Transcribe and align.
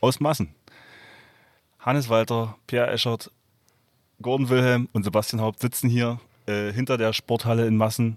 aus 0.00 0.20
Massen. 0.20 0.54
Hannes 1.78 2.08
Walter, 2.08 2.56
Pierre 2.66 2.90
Eschert, 2.90 3.30
Gordon 4.22 4.48
Wilhelm 4.48 4.88
und 4.92 5.02
Sebastian 5.04 5.42
Haupt 5.42 5.60
sitzen 5.60 5.88
hier 5.88 6.18
äh, 6.46 6.72
hinter 6.72 6.96
der 6.96 7.12
Sporthalle 7.12 7.66
in 7.66 7.76
Massen 7.76 8.16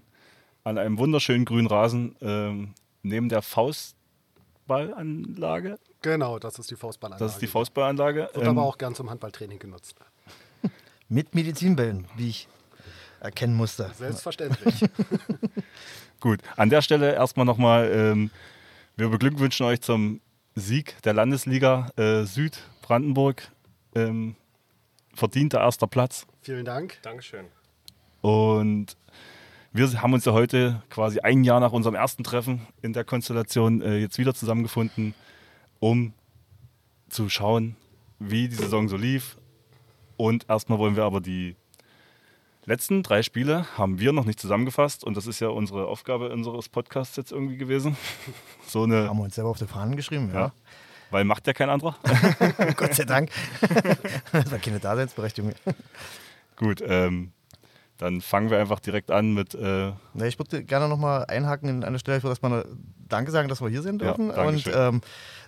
an 0.64 0.78
einem 0.78 0.98
wunderschönen 0.98 1.44
grünen 1.44 1.66
Rasen 1.66 2.16
ähm, 2.20 2.74
neben 3.02 3.28
der 3.28 3.42
Faustballanlage. 3.42 5.78
Genau, 6.02 6.38
das 6.38 6.58
ist 6.58 6.70
die 6.70 6.76
Faustballanlage. 6.76 7.24
Das 7.24 7.34
ist 7.34 7.42
die 7.42 7.46
Faustballanlage. 7.46 8.30
Wird 8.32 8.44
ähm, 8.44 8.50
aber 8.50 8.62
auch 8.62 8.78
gern 8.78 8.94
zum 8.94 9.10
Handballtraining 9.10 9.58
genutzt. 9.58 9.96
Mit 11.08 11.34
Medizinbällen, 11.34 12.06
wie 12.16 12.28
ich 12.28 12.48
erkennen 13.20 13.54
musste. 13.54 13.90
Selbstverständlich. 13.96 14.84
Gut, 16.20 16.40
an 16.56 16.70
der 16.70 16.82
Stelle 16.82 17.14
erstmal 17.14 17.46
nochmal, 17.46 17.90
ähm, 17.92 18.30
wir 18.96 19.08
beglückwünschen 19.08 19.66
euch 19.66 19.80
zum 19.80 20.20
Sieg 20.54 21.00
der 21.02 21.14
Landesliga 21.14 21.90
äh, 21.96 22.24
Süd 22.24 22.58
Brandenburg. 22.82 23.50
Ähm, 23.94 24.36
verdienter 25.14 25.60
erster 25.60 25.86
Platz. 25.86 26.26
Vielen 26.42 26.64
Dank. 26.64 26.98
Dankeschön. 27.02 27.46
Und 28.20 28.96
wir 29.72 30.02
haben 30.02 30.12
uns 30.12 30.24
ja 30.24 30.32
heute 30.32 30.82
quasi 30.90 31.20
ein 31.20 31.44
Jahr 31.44 31.60
nach 31.60 31.72
unserem 31.72 31.94
ersten 31.94 32.24
Treffen 32.24 32.66
in 32.82 32.92
der 32.92 33.04
Konstellation 33.04 33.82
äh, 33.82 33.98
jetzt 33.98 34.18
wieder 34.18 34.34
zusammengefunden, 34.34 35.14
um 35.78 36.12
zu 37.08 37.28
schauen, 37.28 37.76
wie 38.18 38.48
die 38.48 38.56
Saison 38.56 38.88
so 38.88 38.96
lief. 38.96 39.36
Und 40.16 40.48
erstmal 40.48 40.78
wollen 40.78 40.96
wir 40.96 41.04
aber 41.04 41.20
die 41.20 41.56
letzten 42.70 43.02
drei 43.02 43.24
Spiele 43.24 43.66
haben 43.76 43.98
wir 43.98 44.12
noch 44.12 44.24
nicht 44.24 44.38
zusammengefasst 44.38 45.02
und 45.02 45.16
das 45.16 45.26
ist 45.26 45.40
ja 45.40 45.48
unsere 45.48 45.86
Aufgabe 45.86 46.30
unseres 46.30 46.68
Podcasts 46.68 47.16
jetzt 47.16 47.32
irgendwie 47.32 47.56
gewesen. 47.56 47.96
So 48.64 48.84
eine, 48.84 49.08
Haben 49.08 49.18
wir 49.18 49.24
uns 49.24 49.34
selber 49.34 49.50
auf 49.50 49.58
die 49.58 49.66
Fahnen 49.66 49.96
geschrieben, 49.96 50.30
ja. 50.32 50.40
ja, 50.40 50.52
weil 51.10 51.24
macht 51.24 51.48
ja 51.48 51.52
kein 51.52 51.68
anderer. 51.68 51.96
Gott 52.76 52.94
sei 52.94 53.04
Dank. 53.04 53.30
das 54.32 54.52
war 54.52 54.58
keine 54.58 54.78
Daseinsberechtigung. 54.78 55.52
Gut, 56.54 56.80
ähm, 56.86 57.32
dann 58.00 58.20
fangen 58.22 58.50
wir 58.50 58.58
einfach 58.58 58.80
direkt 58.80 59.10
an 59.10 59.34
mit. 59.34 59.54
Äh, 59.54 59.92
Na, 60.14 60.26
ich 60.26 60.38
würde 60.38 60.64
gerne 60.64 60.88
nochmal 60.88 61.26
einhaken 61.26 61.84
an 61.84 61.92
der 61.92 61.98
Stelle, 61.98 62.20
dass 62.20 62.42
wir 62.42 62.64
Danke 63.08 63.30
sagen, 63.30 63.48
dass 63.48 63.60
wir 63.60 63.68
hier 63.68 63.82
sein 63.82 63.98
Ja, 63.98 64.06
dürfen 64.06 64.30
und 64.30 64.36
Dankeschön. 64.36 64.72
ähm, 64.76 65.00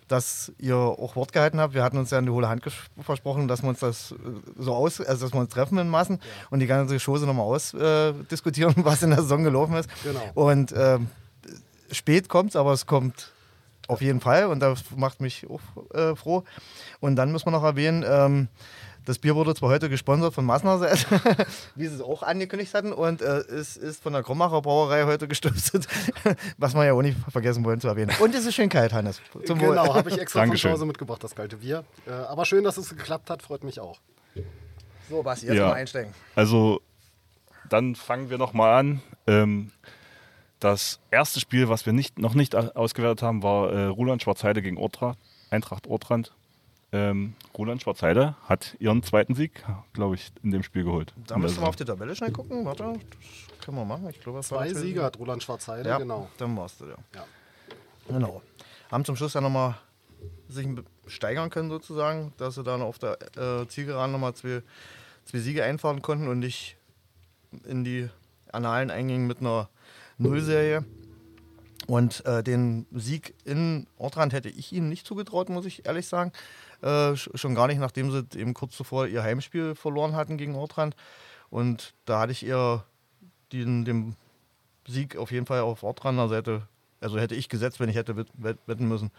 dass 0.09 0.53
ihr 0.59 0.77
auch 0.77 1.17
Wort 1.17 1.33
gehalten 1.33 1.61
habt. 1.61 1.73
Wir 1.75 1.83
hatten 1.83 1.97
uns 1.97 2.11
ja 2.11 2.19
in 2.19 2.27
die 2.27 2.31
hohle 2.31 2.49
Hand 2.49 2.63
versprochen, 3.01 3.49
dass 3.49 3.63
wir 3.63 3.71
uns 3.71 3.81
das 3.81 4.13
äh, 4.13 4.15
so 4.59 4.75
aus, 4.75 5.01
also 5.01 5.25
dass 5.27 5.33
wir 5.35 5.41
uns 5.41 5.49
treffen 5.51 5.79
in 5.79 5.89
Massen 5.89 6.21
und 6.51 6.61
die 6.61 6.67
ganze 6.67 6.99
Chose 6.99 7.25
nochmal 7.27 7.47
ausdiskutieren, 7.47 8.21
äh, 8.21 8.25
diskutieren, 8.25 8.75
was 8.85 9.03
in 9.03 9.11
der 9.11 9.23
Saison 9.23 9.45
gelaufen 9.45 9.75
ist. 9.77 9.89
Genau. 10.03 10.21
Und 10.35 10.75
ähm, 10.77 11.09
spät 11.91 12.29
kommt's, 12.29 12.57
aber 12.57 12.73
es 12.73 12.85
kommt 12.87 13.33
auf 13.89 14.01
jeden 14.03 14.21
Fall 14.21 14.47
und 14.47 14.61
das 14.61 14.83
macht 14.97 15.21
mich 15.21 15.47
auch 15.49 15.95
äh, 15.95 16.15
froh. 16.15 16.45
Und 17.01 17.17
dann 17.17 17.33
muss 17.33 17.45
man 17.47 17.53
noch 17.53 17.65
erwähnen, 17.65 18.05
ähm, 18.07 18.49
das 19.05 19.19
Bier 19.19 19.35
wurde 19.35 19.55
zwar 19.55 19.71
heute 19.71 19.89
gesponsert 19.89 20.35
von 20.35 20.47
Seite, 20.79 21.07
wie 21.75 21.87
sie 21.87 21.97
es 21.97 22.01
auch 22.01 22.23
angekündigt 22.23 22.73
hatten, 22.75 22.93
und 22.93 23.21
äh, 23.23 23.39
es 23.39 23.77
ist 23.77 24.03
von 24.03 24.13
der 24.13 24.23
Krommacher 24.23 24.63
Brauerei 24.63 25.05
heute 25.05 25.29
gestiftet, 25.29 25.87
was 26.59 26.75
wir 26.75 26.85
ja 26.85 26.93
auch 26.93 27.03
nicht 27.03 27.17
vergessen 27.31 27.65
wollen 27.65 27.81
zu 27.81 27.89
erwähnen. 27.89 28.13
Und 28.21 28.35
es 28.35 28.47
ist 28.47 28.55
schön 28.55 28.69
kalt, 28.69 28.93
Hannes. 28.93 29.21
Zum. 29.45 29.59
Genau, 29.59 29.95
habe 29.95 30.11
ich 30.11 30.19
extra 30.19 30.41
von 30.41 30.49
Dankeschön. 30.49 30.71
zu 30.71 30.75
Hause 30.75 30.87
mitgebracht, 30.87 31.23
das 31.25 31.35
kalte 31.35 31.57
Bier. 31.59 31.85
Äh, 32.07 32.11
aber 32.13 32.45
schön, 32.45 32.65
dass 32.65 32.77
es 32.77 32.91
geklappt 32.91 33.31
hat, 33.31 33.43
freut 33.43 33.65
mich 33.65 33.81
auch. 33.81 34.01
So, 35.09 35.23
Basti, 35.23 35.47
jetzt 35.47 35.57
Ja. 35.57 35.69
mal 35.69 35.75
einsteigen. 35.75 36.13
Also, 36.35 36.81
dann 37.69 37.95
fangen 37.95 38.31
wir 38.31 38.39
nochmal 38.39 38.79
an. 38.79 39.03
Ähm, 39.27 39.73
das 40.61 41.01
erste 41.11 41.41
Spiel, 41.41 41.69
was 41.69 41.87
wir 41.87 41.93
nicht, 41.93 42.19
noch 42.19 42.35
nicht 42.35 42.55
ausgewertet 42.55 43.23
haben, 43.23 43.43
war 43.43 43.73
äh, 43.73 43.85
Roland 43.87 44.23
Schwarzheide 44.23 44.63
gegen 44.63 44.79
Ortra, 44.79 45.17
Eintracht 45.51 45.87
Ortrand. 45.89 46.33
Ähm, 46.95 47.35
Roland 47.57 47.81
Schwarzheide 47.83 48.37
hat 48.45 48.77
ihren 48.79 49.03
zweiten 49.03 49.35
Sieg, 49.35 49.65
glaube 49.95 50.15
ich, 50.15 50.31
in 50.43 50.51
dem 50.51 50.63
Spiel 50.63 50.85
geholt. 50.85 51.15
Da 51.17 51.35
der 51.35 51.39
müssen 51.39 51.61
wir 51.63 51.69
auf 51.69 51.75
Saison. 51.77 51.87
die 51.87 51.93
Tabelle 51.99 52.15
schnell 52.17 52.33
gucken. 52.33 52.65
Warte, 52.67 52.83
das 52.85 53.65
können 53.65 53.79
wir 53.79 53.85
machen. 53.87 54.09
Ich 54.11 54.21
glaube, 54.21 54.41
Zwei 54.43 54.69
der 54.69 54.77
Sieger 54.77 55.05
hat 55.05 55.19
Roland 55.19 55.43
Schwarzheide, 55.43 55.89
Ja, 55.89 55.99
genau. 55.99 56.29
dann 56.37 56.55
war's 56.57 56.77
das, 56.79 56.89
ja. 56.89 56.97
Ja. 57.15 57.25
Genau. 58.09 58.43
Haben 58.91 59.05
zum 59.07 59.17
Schluss 59.17 59.33
dann 59.33 59.43
nochmal 59.45 59.77
sich 60.49 60.67
steigern 61.07 61.49
können, 61.49 61.71
sozusagen, 61.71 62.33
dass 62.37 62.57
sie 62.57 62.63
dann 62.63 62.83
auf 62.83 62.99
der 62.99 63.17
äh, 63.37 63.67
Zielgeraden 63.69 64.13
nochmal 64.13 64.35
zwei, 64.35 64.63
zwei 65.25 65.39
Siege 65.39 65.65
einfahren 65.65 66.03
konnten 66.03 66.29
und 66.29 66.41
nicht 66.41 66.77
in 67.65 67.85
die 67.85 68.09
Annalen 68.53 68.91
eingingen 68.91 69.27
mit 69.27 69.41
einer 69.41 69.71
Nullserie. 70.19 70.85
Und 71.87 72.25
äh, 72.27 72.43
den 72.45 72.87
Sieg 72.93 73.35
in 73.45 73.87
Ortrand 73.99 74.33
hätte 74.33 74.49
ich 74.49 74.73
ihnen 74.73 74.89
nicht 74.89 75.07
zugetraut, 75.07 75.49
muss 75.49 75.65
ich 75.67 75.87
ehrlich 75.87 76.07
sagen. 76.07 76.33
Äh, 76.83 77.13
sch- 77.13 77.37
schon 77.37 77.55
gar 77.55 77.69
nicht, 77.69 77.79
nachdem 77.79 78.11
sie 78.11 78.27
eben 78.37 78.55
kurz 78.55 78.77
zuvor 78.77 79.07
ihr 79.07 79.23
Heimspiel 79.23 79.75
verloren 79.75 80.15
hatten 80.17 80.37
gegen 80.37 80.57
Ortrand. 80.57 80.97
Und 81.51 81.95
da 82.05 82.21
hatte 82.21 82.33
ich 82.33 82.45
eher 82.45 82.85
den, 83.53 83.85
den 83.85 84.17
Sieg 84.87 85.17
auf 85.17 85.31
jeden 85.31 85.47
Fall 85.47 85.61
auf 85.61 85.83
Ortrander 85.83 86.29
Seite. 86.29 86.67
Also 87.01 87.19
hätte 87.19 87.35
ich 87.35 87.49
gesetzt, 87.49 87.79
wenn 87.81 87.89
ich 87.89 87.97
hätte 87.97 88.17
wett- 88.17 88.33
wett- 88.35 88.59
wetten 88.67 88.89
müssen. 88.89 89.11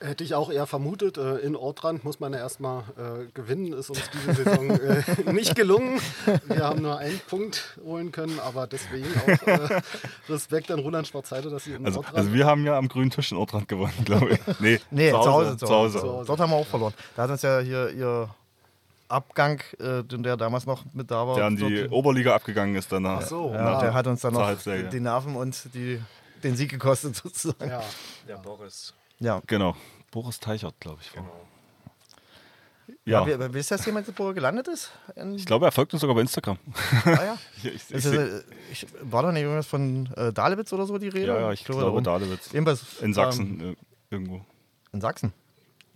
Hätte 0.00 0.24
ich 0.24 0.34
auch 0.34 0.50
eher 0.50 0.66
vermutet. 0.66 1.16
Äh, 1.16 1.36
in 1.38 1.56
Ortrand 1.56 2.04
muss 2.04 2.20
man 2.20 2.32
ja 2.34 2.38
erstmal 2.40 2.82
äh, 2.98 3.26
gewinnen. 3.32 3.72
Ist 3.72 3.88
uns 3.90 4.02
diese 4.12 4.44
Saison 4.44 4.70
äh, 4.78 5.02
nicht 5.32 5.54
gelungen. 5.56 6.00
Wir 6.48 6.64
haben 6.64 6.82
nur 6.82 6.98
einen 6.98 7.18
Punkt 7.28 7.78
holen 7.82 8.12
können, 8.12 8.38
aber 8.40 8.66
deswegen 8.66 9.06
auch 9.20 9.46
äh, 9.46 9.80
Respekt 10.28 10.70
an 10.70 10.80
Roland 10.80 11.08
Schwarzheide, 11.08 11.48
dass 11.48 11.64
sie 11.64 11.72
in 11.72 11.86
Also, 11.86 11.98
Ortrand. 12.00 12.18
also 12.18 12.32
wir 12.34 12.44
haben 12.46 12.64
ja 12.66 12.76
am 12.76 12.88
grünen 12.88 13.10
Tisch 13.10 13.32
in 13.32 13.38
Ortrand 13.38 13.68
gewonnen, 13.68 13.94
glaube 14.04 14.30
ich. 14.34 14.40
Nee, 14.60 14.80
Nee, 14.90 15.10
zu 15.10 15.18
Hause, 15.18 15.56
zu 15.56 15.66
Hause. 15.68 15.98
Zu 16.00 16.06
Hause. 16.12 16.26
Dort 16.26 16.40
haben 16.40 16.50
wir 16.50 16.56
auch 16.56 16.66
verloren. 16.66 16.94
Da 17.16 17.22
hat 17.22 17.30
uns 17.30 17.42
ja 17.42 17.60
hier 17.60 17.90
ihr 17.90 18.28
Abgang, 19.08 19.60
äh, 19.78 20.02
den 20.02 20.22
der 20.22 20.36
damals 20.36 20.66
noch 20.66 20.84
mit 20.92 21.10
da 21.10 21.26
war. 21.26 21.36
Der 21.36 21.44
an 21.46 21.56
die 21.56 21.80
dort- 21.82 21.92
Oberliga 21.92 22.34
abgegangen 22.34 22.74
ist 22.74 22.90
danach. 22.90 23.20
Ach 23.22 23.26
so, 23.26 23.50
ja, 23.54 23.72
ja. 23.74 23.80
der 23.80 23.94
hat 23.94 24.06
uns 24.08 24.20
dann 24.20 24.34
noch 24.34 24.52
die 24.90 25.00
Nerven 25.00 25.36
und 25.36 25.72
die, 25.74 26.02
den 26.42 26.56
Sieg 26.56 26.70
gekostet, 26.70 27.14
sozusagen. 27.16 27.70
ja. 27.70 27.82
Der 28.28 28.36
Boris. 28.36 28.92
Ja. 29.18 29.40
Genau. 29.46 29.76
Boris 30.10 30.38
Teichert, 30.40 30.78
glaube 30.80 30.98
ich. 31.02 31.14
war. 31.16 31.22
Genau. 31.24 31.40
Ja, 33.04 33.26
Wie, 33.26 33.54
wie 33.54 33.58
ist 33.58 33.70
das 33.70 33.84
jemand, 33.86 34.06
wo 34.18 34.28
er 34.28 34.34
gelandet 34.34 34.68
ist? 34.68 34.92
In, 35.16 35.34
ich 35.34 35.44
glaube, 35.46 35.64
er 35.66 35.72
folgt 35.72 35.92
uns 35.92 36.00
sogar 36.00 36.14
bei 36.14 36.20
Instagram. 36.22 36.58
ah, 37.04 37.10
ja. 37.10 37.38
Ich, 37.62 37.74
ich 37.74 37.90
Ist 37.90 38.06
äh, 38.06 38.42
ich, 38.70 38.86
war 39.00 39.22
da 39.22 39.32
nicht 39.32 39.42
irgendwas 39.42 39.66
von 39.66 40.08
äh, 40.16 40.32
Dahlewitz 40.32 40.72
oder 40.72 40.86
so 40.86 40.96
die 40.98 41.08
Rede? 41.08 41.26
ja, 41.28 41.40
ja, 41.40 41.52
ich 41.52 41.64
glaube, 41.64 41.82
darum. 41.82 42.02
Dahlewitz. 42.04 42.52
Jedenfalls, 42.52 43.00
In 43.00 43.12
Sachsen 43.14 43.60
äh, 43.60 43.74
irgendwo. 44.10 44.36
Ähm, 44.36 44.44
in 44.92 45.00
Sachsen. 45.00 45.32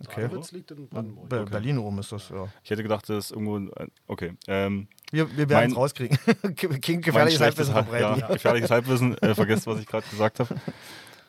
Okay. 0.05 0.23
Dahlewitz 0.23 0.51
liegt 0.51 0.71
in 0.71 0.87
Brandenburg. 0.89 1.29
Be 1.29 1.45
Berlin 1.45 1.77
oben 1.77 1.99
ist 1.99 2.11
das, 2.11 2.27
ja. 2.29 2.47
Ich 2.63 2.69
hätte 2.71 2.83
gedacht, 2.83 3.07
das 3.07 3.25
ist 3.25 3.31
irgendwo. 3.31 3.55
ein- 3.57 3.71
Okay. 4.07 4.33
Ähm, 4.47 4.87
Wir, 5.11 5.35
wir 5.37 5.47
werden 5.47 5.71
es 5.71 5.77
rauskriegen. 5.77 6.17
King 6.81 7.01
gefährliches 7.01 7.39
Halbwissen 7.39 7.73
Halb- 7.73 7.87
verbreiten. 7.87 8.19
Ja, 8.19 8.27
gefährliches 8.27 8.71
Halbwissen. 8.71 9.17
Äh, 9.19 9.33
vergesst, 9.35 9.65
was 9.67 9.79
ich 9.79 9.87
gerade 9.87 10.05
gesagt 10.09 10.39
habe. 10.39 10.55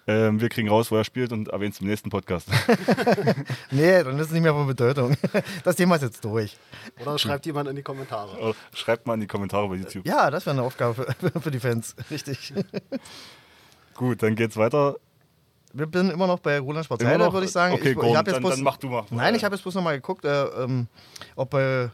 Ähm, 0.07 0.41
wir 0.41 0.49
kriegen 0.49 0.69
raus, 0.69 0.91
wo 0.91 0.97
er 0.97 1.05
spielt 1.05 1.33
und 1.33 1.49
erwähnen 1.49 1.71
es 1.73 1.81
im 1.81 1.87
nächsten 1.87 2.11
Podcast. 2.11 2.49
Nee, 3.71 4.03
dann 4.03 4.19
ist 4.19 4.27
es 4.27 4.33
nicht 4.33 4.43
mehr 4.43 4.53
von 4.53 4.67
Bedeutung. 4.67 5.17
Das 5.65 5.77
Thema 5.77 5.97
ist 5.97 6.03
jetzt 6.03 6.25
durch. 6.25 6.57
Oder 7.01 7.19
schreibt 7.19 7.47
jemand 7.47 7.69
in 7.69 7.77
die 7.77 7.83
Kommentare. 7.83 8.37
Oder 8.39 8.55
Schreibt 8.75 9.07
mal 9.07 9.15
in 9.15 9.21
die 9.21 9.27
Kommentare 9.27 9.69
bei 9.69 9.77
YouTube. 9.77 10.07
Ja, 10.07 10.31
das 10.31 10.45
wäre 10.45 10.57
eine 10.57 10.67
Aufgabe 10.67 10.95
für, 10.95 11.41
für 11.41 11.51
die 11.51 11.61
Fans. 11.61 11.95
Richtig. 12.11 12.53
Gut, 13.95 14.23
dann 14.23 14.35
geht's 14.35 14.57
weiter. 14.57 14.97
Wir 15.73 15.89
sind 15.93 16.11
immer 16.11 16.27
noch 16.27 16.41
bei 16.41 16.59
Roland 16.59 16.89
noch? 16.91 17.33
würde 17.33 17.47
ich 17.47 17.53
sagen. 17.53 17.75
Okay, 17.75 17.93
ich, 17.93 17.97
ich 17.97 18.03
jetzt 18.03 18.27
dann- 18.33 18.41
bloß, 18.41 18.55
dann 18.57 18.65
mach 18.65 18.77
du 18.77 18.89
mal. 18.89 19.05
Nein, 19.11 19.35
ich 19.35 19.45
habe 19.45 19.55
jetzt 19.55 19.63
bloß 19.63 19.77
noch 19.77 19.83
mal 19.83 19.95
geguckt, 19.97 20.25
äh, 20.25 20.45
ähm, 20.45 20.89
ob 21.37 21.51
bei 21.51 21.91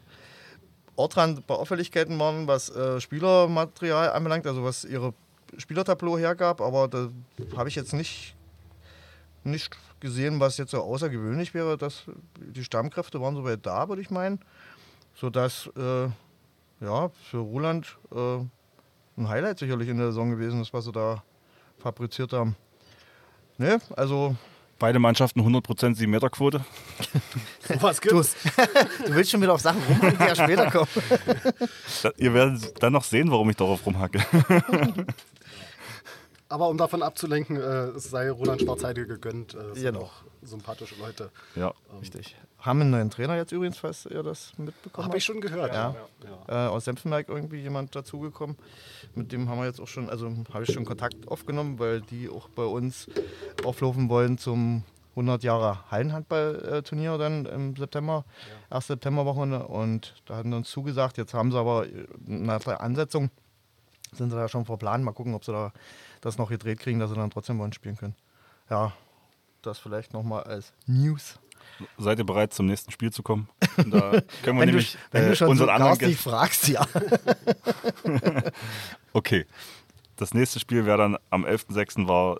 Ortrand 0.97 1.47
bei 1.47 1.55
Auffälligkeiten 1.55 2.19
waren, 2.19 2.49
was 2.49 2.71
äh, 2.71 3.01
Spielermaterial 3.01 4.11
anbelangt, 4.13 4.47
also 4.47 4.65
was 4.65 4.85
ihre 4.85 5.15
Spielertableau 5.57 6.19
hergab, 6.19 6.61
aber 6.61 6.89
da 6.89 7.09
habe 7.57 7.69
ich 7.69 7.75
jetzt 7.75 7.93
nicht, 7.93 8.35
nicht 9.45 9.77
gesehen, 10.01 10.41
was 10.41 10.57
jetzt 10.59 10.71
so 10.73 10.83
außergewöhnlich 10.83 11.55
wäre. 11.55 11.77
Dass 11.79 12.05
die 12.37 12.65
Stammkräfte 12.65 13.21
waren 13.21 13.35
soweit 13.35 13.65
da, 13.65 13.89
würde 13.89 14.03
ich 14.03 14.11
meinen. 14.11 14.41
Sodass 15.15 15.69
äh, 15.77 16.09
ja, 16.85 17.09
für 17.31 17.39
Roland 17.39 17.97
äh, 18.13 18.39
ein 19.17 19.29
Highlight 19.29 19.59
sicherlich 19.59 19.89
in 19.89 19.99
der 19.99 20.09
Saison 20.09 20.31
gewesen 20.31 20.61
ist, 20.61 20.73
was 20.73 20.85
sie 20.85 20.93
da 20.93 21.23
fabriziert 21.79 22.33
haben. 22.33 22.57
Ne, 23.57 23.81
also 23.97 24.37
Beide 24.79 25.01
Mannschaften 25.01 25.41
100% 25.41 25.97
7-Meter-Quote. 25.99 26.65
Was 27.81 27.99
Du, 27.99 28.11
gibt's? 28.11 28.37
du 29.05 29.13
willst 29.13 29.33
schon 29.33 29.43
wieder 29.43 29.55
auf 29.55 29.61
Sachen 29.61 29.83
rum, 29.83 29.99
die 30.01 30.25
ja 30.25 30.37
später 30.37 30.71
kommen. 30.71 30.87
Ihr 32.17 32.33
werdet 32.33 32.81
dann 32.81 32.93
noch 32.93 33.03
sehen, 33.03 33.29
warum 33.29 33.51
ich 33.51 33.57
darauf 33.57 33.85
rumhacke. 33.85 34.21
Aber 36.51 36.69
um 36.69 36.79
davon 36.79 37.03
abzulenken, 37.03 37.57
äh, 37.57 37.89
es 37.97 38.05
sei 38.11 38.31
Roland 38.31 38.63
Schwarzheide 38.63 39.07
gegönnt. 39.07 39.55
Äh, 39.55 39.59
es 39.59 39.75
sind 39.81 39.95
Genau. 39.95 40.07
auch 40.07 40.13
sympathische 40.43 40.95
Leute. 40.97 41.31
Ja. 41.57 41.75
Richtig. 42.01 42.37
Haben 42.59 42.81
einen 42.81 42.91
neuen 42.91 43.11
Trainer 43.11 43.37
jetzt 43.37 43.53
übrigens, 43.53 43.79
falls 43.79 44.07
ihr 44.07 44.23
das 44.23 44.53
mitbekommen 44.59 45.05
Habe 45.05 45.13
habt. 45.13 45.19
ich 45.19 45.25
schon 45.25 45.41
gehört. 45.41 45.73
Ja. 45.75 45.95
ja. 46.49 46.67
äh, 46.67 46.69
aus 46.69 46.87
Senftenberg 46.87 47.29
irgendwie 47.29 47.61
jemand 47.61 47.95
dazugekommen. 47.95 48.57
Mit 49.15 49.31
dem 49.33 49.49
haben 49.49 49.59
wir 49.59 49.67
jetzt 49.67 49.81
auch 49.81 49.87
schon, 49.89 50.09
also 50.09 50.33
habe 50.53 50.65
ich 50.65 50.73
schon 50.73 50.85
Kontakt 50.87 51.29
aufgenommen, 51.29 51.79
weil 51.79 52.01
die 52.01 52.29
auch 52.31 52.49
bei 52.49 52.65
uns 52.65 53.09
auflaufen 53.65 54.09
wollen 54.09 54.39
zum 54.39 54.85
100 55.11 55.43
Jahre 55.43 55.91
Hallenhandballturnier 55.91 57.19
dann 57.19 57.45
im 57.47 57.77
September, 57.77 58.25
1. 58.71 58.87
Septemberwochenende. 58.87 59.67
Und 59.67 60.15
da 60.27 60.37
hatten 60.37 60.51
sie 60.51 60.57
uns 60.57 60.71
zugesagt. 60.71 61.19
Jetzt 61.19 61.35
haben 61.35 61.53
sie 61.53 61.59
aber 61.59 61.87
äh, 61.87 62.07
nach 62.27 62.63
der 62.65 62.81
Ansetzung 62.81 63.31
sind 64.13 64.31
sie 64.31 64.37
da 64.37 64.49
schon 64.49 64.65
verplant. 64.65 65.05
Mal 65.05 65.13
gucken, 65.13 65.35
ob 65.35 65.45
sie 65.45 65.53
da 65.53 65.73
das 66.21 66.39
noch 66.39 66.49
gedreht 66.49 66.81
kriegen, 66.81 66.99
dass 66.99 67.11
sie 67.11 67.17
dann 67.17 67.31
trotzdem 67.31 67.59
bei 67.59 67.65
uns 67.65 67.75
spielen 67.75 67.97
können. 67.97 68.15
Ja, 68.71 68.93
das 69.63 69.79
vielleicht 69.79 70.13
nochmal 70.13 70.45
als 70.45 70.73
News. 70.87 71.39
Seid 71.97 72.19
ihr 72.19 72.25
bereit, 72.27 72.53
zum 72.55 72.67
nächsten 72.67 72.91
Spiel 72.91 73.13
zu 73.13 73.23
kommen? 73.23 73.49
Da 73.77 73.83
können 73.85 73.93
wir 73.93 74.23
Wenn, 74.45 74.57
du, 74.59 74.65
nämlich 74.67 74.99
wenn 75.13 75.25
äh, 75.25 75.29
du 75.29 75.37
schon 75.37 75.47
so 75.47 75.51
unseren 75.53 75.69
anderen 75.71 75.99
garstig 75.99 76.09
Gästen- 76.17 76.31
fragst, 76.31 76.69
ja. 76.69 76.85
Okay. 79.13 79.47
Das 80.17 80.35
nächste 80.35 80.59
Spiel 80.59 80.85
wäre 80.85 80.99
dann 80.99 81.17
am 81.31 81.45
11.06. 81.45 82.09
war 82.09 82.39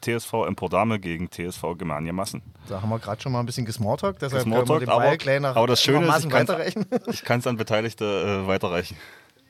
TSV 0.00 0.46
Empordame 0.46 0.98
gegen 0.98 1.30
TSV 1.30 1.62
Germania 1.76 2.12
Massen. 2.12 2.42
Da 2.68 2.80
haben 2.80 2.88
wir 2.88 2.98
gerade 2.98 3.20
schon 3.20 3.32
mal 3.32 3.40
ein 3.40 3.46
bisschen 3.46 3.66
gesmalltalkt, 3.66 4.22
deshalb 4.22 4.44
Gesmalltalkt, 4.44 4.68
können 4.68 4.80
wir 4.80 4.86
den 4.86 4.90
aber- 4.92 5.04
Ball 5.04 5.18
gleich 5.18 5.40
nach, 5.40 5.56
aber 5.56 5.66
das 5.66 5.82
Schöne 5.82 6.06
nach 6.06 6.18
ist. 6.18 6.76
Ich 7.08 7.24
kann 7.24 7.40
es 7.40 7.46
an 7.46 7.56
Beteiligte 7.56 8.04
äh, 8.44 8.46
weiterreichen. 8.48 8.96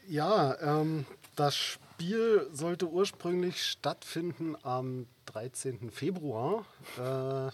Ja, 0.09 0.57
ähm, 0.61 1.05
das 1.37 1.57
Spiel 1.57 1.88
sollte 2.53 2.87
ursprünglich 2.89 3.62
stattfinden 3.62 4.56
am 4.62 5.06
13. 5.27 5.91
Februar. 5.91 6.65
Äh, 6.97 7.50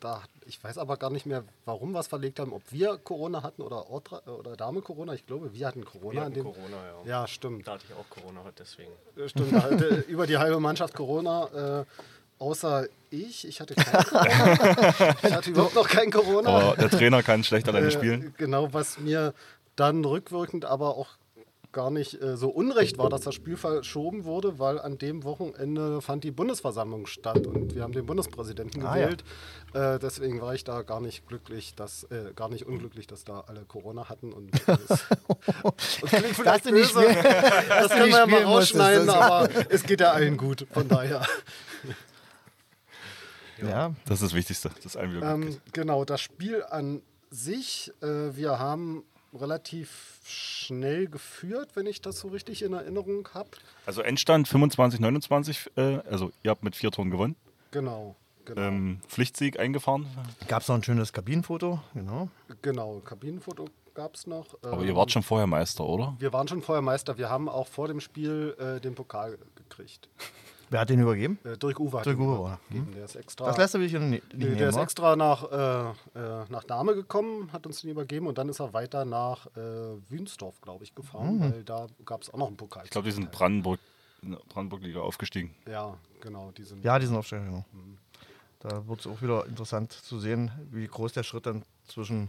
da, 0.00 0.22
ich 0.46 0.62
weiß 0.62 0.78
aber 0.78 0.96
gar 0.96 1.10
nicht 1.10 1.26
mehr, 1.26 1.44
warum 1.66 1.92
wir 1.92 2.00
es 2.00 2.06
verlegt 2.06 2.40
haben, 2.40 2.52
ob 2.52 2.62
wir 2.70 2.96
Corona 2.98 3.42
hatten 3.42 3.60
oder, 3.62 3.90
Ortra, 3.90 4.22
oder 4.30 4.56
Dame 4.56 4.80
Corona. 4.80 5.12
Ich 5.12 5.26
glaube, 5.26 5.52
wir 5.52 5.66
hatten 5.66 5.84
Corona. 5.84 6.12
Wir 6.12 6.20
hatten 6.22 6.34
dem, 6.34 6.44
Corona, 6.44 6.76
ja. 7.04 7.10
Ja, 7.20 7.26
stimmt. 7.26 7.66
Da 7.66 7.72
hatte 7.72 7.84
ich 7.88 7.94
auch 7.94 8.08
Corona 8.08 8.40
deswegen. 8.58 8.90
Stimmt, 9.26 9.52
da 9.52 9.62
hatte 9.62 9.86
über 10.08 10.26
die 10.26 10.38
halbe 10.38 10.58
Mannschaft 10.58 10.94
Corona. 10.94 11.80
Äh, 11.80 11.84
außer 12.38 12.86
ich. 13.10 13.46
Ich 13.46 13.60
hatte 13.60 13.74
kein 13.74 14.02
Corona. 14.04 15.16
Ich 15.22 15.32
hatte 15.32 15.50
überhaupt 15.50 15.74
noch 15.74 15.88
kein 15.88 16.10
Corona. 16.10 16.48
Aber 16.48 16.76
der 16.76 16.90
Trainer 16.90 17.22
kann 17.22 17.44
schlecht 17.44 17.68
alleine 17.68 17.88
Äh, 17.88 17.90
spielen. 17.90 18.34
Genau, 18.38 18.72
was 18.72 18.98
mir 18.98 19.34
dann 19.76 20.04
rückwirkend 20.04 20.64
aber 20.64 20.96
auch 20.96 21.08
gar 21.72 21.90
nicht 21.90 22.20
äh, 22.20 22.36
so 22.36 22.48
unrecht 22.48 22.98
war, 22.98 23.08
dass 23.08 23.20
das 23.22 23.34
Spiel 23.34 23.56
verschoben 23.56 24.24
wurde, 24.24 24.58
weil 24.58 24.80
an 24.80 24.98
dem 24.98 25.24
Wochenende 25.24 26.00
fand 26.00 26.24
die 26.24 26.30
Bundesversammlung 26.30 27.06
statt 27.06 27.46
und 27.46 27.74
wir 27.74 27.82
haben 27.82 27.92
den 27.92 28.06
Bundespräsidenten 28.06 28.82
Ah, 28.84 28.96
ja. 28.96 29.04
gewählt. 29.06 29.24
Äh, 29.72 29.98
deswegen 30.00 30.40
war 30.40 30.54
ich 30.54 30.64
da 30.64 30.82
gar 30.82 31.00
nicht 31.00 31.28
glücklich, 31.28 31.74
dass 31.74 32.04
äh, 32.04 32.32
gar 32.34 32.48
nicht 32.48 32.66
unglücklich, 32.66 33.06
dass 33.06 33.24
da 33.24 33.44
alle 33.46 33.64
Corona 33.64 34.08
hatten 34.08 34.32
und 34.32 34.50
das, 34.66 35.06
und 35.62 35.76
klingt 36.08 36.34
vielleicht 36.36 36.64
böse, 36.64 37.02
das 37.68 37.88
können 37.90 38.10
wir 38.10 38.18
ja 38.18 38.26
mal 38.26 38.44
musstest, 38.46 38.46
rausschneiden, 38.80 39.06
das- 39.06 39.16
aber 39.16 39.48
es 39.70 39.82
geht 39.84 40.00
ja 40.00 40.12
allen 40.12 40.36
gut, 40.36 40.66
von 40.72 40.88
daher. 40.88 41.24
Ja, 43.62 43.94
Das 44.06 44.22
ist 44.22 44.30
das 44.30 44.34
Wichtigste, 44.34 44.70
gut 44.70 44.96
Ähm, 45.22 45.58
genau, 45.74 46.04
das 46.06 46.20
Spiel 46.22 46.64
an 46.70 47.02
sich, 47.30 47.92
äh, 48.00 48.34
wir 48.34 48.58
haben 48.58 49.04
relativ 49.32 50.20
schnell 50.24 51.06
geführt, 51.06 51.70
wenn 51.74 51.86
ich 51.86 52.00
das 52.00 52.18
so 52.20 52.28
richtig 52.28 52.62
in 52.62 52.72
Erinnerung 52.72 53.28
habe. 53.34 53.50
Also 53.86 54.02
Endstand 54.02 54.48
25, 54.48 55.00
29, 55.00 55.70
äh, 55.76 55.98
also 56.10 56.30
ihr 56.42 56.50
habt 56.50 56.62
mit 56.62 56.76
vier 56.76 56.90
Toren 56.90 57.10
gewonnen. 57.10 57.36
Genau, 57.70 58.16
genau. 58.44 58.60
Ähm, 58.60 59.00
Pflichtsieg 59.06 59.58
eingefahren. 59.60 60.06
gab 60.48 60.62
es 60.62 60.68
noch 60.68 60.76
ein 60.76 60.82
schönes 60.82 61.12
Kabinenfoto, 61.12 61.80
genau. 61.94 62.28
Genau, 62.62 63.00
Kabinenfoto 63.04 63.66
gab 63.94 64.14
es 64.14 64.26
noch. 64.26 64.56
Aber 64.62 64.82
Ähm, 64.82 64.88
ihr 64.88 64.96
wart 64.96 65.10
schon 65.12 65.22
vorher 65.22 65.46
Meister, 65.46 65.84
oder? 65.84 66.16
Wir 66.18 66.32
waren 66.32 66.48
schon 66.48 66.62
vorher 66.62 66.82
Meister. 66.82 67.18
Wir 67.18 67.28
haben 67.28 67.48
auch 67.48 67.66
vor 67.68 67.88
dem 67.88 68.00
Spiel 68.00 68.56
äh, 68.58 68.80
den 68.80 68.94
Pokal 68.94 69.38
gekriegt. 69.56 70.08
Wer 70.70 70.80
hat 70.80 70.88
den 70.88 71.00
übergeben? 71.00 71.38
Äh, 71.44 71.56
Dirk 71.58 71.80
Uwe 71.80 71.98
hat 71.98 72.06
Dirk 72.06 72.16
ihn 72.18 72.22
Uwe, 72.26 72.36
übergeben. 72.68 72.92
Der 72.94 73.04
ist 73.04 73.16
extra. 73.16 73.44
Das 73.46 73.56
lässt 73.58 73.74
er 73.74 73.80
sich 73.80 73.92
nicht 73.92 74.02
nicht 74.08 74.32
Nee, 74.34 74.38
der 74.44 74.50
nehmen, 74.54 74.68
ist 74.70 74.76
extra 74.76 75.16
nach, 75.16 75.42
äh, 75.50 75.90
äh, 76.18 76.44
nach 76.48 76.62
Dahme 76.64 76.94
gekommen, 76.94 77.52
hat 77.52 77.66
uns 77.66 77.80
den 77.82 77.90
übergeben 77.90 78.26
und 78.28 78.38
dann 78.38 78.48
ist 78.48 78.60
er 78.60 78.72
weiter 78.72 79.04
nach 79.04 79.46
äh, 79.56 79.60
Wünsdorf, 80.08 80.60
glaube 80.60 80.84
ich, 80.84 80.94
gefahren, 80.94 81.36
Mhm. 81.38 81.40
weil 81.40 81.64
da 81.64 81.86
gab 82.04 82.22
es 82.22 82.32
auch 82.32 82.38
noch 82.38 82.46
einen 82.46 82.56
Pokal. 82.56 82.84
Ich 82.84 82.90
glaube, 82.90 83.06
die 83.06 83.12
sind 83.12 83.32
Brandenburg, 83.32 83.80
in 84.22 84.30
der 84.30 84.38
Brandenburg-Liga 84.48 85.00
aufgestiegen. 85.00 85.54
Ja, 85.68 85.96
genau. 86.20 86.52
Die 86.52 86.62
sind, 86.64 86.84
Ja, 86.84 86.98
die 86.98 87.06
sind 87.06 87.16
Aufsteiger, 87.16 87.44
genau. 87.46 87.64
Da 88.60 88.86
wird 88.86 89.00
es 89.00 89.06
auch 89.06 89.20
wieder 89.22 89.46
interessant 89.46 89.90
zu 89.92 90.20
sehen, 90.20 90.50
wie 90.70 90.86
groß 90.86 91.14
der 91.14 91.22
Schritt 91.22 91.46
dann 91.46 91.64
zwischen 91.88 92.28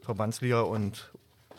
Verbandsliga 0.00 0.60
und 0.62 1.10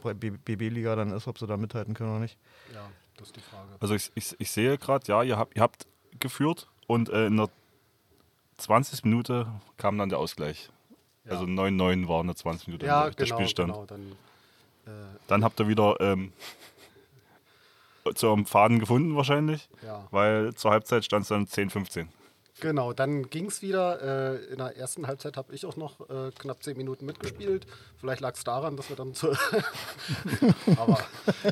BB-Liga 0.04 0.96
dann 0.96 1.12
ist, 1.12 1.28
ob 1.28 1.38
sie 1.38 1.48
da 1.48 1.58
mithalten 1.58 1.94
können 1.94 2.12
oder 2.12 2.20
nicht. 2.20 2.38
ja, 2.74 2.88
das 3.18 3.28
ist 3.28 3.36
die 3.36 3.42
Frage. 3.42 3.70
Also 3.80 3.96
ich, 3.96 4.12
ich, 4.16 4.36
ich 4.40 4.52
sehe 4.52 4.78
gerade, 4.78 5.06
ja, 5.08 5.24
ihr 5.24 5.38
habt, 5.38 5.56
ihr 5.56 5.62
habt 5.62 5.86
geführt 6.20 6.68
und 6.88 7.10
äh, 7.10 7.28
in 7.28 7.38
der 7.38 7.50
20. 8.58 9.04
Minute 9.04 9.48
kam 9.78 9.98
dann 9.98 10.10
der 10.10 10.20
Ausgleich. 10.20 10.70
Ja. 11.26 11.32
Also 11.32 11.46
9-9 11.46 12.08
war 12.08 12.22
in 12.22 12.28
der 12.28 12.36
20 12.36 12.68
Minute 12.68 12.86
Ja, 12.86 13.04
der, 13.06 13.12
der 13.12 13.26
genau, 13.26 13.38
Spielstand. 13.38 13.74
genau. 13.74 13.86
Dann, 13.86 14.12
äh, 14.86 14.90
Dann 15.28 15.44
habt 15.44 15.60
ihr 15.60 15.68
wieder 15.68 16.00
ähm, 16.00 16.32
zu 18.16 18.28
eurem 18.28 18.46
Faden 18.46 18.80
gefunden 18.80 19.16
wahrscheinlich, 19.16 19.68
ja, 19.82 20.08
weil 20.12 20.54
zur 20.54 20.72
Halbzeit 20.72 21.04
stand 21.04 21.24
es 21.24 21.30
dann 21.30 21.46
10-15. 21.46 22.08
Genau. 22.60 22.94
Dann 22.94 23.30
ging 23.30 23.46
es 23.48 23.62
wieder. 23.62 24.02
Äh, 24.02 24.46
in 24.46 24.58
der 24.58 24.76
ersten 24.78 25.08
Halbzeit 25.08 25.38
habe 25.38 25.54
ich 25.54 25.66
auch 25.66 25.76
noch 25.76 26.02
äh, 26.10 26.32
knapp 26.38 26.64
zehn 26.64 26.78
Minuten 26.78 27.06
mitgespielt. 27.06 27.66
Vielleicht 27.98 28.22
lag 28.22 28.36
es 28.36 28.44
daran, 28.44 28.78
dass 28.78 28.90
wir 28.90 28.96
dann 28.96 29.14
zu. 29.14 29.32
Aber 30.78 31.00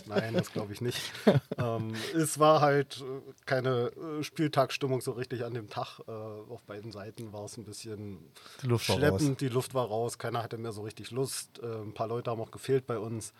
nein, 0.07 0.33
das 0.33 0.51
glaube 0.51 0.73
ich 0.73 0.81
nicht. 0.81 1.11
Ähm, 1.57 1.93
es 2.15 2.39
war 2.39 2.61
halt 2.61 3.01
äh, 3.01 3.33
keine 3.45 3.91
Spieltagsstimmung 4.21 5.01
so 5.01 5.11
richtig 5.11 5.45
an 5.45 5.53
dem 5.53 5.69
Tag. 5.69 5.99
Auf 6.07 6.63
beiden 6.63 6.91
Seiten 6.91 7.33
war 7.33 7.45
es 7.45 7.57
ein 7.57 7.65
bisschen 7.65 8.19
Die 8.61 8.79
schleppend. 8.79 9.41
Die 9.41 9.49
Luft 9.49 9.73
war 9.73 9.87
raus. 9.87 10.17
Keiner 10.17 10.43
hatte 10.43 10.57
mehr 10.57 10.71
so 10.71 10.81
richtig 10.81 11.11
Lust. 11.11 11.61
Ein 11.61 11.93
paar 11.93 12.07
Leute 12.07 12.31
haben 12.31 12.41
auch 12.41 12.51
gefehlt 12.51 12.87
bei 12.87 12.97
uns. 12.97 13.33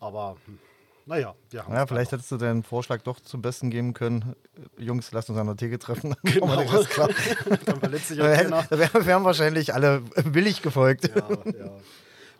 Aber 0.00 0.36
hm, 0.46 0.58
naja, 1.06 1.34
wir 1.50 1.64
haben 1.64 1.72
Ja, 1.72 1.86
vielleicht 1.86 2.12
hättest 2.12 2.30
du 2.32 2.36
deinen 2.36 2.62
Vorschlag 2.62 3.00
doch 3.02 3.20
zum 3.20 3.40
Besten 3.42 3.70
geben 3.70 3.94
können. 3.94 4.34
Jungs, 4.76 5.12
lasst 5.12 5.30
uns 5.30 5.38
an 5.38 5.46
der 5.46 5.56
Theke 5.56 5.78
treffen. 5.78 6.14
Dann 6.22 6.32
Genau. 6.34 6.56
das 6.64 6.88
klar. 6.88 7.08
dann 7.64 7.80
verletzt 7.80 8.08
sich 8.08 8.18
Da 8.18 8.32
auch 8.32 8.36
keiner. 8.36 8.62
da 8.68 8.78
wären 8.78 9.06
wären 9.06 9.24
wahrscheinlich 9.24 9.72
alle 9.72 10.02
willig 10.16 10.62
gefolgt. 10.62 11.08
Ja, 11.14 11.28
ja. 11.28 11.70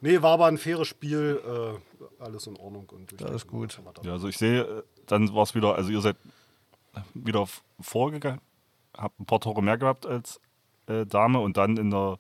Nee, 0.02 0.20
war 0.20 0.32
aber 0.32 0.46
ein 0.46 0.58
faires 0.58 0.88
Spiel. 0.88 1.40
Äh, 1.46 2.23
alles 2.23 2.46
in 2.46 2.56
Ordnung. 2.56 2.88
Und 2.90 3.12
ist 3.12 3.46
gut. 3.46 3.80
Ja, 4.02 4.12
also 4.12 4.28
ich 4.28 4.37
sehe, 4.37 4.61
äh, 4.62 4.82
dann 5.06 5.32
war 5.35 5.42
es 5.44 5.54
wieder, 5.54 5.75
also 5.75 5.90
ihr 5.90 6.00
seid 6.00 6.16
wieder 7.14 7.46
vorgegangen, 7.80 8.40
habt 8.96 9.18
ein 9.20 9.26
paar 9.26 9.40
Tore 9.40 9.62
mehr 9.62 9.78
gehabt 9.78 10.06
als 10.06 10.40
äh, 10.87 11.06
Dame 11.06 11.40
und 11.40 11.56
dann 11.56 11.76
in 11.76 11.90
der 11.90 12.18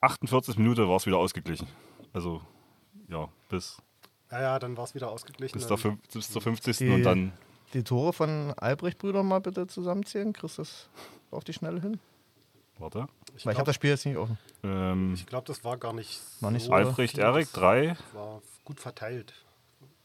48. 0.00 0.58
Minute 0.58 0.88
war 0.88 0.96
es 0.96 1.06
wieder 1.06 1.18
ausgeglichen. 1.18 1.66
Also 2.12 2.40
ja, 3.08 3.28
bis, 3.48 3.78
Ja, 4.30 4.40
ja, 4.40 4.58
dann 4.58 4.76
war 4.76 4.84
es 4.84 4.94
wieder 4.94 5.10
ausgeglichen. 5.10 5.58
bis, 5.58 5.80
fünf- 5.80 5.98
bis 6.12 6.30
zur 6.30 6.42
50. 6.42 6.78
Die- 6.78 6.88
und 6.90 7.02
dann 7.04 7.32
Die 7.74 7.82
Tore 7.82 8.12
von 8.12 8.52
Albrecht-Brüder 8.56 9.22
mal 9.22 9.40
bitte 9.40 9.66
zusammenzählen. 9.66 10.32
Kriegst 10.32 10.58
du 10.58 10.62
das 10.62 10.88
auf 11.30 11.44
die 11.44 11.52
Schnelle 11.52 11.80
hin? 11.80 11.98
Warte. 12.78 13.00
Weil 13.00 13.08
ich 13.36 13.42
glaub- 13.42 13.54
habe 13.56 13.66
das 13.66 13.74
Spiel 13.76 13.90
jetzt 13.90 14.04
nicht 14.06 14.16
offen. 14.16 14.38
Ähm, 14.62 15.14
Ich 15.14 15.26
glaube, 15.26 15.46
das 15.46 15.64
war 15.64 15.76
gar 15.76 15.92
nicht 15.92 16.20
War 16.40 16.50
nicht 16.50 16.64
so 16.66 16.72
Albrecht. 16.72 17.18
Erik, 17.18 17.52
drei 17.52 17.88
Das 17.88 18.14
war 18.14 18.42
gut 18.64 18.80
verteilt 18.80 19.32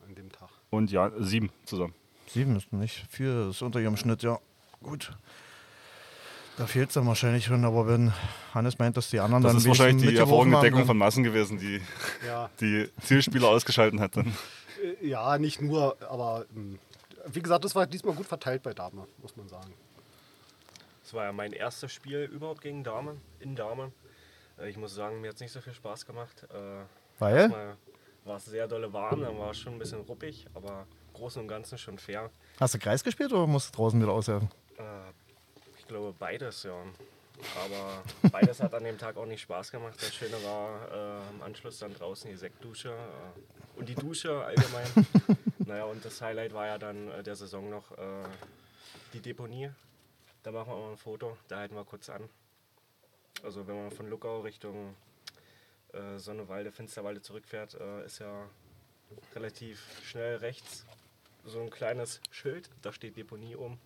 an 0.08 0.16
dem 0.16 0.32
Tag. 0.32 0.50
und 0.70 0.92
ja, 0.92 1.12
sieben 1.20 1.52
zusammen. 1.66 1.94
Sieben 2.28 2.56
ist 2.56 2.72
nicht 2.72 3.06
viel, 3.10 3.48
das 3.48 3.58
ist 3.58 3.62
unter 3.62 3.80
ihrem 3.82 3.98
Schnitt, 3.98 4.24
ja. 4.24 4.40
Gut. 4.82 5.12
Da 6.58 6.68
fehlt 6.68 6.90
es 6.90 6.96
dann 6.96 7.08
wahrscheinlich 7.08 7.46
schon, 7.46 7.64
aber 7.66 7.88
wenn 7.88 8.14
Hannes 8.54 8.78
meint, 8.78 8.98
dass 8.98 9.10
die 9.10 9.20
anderen 9.20 9.44
Das 9.44 9.54
dann 9.54 9.58
ist 9.62 9.68
wahrscheinlich 9.68 10.02
die 10.02 10.08
mitgeworfen 10.08 10.52
Deckung 10.62 10.86
von 10.86 10.98
Massen 10.98 11.24
gewesen, 11.24 11.58
die 11.58 11.82
Ja, 12.26 12.50
die 12.62 12.90
Zielspieler 13.02 13.48
ausgeschalten 13.48 14.00
hat. 14.00 14.18
Dann. 14.18 14.36
äh, 14.84 15.08
ja 15.08 15.38
nicht 15.38 15.62
nur, 15.62 15.98
aber 16.10 16.46
ähm, 16.56 16.78
wie 17.28 17.42
gesagt, 17.42 17.64
das 17.64 17.74
war 17.74 17.88
diesmal 17.88 18.14
gut 18.16 18.26
verteilt 18.26 18.64
bei 18.64 18.74
Dame, 18.74 19.08
muss 19.22 19.36
man 19.38 19.48
sagen. 19.48 19.74
Das 21.04 21.14
war 21.14 21.26
ja 21.26 21.32
mein 21.32 21.54
erstes 21.54 21.92
Spiel 21.92 22.24
überhaupt 22.32 22.62
gegen 22.62 22.84
Dame, 22.84 23.16
in 23.40 23.56
Dame. 23.56 23.92
Äh, 24.60 24.70
Ich 24.70 24.78
muss 24.78 24.94
sagen, 24.94 25.22
mir 25.22 25.30
hat 25.30 25.36
es 25.36 25.42
nicht 25.42 25.52
so 25.52 25.62
viel 25.62 25.74
Spaß 25.74 26.06
gemacht. 26.06 26.46
Äh, 26.54 26.84
Weil? 27.20 27.76
war 28.24 28.38
es 28.38 28.46
sehr 28.46 28.68
dolle 28.68 28.94
warm, 28.94 29.22
dann 29.22 29.38
war 29.40 29.52
es 29.52 29.58
schon 29.60 29.74
ein 29.74 29.80
bisschen 29.80 30.02
ruppig, 30.02 30.46
aber 30.54 30.86
im 31.08 31.14
Großen 31.14 31.42
und 31.42 31.48
Ganzen 31.48 31.78
schon 31.78 31.98
fair. 31.98 32.30
Hast 32.60 32.76
du 32.76 32.80
Kreis 32.80 33.04
gespielt 33.04 33.32
oder 33.34 33.48
musst 33.48 33.74
du 33.74 33.78
draußen 33.78 34.00
wieder 34.00 34.12
aushelfen? 34.12 34.50
Ich 35.92 35.94
glaube 35.94 36.16
beides, 36.18 36.64
ja. 36.64 36.86
Aber 37.66 38.04
beides 38.32 38.62
hat 38.62 38.74
an 38.74 38.86
dem 38.86 38.98
Tag 38.98 39.18
auch 39.18 39.26
nicht 39.26 39.42
Spaß 39.42 39.72
gemacht. 39.72 40.02
Das 40.02 40.16
Schöne 40.16 40.42
war 40.42 40.90
äh, 40.90 41.30
am 41.32 41.42
Anschluss 41.42 41.80
dann 41.80 41.94
draußen 41.94 42.32
die 42.32 42.38
Sektdusche 42.38 42.92
äh, 42.92 43.78
und 43.78 43.90
die 43.90 43.96
Dusche 43.96 44.42
allgemein. 44.42 44.88
naja, 45.58 45.84
und 45.84 46.06
das 46.06 46.22
Highlight 46.22 46.54
war 46.54 46.68
ja 46.68 46.78
dann 46.78 47.12
äh, 47.12 47.24
der 47.24 47.36
Saison 47.36 47.70
noch 47.70 47.92
äh, 47.92 48.24
die 49.12 49.20
Deponie. 49.20 49.70
Da 50.44 50.54
machen 50.54 50.72
wir 50.72 50.78
mal 50.78 50.92
ein 50.92 50.98
Foto, 50.98 51.36
da 51.50 51.58
halten 51.58 51.76
wir 51.76 51.84
kurz 51.84 52.10
an. 52.10 52.30
Also 53.44 53.68
wenn 53.68 53.76
man 53.76 53.92
von 53.92 54.10
Luckau 54.10 54.40
Richtung 54.40 54.96
äh, 55.92 56.20
Sonnewalde, 56.20 56.72
Finsterwalde 56.72 57.22
zurückfährt, 57.22 57.74
äh, 57.74 58.06
ist 58.06 58.20
ja 58.20 58.48
relativ 59.36 59.86
schnell 60.06 60.38
rechts 60.38 60.86
so 61.44 61.60
ein 61.60 61.70
kleines 61.70 62.22
Schild, 62.32 62.70
da 62.82 62.94
steht 62.94 63.18
Deponie 63.18 63.56
oben, 63.56 63.80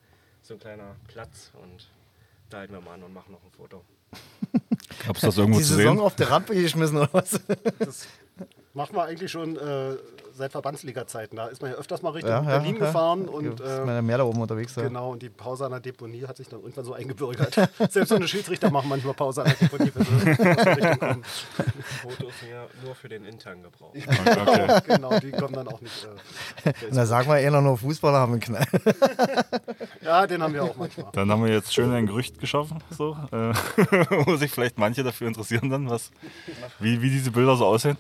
so 0.47 0.53
ein 0.53 0.59
kleiner 0.59 0.95
Platz 1.07 1.51
und 1.61 1.87
da 2.49 2.57
halten 2.59 2.73
wir 2.73 2.81
mal 2.81 2.93
an 2.93 3.03
und 3.03 3.13
machen 3.13 3.31
noch 3.31 3.43
ein 3.43 3.51
Foto. 3.51 3.83
Gab 5.07 5.15
es 5.15 5.21
das 5.23 5.37
irgendwo 5.37 5.59
Die 5.59 5.65
zu 5.65 5.73
Saison 5.75 5.97
sehen? 5.97 6.05
auf 6.05 6.15
der 6.15 6.29
Rampe 6.29 6.53
geschmissen 6.53 6.97
oder 6.97 7.09
was? 7.11 7.39
Das 7.79 8.07
machen 8.75 8.95
wir 8.95 9.03
eigentlich 9.03 9.31
schon 9.31 9.55
äh, 9.55 9.95
seit 10.33 10.51
Verbandsliga-Zeiten. 10.51 11.37
Da 11.37 11.47
ist 11.47 11.61
man 11.61 11.71
ja 11.71 11.77
öfters 11.77 12.01
mal 12.01 12.09
Richtung 12.11 12.31
Ja, 12.31 12.41
ja, 12.43 12.57
Berlin 12.57 12.75
ja. 12.75 12.85
gefahren 12.85 13.27
und 13.27 13.59
ist 13.59 13.65
man 13.65 13.89
äh, 13.89 13.95
ja 13.95 14.01
mehr 14.01 14.17
da 14.17 14.25
oben 14.25 14.41
unterwegs. 14.41 14.75
Ja. 14.75 14.83
genau, 14.83 15.11
und 15.11 15.21
die 15.21 15.29
Pause 15.29 15.65
an 15.65 15.71
der 15.71 15.79
Deponie 15.79 16.25
hat 16.27 16.37
sich 16.37 16.49
dann 16.49 16.59
irgendwann 16.59 16.83
so 16.83 16.93
eingebürgert. 16.93 17.55
Selbst 17.89 18.09
so 18.09 18.15
eine 18.15 18.27
Schiedsrichter 18.27 18.69
machen 18.69 18.89
manchmal 18.89 19.13
Pause 19.13 19.43
an 19.43 19.47
der 19.47 19.67
Deponie, 19.67 19.91
wenn 19.93 20.05
sie 20.05 20.49
aus 20.49 20.55
der 20.63 20.77
Richtung 20.77 20.99
kommen. 20.99 21.23
Fotos 22.01 22.33
nur 22.83 22.95
für 22.95 23.09
den 23.09 23.25
internen 23.25 23.63
Gebrauch. 23.63 23.93
Okay. 23.95 24.81
Genau, 24.95 25.19
die 25.19 25.31
kommen 25.31 25.53
dann 25.53 25.67
auch 25.67 25.81
nicht. 25.81 26.07
Äh, 26.63 26.73
da 26.91 27.05
sagen 27.05 27.27
wir 27.29 27.39
eher 27.39 27.59
nur 27.61 27.77
Fußballer 27.77 28.19
haben 28.19 28.33
einen 28.33 28.41
Knall. 28.41 28.65
ja, 30.01 30.27
den 30.27 30.41
haben 30.43 30.53
wir 30.53 30.63
auch 30.63 30.75
manchmal. 30.75 31.07
Dann 31.13 31.31
haben 31.31 31.43
wir 31.43 31.51
jetzt 31.51 31.73
schön 31.73 31.91
ein 31.91 32.05
Gerücht 32.05 32.39
geschaffen, 32.39 32.83
so, 32.91 33.17
äh, 33.31 33.53
wo 34.25 34.35
sich 34.35 34.51
vielleicht 34.51 34.77
manche 34.77 35.03
dafür 35.03 35.27
interessieren 35.27 35.69
dann, 35.69 35.89
was, 35.89 36.11
wie, 36.79 37.01
wie 37.01 37.09
diese 37.09 37.31
Bilder 37.31 37.55
so 37.55 37.65
aussehen. 37.65 37.97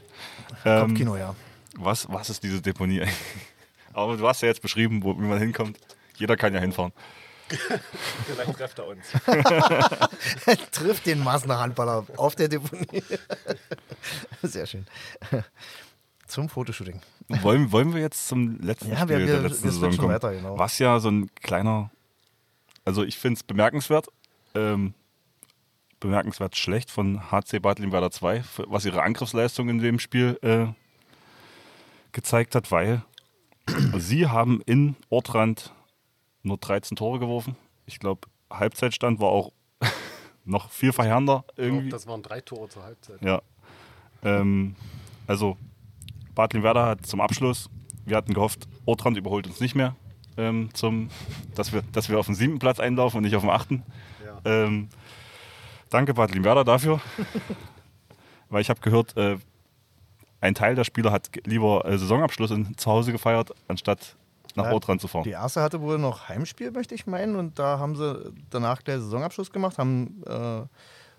Ähm, 0.65 0.87
Kopfkino, 0.87 1.15
ja. 1.17 1.35
was, 1.77 2.07
was 2.09 2.29
ist 2.29 2.43
diese 2.43 2.61
Deponie 2.61 3.01
eigentlich? 3.01 3.15
Aber 3.93 4.17
du 4.17 4.27
hast 4.27 4.41
ja 4.41 4.47
jetzt 4.49 4.61
beschrieben, 4.61 5.03
wo, 5.03 5.15
wie 5.17 5.23
man 5.25 5.39
hinkommt. 5.39 5.77
Jeder 6.17 6.35
kann 6.37 6.53
ja 6.53 6.59
hinfahren. 6.59 6.91
Vielleicht 8.25 8.53
trefft 8.53 8.79
er 8.79 8.87
uns. 8.87 9.05
Trifft 10.71 11.05
den 11.05 11.23
Maßner 11.23 11.59
Handballer 11.59 12.05
auf 12.17 12.35
der 12.35 12.47
Deponie. 12.47 13.03
Sehr 14.41 14.65
schön. 14.65 14.85
Zum 16.27 16.49
Fotoshooting. 16.49 17.01
Wollen, 17.41 17.71
wollen 17.71 17.93
wir 17.93 18.01
jetzt 18.01 18.27
zum 18.27 18.59
letzten 18.61 18.89
Ja, 18.91 18.97
Spiel 19.01 19.19
wir- 19.19 19.25
der 19.27 19.35
wir- 19.43 19.49
letzten 19.49 19.63
wir 19.65 19.71
Saison 19.71 19.91
switchen 19.91 20.01
kommen? 20.01 20.13
weiter, 20.15 20.33
genau. 20.33 20.57
Was 20.57 20.79
ja 20.79 20.99
so 20.99 21.09
ein 21.09 21.29
kleiner, 21.35 21.91
also 22.83 23.03
ich 23.03 23.17
finde 23.17 23.37
es 23.37 23.43
bemerkenswert, 23.43 24.07
ähm, 24.55 24.93
bemerkenswert 26.05 26.55
schlecht 26.55 26.91
von 26.91 27.31
HC 27.31 27.59
Bad 27.59 27.79
Limwerder 27.79 28.11
2, 28.11 28.43
für- 28.43 28.65
was 28.69 28.85
ihre 28.85 29.01
Angriffsleistung 29.01 29.69
in 29.69 29.79
dem 29.79 29.99
Spiel 29.99 30.37
äh, 30.43 30.67
gezeigt 32.11 32.55
hat, 32.55 32.71
weil 32.71 33.01
sie 33.97 34.27
haben 34.27 34.61
in 34.65 34.95
Ortrand 35.09 35.73
nur 36.43 36.57
13 36.57 36.95
Tore 36.95 37.19
geworfen. 37.19 37.55
Ich 37.87 37.99
glaube, 37.99 38.27
Halbzeitstand 38.51 39.19
war 39.19 39.29
auch 39.29 39.51
noch 40.45 40.69
viel 40.69 40.93
verheerender 40.93 41.43
Ich 41.53 41.63
irgendwie. 41.63 41.89
glaub, 41.89 41.99
das 41.99 42.07
waren 42.07 42.21
drei 42.21 42.41
Tore 42.41 42.69
zur 42.69 42.83
Halbzeit. 42.83 43.21
Ja. 43.21 43.41
Ähm, 44.23 44.75
also, 45.27 45.57
Bad 46.35 46.53
Limwerder 46.53 46.85
hat 46.85 47.05
zum 47.05 47.19
Abschluss, 47.21 47.69
wir 48.05 48.15
hatten 48.17 48.33
gehofft, 48.33 48.67
Ortrand 48.85 49.17
überholt 49.17 49.47
uns 49.47 49.59
nicht 49.59 49.73
mehr, 49.75 49.95
ähm, 50.37 50.69
zum, 50.73 51.09
dass, 51.55 51.73
wir, 51.73 51.81
dass 51.93 52.09
wir 52.09 52.19
auf 52.19 52.27
den 52.27 52.35
siebten 52.35 52.59
Platz 52.59 52.79
einlaufen 52.79 53.17
und 53.17 53.23
nicht 53.23 53.35
auf 53.35 53.41
den 53.43 53.49
achten. 53.49 53.83
Ja. 54.23 54.39
Ähm, 54.65 54.89
danke 55.89 56.13
Bad 56.13 56.33
Limwerder 56.33 56.63
dafür. 56.63 56.99
Weil 58.49 58.61
ich 58.61 58.69
habe 58.69 58.79
gehört, 58.79 59.15
äh, 59.17 59.37
ein 60.41 60.55
Teil 60.55 60.75
der 60.75 60.83
Spieler 60.83 61.11
hat 61.11 61.29
lieber 61.45 61.85
äh, 61.85 61.97
Saisonabschluss 61.97 62.51
in, 62.51 62.77
zu 62.77 62.91
Hause 62.91 63.11
gefeiert, 63.11 63.51
anstatt 63.67 64.15
nach 64.55 64.65
Ja, 64.65 64.71
Ortrand 64.71 65.01
zu 65.01 65.07
fahren. 65.07 65.23
Die 65.23 65.31
erste 65.31 65.61
hatte 65.61 65.81
wohl 65.81 65.97
noch 65.97 66.29
Heimspiel, 66.29 66.71
möchte 66.71 66.95
ich 66.95 67.07
meinen. 67.07 67.35
Und 67.35 67.59
da 67.59 67.79
haben 67.79 67.95
sie 67.95 68.31
danach 68.49 68.81
der 68.81 69.01
Saisonabschluss 69.01 69.51
gemacht, 69.51 69.77
haben 69.77 70.23
äh, 70.27 70.61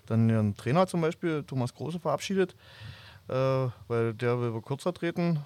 dann 0.05 0.29
ihren 0.29 0.55
Trainer 0.55 0.87
zum 0.87 1.01
Beispiel, 1.01 1.43
Thomas 1.43 1.73
Große, 1.73 1.99
verabschiedet, 1.99 2.55
äh, 3.27 3.33
weil 3.87 4.13
der 4.13 4.39
will 4.39 4.61
kürzer 4.61 4.93
treten 4.93 5.45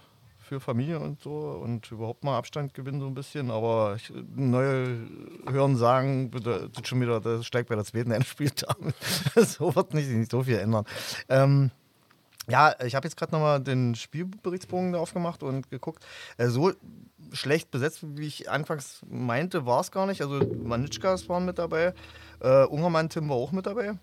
für 0.52 0.60
Familie 0.60 1.00
und 1.00 1.22
so 1.22 1.32
und 1.32 1.90
überhaupt 1.92 2.26
mal 2.26 2.38
Abstand 2.38 2.74
gewinnen 2.74 3.00
so 3.00 3.08
ein 3.08 3.14
bisschen. 3.14 3.52
Aber 3.52 3.96
ich, 3.96 4.12
neue 4.36 5.08
Hören 5.50 5.78
sagen, 5.78 6.30
bedeutet 6.30 6.86
schon 6.86 7.00
wieder, 7.00 7.22
das 7.22 7.46
steigt 7.46 7.70
bei 7.70 7.76
der 7.76 7.86
zweiten 7.86 8.12
Endspiel 8.12 8.52
damit. 8.56 8.96
so 9.48 9.74
wird 9.74 9.94
nicht, 9.94 10.10
nicht 10.10 10.30
so 10.30 10.44
viel 10.44 10.58
ändern. 10.58 10.84
Ähm, 11.30 11.72
ja, 12.50 12.76
ich 12.84 12.96
habe 12.96 13.08
jetzt 13.08 13.16
gerade 13.16 13.32
nochmal 13.32 13.62
den 13.62 13.96
Spielberichtsbogen 13.96 14.94
aufgemacht 14.94 15.42
und 15.42 15.70
geguckt. 15.70 16.06
Äh, 16.36 16.48
so 16.48 16.74
schlecht 17.32 17.72
besetzt, 17.72 18.00
wie 18.18 18.28
ich 18.28 18.52
anfangs 18.52 19.04
meinte, 19.10 19.66
war 19.66 19.80
es 19.80 19.92
gar 19.92 20.06
nicht. 20.06 20.22
Also 20.22 20.42
Manitschkas 20.62 21.30
waren 21.30 21.46
mit 21.46 21.60
dabei, 21.60 21.94
äh, 22.42 22.66
Ungermann 22.66 23.08
Tim 23.08 23.30
war 23.30 23.38
auch 23.38 23.54
mit 23.54 23.68
dabei. 23.68 23.94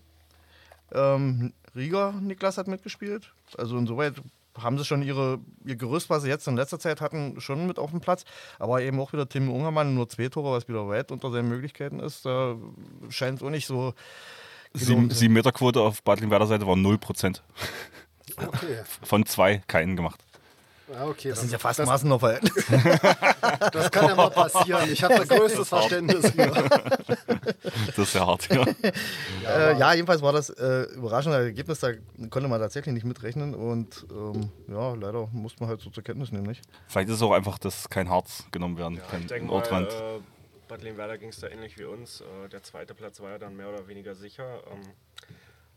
Ähm, 0.92 1.52
Rieger 1.76 2.12
Niklas 2.12 2.56
hat 2.56 2.68
mitgespielt. 2.68 3.34
Also 3.58 3.76
insoweit 3.76 4.14
haben 4.62 4.78
sie 4.78 4.84
schon 4.84 5.02
ihre, 5.02 5.38
ihr 5.64 5.76
Gerüst, 5.76 6.10
was 6.10 6.22
sie 6.22 6.28
jetzt 6.28 6.46
in 6.48 6.56
letzter 6.56 6.78
Zeit 6.78 7.00
hatten, 7.00 7.40
schon 7.40 7.66
mit 7.66 7.78
auf 7.78 7.90
dem 7.90 8.00
Platz. 8.00 8.24
Aber 8.58 8.82
eben 8.82 9.00
auch 9.00 9.12
wieder 9.12 9.28
Tim 9.28 9.50
Ungermann, 9.50 9.94
nur 9.94 10.08
zwei 10.08 10.28
Tore, 10.28 10.56
was 10.56 10.68
wieder 10.68 10.88
weit 10.88 11.10
unter 11.10 11.30
seinen 11.30 11.48
Möglichkeiten 11.48 12.00
ist. 12.00 12.26
Da 12.26 12.56
scheint 13.08 13.40
es 13.40 13.46
auch 13.46 13.50
nicht 13.50 13.66
so. 13.66 13.94
Sieben, 14.74 15.10
sieben 15.10 15.34
Meter 15.34 15.52
Quote 15.52 15.80
auf 15.80 16.02
Bad 16.02 16.20
Limwerder 16.20 16.46
Seite 16.46 16.66
war 16.66 16.74
0%. 16.74 17.40
Okay. 18.36 18.82
Von 19.02 19.24
zwei 19.24 19.62
keinen 19.66 19.96
gemacht. 19.96 20.22
Ja, 20.92 21.06
okay. 21.06 21.30
Das 21.30 21.40
sind 21.40 21.52
ja 21.52 21.58
fast 21.58 21.78
das, 21.78 22.02
Verhältnis. 22.02 22.66
das 23.72 23.90
kann 23.90 24.06
ja 24.06 24.14
mal 24.14 24.30
passieren. 24.30 24.90
Ich 24.90 25.02
habe 25.04 25.14
da 25.16 25.24
größtes 25.36 25.68
Verständnis 25.68 26.30
für. 26.30 26.48
Das 27.88 27.98
ist 27.98 28.14
ja 28.14 28.26
hart. 28.26 28.48
Ja. 28.52 28.64
Äh, 29.46 29.78
ja, 29.78 29.94
jedenfalls 29.94 30.22
war 30.22 30.32
das 30.32 30.50
äh, 30.50 30.82
überraschende 30.94 31.38
Ergebnis, 31.38 31.80
da 31.80 31.92
konnte 32.30 32.48
man 32.48 32.60
tatsächlich 32.60 32.94
nicht 32.94 33.04
mitrechnen 33.04 33.54
und 33.54 34.06
ähm, 34.10 34.50
ja, 34.68 34.94
leider 34.94 35.26
musste 35.32 35.60
man 35.60 35.70
halt 35.70 35.80
so 35.80 35.90
zur 35.90 36.02
Kenntnis 36.02 36.30
nehmen, 36.30 36.46
nicht? 36.46 36.62
Vielleicht 36.86 37.08
ist 37.08 37.16
es 37.16 37.22
auch 37.22 37.32
einfach, 37.32 37.58
dass 37.58 37.88
kein 37.88 38.08
Harz 38.08 38.44
genommen 38.52 38.78
werden 38.78 38.96
Ja, 38.96 39.02
kann 39.02 39.20
ich 39.22 39.26
denke 39.26 39.42
in 39.44 39.46
mal, 39.48 39.54
Ortrand. 39.54 39.88
äh, 39.88 40.20
Bad 40.68 40.82
Limwerder 40.82 41.18
ging 41.18 41.30
es 41.30 41.40
da 41.40 41.48
ähnlich 41.48 41.78
wie 41.78 41.84
uns. 41.84 42.20
Äh, 42.20 42.48
der 42.50 42.62
zweite 42.62 42.94
Platz 42.94 43.20
war 43.20 43.30
ja 43.30 43.38
dann 43.38 43.56
mehr 43.56 43.68
oder 43.68 43.88
weniger 43.88 44.14
sicher. 44.14 44.60
Ähm, 44.70 44.82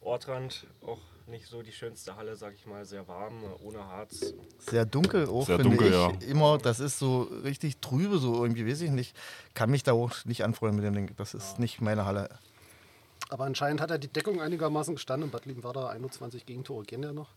Ortrand 0.02 0.68
auch 0.86 1.00
nicht 1.32 1.48
so 1.48 1.62
die 1.64 1.72
schönste 1.72 2.16
Halle, 2.16 2.36
sag 2.36 2.54
ich 2.54 2.66
mal, 2.66 2.86
sehr 2.86 3.08
warm, 3.08 3.44
ohne 3.64 3.80
Harz. 3.80 4.34
Sehr 4.60 4.86
dunkel 4.86 5.28
auch, 5.28 5.48
Sehr 5.48 5.58
finde 5.58 5.78
dunkel, 5.78 5.88
ich. 5.88 5.94
ja. 5.94 6.30
Immer, 6.30 6.58
das 6.58 6.80
ist 6.80 7.00
so 7.00 7.24
richtig 7.44 7.78
trübe, 7.78 8.20
so 8.20 8.44
irgendwie, 8.44 8.68
weiß 8.68 8.82
ich 8.82 8.92
nicht. 8.92 9.16
Kann 9.54 9.72
mich 9.72 9.84
da 9.84 9.94
auch 9.94 10.12
nicht 10.26 10.44
anfreuen 10.44 10.76
mit 10.76 10.84
dem 10.84 10.94
Ding. 10.94 11.12
Das 11.18 11.34
ist 11.34 11.58
nicht 11.58 11.82
meine 11.82 12.06
Halle. 12.06 12.30
Aber 13.30 13.46
anscheinend 13.46 13.82
hat 13.82 13.90
er 13.90 13.98
die 13.98 14.10
Deckung 14.10 14.42
einigermaßen 14.42 14.96
gestanden. 14.96 15.30
In 15.30 15.32
Bad 15.32 15.46
Liebenwerder 15.46 15.90
21 15.90 16.46
Gegentore 16.46 16.84
gehen 16.84 17.02
ja 17.02 17.14
noch. 17.14 17.30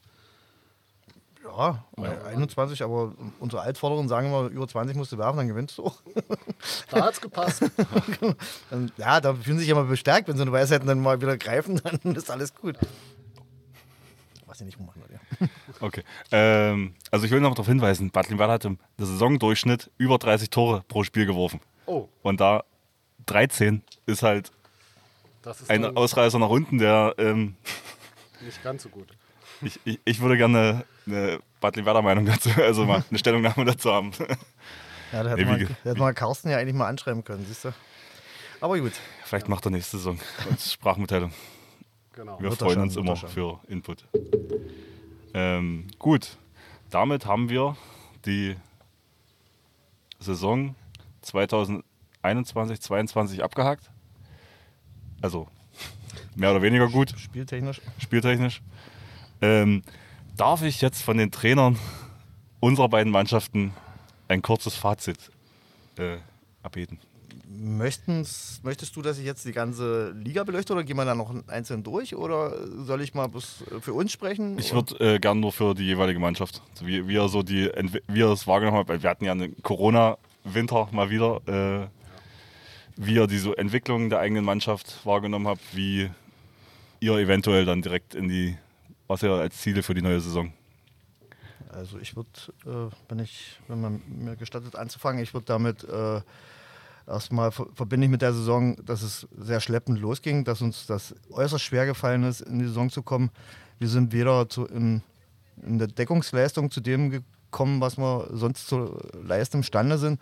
Ja, 1.44 1.84
21, 2.24 2.82
aber 2.82 3.12
unsere 3.38 3.60
Altvorderen 3.62 4.08
sagen 4.08 4.28
immer, 4.28 4.46
über 4.48 4.66
20 4.66 4.96
musst 4.96 5.12
du 5.12 5.18
werfen, 5.18 5.36
dann 5.36 5.48
gewinnst 5.48 5.76
du 5.78 5.84
auch. 5.84 6.00
Da 6.90 7.04
hat 7.04 7.14
es 7.14 7.20
gepasst. 7.20 7.62
Und 8.70 8.92
ja, 8.96 9.20
da 9.20 9.34
fühlen 9.34 9.58
sie 9.58 9.64
sich 9.64 9.68
immer 9.68 9.84
bestärkt, 9.84 10.26
wenn 10.28 10.36
sie 10.36 10.42
eine 10.42 10.52
Weisheiten 10.52 10.86
dann 10.86 11.00
mal 11.00 11.20
wieder 11.20 11.36
greifen, 11.36 11.80
dann 12.02 12.14
ist 12.14 12.30
alles 12.30 12.54
gut. 12.54 12.76
Was 14.54 14.58
sie 14.58 14.66
nicht 14.66 14.78
machen 14.78 15.02
würde, 15.02 15.14
ja. 15.40 15.48
Okay. 15.80 16.04
Ähm, 16.30 16.94
also 17.10 17.26
ich 17.26 17.32
will 17.32 17.40
noch 17.40 17.50
darauf 17.50 17.66
hinweisen, 17.66 18.12
Bad 18.12 18.28
Limwerder 18.28 18.52
hat 18.52 18.64
im 18.64 18.78
Saisondurchschnitt 18.98 19.90
über 19.98 20.16
30 20.16 20.48
Tore 20.48 20.84
pro 20.86 21.02
Spiel 21.02 21.26
geworfen. 21.26 21.58
Oh, 21.86 22.06
Und 22.22 22.40
da 22.40 22.62
13 23.26 23.82
ist 24.06 24.22
halt 24.22 24.52
das 25.42 25.62
ist 25.62 25.70
ein 25.72 25.96
Ausreißer 25.96 26.38
nach 26.38 26.50
unten, 26.50 26.78
der 26.78 27.16
ähm, 27.18 27.56
nicht 28.42 28.62
ganz 28.62 28.84
so 28.84 28.90
gut. 28.90 29.08
ich, 29.60 29.80
ich, 29.84 29.98
ich 30.04 30.20
würde 30.20 30.36
gerne 30.36 30.84
eine 31.04 31.40
Bad 31.60 31.74
Limwerder 31.74 32.02
Meinung 32.02 32.24
dazu, 32.24 32.50
also 32.56 32.84
mal 32.84 33.02
eine 33.10 33.18
Stellungnahme 33.18 33.64
dazu 33.64 33.92
haben. 33.92 34.12
Ja, 35.10 35.24
da 35.24 35.30
hätte, 35.30 35.42
Nee, 35.42 35.50
man, 35.50 35.76
da 35.82 35.90
hätte 35.90 35.98
man 35.98 36.14
Carsten 36.14 36.48
ja 36.48 36.58
eigentlich 36.58 36.76
mal 36.76 36.86
anschreiben 36.86 37.24
können, 37.24 37.44
siehst 37.44 37.64
du. 37.64 37.74
Aber 38.60 38.78
gut. 38.78 38.92
Vielleicht 39.24 39.48
macht 39.48 39.66
er 39.66 39.72
nächste 39.72 39.96
Saison 39.96 40.16
als 40.48 40.72
Sprachmitteilung. 40.72 41.32
Genau. 42.14 42.40
Wir 42.40 42.52
freuen 42.52 42.80
uns 42.80 42.96
immer 42.96 43.12
er 43.20 43.28
für 43.28 43.60
Input. 43.66 44.04
Ähm, 45.32 45.88
gut, 45.98 46.36
damit 46.90 47.26
haben 47.26 47.48
wir 47.48 47.76
die 48.24 48.54
Saison 50.20 50.76
2021, 51.22 52.80
22 52.80 53.42
abgehakt. 53.42 53.90
Also 55.22 55.48
mehr 56.36 56.52
oder 56.52 56.62
weniger 56.62 56.88
gut, 56.88 57.14
Spieltechnisch. 57.18 57.80
spieltechnisch. 57.98 58.62
Ähm, 59.40 59.82
darf 60.36 60.62
ich 60.62 60.80
jetzt 60.80 61.02
von 61.02 61.16
den 61.18 61.32
Trainern 61.32 61.78
unserer 62.60 62.88
beiden 62.88 63.10
Mannschaften 63.10 63.74
ein 64.28 64.40
kurzes 64.40 64.76
Fazit 64.76 65.32
äh, 65.98 66.18
abbeten? 66.62 67.00
Möchtens, 67.56 68.60
möchtest 68.62 68.96
du, 68.96 69.02
dass 69.02 69.18
ich 69.18 69.24
jetzt 69.24 69.44
die 69.44 69.52
ganze 69.52 70.10
Liga 70.12 70.44
beleuchte 70.44 70.72
oder 70.72 70.84
gehen 70.84 70.96
wir 70.96 71.04
da 71.04 71.14
noch 71.14 71.34
einzeln 71.48 71.82
durch 71.82 72.14
oder 72.14 72.66
soll 72.84 73.00
ich 73.00 73.14
mal 73.14 73.28
bis 73.28 73.64
für 73.80 73.92
uns 73.92 74.12
sprechen? 74.12 74.58
Ich 74.58 74.72
würde 74.72 75.14
äh, 75.14 75.18
gern 75.18 75.40
nur 75.40 75.52
für 75.52 75.74
die 75.74 75.84
jeweilige 75.84 76.18
Mannschaft, 76.18 76.62
also 76.72 76.86
wie, 76.86 77.06
wie 77.06 77.16
er 77.16 77.28
so 77.28 77.42
die, 77.42 77.70
wie 78.08 78.22
er 78.22 78.30
es 78.30 78.46
wahrgenommen 78.46 78.78
hat, 78.78 78.88
weil 78.88 79.02
wir 79.02 79.10
hatten 79.10 79.24
ja 79.24 79.32
einen 79.32 79.60
Corona-Winter 79.62 80.88
mal 80.92 81.10
wieder, 81.10 81.40
äh, 81.46 81.86
wie 82.96 83.14
ihr 83.14 83.26
diese 83.26 83.56
Entwicklung 83.56 84.10
der 84.10 84.20
eigenen 84.20 84.44
Mannschaft 84.44 85.04
wahrgenommen 85.04 85.48
habt, 85.48 85.62
wie 85.72 86.10
ihr 87.00 87.16
eventuell 87.18 87.64
dann 87.64 87.82
direkt 87.82 88.14
in 88.14 88.28
die, 88.28 88.56
was 89.06 89.22
ihr 89.22 89.30
als 89.30 89.60
Ziele 89.60 89.82
für 89.82 89.94
die 89.94 90.02
neue 90.02 90.20
Saison 90.20 90.52
also 91.74 91.98
ich 91.98 92.16
würde, 92.16 92.28
äh, 92.66 92.90
wenn 93.08 93.18
ich, 93.18 93.58
wenn 93.68 93.80
man 93.80 94.02
mir 94.06 94.36
gestattet 94.36 94.76
anzufangen, 94.76 95.22
ich 95.22 95.34
würde 95.34 95.46
damit 95.46 95.84
äh, 95.84 96.20
erstmal 97.06 97.50
verbinde 97.50 98.06
ich 98.06 98.10
mit 98.10 98.22
der 98.22 98.32
Saison, 98.32 98.76
dass 98.84 99.02
es 99.02 99.26
sehr 99.36 99.60
schleppend 99.60 100.00
losging, 100.00 100.44
dass 100.44 100.62
uns 100.62 100.86
das 100.86 101.14
äußerst 101.30 101.64
schwer 101.64 101.86
gefallen 101.86 102.24
ist, 102.24 102.40
in 102.40 102.58
die 102.58 102.66
Saison 102.66 102.90
zu 102.90 103.02
kommen. 103.02 103.30
Wir 103.78 103.88
sind 103.88 104.12
weder 104.12 104.48
zu, 104.48 104.66
in, 104.66 105.02
in 105.62 105.78
der 105.78 105.88
Deckungsleistung 105.88 106.70
zu 106.70 106.80
dem 106.80 107.10
gekommen, 107.10 107.80
was 107.80 107.98
wir 107.98 108.28
sonst 108.32 108.66
zu 108.66 108.98
leisten 109.22 109.58
imstande 109.58 109.98
sind. 109.98 110.20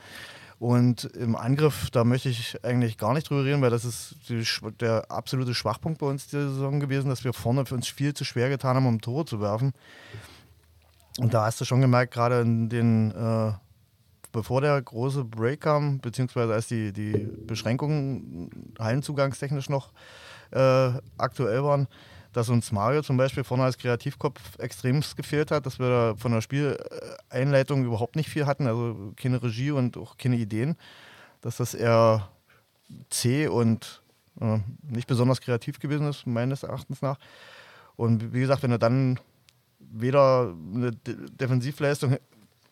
Und 0.58 1.04
im 1.16 1.34
Angriff, 1.34 1.90
da 1.90 2.04
möchte 2.04 2.28
ich 2.28 2.64
eigentlich 2.64 2.96
gar 2.96 3.14
nicht 3.14 3.28
drüber 3.28 3.44
reden, 3.44 3.62
weil 3.62 3.70
das 3.70 3.84
ist 3.84 4.14
die, 4.28 4.44
der 4.78 5.10
absolute 5.10 5.54
Schwachpunkt 5.54 5.98
bei 5.98 6.06
uns 6.06 6.28
dieser 6.28 6.50
Saison 6.50 6.78
gewesen, 6.78 7.08
dass 7.08 7.24
wir 7.24 7.32
vorne 7.32 7.66
für 7.66 7.74
uns 7.74 7.88
viel 7.88 8.14
zu 8.14 8.24
schwer 8.24 8.48
getan 8.48 8.76
haben, 8.76 8.86
um 8.86 9.00
Tore 9.00 9.24
zu 9.24 9.40
werfen. 9.40 9.72
Und 11.18 11.34
da 11.34 11.46
hast 11.46 11.60
du 11.60 11.64
schon 11.64 11.80
gemerkt, 11.80 12.14
gerade 12.14 12.42
in 12.42 12.68
den, 12.68 13.10
äh, 13.10 13.52
bevor 14.32 14.60
der 14.60 14.80
große 14.80 15.24
Break 15.24 15.60
kam, 15.60 16.00
beziehungsweise 16.00 16.52
als 16.52 16.66
die, 16.66 16.92
die 16.92 17.28
Beschränkungen 17.46 18.50
hallenzugangstechnisch 18.78 19.68
noch 19.68 19.92
äh, 20.50 20.92
aktuell 21.18 21.62
waren, 21.62 21.86
dass 22.32 22.48
uns 22.48 22.72
Mario 22.72 23.02
zum 23.02 23.16
Beispiel 23.16 23.44
vorne 23.44 23.64
als 23.64 23.78
Kreativkopf 23.78 24.58
extremst 24.58 25.16
gefehlt 25.16 25.50
hat, 25.50 25.66
dass 25.66 25.78
wir 25.78 25.88
da 25.88 26.14
von 26.16 26.32
der 26.32 26.40
Spieleinleitung 26.40 27.84
überhaupt 27.84 28.16
nicht 28.16 28.30
viel 28.30 28.46
hatten, 28.46 28.66
also 28.66 29.12
keine 29.16 29.42
Regie 29.42 29.70
und 29.70 29.96
auch 29.96 30.16
keine 30.16 30.36
Ideen, 30.36 30.76
dass 31.42 31.58
das 31.58 31.74
eher 31.74 32.28
zäh 33.10 33.48
und 33.48 34.02
äh, 34.40 34.58
nicht 34.82 35.06
besonders 35.06 35.40
kreativ 35.40 35.78
gewesen 35.78 36.08
ist, 36.08 36.26
meines 36.26 36.62
Erachtens 36.62 37.02
nach. 37.02 37.18
Und 37.96 38.32
wie 38.32 38.40
gesagt, 38.40 38.62
wenn 38.62 38.70
er 38.72 38.78
dann 38.78 39.20
weder 39.78 40.54
eine 40.74 40.92
Defensivleistung 40.92 42.16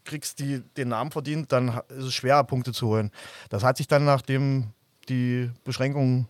kriegst, 0.05 0.39
die 0.39 0.63
den 0.77 0.89
Namen 0.89 1.11
verdient, 1.11 1.53
dann 1.53 1.81
ist 1.89 2.05
es 2.05 2.15
schwer, 2.15 2.43
Punkte 2.45 2.73
zu 2.73 2.89
holen. 2.89 3.11
Das 3.49 3.65
hat 3.65 3.77
sich 3.77 3.89
dann, 3.89 4.05
nachdem 4.05 4.69
die 5.09 5.51
Beschränkungen 5.65 6.29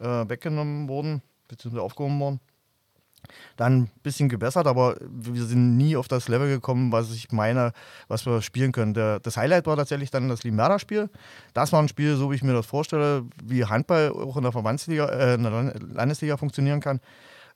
äh, 0.00 0.28
weggenommen 0.28 0.88
wurden, 0.88 1.22
beziehungsweise 1.48 1.82
aufgehoben 1.82 2.18
wurden, 2.20 2.40
dann 3.56 3.82
ein 3.82 3.90
bisschen 4.02 4.28
gebessert, 4.28 4.66
aber 4.66 4.96
wir 5.00 5.44
sind 5.44 5.76
nie 5.76 5.96
auf 5.96 6.08
das 6.08 6.28
Level 6.28 6.48
gekommen, 6.48 6.92
was 6.92 7.10
ich 7.12 7.32
meine, 7.32 7.72
was 8.06 8.26
wir 8.26 8.42
spielen 8.42 8.72
können. 8.72 8.92
Der, 8.92 9.20
das 9.20 9.36
Highlight 9.36 9.66
war 9.66 9.76
tatsächlich 9.76 10.10
dann 10.10 10.28
das 10.28 10.44
Limerda-Spiel. 10.44 11.08
Das 11.54 11.72
war 11.72 11.80
ein 11.80 11.88
Spiel, 11.88 12.16
so 12.16 12.30
wie 12.30 12.34
ich 12.34 12.42
mir 12.42 12.52
das 12.52 12.66
vorstelle, 12.66 13.24
wie 13.42 13.64
Handball 13.64 14.10
auch 14.10 14.36
in 14.36 14.42
der 14.42 14.52
Verbandsliga, 14.52 15.06
äh, 15.06 15.34
in 15.34 15.42
der 15.44 15.74
Landesliga 15.80 16.36
funktionieren 16.36 16.80
kann 16.80 17.00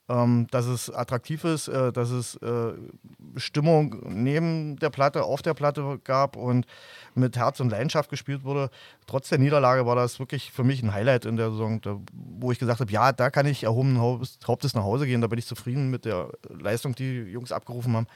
ähm, 0.09 0.47
dass 0.49 0.65
es 0.65 0.89
attraktiv 0.89 1.43
ist, 1.43 1.67
äh, 1.67 1.93
dass 1.93 2.09
es 2.09 2.35
äh, 2.37 2.73
Stimmung 3.37 4.01
neben 4.07 4.77
der 4.77 4.89
Platte, 4.89 5.23
auf 5.23 5.43
der 5.43 5.53
Platte 5.53 5.99
gab 6.03 6.35
und 6.35 6.65
mit 7.13 7.37
Herz 7.37 7.59
und 7.59 7.69
Leidenschaft 7.69 8.09
gespielt 8.09 8.43
wurde. 8.43 8.71
Trotz 9.05 9.29
der 9.29 9.37
Niederlage 9.37 9.85
war 9.85 9.95
das 9.95 10.19
wirklich 10.19 10.51
für 10.51 10.63
mich 10.63 10.81
ein 10.81 10.93
Highlight 10.93 11.25
in 11.25 11.37
der 11.37 11.51
Saison, 11.51 11.79
da, 11.81 11.97
wo 12.11 12.51
ich 12.51 12.57
gesagt 12.59 12.79
habe, 12.79 12.91
ja, 12.91 13.11
da 13.11 13.29
kann 13.29 13.45
ich 13.45 13.63
erhobenen 13.63 14.01
Hauptes 14.01 14.73
nach 14.73 14.83
Hause 14.83 15.05
gehen, 15.05 15.21
da 15.21 15.27
bin 15.27 15.39
ich 15.39 15.45
zufrieden 15.45 15.91
mit 15.91 16.05
der 16.05 16.29
Leistung, 16.49 16.95
die 16.95 17.25
die 17.25 17.31
Jungs 17.31 17.51
abgerufen 17.51 17.95
haben. 17.95 18.07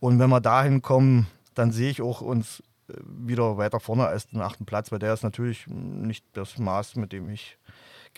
Und 0.00 0.18
wenn 0.18 0.30
wir 0.30 0.40
dahin 0.40 0.80
kommen, 0.80 1.26
dann 1.54 1.72
sehe 1.72 1.90
ich 1.90 2.00
auch 2.00 2.22
uns 2.22 2.62
äh, 2.88 2.94
wieder 3.04 3.58
weiter 3.58 3.80
vorne 3.80 4.06
als 4.06 4.28
den 4.28 4.40
achten 4.40 4.64
Platz, 4.64 4.90
weil 4.90 4.98
der 4.98 5.12
ist 5.12 5.24
natürlich 5.24 5.66
nicht 5.66 6.24
das 6.32 6.56
Maß, 6.56 6.96
mit 6.96 7.12
dem 7.12 7.28
ich 7.28 7.57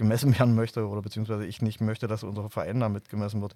gemessen 0.00 0.36
werden 0.38 0.54
möchte 0.56 0.88
oder 0.88 1.02
beziehungsweise 1.02 1.46
ich 1.46 1.62
nicht 1.62 1.80
möchte, 1.80 2.08
dass 2.08 2.24
unser 2.24 2.50
Verein 2.50 2.80
damit 2.80 3.08
gemessen 3.08 3.40
wird. 3.40 3.54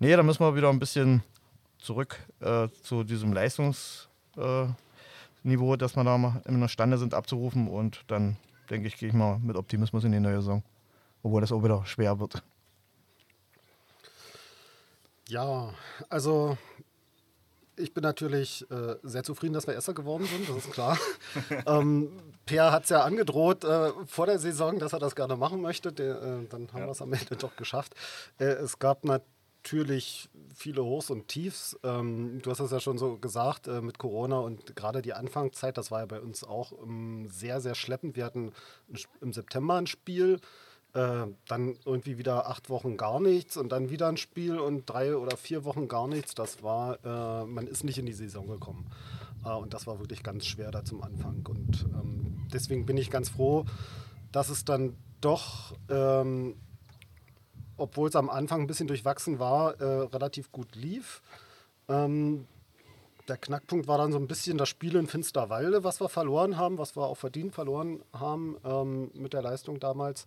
Nee, 0.00 0.16
da 0.16 0.24
müssen 0.24 0.40
wir 0.40 0.56
wieder 0.56 0.70
ein 0.70 0.80
bisschen 0.80 1.22
zurück 1.78 2.18
äh, 2.40 2.68
zu 2.82 3.04
diesem 3.04 3.32
Leistungsniveau, 3.32 4.64
äh, 5.44 5.78
dass 5.78 5.94
wir 5.94 6.02
da 6.02 6.18
mal 6.18 6.42
imstande 6.46 6.98
sind 6.98 7.14
abzurufen 7.14 7.68
und 7.68 8.02
dann 8.08 8.36
denke 8.70 8.88
ich, 8.88 8.96
gehe 8.96 9.10
ich 9.10 9.14
mal 9.14 9.38
mit 9.38 9.56
Optimismus 9.56 10.04
in 10.04 10.12
die 10.12 10.20
neue 10.20 10.36
Saison, 10.36 10.62
obwohl 11.22 11.42
das 11.42 11.52
auch 11.52 11.62
wieder 11.62 11.84
schwer 11.84 12.18
wird. 12.18 12.42
Ja, 15.28 15.72
also 16.08 16.58
ich 17.76 17.94
bin 17.94 18.02
natürlich 18.02 18.68
äh, 18.70 18.96
sehr 19.02 19.22
zufrieden, 19.22 19.54
dass 19.54 19.66
wir 19.66 19.74
Erster 19.74 19.94
geworden 19.94 20.26
sind, 20.26 20.48
das 20.48 20.56
ist 20.64 20.72
klar. 20.72 20.98
ähm, 21.66 22.10
Per 22.46 22.72
hat 22.72 22.84
es 22.84 22.90
ja 22.90 23.02
angedroht 23.02 23.64
äh, 23.64 23.90
vor 24.06 24.26
der 24.26 24.38
Saison, 24.38 24.78
dass 24.78 24.92
er 24.92 24.98
das 24.98 25.14
gerne 25.16 25.36
machen 25.36 25.60
möchte. 25.60 25.92
Der, 25.92 26.22
äh, 26.22 26.46
dann 26.48 26.68
haben 26.72 26.80
ja. 26.80 26.86
wir 26.86 26.92
es 26.92 27.02
am 27.02 27.12
Ende 27.12 27.36
doch 27.36 27.56
geschafft. 27.56 27.94
Äh, 28.38 28.44
es 28.44 28.78
gab 28.78 29.04
natürlich 29.04 30.28
viele 30.54 30.84
Hochs 30.84 31.10
und 31.10 31.28
Tiefs. 31.28 31.78
Ähm, 31.82 32.40
du 32.42 32.50
hast 32.50 32.60
es 32.60 32.70
ja 32.70 32.80
schon 32.80 32.98
so 32.98 33.16
gesagt 33.16 33.66
äh, 33.66 33.80
mit 33.80 33.98
Corona 33.98 34.38
und 34.38 34.76
gerade 34.76 35.02
die 35.02 35.14
Anfangszeit, 35.14 35.76
das 35.78 35.90
war 35.90 36.00
ja 36.00 36.06
bei 36.06 36.20
uns 36.20 36.44
auch 36.44 36.72
ähm, 36.82 37.28
sehr, 37.30 37.60
sehr 37.60 37.74
schleppend. 37.74 38.16
Wir 38.16 38.24
hatten 38.24 38.52
im 39.20 39.32
September 39.32 39.74
ein 39.74 39.86
Spiel 39.86 40.40
äh, 40.94 41.26
dann 41.48 41.76
irgendwie 41.84 42.18
wieder 42.18 42.48
acht 42.48 42.70
Wochen 42.70 42.96
gar 42.96 43.20
nichts 43.20 43.56
und 43.56 43.70
dann 43.72 43.90
wieder 43.90 44.08
ein 44.08 44.16
Spiel 44.16 44.58
und 44.58 44.86
drei 44.86 45.16
oder 45.16 45.36
vier 45.36 45.64
Wochen 45.64 45.88
gar 45.88 46.08
nichts. 46.08 46.34
Das 46.34 46.62
war, 46.62 46.98
äh, 47.04 47.44
man 47.46 47.66
ist 47.66 47.84
nicht 47.84 47.98
in 47.98 48.06
die 48.06 48.12
Saison 48.12 48.46
gekommen. 48.46 48.86
Äh, 49.44 49.50
und 49.50 49.74
das 49.74 49.86
war 49.86 49.98
wirklich 49.98 50.22
ganz 50.22 50.46
schwer 50.46 50.70
da 50.70 50.84
zum 50.84 51.02
Anfang. 51.02 51.44
Und 51.48 51.86
ähm, 51.94 52.46
deswegen 52.52 52.86
bin 52.86 52.96
ich 52.96 53.10
ganz 53.10 53.28
froh, 53.28 53.64
dass 54.32 54.48
es 54.48 54.64
dann 54.64 54.96
doch, 55.20 55.74
ähm, 55.88 56.56
obwohl 57.76 58.08
es 58.08 58.16
am 58.16 58.30
Anfang 58.30 58.62
ein 58.62 58.66
bisschen 58.66 58.88
durchwachsen 58.88 59.38
war, 59.38 59.80
äh, 59.80 59.84
relativ 59.84 60.52
gut 60.52 60.76
lief. 60.76 61.22
Ähm, 61.88 62.46
der 63.28 63.38
Knackpunkt 63.38 63.88
war 63.88 63.98
dann 63.98 64.12
so 64.12 64.18
ein 64.18 64.26
bisschen 64.26 64.58
das 64.58 64.68
Spiel 64.68 64.96
in 64.96 65.06
Finsterwalde, 65.06 65.82
was 65.82 66.00
wir 66.00 66.08
verloren 66.08 66.58
haben, 66.58 66.78
was 66.78 66.94
wir 66.94 67.04
auch 67.04 67.16
verdient 67.16 67.54
verloren 67.54 68.02
haben 68.12 68.56
ähm, 68.64 69.10
mit 69.14 69.32
der 69.32 69.42
Leistung 69.42 69.80
damals. 69.80 70.26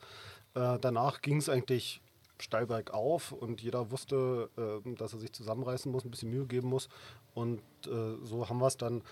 Äh, 0.58 0.80
danach 0.80 1.22
ging 1.22 1.38
es 1.38 1.50
eigentlich 1.50 2.02
steil 2.40 2.66
bergauf 2.66 3.32
und 3.32 3.62
jeder 3.62 3.92
wusste, 3.92 4.50
äh, 4.58 4.96
dass 4.96 5.14
er 5.14 5.20
sich 5.20 5.32
zusammenreißen 5.34 5.92
muss, 5.92 6.04
ein 6.04 6.12
bisschen 6.12 6.32
Mühe 6.32 6.46
geben 6.46 6.70
muss. 6.70 6.90
Und 7.36 7.62
äh, 7.86 8.18
so 8.24 8.50
haben 8.50 8.60
wir 8.60 8.68
es 8.68 8.78
dann 8.78 9.04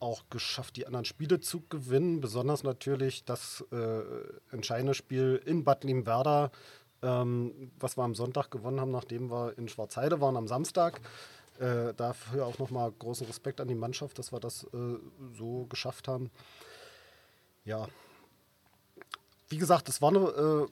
auch 0.00 0.24
geschafft, 0.30 0.76
die 0.76 0.86
anderen 0.86 1.04
Spiele 1.04 1.40
zu 1.40 1.62
gewinnen. 1.68 2.20
Besonders 2.20 2.62
natürlich 2.62 3.24
das 3.24 3.64
äh, 3.72 4.02
entscheidende 4.50 4.94
Spiel 4.94 5.40
in 5.46 5.64
Bad 5.64 5.84
Limwerder, 5.84 6.50
ähm, 7.02 7.70
was 7.78 7.96
wir 7.96 8.02
am 8.02 8.14
Sonntag 8.14 8.50
gewonnen 8.50 8.80
haben, 8.80 8.90
nachdem 8.90 9.30
wir 9.30 9.56
in 9.56 9.68
Schwarzheide 9.68 10.20
waren 10.20 10.36
am 10.36 10.48
Samstag. 10.48 11.00
Äh, 11.58 11.94
dafür 11.94 12.46
auch 12.46 12.58
nochmal 12.58 12.90
großen 12.90 13.26
Respekt 13.26 13.60
an 13.60 13.68
die 13.68 13.74
Mannschaft, 13.74 14.18
dass 14.18 14.32
wir 14.32 14.40
das 14.40 14.64
äh, 14.64 14.98
so 15.38 15.66
geschafft 15.68 16.08
haben. 16.08 16.30
Ja, 17.64 17.86
wie 19.48 19.58
gesagt, 19.58 19.88
es 19.88 20.02
war 20.02 20.08
eine 20.08 20.68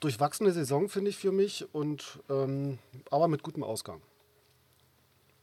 durchwachsene 0.00 0.52
Saison, 0.52 0.88
finde 0.88 1.10
ich, 1.10 1.16
für 1.16 1.32
mich, 1.32 1.66
und, 1.72 2.20
ähm, 2.28 2.78
aber 3.10 3.28
mit 3.28 3.42
gutem 3.42 3.62
Ausgang. 3.62 4.00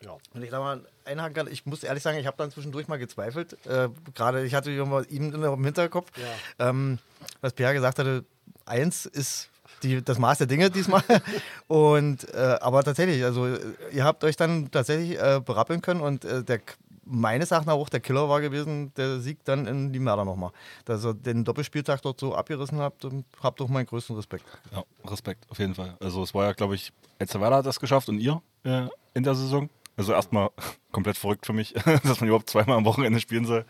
Ja. 0.04 0.18
Und 0.34 0.44
ich 0.44 0.52
da 0.52 0.60
mal 0.60 0.86
einhaken 1.06 1.34
kann, 1.34 1.48
ich 1.48 1.66
muss 1.66 1.84
ehrlich 1.84 2.04
sagen, 2.04 2.18
ich 2.18 2.28
habe 2.28 2.38
dann 2.38 2.52
zwischendurch 2.52 2.88
mal 2.88 2.98
gezweifelt. 2.98 3.58
Äh, 3.66 3.90
Gerade 4.14 4.46
ich 4.46 4.54
hatte 4.54 4.72
ihn 4.72 5.34
im 5.34 5.66
Hinterkopf, 5.66 6.12
ja. 6.18 6.70
ähm, 6.70 7.00
was 7.42 7.54
Pierre 7.54 7.74
gesagt 7.74 7.98
hatte, 7.98 8.24
eins 8.66 9.06
ist 9.06 9.50
die, 9.84 10.04
das 10.04 10.20
Maß 10.20 10.40
der 10.40 10.48
Dinge 10.48 10.70
diesmal. 10.70 11.04
und 11.68 12.32
äh, 12.34 12.58
aber 12.62 12.84
tatsächlich, 12.84 13.24
also 13.24 13.48
ihr 13.92 14.04
habt 14.04 14.24
euch 14.24 14.36
dann 14.36 14.70
tatsächlich 14.72 15.20
äh, 15.20 15.42
berappeln 15.44 15.82
können 15.82 16.02
und 16.02 16.26
äh, 16.26 16.44
der 16.44 16.62
meines 17.10 17.52
Erachtens 17.52 17.72
auch 17.72 17.90
der 17.90 18.00
Killer 18.00 18.30
war 18.30 18.42
gewesen, 18.42 18.94
der 18.96 19.20
Sieg 19.20 19.44
dann 19.46 19.66
in 19.66 19.94
die 19.94 20.00
Mörder 20.00 20.26
nochmal. 20.26 20.52
Dass 20.86 21.06
ihr 21.06 21.14
den 21.14 21.44
Doppelspieltag 21.44 22.02
dort 22.02 22.20
so 22.20 22.36
abgerissen 22.36 22.80
habt, 22.80 23.08
habt 23.42 23.60
doch 23.60 23.70
meinen 23.70 23.86
größten 23.86 24.16
Respekt. 24.16 24.46
Ja, 24.72 24.84
Respekt, 25.10 25.46
auf 25.50 25.60
jeden 25.60 25.76
Fall. 25.76 25.96
Also 26.00 26.24
es 26.24 26.34
war 26.34 26.46
ja, 26.46 26.54
glaube 26.54 26.76
ich, 26.76 26.92
Elzevera 27.20 27.58
hat 27.58 27.66
das 27.66 27.80
geschafft 27.80 28.10
und 28.10 28.20
ihr 28.20 28.42
äh, 28.64 28.88
in 29.14 29.24
der 29.24 29.36
Saison. 29.36 29.70
Also 29.96 30.14
erstmal 30.14 30.50
komplett 30.92 31.18
verrückt 31.18 31.46
für 31.46 31.54
mich, 31.54 31.74
dass 32.04 32.20
man 32.20 32.28
überhaupt 32.28 32.50
zweimal 32.50 32.78
am 32.78 32.86
Wochenende 32.86 33.20
spielen 33.20 33.46
soll. 33.46 33.66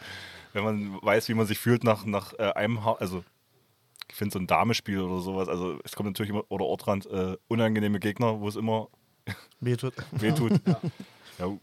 Wenn 0.53 0.63
man 0.63 0.99
weiß, 1.01 1.29
wie 1.29 1.33
man 1.33 1.45
sich 1.45 1.59
fühlt 1.59 1.83
nach, 1.83 2.05
nach 2.05 2.33
äh, 2.33 2.51
einem, 2.53 2.83
ha 2.83 2.93
also 2.99 3.23
ich 4.09 4.15
finde 4.15 4.33
so 4.33 4.39
ein 4.39 4.47
Damespiel 4.47 5.01
oder 5.01 5.21
sowas, 5.21 5.49
also 5.49 5.79
es 5.83 5.95
kommt 5.95 6.07
natürlich 6.07 6.29
immer, 6.29 6.43
oder 6.49 6.65
Ortrand, 6.65 7.05
äh, 7.07 7.35
unangenehme 7.47 7.99
Gegner, 7.99 8.39
wo 8.39 8.47
es 8.47 8.55
immer 8.55 8.87
wehtut. 9.59 9.93
wehtut. 10.11 10.53
ja. 10.65 10.79
ja. 11.39 11.57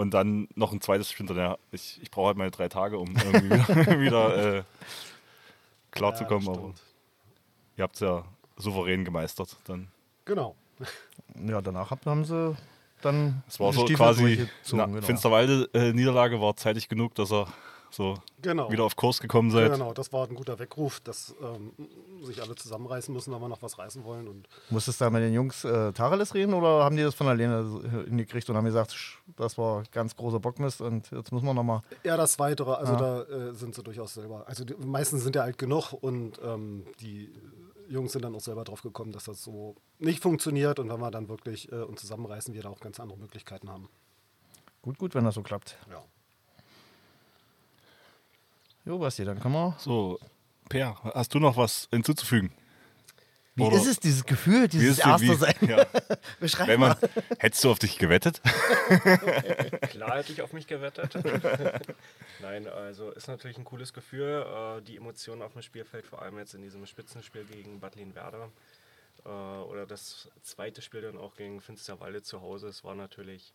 Und 0.00 0.12
dann 0.14 0.48
noch 0.54 0.72
ein 0.72 0.80
zweites 0.80 1.10
Spiel 1.10 1.26
hinterher. 1.26 1.58
Ich, 1.72 2.00
ich 2.02 2.10
brauche 2.10 2.28
halt 2.28 2.38
meine 2.38 2.50
drei 2.50 2.68
Tage, 2.70 2.98
um 2.98 3.14
irgendwie 3.16 3.50
wieder, 3.50 4.00
wieder 4.00 4.56
äh, 4.58 4.62
klarzukommen, 5.90 6.46
Ja, 6.46 6.52
aber 6.52 6.72
ihr 7.76 7.82
habt 7.84 7.94
es 7.96 8.00
ja 8.00 8.24
souverän 8.56 9.04
gemeistert. 9.04 9.56
Dann. 9.64 9.88
Genau. 10.24 10.54
Ja, 11.46 11.60
danach 11.60 11.90
hab- 11.90 12.06
haben 12.06 12.24
sie 12.24 12.56
dann 13.02 13.42
Es 13.46 13.60
war 13.60 13.72
so 13.74 13.84
quasi, 13.84 14.22
durchgezogen, 14.36 14.78
na, 14.78 14.86
genau. 14.86 15.06
Finsterwalde-Niederlage 15.06 16.40
war 16.40 16.56
zeitig 16.56 16.88
genug, 16.88 17.14
dass 17.14 17.30
er 17.32 17.46
so 17.90 18.14
Genau. 18.42 18.70
wieder 18.70 18.84
auf 18.84 18.96
Kurs 18.96 19.20
gekommen 19.20 19.50
seid. 19.50 19.72
Genau, 19.72 19.92
das 19.92 20.12
war 20.12 20.26
ein 20.28 20.34
guter 20.34 20.58
Weckruf, 20.58 21.00
dass 21.00 21.34
ähm, 21.42 21.72
sich 22.22 22.40
alle 22.42 22.54
zusammenreißen 22.54 23.12
müssen, 23.12 23.32
wenn 23.34 23.40
wir 23.40 23.48
noch 23.48 23.62
was 23.62 23.78
reißen 23.78 24.04
wollen. 24.04 24.28
Und 24.28 24.48
Musstest 24.70 25.00
du 25.00 25.04
da 25.04 25.10
mit 25.10 25.22
den 25.22 25.32
Jungs 25.34 25.64
äh, 25.64 25.92
Tacheles 25.92 26.34
reden 26.34 26.54
oder 26.54 26.84
haben 26.84 26.96
die 26.96 27.02
das 27.02 27.14
von 27.14 27.26
alleine 27.28 28.04
hingekriegt 28.06 28.48
und 28.48 28.56
haben 28.56 28.64
gesagt, 28.64 28.92
"Sch, 28.92 29.18
das 29.36 29.58
war 29.58 29.82
ganz 29.92 30.16
großer 30.16 30.40
Bockmist 30.40 30.80
und 30.80 31.10
jetzt 31.10 31.32
müssen 31.32 31.46
wir 31.46 31.54
nochmal. 31.54 31.82
eher 32.02 32.16
das 32.16 32.38
Weitere, 32.38 32.72
also 32.74 32.92
Ja. 32.94 32.98
da 32.98 33.22
äh, 33.50 33.54
sind 33.54 33.74
sie 33.74 33.82
durchaus 33.82 34.14
selber. 34.14 34.44
Also 34.48 34.64
die 34.64 34.74
meisten 34.74 35.18
sind 35.18 35.36
ja 35.36 35.42
alt 35.42 35.58
genug 35.58 35.92
und 35.92 36.40
ähm, 36.42 36.84
die 37.00 37.32
Jungs 37.88 38.12
sind 38.12 38.22
dann 38.24 38.34
auch 38.36 38.40
selber 38.40 38.62
drauf 38.64 38.82
gekommen, 38.82 39.10
dass 39.12 39.24
das 39.24 39.42
so 39.42 39.74
nicht 39.98 40.22
funktioniert 40.22 40.78
und 40.78 40.88
wenn 40.88 41.00
wir 41.00 41.10
dann 41.10 41.28
wirklich 41.28 41.70
äh, 41.72 41.76
uns 41.82 42.00
zusammenreißen, 42.00 42.54
wir 42.54 42.62
da 42.62 42.68
auch 42.70 42.78
ganz 42.80 43.00
andere 43.00 43.18
Möglichkeiten 43.18 43.68
haben. 43.68 43.88
Gut, 44.82 44.96
gut, 44.96 45.14
wenn 45.14 45.24
das 45.24 45.34
so 45.34 45.42
klappt. 45.42 45.76
Ja. 45.90 46.02
Jo, 48.90 48.98
Basti, 48.98 49.24
dann 49.24 49.38
kann 49.38 49.52
man. 49.52 49.74
So, 49.78 50.18
Per, 50.68 50.96
hast 51.14 51.32
du 51.32 51.38
noch 51.38 51.56
was 51.56 51.86
hinzuzufügen? 51.92 52.50
Wie 53.54 53.62
Oder- 53.62 53.76
ist 53.76 53.86
es, 53.86 54.00
dieses 54.00 54.24
Gefühl, 54.24 54.64
Wie 54.64 54.68
dieses 54.68 54.98
ist 54.98 55.06
Erste 55.06 55.28
wie, 55.28 55.34
sein? 55.36 55.54
ja, 55.60 55.86
Beschreib 56.40 56.66
wenn 56.66 56.80
mal. 56.80 56.96
man, 57.00 57.10
hättest 57.38 57.62
du 57.62 57.70
auf 57.70 57.78
dich 57.78 57.98
gewettet? 57.98 58.40
Klar 59.90 60.16
hätte 60.16 60.32
ich 60.32 60.42
auf 60.42 60.52
mich 60.52 60.66
gewettet. 60.66 61.14
Nein, 62.42 62.66
also 62.66 63.12
ist 63.12 63.28
natürlich 63.28 63.58
ein 63.58 63.64
cooles 63.64 63.92
Gefühl. 63.92 64.44
Äh, 64.44 64.82
die 64.82 64.96
Emotionen 64.96 65.42
auf 65.42 65.52
dem 65.52 65.62
Spielfeld, 65.62 66.04
vor 66.04 66.20
allem 66.22 66.36
jetzt 66.38 66.54
in 66.54 66.62
diesem 66.62 66.84
Spitzenspiel 66.84 67.44
gegen 67.44 67.78
Bad 67.78 67.94
Werder 67.96 68.50
äh, 69.24 69.28
oder 69.28 69.86
das 69.86 70.28
zweite 70.42 70.82
Spiel 70.82 71.02
dann 71.02 71.16
auch 71.16 71.36
gegen 71.36 71.60
Finsterwalde 71.60 72.22
zu 72.22 72.40
Hause. 72.40 72.66
Es 72.66 72.82
war 72.82 72.96
natürlich, 72.96 73.54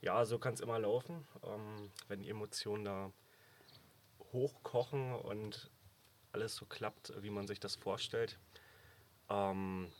ja, 0.00 0.24
so 0.24 0.38
kann 0.38 0.54
es 0.54 0.60
immer 0.60 0.78
laufen, 0.78 1.26
ähm, 1.42 1.90
wenn 2.06 2.20
die 2.20 2.28
Emotionen 2.30 2.84
da 2.84 3.10
hochkochen 4.36 5.14
und 5.14 5.70
alles 6.32 6.54
so 6.54 6.66
klappt, 6.66 7.12
wie 7.22 7.30
man 7.30 7.46
sich 7.46 7.58
das 7.58 7.74
vorstellt. 7.74 8.38
Ähm, 9.30 9.90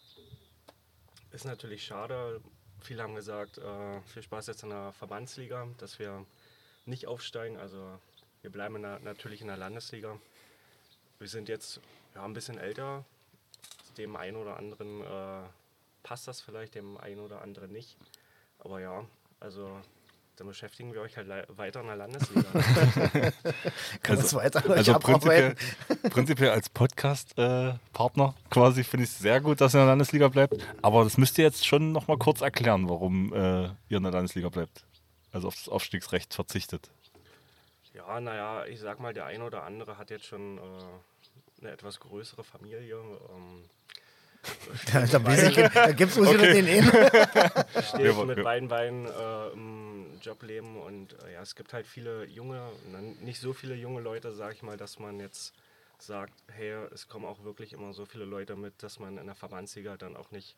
ist 1.33 1.47
natürlich 1.47 1.85
schade. 1.85 2.43
Viele 2.81 3.03
haben 3.03 3.15
gesagt, 3.15 3.59
äh, 3.59 4.01
viel 4.03 4.23
Spaß 4.23 4.47
jetzt 4.49 4.63
in 4.63 4.69
der 4.69 4.93
Verbandsliga, 4.93 5.67
dass 5.79 5.99
wir 5.99 6.27
nicht 6.85 7.07
aufsteigen. 7.07 7.57
Also 7.57 7.99
wir 8.43 8.51
bleiben 8.51 8.77
in 8.77 8.83
der, 8.83 8.99
natürlich 9.01 9.41
in 9.41 9.49
der 9.49 9.57
Landesliga. 9.57 10.21
Wir 11.19 11.29
sind 11.29 11.49
jetzt 11.49 11.81
ja, 12.15 12.23
ein 12.23 12.35
bisschen 12.35 12.59
älter. 12.59 13.05
Dem 13.97 14.15
einen 14.17 14.37
oder 14.37 14.59
anderen 14.59 15.01
äh, 15.03 15.49
passt 16.03 16.29
das 16.29 16.43
vielleicht, 16.43 16.75
dem 16.75 16.99
einen 16.99 17.21
oder 17.21 17.41
anderen 17.41 17.73
nicht. 17.73 17.97
Aber 18.59 18.81
ja, 18.81 19.07
also 19.41 19.81
dann 20.37 20.47
beschäftigen 20.49 20.93
wir 20.93 21.01
euch 21.01 21.17
halt 21.17 21.29
weiter 21.57 21.81
in 21.81 21.87
der 21.87 21.97
Landesliga. 21.97 22.47
Kann 24.03 24.17
das 24.17 24.35
weiter 24.35 24.69
euch 24.69 24.77
Also 24.77 24.99
prinzipiell, 24.99 25.55
prinzipiell 26.11 26.51
als 26.51 26.69
Podcast-Partner 26.69 28.35
quasi 28.51 28.85
finde 28.85 29.05
ich 29.05 29.11
es 29.11 29.19
sehr 29.19 29.41
gut, 29.41 29.63
dass 29.63 29.75
ihr 29.75 29.79
in 29.79 29.87
der 29.87 29.93
Landesliga 29.93 30.29
bleibt. 30.29 30.57
Aber 30.83 31.05
das 31.05 31.17
müsst 31.17 31.39
ihr 31.39 31.45
jetzt 31.45 31.67
schon 31.67 31.93
noch 31.93 32.07
mal 32.07 32.19
kurz 32.19 32.43
erklären, 32.43 32.87
warum 32.89 33.33
äh, 33.33 33.65
ihr 33.89 33.97
in 33.97 34.03
der 34.03 34.13
Landesliga 34.13 34.51
bleibt. 34.51 34.85
Also 35.33 35.49
auf 35.49 35.55
das 35.55 35.71
Aufstiegsrecht 35.71 36.35
verzichtet. 36.35 36.91
Ja, 37.95 38.21
naja, 38.21 38.67
ich 38.67 38.81
sag 38.81 39.01
mal, 39.01 39.15
der 39.15 39.25
eine 39.25 39.43
oder 39.43 39.65
andere 39.65 39.97
hat 39.97 40.11
jetzt 40.11 40.27
schon 40.27 40.59
äh, 40.59 40.61
eine 41.63 41.71
etwas 41.71 41.99
größere 41.99 42.45
Familie. 42.45 42.97
Ähm, 42.97 43.65
Da, 44.93 45.07
da, 45.07 45.49
ich- 45.49 45.55
da 45.73 45.93
gibt 45.93 46.13
es 46.13 46.17
wohl 46.19 46.29
wieder 46.35 46.53
den 46.53 46.67
einen. 46.67 46.87
steht 47.83 47.99
Wir- 47.99 48.25
mit 48.25 48.43
beiden 48.43 48.69
Beinen 48.69 49.07
äh, 49.07 49.49
im 49.53 50.19
Jobleben 50.21 50.77
und 50.81 51.15
äh, 51.25 51.35
ja, 51.35 51.43
es 51.43 51.55
gibt 51.55 51.73
halt 51.73 51.87
viele 51.87 52.25
junge, 52.27 52.61
nicht 53.21 53.41
so 53.41 53.53
viele 53.53 53.75
junge 53.75 54.01
Leute, 54.01 54.33
sag 54.35 54.55
ich 54.55 54.63
mal, 54.63 54.77
dass 54.77 54.99
man 54.99 55.19
jetzt 55.21 55.53
sagt, 55.99 56.33
hey, 56.53 56.73
es 56.93 57.09
kommen 57.09 57.25
auch 57.25 57.43
wirklich 57.45 57.73
immer 57.73 57.93
so 57.95 58.05
viele 58.07 58.25
Leute 58.25 58.55
mit, 58.57 58.83
dass 58.83 58.99
man 58.99 59.17
in 59.19 59.27
der 59.27 59.35
Verbandsliga 59.35 59.97
dann 59.97 60.17
auch 60.17 60.31
nicht 60.31 60.55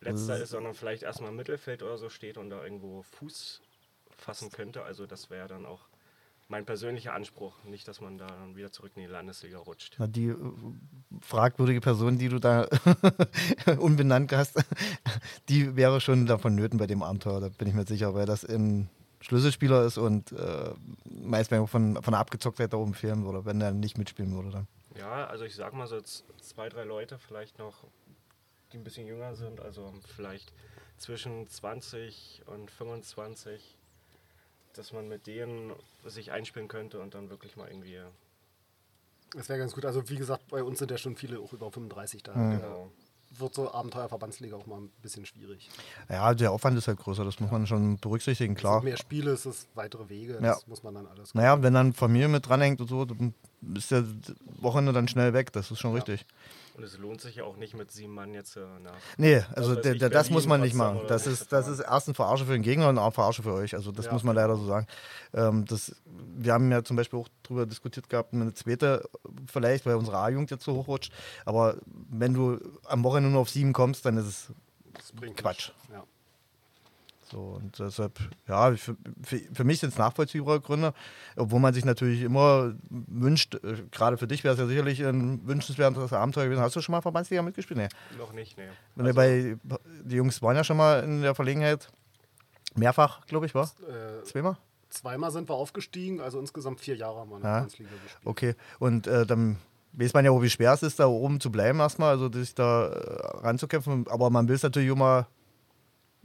letzter 0.00 0.36
ist, 0.42 0.50
sondern 0.50 0.74
vielleicht 0.74 1.02
erstmal 1.04 1.30
im 1.30 1.36
Mittelfeld 1.36 1.82
oder 1.82 1.96
so 1.96 2.10
steht 2.10 2.36
und 2.36 2.50
da 2.50 2.62
irgendwo 2.62 3.02
Fuß 3.18 3.60
fassen 4.18 4.50
könnte. 4.50 4.82
Also 4.84 5.06
das 5.06 5.30
wäre 5.30 5.48
dann 5.48 5.64
auch 5.64 5.80
mein 6.52 6.66
persönlicher 6.66 7.14
Anspruch, 7.14 7.54
nicht, 7.64 7.88
dass 7.88 8.02
man 8.02 8.18
da 8.18 8.26
dann 8.26 8.56
wieder 8.56 8.70
zurück 8.70 8.92
in 8.94 9.00
die 9.02 9.08
Landesliga 9.08 9.58
rutscht. 9.58 9.96
Na, 9.98 10.06
die 10.06 10.26
äh, 10.26 10.36
fragwürdige 11.22 11.80
Person, 11.80 12.18
die 12.18 12.28
du 12.28 12.38
da 12.38 12.68
unbenannt 13.78 14.32
hast, 14.32 14.62
die 15.48 15.74
wäre 15.76 16.02
schon 16.02 16.26
davon 16.26 16.54
nöten 16.54 16.78
bei 16.78 16.86
dem 16.86 17.02
Abenteuer, 17.02 17.40
da 17.40 17.48
bin 17.48 17.68
ich 17.68 17.74
mir 17.74 17.86
sicher, 17.86 18.14
weil 18.14 18.26
das 18.26 18.44
ein 18.44 18.90
Schlüsselspieler 19.22 19.86
ist 19.86 19.96
und 19.96 20.32
äh, 20.32 20.74
meist 21.04 21.50
wenn 21.50 21.66
von, 21.66 22.02
von 22.02 22.12
der 22.12 22.20
Abgezocktheit 22.20 22.74
da 22.74 22.76
oben 22.76 22.92
fehlen 22.92 23.24
würde, 23.24 23.46
wenn 23.46 23.58
er 23.62 23.72
nicht 23.72 23.96
mitspielen 23.96 24.34
würde 24.34 24.50
dann. 24.50 24.68
Ja, 24.98 25.26
also 25.28 25.44
ich 25.44 25.54
sag 25.54 25.72
mal 25.72 25.86
so 25.86 26.02
zwei, 26.02 26.68
drei 26.68 26.84
Leute 26.84 27.18
vielleicht 27.18 27.58
noch, 27.58 27.84
die 28.72 28.76
ein 28.76 28.84
bisschen 28.84 29.06
jünger 29.06 29.34
sind, 29.36 29.58
also 29.58 29.94
vielleicht 30.14 30.52
zwischen 30.98 31.48
20 31.48 32.42
und 32.44 32.70
25, 32.70 33.78
dass 34.74 34.92
man 34.92 35.08
mit 35.08 35.26
denen 35.26 35.72
sich 36.06 36.30
einspielen 36.32 36.68
könnte 36.68 37.00
und 37.00 37.14
dann 37.14 37.30
wirklich 37.30 37.56
mal 37.56 37.68
irgendwie, 37.68 37.98
Das 39.34 39.48
wäre 39.48 39.58
ganz 39.58 39.72
gut. 39.74 39.84
Also 39.84 40.08
wie 40.08 40.16
gesagt, 40.16 40.48
bei 40.48 40.62
uns 40.62 40.78
sind 40.78 40.90
ja 40.90 40.98
schon 40.98 41.16
viele 41.16 41.40
auch 41.40 41.52
über 41.52 41.70
35 41.70 42.22
da. 42.22 42.32
genau. 42.32 42.86
Äh, 42.86 43.38
wird 43.40 43.54
so 43.54 43.72
Abenteuerverbandsliga 43.72 44.54
auch 44.56 44.66
mal 44.66 44.78
ein 44.78 44.90
bisschen 45.00 45.24
schwierig. 45.24 45.70
Ja, 46.10 46.34
der 46.34 46.52
Aufwand 46.52 46.76
ist 46.76 46.86
halt 46.86 46.98
größer, 46.98 47.24
das 47.24 47.40
muss 47.40 47.50
man 47.50 47.66
schon 47.66 47.96
berücksichtigen, 47.96 48.52
Es 48.52 48.58
klar. 48.60 48.74
sind 48.80 48.84
mehr 48.84 48.98
Spiele, 48.98 49.30
es 49.30 49.46
ist 49.46 49.68
weitere 49.74 50.06
Wege, 50.10 50.34
Ja. 50.34 50.40
das 50.52 50.66
muss 50.66 50.82
man 50.82 50.94
dann 50.94 51.06
alles. 51.06 51.32
Naja, 51.34 51.62
wenn 51.62 51.72
dann 51.72 51.94
Familie 51.94 52.28
mit 52.28 52.46
dranhängt 52.46 52.82
und 52.82 52.88
so, 52.88 53.06
dann 53.06 53.32
ist 53.76 53.90
der 53.90 54.04
Wochenende 54.60 54.92
dann 54.92 55.08
schnell 55.08 55.32
weg, 55.32 55.52
das 55.52 55.70
ist 55.70 55.78
schon 55.78 55.94
richtig. 55.94 56.26
Und 56.74 56.84
es 56.84 56.96
lohnt 56.96 57.20
sich 57.20 57.36
ja 57.36 57.44
auch 57.44 57.56
nicht 57.58 57.74
mit 57.74 57.90
sieben 57.90 58.14
Mann 58.14 58.32
jetzt 58.32 58.56
äh, 58.56 58.60
nach. 58.82 58.92
Nee, 59.18 59.42
also 59.54 59.74
der, 59.74 59.92
ich, 59.92 59.98
der, 59.98 60.08
das 60.08 60.30
muss 60.30 60.46
man 60.46 60.62
nicht 60.62 60.74
machen. 60.74 61.00
Das 61.06 61.26
ist, 61.26 61.52
das 61.52 61.68
ist 61.68 61.80
erst 61.80 62.08
ein 62.08 62.14
Verarsche 62.14 62.46
für 62.46 62.52
den 62.52 62.62
Gegner 62.62 62.88
und 62.88 62.96
auch 62.98 63.12
Verarsche 63.12 63.42
für 63.42 63.52
euch. 63.52 63.74
Also 63.74 63.92
das 63.92 64.06
Ja. 64.06 64.12
muss 64.12 64.22
man 64.22 64.34
leider 64.34 64.56
so 64.56 64.64
sagen. 64.64 64.86
Ähm, 65.34 65.66
das, 65.66 65.94
wir 66.06 66.54
haben 66.54 66.70
ja 66.72 66.82
zum 66.82 66.96
Beispiel 66.96 67.18
auch 67.18 67.28
darüber 67.42 67.66
diskutiert 67.66 68.08
gehabt, 68.08 68.32
eine 68.32 68.54
zweite 68.54 69.06
vielleicht, 69.46 69.84
weil 69.84 69.96
unsere 69.96 70.16
A-Jugend 70.16 70.50
jetzt 70.50 70.64
so 70.64 70.74
hochrutscht. 70.74 71.12
Aber 71.44 71.76
wenn 72.10 72.32
du 72.32 72.58
am 72.86 73.04
Wochenende 73.04 73.30
nur 73.30 73.42
auf 73.42 73.50
sieben 73.50 73.74
kommst, 73.74 74.06
dann 74.06 74.16
ist 74.16 74.26
es 74.26 74.52
Das 74.94 75.12
Quatsch. 75.36 75.72
Ja. 75.92 76.04
So. 77.32 77.58
Und 77.60 77.78
deshalb, 77.78 78.20
ja, 78.46 78.72
für, 78.76 78.96
für, 79.22 79.40
für 79.52 79.64
mich 79.64 79.80
sind 79.80 79.90
es 79.92 79.98
nachvollziehbare 79.98 80.60
Gründe, 80.60 80.94
obwohl 81.36 81.58
man 81.58 81.74
sich 81.74 81.84
natürlich 81.84 82.22
immer 82.22 82.74
wünscht, 82.90 83.56
äh, 83.56 83.82
gerade 83.90 84.16
für 84.18 84.28
dich 84.28 84.44
wäre 84.44 84.54
es 84.54 84.60
ja 84.60 84.66
sicherlich 84.66 85.04
ein 85.04 85.44
wünschenswertes 85.46 86.12
Abenteuer 86.12 86.44
gewesen. 86.44 86.60
Hast 86.62 86.76
du 86.76 86.80
schon 86.80 86.92
mal 86.92 87.00
Verbandsliga 87.00 87.42
mitgespielt? 87.42 87.78
Nee. 87.78 87.88
Noch 88.18 88.32
nicht, 88.32 88.56
nee. 88.56 88.68
Wenn 88.94 89.06
wir 89.06 89.14
bei, 89.14 89.56
die 90.04 90.16
Jungs 90.16 90.40
waren 90.42 90.54
ja 90.54 90.62
schon 90.62 90.76
mal 90.76 91.02
in 91.02 91.22
der 91.22 91.34
Verlegenheit. 91.34 91.90
Mehrfach, 92.74 93.26
glaube 93.26 93.46
ich, 93.46 93.54
war? 93.54 93.64
Äh, 93.64 94.22
Zweimal? 94.24 94.56
zweimal 94.92 95.30
sind 95.30 95.48
wir 95.48 95.54
aufgestiegen, 95.54 96.20
also 96.20 96.38
insgesamt 96.38 96.80
vier 96.80 96.96
Jahre 96.96 97.20
haben 97.20 97.30
wir 97.30 97.36
in 97.36 97.42
der 97.42 97.50
Ja. 97.50 97.64
Gespielt. 97.64 97.88
Okay. 98.24 98.54
Und 98.78 99.06
äh, 99.06 99.26
dann 99.26 99.56
weiß 99.92 100.14
man 100.14 100.24
ja 100.24 100.30
auch, 100.30 100.42
wie 100.42 100.50
schwer 100.50 100.72
es 100.72 100.82
ist, 100.82 101.00
da 101.00 101.06
oben 101.06 101.40
zu 101.40 101.50
bleiben 101.50 101.80
erstmal, 101.80 102.10
also 102.10 102.30
sich 102.30 102.54
da 102.54 102.88
äh, 102.88 103.36
ranzukämpfen. 103.38 104.06
Aber 104.08 104.30
man 104.30 104.48
will 104.48 104.54
es 104.54 104.62
natürlich 104.62 104.90
immer 104.90 105.26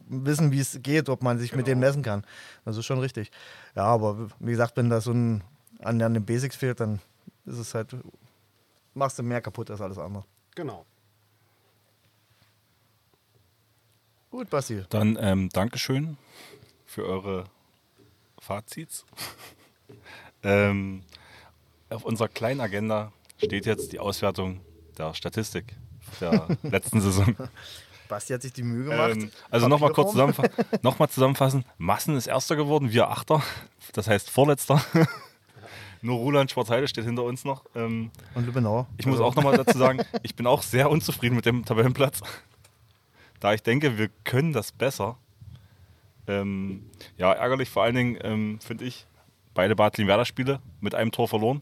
wissen, 0.09 0.51
wie 0.51 0.59
es 0.59 0.79
geht, 0.81 1.09
ob 1.09 1.21
man 1.23 1.37
sich 1.37 1.55
mit 1.55 1.67
dem 1.67 1.79
messen 1.79 2.01
kann. 2.01 2.23
Das 2.65 2.77
ist 2.77 2.85
schon 2.85 2.99
richtig. 2.99 3.31
Ja, 3.75 3.83
aber 3.83 4.29
wie 4.39 4.51
gesagt, 4.51 4.77
wenn 4.77 4.89
da 4.89 5.01
so 5.01 5.11
ein 5.11 5.43
an, 5.79 6.01
an 6.01 6.13
den 6.13 6.25
Basics 6.25 6.55
fehlt, 6.55 6.79
dann 6.79 6.99
ist 7.45 7.57
es 7.57 7.73
halt, 7.73 7.95
machst 8.93 9.19
du 9.19 9.23
mehr 9.23 9.41
kaputt 9.41 9.69
als 9.69 9.81
alles 9.81 9.97
andere. 9.97 10.23
Genau. 10.55 10.85
Gut, 14.31 14.49
Basti. 14.49 14.83
Dann 14.89 15.17
ähm, 15.19 15.49
Dankeschön 15.49 16.17
für 16.85 17.05
eure 17.05 17.45
Fazits. 18.39 19.05
ähm, 20.43 21.03
auf 21.89 22.03
unserer 22.03 22.27
kleinen 22.27 22.59
Agenda 22.59 23.11
steht 23.37 23.65
jetzt 23.65 23.93
die 23.93 23.99
Auswertung 23.99 24.61
der 24.97 25.13
Statistik 25.13 25.75
der 26.19 26.47
letzten 26.63 27.01
Saison. 27.01 27.35
Basti 28.07 28.33
hat 28.33 28.41
sich 28.41 28.53
die 28.53 28.63
Mühe 28.63 28.85
gemacht. 28.85 29.11
Ähm, 29.11 29.31
also 29.49 29.67
nochmal 29.67 29.91
kurz 29.91 30.11
zusammenfa 30.11 30.43
noch 30.81 30.99
mal 30.99 31.07
zusammenfassen. 31.07 31.65
Massen 31.77 32.15
ist 32.15 32.27
Erster 32.27 32.55
geworden, 32.55 32.91
wir 32.91 33.09
Achter. 33.09 33.41
Das 33.93 34.07
heißt 34.07 34.29
Vorletzter. 34.29 34.81
Nur 36.01 36.17
Roland 36.17 36.51
Schwarzheide 36.51 36.87
steht 36.87 37.05
hinter 37.05 37.23
uns 37.23 37.43
noch. 37.43 37.65
Ähm, 37.75 38.11
Und 38.35 38.45
Lübbenau. 38.45 38.87
ich 38.97 39.05
muss 39.05 39.15
Also, 39.15 39.25
auch 39.25 39.35
nochmal 39.35 39.57
dazu 39.57 39.77
sagen, 39.77 40.03
ich 40.23 40.35
bin 40.35 40.45
auch 40.45 40.61
sehr 40.61 40.89
unzufrieden 40.89 41.35
mit 41.35 41.45
dem 41.45 41.65
Tabellenplatz. 41.65 42.21
Da 43.39 43.53
ich 43.53 43.61
denke, 43.61 43.99
wir 43.99 44.09
können 44.23 44.51
das 44.51 44.71
besser. 44.71 45.15
Ähm, 46.25 46.89
ja, 47.17 47.31
ärgerlich 47.33 47.69
vor 47.69 47.83
allen 47.83 47.93
Dingen, 47.93 48.17
ähm, 48.23 48.59
finde 48.59 48.85
ich, 48.85 49.05
beide 49.53 49.75
Bad 49.75 49.99
Werder 49.99 50.25
Spiele 50.25 50.59
mit 50.81 50.95
einem 50.95 51.11
Tor 51.11 51.27
verloren. 51.27 51.61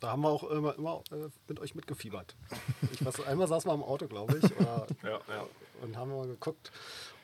Da 0.00 0.12
haben 0.12 0.22
wir 0.22 0.30
auch 0.30 0.44
immer, 0.44 0.74
immer 0.76 1.02
äh, 1.12 1.28
mit 1.46 1.60
euch 1.60 1.74
mitgefiebert. 1.74 2.34
Ich 2.92 3.04
weiß, 3.04 3.26
einmal 3.26 3.46
saßen 3.48 3.70
wir 3.70 3.74
im 3.74 3.82
Auto, 3.82 4.06
glaube 4.08 4.38
ich, 4.38 4.56
oder, 4.56 4.86
Ja, 5.02 5.10
ja. 5.10 5.46
und 5.82 5.96
haben 5.96 6.10
mal 6.10 6.26
geguckt. 6.26 6.72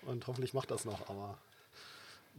Und 0.05 0.27
hoffentlich 0.27 0.53
macht 0.55 0.71
das 0.71 0.85
noch, 0.85 1.09
aber 1.09 1.39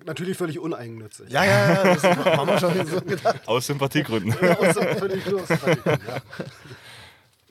natürlich 0.05 0.37
völlig 0.37 0.59
uneigennützig. 0.59 1.29
Ja, 1.29 1.43
ja, 1.43 1.73
ja, 1.73 1.95
das 1.95 2.03
haben 2.37 2.47
wir 2.47 2.59
schon 2.59 2.85
so 2.85 3.01
gedacht. 3.01 3.47
Aus 3.47 3.65
Sympathiegründen. 3.65 4.33
Ja, 4.41 4.57
außer 4.57 4.95
völlig 4.95 5.25
nur 5.25 5.41
aus 5.41 5.47
Tradition, 5.47 5.99
ja. 6.07 6.21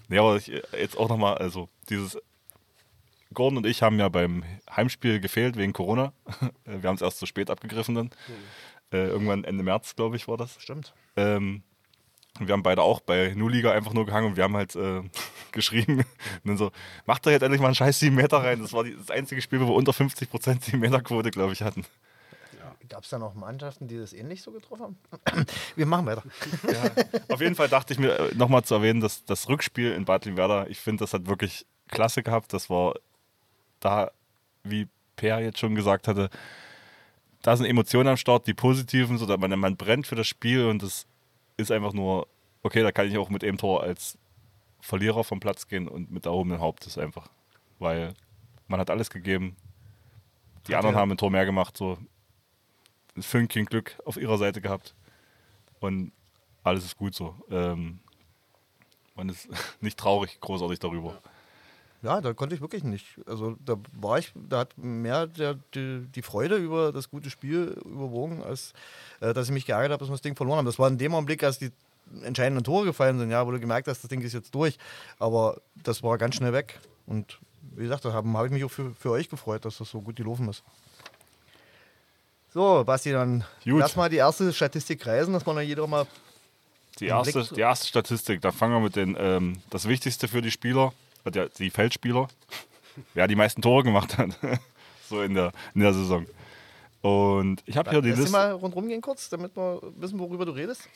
Ja, 0.09 0.21
aber 0.21 0.37
ich, 0.37 0.53
äh, 0.53 0.63
jetzt 0.81 0.97
auch 0.97 1.09
nochmal, 1.09 1.37
also 1.39 1.69
dieses 1.89 2.17
Gordon 3.35 3.59
und 3.59 3.67
ich 3.67 3.83
haben 3.83 3.99
ja 3.99 4.09
beim 4.09 4.45
Heimspiel 4.71 5.19
gefehlt 5.19 5.57
wegen 5.57 5.73
Corona. 5.73 6.13
Wir 6.65 6.89
haben 6.89 6.95
es 6.95 7.03
erst 7.03 7.19
zu 7.19 7.27
spät 7.27 7.51
abgegriffen 7.51 7.97
dann. 7.97 8.11
Äh, 8.93 9.09
irgendwann 9.09 9.43
Ende 9.43 9.65
März, 9.65 9.97
glaube 9.97 10.15
ich, 10.15 10.29
war 10.29 10.37
das. 10.37 10.55
Stimmt. 10.63 10.95
Ähm, 11.17 11.65
wir 12.41 12.53
haben 12.53 12.63
beide 12.63 12.83
auch 12.83 13.01
bei 13.01 13.33
Nuliga 13.35 13.73
einfach 13.73 13.93
nur 13.93 14.07
gehangen 14.07 14.29
und 14.29 14.37
wir 14.37 14.45
haben 14.45 14.57
halt 14.57 14.75
äh, 14.77 15.03
geschrieben. 15.53 15.99
Und 15.99 16.07
dann 16.45 16.57
so, 16.57 16.71
macht 17.07 17.27
doch 17.27 17.31
jetzt 17.31 17.43
endlich 17.43 17.61
mal 17.61 17.69
einen 17.69 17.75
scheiß 17.75 17.99
7 17.99 18.15
Meter 18.15 18.39
rein. 18.39 18.61
Das 18.61 18.73
war 18.73 18.85
die, 18.85 18.97
das 18.97 19.11
einzige 19.11 19.41
Spiel, 19.43 19.61
wo 19.61 19.67
wir 19.67 19.75
unter 19.75 19.93
50% 19.93 20.63
7 20.65 20.79
Meter 20.79 21.01
Quote, 21.01 21.31
glaube 21.31 21.53
ich, 21.53 21.63
hatten. 21.63 21.85
Gab 22.89 23.03
es 23.03 23.11
da 23.11 23.19
noch 23.19 23.35
Mannschaften, 23.35 23.89
die 23.89 23.99
das 23.99 24.13
ähnlich 24.13 24.43
so 24.43 24.53
getroffen 24.53 24.97
haben? 25.13 25.47
Wir 25.77 25.87
machen 25.87 26.07
weiter. 26.07 26.23
Auf 27.29 27.41
jeden 27.41 27.55
Fall 27.55 27.69
dachte 27.69 27.93
ich 27.93 27.99
mir 27.99 28.31
nochmal 28.35 28.63
zu 28.65 28.75
erwähnen, 28.75 29.01
dass 29.01 29.25
das 29.25 29.49
Rückspiel 29.49 29.93
in 29.93 30.05
Bad 30.05 30.25
Limwerder, 30.25 30.69
ich 30.71 30.79
finde, 30.79 31.03
das 31.03 31.13
hat 31.13 31.27
wirklich 31.27 31.67
klasse 31.89 32.23
gehabt. 32.23 32.53
Das 32.53 32.71
war 32.71 32.95
da, 33.81 34.11
wie 34.63 34.89
Per 35.17 35.41
jetzt 35.41 35.59
schon 35.59 35.75
gesagt 35.75 36.09
hatte, 36.09 36.31
da 37.43 37.57
sind 37.57 37.67
Emotionen 37.67 38.09
am 38.09 38.17
Start, 38.17 38.47
die 38.47 38.55
positiven, 38.55 39.19
so 39.19 39.27
dass 39.27 39.39
man, 39.39 39.59
man 39.59 39.77
brennt 39.77 40.07
für 40.07 40.17
das 40.17 40.27
Spiel 40.27 40.67
und 40.67 40.83
es 40.83 41.07
ist 41.57 41.71
einfach 41.71 41.93
nur, 41.93 42.27
okay, 42.63 42.83
da 42.83 42.93
kann 42.93 43.09
ich 43.09 43.17
auch 43.19 43.31
mit 43.31 43.43
dem 43.43 43.57
Tor 43.59 43.83
als 43.83 44.19
Verlierer 44.81 45.25
vom 45.25 45.41
Platz 45.41 45.67
gehen 45.69 45.89
und 45.89 46.11
mit 46.11 46.27
erhobenen 46.27 46.61
Hauptes 46.61 46.99
einfach. 46.99 47.29
Weil 47.79 48.15
man 48.69 48.81
hat 48.81 48.91
alles 48.91 49.11
gegeben. 49.11 49.57
Die 50.67 50.73
Hat 50.73 50.79
anderen 50.81 50.95
ja- 50.97 51.01
haben 51.01 51.11
ein 51.13 51.17
Tor 51.17 51.31
mehr 51.31 51.47
gemacht, 51.47 51.77
so 51.77 51.99
ein 53.17 53.23
Fünkchen 53.23 53.67
Glück 53.67 53.97
auf 54.05 54.17
ihrer 54.17 54.39
Seite 54.39 54.61
gehabt. 54.61 54.95
Und 55.81 56.13
alles 56.63 56.85
ist 56.85 56.97
gut 56.97 57.15
so. 57.15 57.35
Ähm, 57.51 58.01
man 59.15 59.29
ist 59.29 59.49
nicht 59.81 59.99
traurig, 59.99 60.39
großartig 60.41 60.79
darüber. 60.79 61.21
Ja, 62.07 62.21
da 62.21 62.33
konnte 62.35 62.55
ich 62.55 62.61
wirklich 62.61 62.85
nicht. 62.85 63.05
Also 63.27 63.57
da 63.65 63.75
war 64.01 64.21
ich, 64.21 64.33
da 64.37 64.61
hat 64.61 64.79
mehr 64.79 65.27
der, 65.27 65.55
die, 65.75 66.07
die 66.15 66.23
Freude 66.23 66.55
über 66.55 66.93
das 66.93 67.11
gute 67.11 67.31
Spiel 67.31 67.77
überwogen, 67.85 68.45
als 68.45 68.75
äh, 69.19 69.35
dass 69.35 69.47
ich 69.49 69.53
mich 69.53 69.67
geärgert 69.67 69.91
habe, 69.91 69.99
dass 69.99 70.09
wir 70.09 70.13
das 70.15 70.23
Ding 70.23 70.37
verloren 70.37 70.59
haben. 70.59 70.67
Das 70.67 70.79
war 70.79 70.87
in 70.89 70.99
dem 70.99 71.15
Augenblick, 71.17 71.43
als 71.43 71.59
die 71.59 71.73
entscheidenden 72.23 72.63
Tore 72.63 72.85
gefallen 72.85 73.19
sind, 73.19 73.33
ja, 73.33 73.45
wo 73.45 73.51
du 73.51 73.59
gemerkt 73.59 73.89
hast, 73.89 74.05
das 74.05 74.09
Ding 74.09 74.21
ist 74.21 74.35
jetzt 74.35 74.55
durch. 74.55 74.79
Aber 75.19 75.61
das 75.83 76.05
war 76.05 76.17
ganz 76.17 76.37
schnell 76.37 76.53
weg. 76.53 76.79
Und 77.07 77.41
wie 77.75 77.83
gesagt, 77.83 78.05
da 78.05 78.13
habe 78.13 78.33
hab 78.35 78.47
ich 78.47 78.53
mich 78.53 78.63
auch 78.63 78.71
für, 78.71 78.95
für 78.95 79.11
euch 79.11 79.29
gefreut, 79.29 79.65
dass 79.65 79.79
das 79.79 79.91
so 79.91 80.01
gut 80.01 80.15
gelaufen 80.15 80.49
ist. 80.49 80.63
So, 82.55 82.85
Basti, 82.85 83.11
dann 83.11 83.45
Gut. 83.65 83.81
lass 83.81 83.97
mal 83.97 84.09
die 84.09 84.17
erste 84.17 84.53
Statistik 84.53 85.01
kreisen, 85.01 85.33
dass 85.33 85.45
man 85.45 85.57
dann 85.57 85.67
jeder 85.67 85.87
mal. 85.89 86.07
Die 87.01 87.07
erste, 87.07 87.41
Blick- 87.41 87.55
die 87.55 87.61
erste 87.61 87.87
Statistik, 87.89 88.41
da 88.41 88.53
fangen 88.53 88.73
wir 88.75 88.81
mit 88.81 88.95
den, 88.97 89.17
ähm, 89.19 89.59
das 89.69 89.87
Wichtigste 89.89 90.29
für 90.29 90.41
die 90.41 90.51
Spieler, 90.53 90.93
äh, 91.27 91.31
der, 91.31 91.49
die 91.49 91.71
Feldspieler, 91.71 92.29
wer 93.15 93.29
die 93.29 93.37
meisten 93.37 93.63
Tore 93.63 93.83
gemacht 93.83 94.17
hat, 94.19 94.31
so 95.09 95.23
in 95.23 95.35
der, 95.35 95.53
in 95.75 95.81
der 95.83 95.93
Saison. 95.93 96.27
Und 97.03 97.63
ich 97.67 97.77
habe 97.77 97.91
hier 97.91 98.03
die 98.03 98.11
Liste. 98.11 98.31
mal 98.31 98.53
rundherum 98.53 98.89
gehen 98.89 99.01
kurz, 99.01 99.29
damit 99.29 99.57
wir 99.57 99.81
wissen, 99.97 100.19
worüber 100.19 100.45
du 100.45 100.53
redest. 100.53 100.89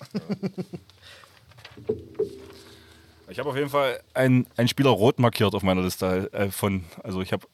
Ich 3.28 3.38
habe 3.38 3.48
auf 3.48 3.56
jeden 3.56 3.70
Fall 3.70 4.00
einen, 4.12 4.46
einen 4.56 4.66
Spieler 4.66 4.90
rot 4.90 5.20
markiert 5.20 5.54
auf 5.54 5.62
meiner 5.62 5.82
Liste. 5.82 6.32
Äh, 6.32 6.50
von, 6.50 6.84
also 7.04 7.22
ich 7.22 7.32
habe 7.32 7.46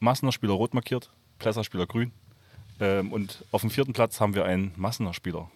Massener 0.00 0.32
Spieler 0.32 0.52
rot 0.52 0.74
markiert, 0.74 1.10
Plesser 1.38 1.64
Spieler 1.64 1.86
grün. 1.86 2.12
Ähm, 2.78 3.10
und 3.10 3.44
auf 3.52 3.62
dem 3.62 3.70
vierten 3.70 3.94
Platz 3.94 4.20
haben 4.20 4.34
wir 4.34 4.44
einen 4.44 4.72
Massener 4.76 5.14
Spieler. 5.14 5.50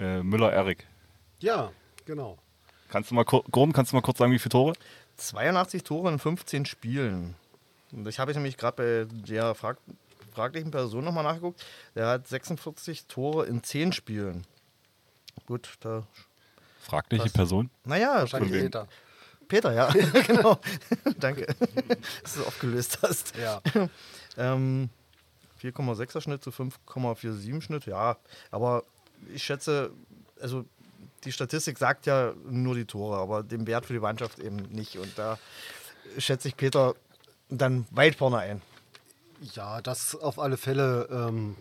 Äh, 0.00 0.22
Müller-Erik. 0.22 0.86
Ja, 1.38 1.70
genau. 2.06 2.38
Kannst 2.88 3.10
du 3.10 3.14
mal, 3.14 3.24
Gordon, 3.24 3.72
kannst 3.72 3.92
du 3.92 3.96
mal 3.96 4.02
kurz 4.02 4.18
sagen, 4.18 4.32
wie 4.32 4.38
viele 4.38 4.50
Tore? 4.50 4.72
82 5.16 5.82
Tore 5.84 6.10
in 6.10 6.18
15 6.18 6.66
Spielen. 6.66 7.34
Und 7.92 8.06
ich 8.08 8.18
habe 8.18 8.30
jetzt 8.30 8.36
nämlich 8.36 8.56
gerade 8.56 8.76
bei 9.06 9.14
der 9.28 9.54
frag 9.54 9.78
fraglichen 10.32 10.70
Person 10.70 11.04
nochmal 11.04 11.24
nachgeguckt. 11.24 11.62
Der 11.94 12.06
hat 12.06 12.26
46 12.26 13.06
Tore 13.06 13.44
in 13.44 13.62
10 13.62 13.92
Spielen. 13.92 14.46
Gut, 15.46 15.74
da. 15.80 16.06
Fragliche 16.80 17.26
Was? 17.26 17.32
Person. 17.32 17.70
Naja, 17.84 18.14
Wahrscheinlich? 18.20 18.52
Peter. 18.52 18.88
Peter, 19.46 19.72
ja, 19.74 19.92
genau. 20.26 20.58
Danke, 21.18 21.46
dass 22.22 22.34
du 22.34 22.40
es 22.40 22.46
aufgelöst 22.46 22.98
hast. 23.02 23.36
Ja. 23.36 23.60
Ähm, 24.38 24.88
4,6er 25.62 26.22
Schnitt 26.22 26.42
zu 26.42 26.48
5,47 26.48 27.60
Schnitt, 27.60 27.84
ja. 27.84 28.16
Aber 28.50 28.82
ich 29.34 29.42
schätze, 29.42 29.90
also 30.40 30.64
die 31.24 31.32
Statistik 31.32 31.78
sagt 31.78 32.06
ja 32.06 32.32
nur 32.44 32.74
die 32.74 32.84
Tore, 32.84 33.16
aber 33.16 33.42
den 33.42 33.66
Wert 33.66 33.86
für 33.86 33.92
die 33.92 34.00
Mannschaft 34.00 34.38
eben 34.38 34.56
nicht. 34.70 34.98
Und 34.98 35.16
da 35.16 35.38
schätze 36.18 36.48
ich 36.48 36.56
Peter 36.56 36.94
dann 37.48 37.86
weit 37.90 38.16
vorne 38.16 38.38
ein. 38.38 38.62
Ja, 39.54 39.80
das 39.80 40.14
auf 40.14 40.38
alle 40.38 40.56
Fälle. 40.56 41.08
Ähm, 41.10 41.56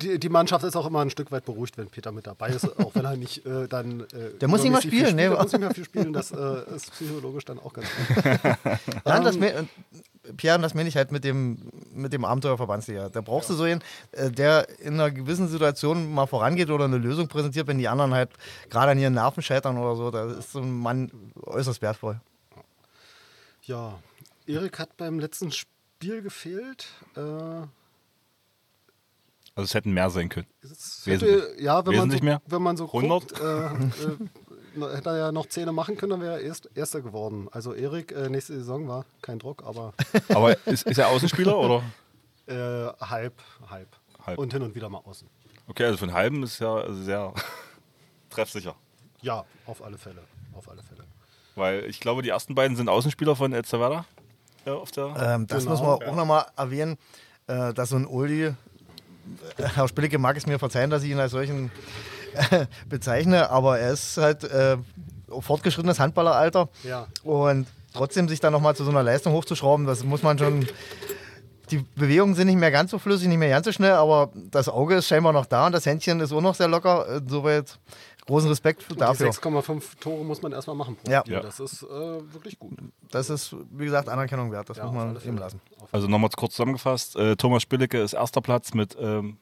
die, 0.00 0.18
die 0.18 0.28
Mannschaft 0.28 0.64
ist 0.64 0.76
auch 0.76 0.86
immer 0.86 1.00
ein 1.00 1.10
Stück 1.10 1.30
weit 1.32 1.44
beruhigt, 1.44 1.78
wenn 1.78 1.88
Peter 1.88 2.12
mit 2.12 2.26
dabei 2.26 2.50
ist, 2.50 2.64
auch 2.78 2.94
wenn 2.94 3.04
er 3.04 3.16
nicht 3.16 3.44
äh, 3.46 3.68
dann. 3.68 4.00
Äh, 4.00 4.38
Der 4.40 4.48
muss 4.48 4.62
nicht 4.62 4.72
mal 4.72 4.82
spielen, 4.82 5.16
ne? 5.16 5.22
spielt. 5.26 5.32
Der 5.32 5.42
muss 5.42 5.52
nicht 5.52 5.60
mehr 5.60 5.74
viel 5.74 5.84
spielen. 5.84 6.12
Das 6.12 6.32
äh, 6.32 6.74
ist 6.74 6.90
psychologisch 6.92 7.44
dann 7.44 7.58
auch 7.58 7.72
ganz 7.72 7.86
gut. 7.96 8.24
Ja, 9.04 9.18
und 9.18 9.24
das 9.24 9.34
Ähm, 9.36 9.40
mir, 9.40 9.68
Pierre, 10.36 10.58
das 10.58 10.74
meine 10.74 10.88
ich 10.88 10.96
halt 10.96 11.12
mit 11.12 11.24
dem, 11.24 11.58
mit 11.92 12.12
dem 12.12 12.24
Abenteuerverbandsliga. 12.24 13.08
Da 13.10 13.20
brauchst 13.20 13.48
du 13.50 13.54
so 13.54 13.62
einen, 13.64 13.82
äh, 14.12 14.30
der 14.30 14.68
in 14.80 14.94
einer 14.94 15.10
gewissen 15.10 15.48
Situation 15.48 16.12
mal 16.12 16.26
vorangeht 16.26 16.70
oder 16.70 16.86
eine 16.86 16.98
Lösung 16.98 17.28
präsentiert, 17.28 17.66
wenn 17.66 17.78
die 17.78 17.88
anderen 17.88 18.12
halt 18.12 18.30
gerade 18.70 18.92
an 18.92 18.98
ihren 18.98 19.14
Nerven 19.14 19.42
scheitern 19.42 19.78
oder 19.78 19.94
so. 19.96 20.10
Da 20.10 20.30
ist 20.32 20.52
so 20.52 20.60
ein 20.60 20.72
Mann 20.72 21.10
äußerst 21.42 21.80
wertvoll. 21.82 22.20
Ja, 23.62 23.98
Erik 24.46 24.78
hat 24.78 24.96
beim 24.96 25.18
letzten 25.18 25.50
Spiel 25.52 26.22
gefehlt. 26.22 26.86
Äh, 27.16 27.20
Also 29.56 29.64
es 29.64 29.74
hätten 29.74 29.92
mehr 29.92 30.10
sein 30.10 30.28
können. 30.28 30.46
hätte, 31.06 31.56
ja, 31.58 31.84
wenn 31.86 31.96
man, 31.96 32.10
so, 32.10 32.18
mehr? 32.22 32.42
wenn 32.46 32.62
man 32.62 32.76
so 32.76 32.84
100? 32.84 33.08
guckt, 33.08 33.40
äh, 33.40 34.84
äh, 34.84 34.94
hätte 34.94 35.08
er 35.08 35.16
ja 35.16 35.32
noch 35.32 35.46
Zähne 35.46 35.72
machen 35.72 35.96
können, 35.96 36.10
dann 36.10 36.20
wäre 36.20 36.34
er 36.34 36.40
erst, 36.40 36.68
Erster 36.74 37.00
geworden. 37.00 37.48
Also 37.50 37.72
Erik, 37.72 38.12
äh, 38.12 38.28
nächste 38.28 38.52
Saison 38.54 38.86
war 38.86 39.06
kein 39.22 39.38
Druck, 39.38 39.64
aber 39.64 39.94
Aber 40.28 40.66
ist, 40.66 40.86
ist 40.86 40.98
er 40.98 41.08
Außenspieler 41.08 41.56
oder? 41.58 41.82
äh, 42.46 42.92
halb, 43.02 43.42
halb, 43.68 43.88
Halb. 44.26 44.38
Und 44.38 44.52
hin 44.52 44.62
und 44.62 44.74
wieder 44.74 44.90
mal 44.90 44.98
außen. 44.98 45.28
Okay, 45.68 45.84
also 45.84 45.96
für 45.96 46.04
einen 46.04 46.14
halben 46.14 46.42
ist 46.42 46.58
ja 46.58 46.92
sehr 46.92 47.32
treffsicher. 48.28 48.74
Ja, 49.22 49.44
auf 49.64 49.82
alle 49.82 49.96
Fälle. 49.96 50.22
Auf 50.52 50.68
alle 50.68 50.82
Fälle. 50.82 51.04
Weil 51.54 51.84
ich 51.86 52.00
glaube, 52.00 52.22
die 52.22 52.28
ersten 52.28 52.54
beiden 52.54 52.76
sind 52.76 52.88
Außenspieler 52.88 53.36
von 53.36 53.52
Elzevada. 53.52 54.04
Ja, 54.66 54.74
auf 54.74 54.90
der. 54.90 55.14
Ähm, 55.18 55.46
das 55.46 55.64
Genau, 55.64 55.70
muss 55.70 55.80
man 55.80 56.00
ja. 56.00 56.12
auch 56.12 56.16
nochmal 56.16 56.46
erwähnen, 56.56 56.98
äh, 57.46 57.72
dass 57.72 57.88
so 57.90 57.96
ein 57.96 58.06
äh, 58.06 58.54
Herr 59.74 59.88
Spillicke 59.88 60.18
mag 60.18 60.36
es 60.36 60.46
mir 60.46 60.58
verzeihen, 60.58 60.90
dass 60.90 61.02
ich 61.02 61.10
ihn 61.10 61.18
als 61.18 61.32
solchen 61.32 61.70
äh, 62.50 62.66
bezeichne, 62.88 63.50
aber 63.50 63.78
er 63.78 63.92
ist 63.92 64.16
halt 64.18 64.44
äh, 64.44 64.76
fortgeschrittenes 65.40 65.98
Handballeralter 66.00 66.68
Ja. 66.84 67.06
und 67.24 67.66
trotzdem 67.94 68.28
sich 68.28 68.40
dann 68.40 68.52
nochmal 68.52 68.76
zu 68.76 68.84
so 68.84 68.90
einer 68.90 69.02
Leistung 69.02 69.32
hochzuschrauben, 69.32 69.86
das 69.86 70.04
muss 70.04 70.22
man 70.22 70.38
schon. 70.38 70.66
Die 71.72 71.78
Bewegungen 71.96 72.36
sind 72.36 72.46
nicht 72.46 72.60
mehr 72.60 72.70
ganz 72.70 72.92
so 72.92 72.98
flüssig, 73.00 73.26
nicht 73.26 73.38
mehr 73.38 73.48
ganz 73.48 73.64
so 73.66 73.72
schnell, 73.72 73.92
aber 73.92 74.30
das 74.52 74.68
Auge 74.68 74.94
ist 74.96 75.08
scheinbar 75.08 75.32
noch 75.32 75.46
da 75.46 75.66
und 75.66 75.72
das 75.72 75.84
Händchen 75.84 76.20
ist 76.20 76.32
auch 76.32 76.40
noch 76.40 76.54
sehr 76.54 76.68
locker. 76.68 77.06
Insoweit 77.16 77.76
großen 78.26 78.48
Respekt 78.48 78.90
Und 78.90 79.00
dafür. 79.00 79.30
Die 79.30 79.32
6,5 79.32 79.98
Tore 80.00 80.24
muss 80.24 80.42
man 80.42 80.52
erstmal 80.52 80.76
machen 80.76 80.96
Ja. 81.08 81.22
Ja. 81.26 81.40
Das 81.40 81.60
ist 81.60 81.82
äh, 81.82 81.86
wirklich 81.88 82.58
gut. 82.58 82.72
Das 83.10 83.30
ist, 83.30 83.54
wie 83.70 83.84
gesagt, 83.84 84.08
Anerkennung 84.08 84.52
wert. 84.52 84.68
Das 84.68 84.76
Ja, 84.76 84.84
muss 84.86 84.94
man 84.94 85.18
ihm 85.24 85.38
lassen. 85.38 85.60
Also 85.92 86.08
nochmal 86.08 86.30
kurz 86.36 86.52
zusammengefasst: 86.52 87.16
äh, 87.16 87.36
Thomas 87.36 87.62
Spillicke 87.62 88.00
ist 88.00 88.12
erster 88.12 88.40
Platz 88.40 88.74
mit 88.74 88.96
ähm, 89.00 89.38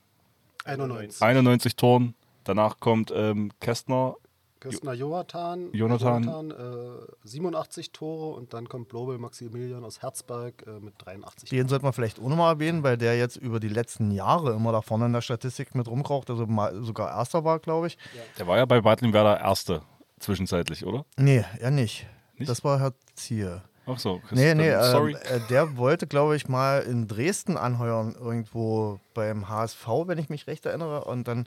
91. 0.64 1.22
91 1.22 1.76
Toren. 1.76 2.14
Danach 2.44 2.78
kommt 2.78 3.10
ähm, 3.14 3.52
Kästner, 3.60 4.16
Köstner 4.64 4.94
Jonathan, 4.94 5.70
Jonathan. 5.72 6.50
äh, 6.50 7.26
87 7.28 7.92
Tore 7.92 8.34
und 8.36 8.54
dann 8.54 8.68
kommt 8.68 8.88
Blobel 8.88 9.18
Maximilian 9.18 9.84
aus 9.84 10.00
Herzberg 10.00 10.64
äh, 10.66 10.80
mit 10.80 10.94
83 10.98 11.50
Den 11.50 11.68
sollte 11.68 11.84
man 11.84 11.92
vielleicht 11.92 12.18
auch 12.18 12.28
nochmal 12.28 12.54
erwähnen, 12.54 12.82
weil 12.82 12.96
der 12.96 13.18
jetzt 13.18 13.36
über 13.36 13.60
die 13.60 13.68
letzten 13.68 14.10
Jahre 14.10 14.54
immer 14.54 14.72
da 14.72 14.80
vorne 14.80 15.06
in 15.06 15.12
der 15.12 15.20
Statistik 15.20 15.74
mit 15.74 15.86
rumkraucht, 15.86 16.30
also 16.30 16.46
mal 16.46 16.82
sogar 16.82 17.14
Erster 17.16 17.44
war, 17.44 17.58
glaube 17.58 17.88
ich. 17.88 17.98
der 18.38 18.46
war 18.46 18.56
ja 18.56 18.64
bei 18.64 18.80
Bad 18.80 19.02
Limwerder 19.02 19.38
Erste 19.40 19.82
zwischenzeitlich, 20.18 20.86
oder? 20.86 21.04
Nee, 21.18 21.44
er 21.58 21.70
nicht. 21.70 22.06
Nicht? 22.36 22.48
Das 22.48 22.64
war 22.64 22.80
Herr 22.80 22.94
Zier. 23.14 23.62
Ach 23.86 23.98
so. 23.98 24.20
Nee, 24.30 24.54
nee, 24.54 24.70
dann 24.70 24.90
sorry. 24.90 25.12
ähm, 25.12 25.42
äh, 25.42 25.48
der 25.48 25.76
wollte, 25.76 26.06
glaube 26.06 26.36
ich, 26.36 26.48
mal 26.48 26.80
in 26.80 27.06
Dresden 27.06 27.56
anheuern, 27.56 28.14
irgendwo 28.18 28.98
beim 29.12 29.48
HSV, 29.48 29.86
wenn 30.06 30.18
ich 30.18 30.30
mich 30.30 30.46
recht 30.46 30.64
erinnere. 30.64 31.04
Und 31.04 31.28
dann 31.28 31.46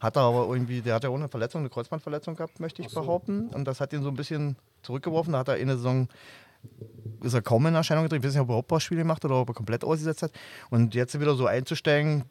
hat 0.00 0.16
er 0.16 0.22
aber 0.22 0.48
irgendwie, 0.48 0.80
der 0.80 0.96
hat 0.96 1.04
ja 1.04 1.10
auch 1.10 1.14
eine 1.14 1.28
Verletzung, 1.28 1.60
eine 1.60 1.70
Kreuzbandverletzung 1.70 2.36
gehabt, 2.36 2.58
möchte 2.60 2.82
ich 2.82 2.88
so. 2.88 3.00
behaupten. 3.00 3.48
Und 3.48 3.66
das 3.66 3.80
hat 3.80 3.92
ihn 3.92 4.02
so 4.02 4.08
ein 4.08 4.16
bisschen 4.16 4.56
zurückgeworfen. 4.82 5.32
Da 5.32 5.40
hat 5.40 5.48
er 5.48 5.54
eine 5.54 5.76
Saison, 5.76 6.08
ist 7.22 7.34
er 7.34 7.42
kaum 7.42 7.66
in 7.66 7.74
Erscheinung 7.74 8.04
getreten. 8.04 8.22
Ich 8.22 8.28
weiß 8.28 8.34
nicht, 8.34 8.42
ob 8.42 8.48
er 8.48 8.52
überhaupt 8.52 8.66
ein 8.66 8.70
paar 8.70 8.80
Spiele 8.80 9.02
gemacht 9.02 9.22
hat 9.22 9.30
oder 9.30 9.40
ob 9.40 9.48
er 9.50 9.54
komplett 9.54 9.84
ausgesetzt 9.84 10.22
hat. 10.22 10.32
Und 10.70 10.94
jetzt 10.94 11.18
wieder 11.18 11.34
so 11.34 11.46
einzusteigen, 11.46 12.24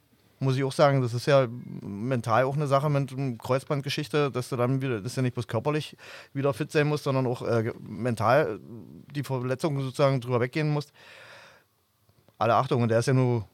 muss 0.45 0.55
ich 0.55 0.63
auch 0.63 0.71
sagen, 0.71 1.01
das 1.01 1.13
ist 1.13 1.25
ja 1.25 1.47
mental 1.81 2.45
auch 2.45 2.55
eine 2.55 2.67
Sache 2.67 2.89
mit 2.89 3.11
ähm, 3.11 3.37
Kreuzbandgeschichte, 3.37 4.31
dass 4.31 4.49
du 4.49 4.55
dann 4.55 4.81
wieder, 4.81 5.01
das 5.01 5.11
ist 5.11 5.15
ja 5.17 5.21
nicht 5.21 5.33
bloß 5.33 5.47
körperlich 5.47 5.97
wieder 6.33 6.53
fit 6.53 6.71
sein 6.71 6.87
musst, 6.87 7.03
sondern 7.03 7.27
auch 7.27 7.41
äh, 7.41 7.73
mental 7.79 8.59
die 9.13 9.23
Verletzung 9.23 9.79
sozusagen 9.81 10.21
drüber 10.21 10.39
weggehen 10.39 10.69
musst. 10.69 10.93
Alle 12.37 12.55
Achtung, 12.55 12.83
und 12.83 12.89
der 12.89 12.99
ist 12.99 13.07
ja 13.07 13.13
nur 13.13 13.47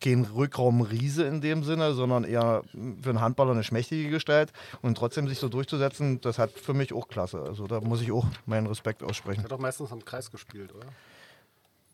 kein 0.00 0.24
Rückraumriese 0.24 1.24
in 1.24 1.40
dem 1.40 1.64
Sinne, 1.64 1.92
sondern 1.92 2.24
eher 2.24 2.62
für 3.02 3.10
einen 3.10 3.20
Handballer 3.20 3.52
eine 3.52 3.64
schmächtige 3.64 4.10
Gestalt 4.10 4.52
und 4.80 4.96
trotzdem 4.96 5.28
sich 5.28 5.38
so 5.38 5.48
durchzusetzen, 5.48 6.20
das 6.20 6.38
hat 6.38 6.52
für 6.52 6.74
mich 6.74 6.92
auch 6.92 7.08
Klasse. 7.08 7.42
Also 7.42 7.66
da 7.66 7.80
muss 7.80 8.00
ich 8.00 8.12
auch 8.12 8.26
meinen 8.46 8.66
Respekt 8.66 9.02
aussprechen. 9.02 9.42
Der 9.42 9.44
hat 9.44 9.52
doch 9.52 9.58
meistens 9.58 9.90
am 9.90 10.04
Kreis 10.04 10.30
gespielt, 10.30 10.72
oder? 10.74 10.86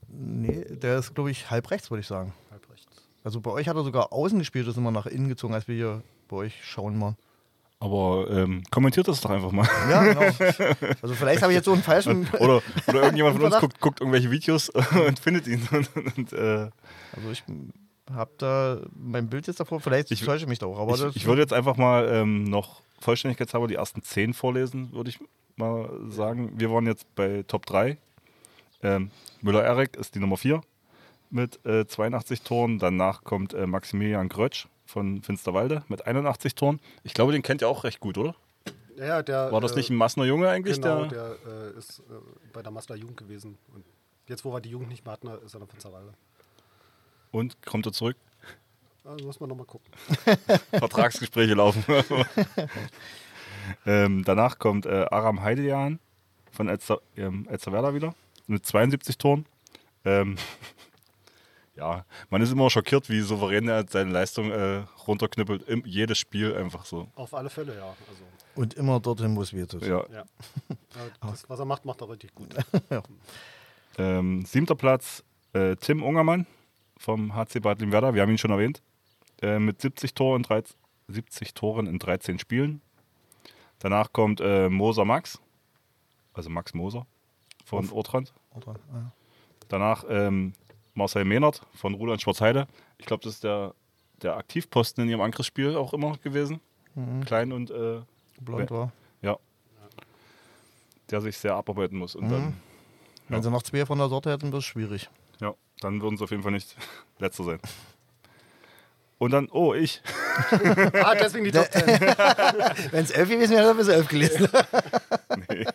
Nee, 0.08 0.64
der 0.68 0.98
ist, 0.98 1.14
glaube 1.14 1.30
ich, 1.30 1.50
halb 1.50 1.70
rechts, 1.70 1.90
würde 1.90 2.02
ich 2.02 2.06
sagen. 2.06 2.34
Halb 2.50 2.68
rechts. 2.70 2.73
Also 3.24 3.40
bei 3.40 3.50
euch 3.50 3.66
hat 3.68 3.76
er 3.76 3.82
sogar 3.82 4.12
außen 4.12 4.38
gespielt, 4.38 4.68
ist 4.68 4.76
immer 4.76 4.90
nach 4.92 5.06
innen 5.06 5.28
gezogen, 5.28 5.54
als 5.54 5.66
wir 5.66 5.74
hier 5.74 6.02
bei 6.28 6.36
euch 6.36 6.54
schauen 6.62 6.96
mal. 6.98 7.16
Aber 7.80 8.28
ähm, 8.30 8.62
kommentiert 8.70 9.08
das 9.08 9.20
doch 9.20 9.30
einfach 9.30 9.50
mal. 9.50 9.68
Ja, 9.90 10.02
genau. 10.04 10.20
Also 11.02 11.14
vielleicht 11.14 11.42
habe 11.42 11.52
ich 11.52 11.56
jetzt 11.56 11.64
so 11.64 11.72
einen 11.72 11.82
falschen. 11.82 12.26
Oder, 12.38 12.62
oder 12.86 13.02
irgendjemand 13.02 13.36
von 13.36 13.44
uns 13.46 13.58
guckt, 13.58 13.80
guckt 13.80 14.00
irgendwelche 14.00 14.30
Videos 14.30 14.68
und 15.06 15.18
findet 15.18 15.46
ihn. 15.46 15.66
Und, 15.70 16.16
und, 16.16 16.32
äh, 16.32 16.70
Also 17.16 17.30
ich 17.32 17.42
habe 18.12 18.30
da 18.38 18.78
mein 18.94 19.28
Bild 19.28 19.46
jetzt 19.48 19.58
davor, 19.60 19.80
vielleicht 19.80 20.10
Ich- 20.10 20.22
täusche 20.22 20.44
ich 20.44 20.48
mich 20.48 20.58
da 20.60 20.66
auch. 20.66 20.78
Aber 20.78 20.94
ich, 20.94 21.00
das, 21.00 21.16
ich 21.16 21.26
würde 21.26 21.42
jetzt 21.42 21.52
einfach 21.52 21.76
mal 21.76 22.08
ähm, 22.10 22.44
noch 22.44 22.82
vollständigkeitshalber 23.00 23.66
die 23.66 23.74
ersten 23.74 24.02
zehn 24.02 24.32
vorlesen, 24.34 24.92
würde 24.92 25.10
ich 25.10 25.18
mal 25.56 25.90
sagen. 26.08 26.52
Wir 26.58 26.70
waren 26.70 26.86
jetzt 26.86 27.12
bei 27.14 27.42
Top 27.48 27.66
3. 27.66 27.98
Ähm, 28.82 29.10
Müller-Erik 29.42 29.96
ist 29.96 30.14
die 30.14 30.20
Nummer 30.20 30.36
4 30.36 30.60
mit 31.30 31.64
äh, 31.64 31.86
82 31.86 32.42
Toren. 32.42 32.78
Danach 32.78 33.24
kommt 33.24 33.54
äh, 33.54 33.66
Maximilian 33.66 34.28
Grötsch 34.28 34.68
von 34.86 35.22
Finsterwalde 35.22 35.84
mit 35.88 36.06
81 36.06 36.54
Toren. 36.54 36.80
Ich 37.02 37.14
glaube, 37.14 37.32
den 37.32 37.42
kennt 37.42 37.62
ihr 37.62 37.68
auch 37.68 37.84
recht 37.84 38.00
gut, 38.00 38.18
oder? 38.18 38.34
Ja, 38.96 39.22
der, 39.22 39.50
War 39.50 39.60
das 39.60 39.72
äh, 39.72 39.76
nicht 39.76 39.90
ein 39.90 39.96
Massener 39.96 40.26
Junge 40.26 40.48
eigentlich? 40.48 40.80
Genau, 40.80 41.06
der, 41.06 41.36
der 41.36 41.74
äh, 41.74 41.78
ist 41.78 42.00
äh, 42.00 42.02
bei 42.52 42.62
der 42.62 42.70
Master 42.70 42.94
Jugend 42.94 43.16
gewesen. 43.16 43.56
Und 43.74 43.84
jetzt, 44.28 44.44
wo 44.44 44.52
wir 44.52 44.60
die 44.60 44.70
Jugend 44.70 44.88
nicht 44.88 45.04
mehr 45.04 45.12
hatten, 45.12 45.28
ist 45.44 45.54
er 45.54 45.60
dann 45.60 45.68
von 45.68 45.80
Zerwalde. 45.80 46.12
und 47.32 47.60
kommt 47.64 47.86
er 47.86 47.92
zurück? 47.92 48.16
Also 49.04 49.26
muss 49.26 49.38
man 49.38 49.50
nochmal 49.50 49.66
gucken. 49.66 49.90
Vertragsgespräche 50.70 51.54
laufen. 51.54 51.84
ähm, 53.86 54.24
danach 54.24 54.58
kommt 54.58 54.86
äh, 54.86 55.04
Aram 55.10 55.42
Heidejan 55.42 55.98
von 56.52 56.68
Elster, 56.68 57.00
ähm, 57.16 57.46
Elsterwerda 57.50 57.94
wieder 57.94 58.14
mit 58.46 58.64
72 58.64 59.18
Toren. 59.18 59.44
Ähm, 60.06 60.36
ja, 61.76 62.04
man 62.30 62.42
ist 62.42 62.52
immer 62.52 62.70
schockiert, 62.70 63.08
wie 63.08 63.20
souverän 63.20 63.68
er 63.68 63.84
seine 63.88 64.10
Leistung 64.10 64.50
äh, 64.50 64.84
runterknüppelt. 65.06 65.68
Im, 65.68 65.84
jedes 65.84 66.18
Spiel 66.18 66.54
einfach 66.54 66.84
so. 66.84 67.08
Auf 67.16 67.34
alle 67.34 67.50
Fälle, 67.50 67.76
ja. 67.76 67.88
Also, 68.08 68.24
und 68.54 68.74
immer 68.74 69.00
dorthin, 69.00 69.34
wo 69.36 69.42
es 69.42 69.52
wird. 69.52 69.74
ist. 69.74 69.86
Ja. 69.86 70.04
ja. 70.12 70.24
Ja, 70.94 71.28
das, 71.28 71.50
was 71.50 71.58
er 71.58 71.64
macht, 71.64 71.84
macht 71.84 72.00
er 72.02 72.08
richtig 72.08 72.34
gut. 72.34 72.54
Ähm, 73.96 74.44
siebter 74.44 74.74
Platz 74.74 75.22
äh, 75.52 75.76
Tim 75.76 76.02
Ungermann 76.02 76.46
vom 76.96 77.34
HC 77.34 77.60
Bad 77.60 77.80
Limwerda, 77.80 78.14
wir 78.14 78.22
haben 78.22 78.30
ihn 78.30 78.38
schon 78.38 78.50
erwähnt, 78.50 78.82
äh, 79.40 79.58
mit 79.58 79.80
70, 79.80 80.14
Toren 80.14 80.38
in 80.38 80.42
13, 80.42 80.76
70 81.08 81.54
Toren 81.54 81.86
in 81.86 81.98
13 81.98 82.38
Spielen. 82.38 82.80
Danach 83.78 84.12
kommt 84.12 84.40
äh, 84.40 84.68
Moser 84.68 85.04
Max, 85.04 85.40
also 86.32 86.50
Max 86.50 86.74
Moser 86.74 87.06
von 87.64 87.88
Ortrand. 87.90 88.32
Oder? 88.54 88.74
Ja. 88.92 89.12
Danach 89.68 90.04
ähm, 90.08 90.54
Marcel 90.94 91.24
Mehnert 91.24 91.62
von 91.74 91.94
Roland 91.94 92.22
Schwarzheide. 92.22 92.66
Ich 92.98 93.06
glaube, 93.06 93.22
das 93.24 93.34
ist 93.34 93.44
der, 93.44 93.74
der 94.22 94.36
Aktivposten 94.36 95.04
in 95.04 95.10
ihrem 95.10 95.20
Angriffsspiel 95.20 95.76
auch 95.76 95.92
immer 95.92 96.16
gewesen. 96.18 96.60
Klein 97.26 97.52
und 97.52 97.70
äh, 97.70 98.00
Blond 98.40 98.70
war. 98.70 98.92
ja. 99.22 99.36
Der 101.10 101.20
sich 101.20 101.36
sehr 101.36 101.54
abarbeiten 101.54 101.98
muss. 101.98 102.14
Und 102.14 102.28
dann, 102.30 102.56
Wenn 103.28 103.42
sie 103.42 103.50
noch 103.50 103.62
zwei 103.64 103.84
von 103.84 103.98
der 103.98 104.08
Sorte 104.08 104.30
hätten, 104.30 104.48
wäre 104.48 104.58
es 104.58 104.64
schwierig. 104.64 105.10
ja, 105.40 105.54
dann 105.80 106.00
würden 106.00 106.16
sie 106.16 106.24
auf 106.24 106.30
jeden 106.30 106.42
Fall 106.44 106.52
nicht 106.52 106.76
letzter 107.18 107.44
sein. 107.44 107.58
Und 109.18 109.30
dann, 109.32 109.48
oh, 109.50 109.74
ich. 109.74 110.02
ah, 111.02 111.14
deswegen 111.14 111.44
die 111.44 111.50
Top 111.52 111.70
10. 111.70 111.86
Wenn 111.86 113.04
es 113.04 113.10
elf 113.10 113.28
gewesen 113.28 113.52
wäre, 113.52 113.60
hätte 113.62 113.70
er 113.70 113.74
bis 113.74 113.88
elf 113.88 114.08
gelesen. 114.08 114.48
Nee. 115.48 115.66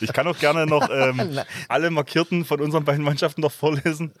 Ich 0.00 0.12
kann 0.12 0.26
auch 0.26 0.38
gerne 0.38 0.66
noch 0.66 0.88
ähm, 0.90 1.40
alle 1.68 1.90
Markierten 1.90 2.44
von 2.44 2.60
unseren 2.60 2.84
beiden 2.84 3.04
Mannschaften 3.04 3.40
noch 3.40 3.52
vorlesen. 3.52 4.12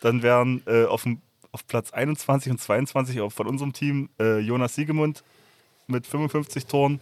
Dann 0.00 0.22
wären 0.22 0.62
äh, 0.66 0.84
auf, 0.84 1.06
auf 1.52 1.66
Platz 1.66 1.92
21 1.92 2.52
und 2.52 2.60
22 2.60 3.20
auch 3.20 3.32
von 3.32 3.46
unserem 3.46 3.72
Team 3.72 4.10
äh, 4.20 4.38
Jonas 4.38 4.74
Siegemund 4.74 5.24
mit 5.86 6.06
55 6.06 6.66
Toren, 6.66 7.00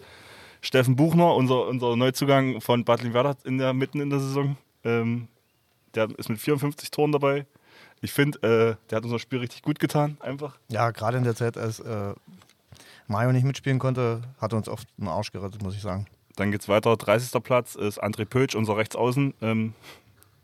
Steffen 0.62 0.96
Buchner, 0.96 1.34
unser, 1.34 1.66
unser 1.66 1.96
Neuzugang 1.96 2.60
von 2.60 2.84
Bad 2.84 3.02
Limwerda 3.02 3.36
in 3.44 3.58
der, 3.58 3.72
mitten 3.72 4.00
in 4.00 4.10
der 4.10 4.20
Saison, 4.20 4.56
ähm, 4.84 5.28
der 5.94 6.08
ist 6.18 6.28
mit 6.28 6.38
54 6.38 6.90
Toren 6.90 7.12
dabei. 7.12 7.46
Ich 8.00 8.12
finde, 8.12 8.38
äh, 8.42 8.90
der 8.90 8.96
hat 8.96 9.04
unser 9.04 9.18
Spiel 9.18 9.40
richtig 9.40 9.62
gut 9.62 9.78
getan, 9.78 10.16
einfach. 10.20 10.58
Ja, 10.68 10.90
gerade 10.90 11.18
in 11.18 11.24
der 11.24 11.34
Zeit, 11.34 11.56
als 11.56 11.80
äh, 11.80 12.14
Mario 13.06 13.32
nicht 13.32 13.44
mitspielen 13.44 13.78
konnte, 13.78 14.22
hat 14.38 14.52
er 14.52 14.58
uns 14.58 14.68
oft 14.68 14.88
einen 14.98 15.08
Arsch 15.08 15.32
gerettet, 15.32 15.62
muss 15.62 15.74
ich 15.74 15.82
sagen. 15.82 16.06
Dann 16.36 16.52
geht's 16.52 16.68
weiter. 16.68 16.96
30. 16.96 17.42
Platz 17.42 17.74
ist 17.74 18.02
André 18.02 18.26
Pötsch, 18.26 18.54
unser 18.54 18.76
Rechtsaußen, 18.76 19.34
ähm, 19.40 19.72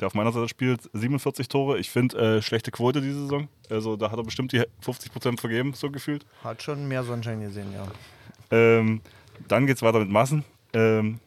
der 0.01 0.07
auf 0.07 0.15
meiner 0.15 0.33
Seite 0.33 0.49
spielt. 0.49 0.91
47 0.95 1.49
Tore. 1.49 1.79
Ich 1.79 1.91
finde, 1.91 2.39
äh, 2.39 2.43
schlechte 2.43 2.71
Quote 2.71 3.01
diese 3.01 3.21
Saison. 3.21 3.49
Also 3.71 3.97
da 3.97 4.11
hat 4.11 4.19
er 4.19 4.25
bestimmt 4.25 4.53
die 4.53 4.65
50% 4.81 5.39
vergeben, 5.39 5.75
so 5.75 5.91
gefühlt. 5.91 6.27
Hat 6.43 6.63
schon 6.63 6.89
mehr 6.89 7.05
Sonnenschein 7.05 7.41
gesehen, 7.41 7.73
ja. 7.73 7.87
Ähm, 8.51 9.03
dann 9.49 9.67
geht's 9.67 9.83
weiter 9.83 10.01
mit 10.01 10.11
Massen. 10.11 10.45
Ähm, 10.73 11.21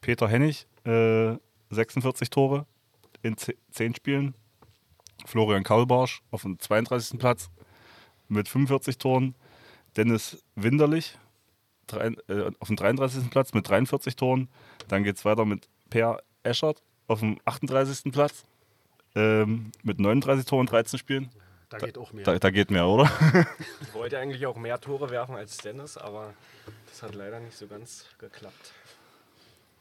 Peter 0.00 0.28
Hennig, 0.28 0.66
äh, 0.84 1.36
46 1.70 2.28
Tore 2.28 2.66
in 3.22 3.36
10 3.70 3.94
Spielen. 3.94 4.34
Florian 5.24 5.62
Kaulbarsch 5.62 6.22
auf 6.30 6.42
dem 6.42 6.58
32. 6.58 7.18
Platz 7.18 7.50
mit 8.28 8.48
45 8.48 8.98
Toren. 8.98 9.34
Dennis 9.96 10.44
Winderlich 10.56 11.16
drei, 11.86 12.08
äh, 12.28 12.50
auf 12.58 12.68
dem 12.68 12.76
33. 12.76 13.30
Platz 13.30 13.52
mit 13.52 13.68
43 13.68 14.16
Toren. 14.16 14.48
Dann 14.88 15.04
geht 15.04 15.16
es 15.16 15.24
weiter 15.24 15.44
mit 15.44 15.68
Per 15.90 16.22
Eschert 16.42 16.82
auf 17.06 17.20
dem 17.20 17.38
38. 17.44 18.12
Platz 18.12 18.44
ähm, 19.14 19.72
mit 19.82 20.00
39 20.00 20.46
Toren, 20.46 20.66
13 20.66 20.98
Spielen. 20.98 21.30
Da 21.68 21.78
geht 21.78 21.98
auch 21.98 22.12
mehr. 22.12 22.24
Da, 22.24 22.38
da 22.38 22.50
geht 22.50 22.70
mehr, 22.70 22.86
oder? 22.86 23.10
Ich 23.80 23.94
wollte 23.94 24.18
eigentlich 24.18 24.46
auch 24.46 24.56
mehr 24.56 24.80
Tore 24.80 25.10
werfen 25.10 25.34
als 25.34 25.56
Dennis, 25.58 25.96
aber 25.96 26.34
das 26.88 27.02
hat 27.02 27.14
leider 27.14 27.40
nicht 27.40 27.56
so 27.56 27.66
ganz 27.66 28.06
geklappt. 28.18 28.72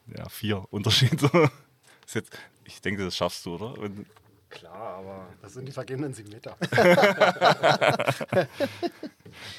Ja, 0.08 0.28
vier 0.30 0.66
Unterschied. 0.72 1.22
Ist 2.06 2.16
jetzt, 2.16 2.38
ich 2.66 2.82
denke, 2.82 3.06
das 3.06 3.16
schaffst 3.16 3.46
du, 3.46 3.56
oder? 3.56 3.82
Wenn, 3.82 4.06
Klar, 4.54 4.98
aber 5.00 5.28
Das 5.42 5.54
sind 5.54 5.68
die 5.68 5.72
vergebenen 5.72 6.14
sieben 6.14 6.30
Meter. 6.30 6.56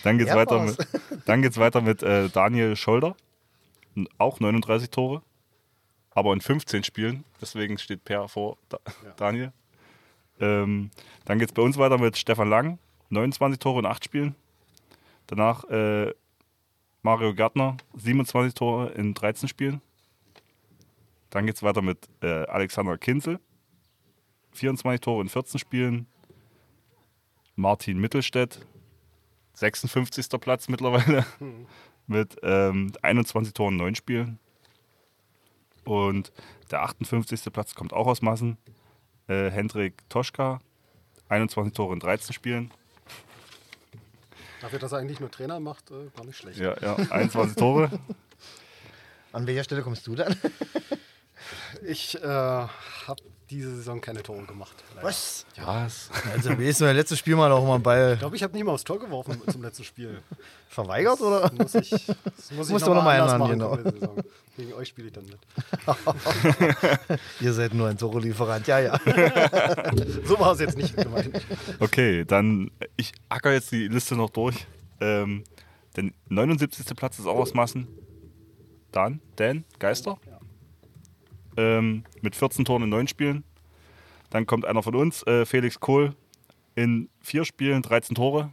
dann 0.04 0.18
geht's 0.18 0.30
Ja, 0.30 0.36
weiter 0.36 0.62
mit, 0.62 0.76
dann 1.26 1.42
geht's 1.42 1.58
weiter 1.58 1.80
mit 1.80 2.02
äh, 2.02 2.28
Daniel 2.28 2.76
Scholder. 2.76 3.16
Auch 4.18 4.40
39 4.40 4.90
Tore. 4.90 5.22
Aber 6.10 6.32
in 6.32 6.40
15 6.40 6.84
Spielen. 6.84 7.24
Deswegen 7.40 7.76
steht 7.78 8.04
Per 8.04 8.28
vor 8.28 8.56
da, 8.68 8.78
Ja. 9.04 9.10
Daniel. 9.16 9.52
Ähm, 10.40 10.90
dann 11.24 11.38
geht's 11.38 11.52
bei 11.52 11.62
uns 11.62 11.76
weiter 11.76 11.98
mit 11.98 12.16
Stefan 12.16 12.48
Lang. 12.48 12.78
29 13.10 13.58
Tore 13.58 13.80
in 13.80 13.86
8 13.86 14.04
Spielen. 14.04 14.34
Danach 15.26 15.64
äh, 15.64 16.12
Mario 17.02 17.34
Gärtner. 17.34 17.76
27 17.96 18.54
Tore 18.54 18.90
in 18.92 19.14
13 19.14 19.48
Spielen. 19.48 19.80
Dann 21.30 21.46
geht's 21.46 21.62
weiter 21.64 21.82
mit 21.82 22.08
äh, 22.22 22.44
Alexander 22.46 22.96
Kinzel. 22.96 23.40
24 24.54 25.00
Tore 25.00 25.22
in 25.22 25.28
14 25.28 25.58
Spielen. 25.58 26.06
Martin 27.56 27.98
Mittelstädt, 27.98 28.60
56. 29.54 30.28
Platz 30.40 30.68
mittlerweile, 30.68 31.24
mit 32.06 32.36
ähm, 32.42 32.92
21 33.02 33.54
Toren 33.54 33.74
in 33.74 33.78
9 33.78 33.94
Spielen. 33.94 34.38
Und 35.84 36.32
der 36.70 36.82
58. 36.82 37.52
Platz 37.52 37.74
kommt 37.74 37.92
auch 37.92 38.06
aus 38.06 38.22
Massen. 38.22 38.56
Äh, 39.28 39.50
Hendrik 39.50 40.08
Toschka, 40.08 40.60
21 41.28 41.74
Tore 41.74 41.94
in 41.94 42.00
13 42.00 42.32
Spielen. 42.32 42.70
Dafür, 44.60 44.78
dass 44.78 44.92
er 44.92 44.98
eigentlich 44.98 45.20
nur 45.20 45.30
Trainer 45.30 45.60
macht, 45.60 45.90
äh, 45.90 46.08
gar 46.16 46.24
nicht 46.24 46.38
schlecht. 46.38 46.58
Ja, 46.58 46.74
ja, 46.80 46.96
21 47.10 47.56
Tore. 47.56 47.90
An 49.32 49.46
welcher 49.46 49.64
Stelle 49.64 49.82
kommst 49.82 50.06
du 50.06 50.14
dann? 50.14 50.34
Ich 51.86 52.14
äh, 52.22 52.26
habe 52.26 53.22
diese 53.50 53.74
Saison 53.76 54.00
keine 54.00 54.22
Tore 54.22 54.44
gemacht. 54.44 54.82
leider. 54.94 55.06
Was? 55.08 55.46
Was? 55.62 56.10
Also, 56.32 56.58
wie 56.58 56.68
ist 56.68 56.80
mein 56.80 56.96
letztes 56.96 57.18
Spiel 57.18 57.36
mal 57.36 57.48
noch 57.48 57.64
mal 57.64 57.74
einen 57.74 57.82
Ball 57.82 58.12
Ich 58.14 58.18
glaube, 58.20 58.36
ich 58.36 58.42
habe 58.42 58.52
nicht 58.54 58.64
mal 58.64 58.72
aufs 58.72 58.84
Tor 58.84 58.98
geworfen 58.98 59.40
zum 59.50 59.62
letzten 59.62 59.84
Spiel. 59.84 60.22
verweigert, 60.74 61.20
oder? 61.20 61.40
Das 61.40 61.52
muss 61.52 61.74
ich, 61.74 61.90
das 61.90 62.50
muss 62.52 62.70
ich 62.70 62.88
noch 62.88 63.02
mal 63.02 63.16
ändern, 63.16 63.38
machen 63.38 63.58
genau. 63.58 63.78
Gegen 64.56 64.72
euch 64.74 64.88
spiele 64.88 65.08
ich 65.08 65.12
dann 65.14 65.24
mit. 65.24 65.38
Ihr 67.40 67.52
seid 67.52 67.74
nur 67.74 67.88
ein 67.88 67.96
Tore-Lieferant, 67.96 68.66
ja, 68.66 68.80
ja. 68.80 69.00
So 70.24 70.38
war 70.38 70.52
es 70.52 70.60
jetzt 70.60 70.76
nicht 70.76 70.96
gemeint. 70.96 71.40
Okay, 71.80 72.24
dann 72.24 72.70
ich 72.96 73.12
acker 73.28 73.52
jetzt 73.52 73.72
die 73.72 73.88
Liste 73.88 74.14
noch 74.16 74.30
durch. 74.30 74.66
Ähm, 75.00 75.44
der 75.96 76.10
79. 76.28 76.86
Platz 76.96 77.18
ist 77.18 77.26
auch 77.26 77.36
aus 77.38 77.54
Massen. 77.54 77.88
Dan, 78.92 79.20
Dan, 79.36 79.64
Geister. 79.78 80.18
Ähm, 81.56 82.04
mit 82.20 82.36
14 82.36 82.64
Toren 82.64 82.82
in 82.82 82.88
9 82.88 83.08
Spielen. 83.08 83.44
Dann 84.30 84.46
kommt 84.46 84.64
einer 84.64 84.82
von 84.82 84.94
uns, 84.94 85.22
äh, 85.26 85.46
Felix 85.46 85.78
Kohl, 85.78 86.14
in 86.74 87.08
4 87.20 87.44
Spielen 87.44 87.82
13 87.82 88.14
Tore. 88.14 88.52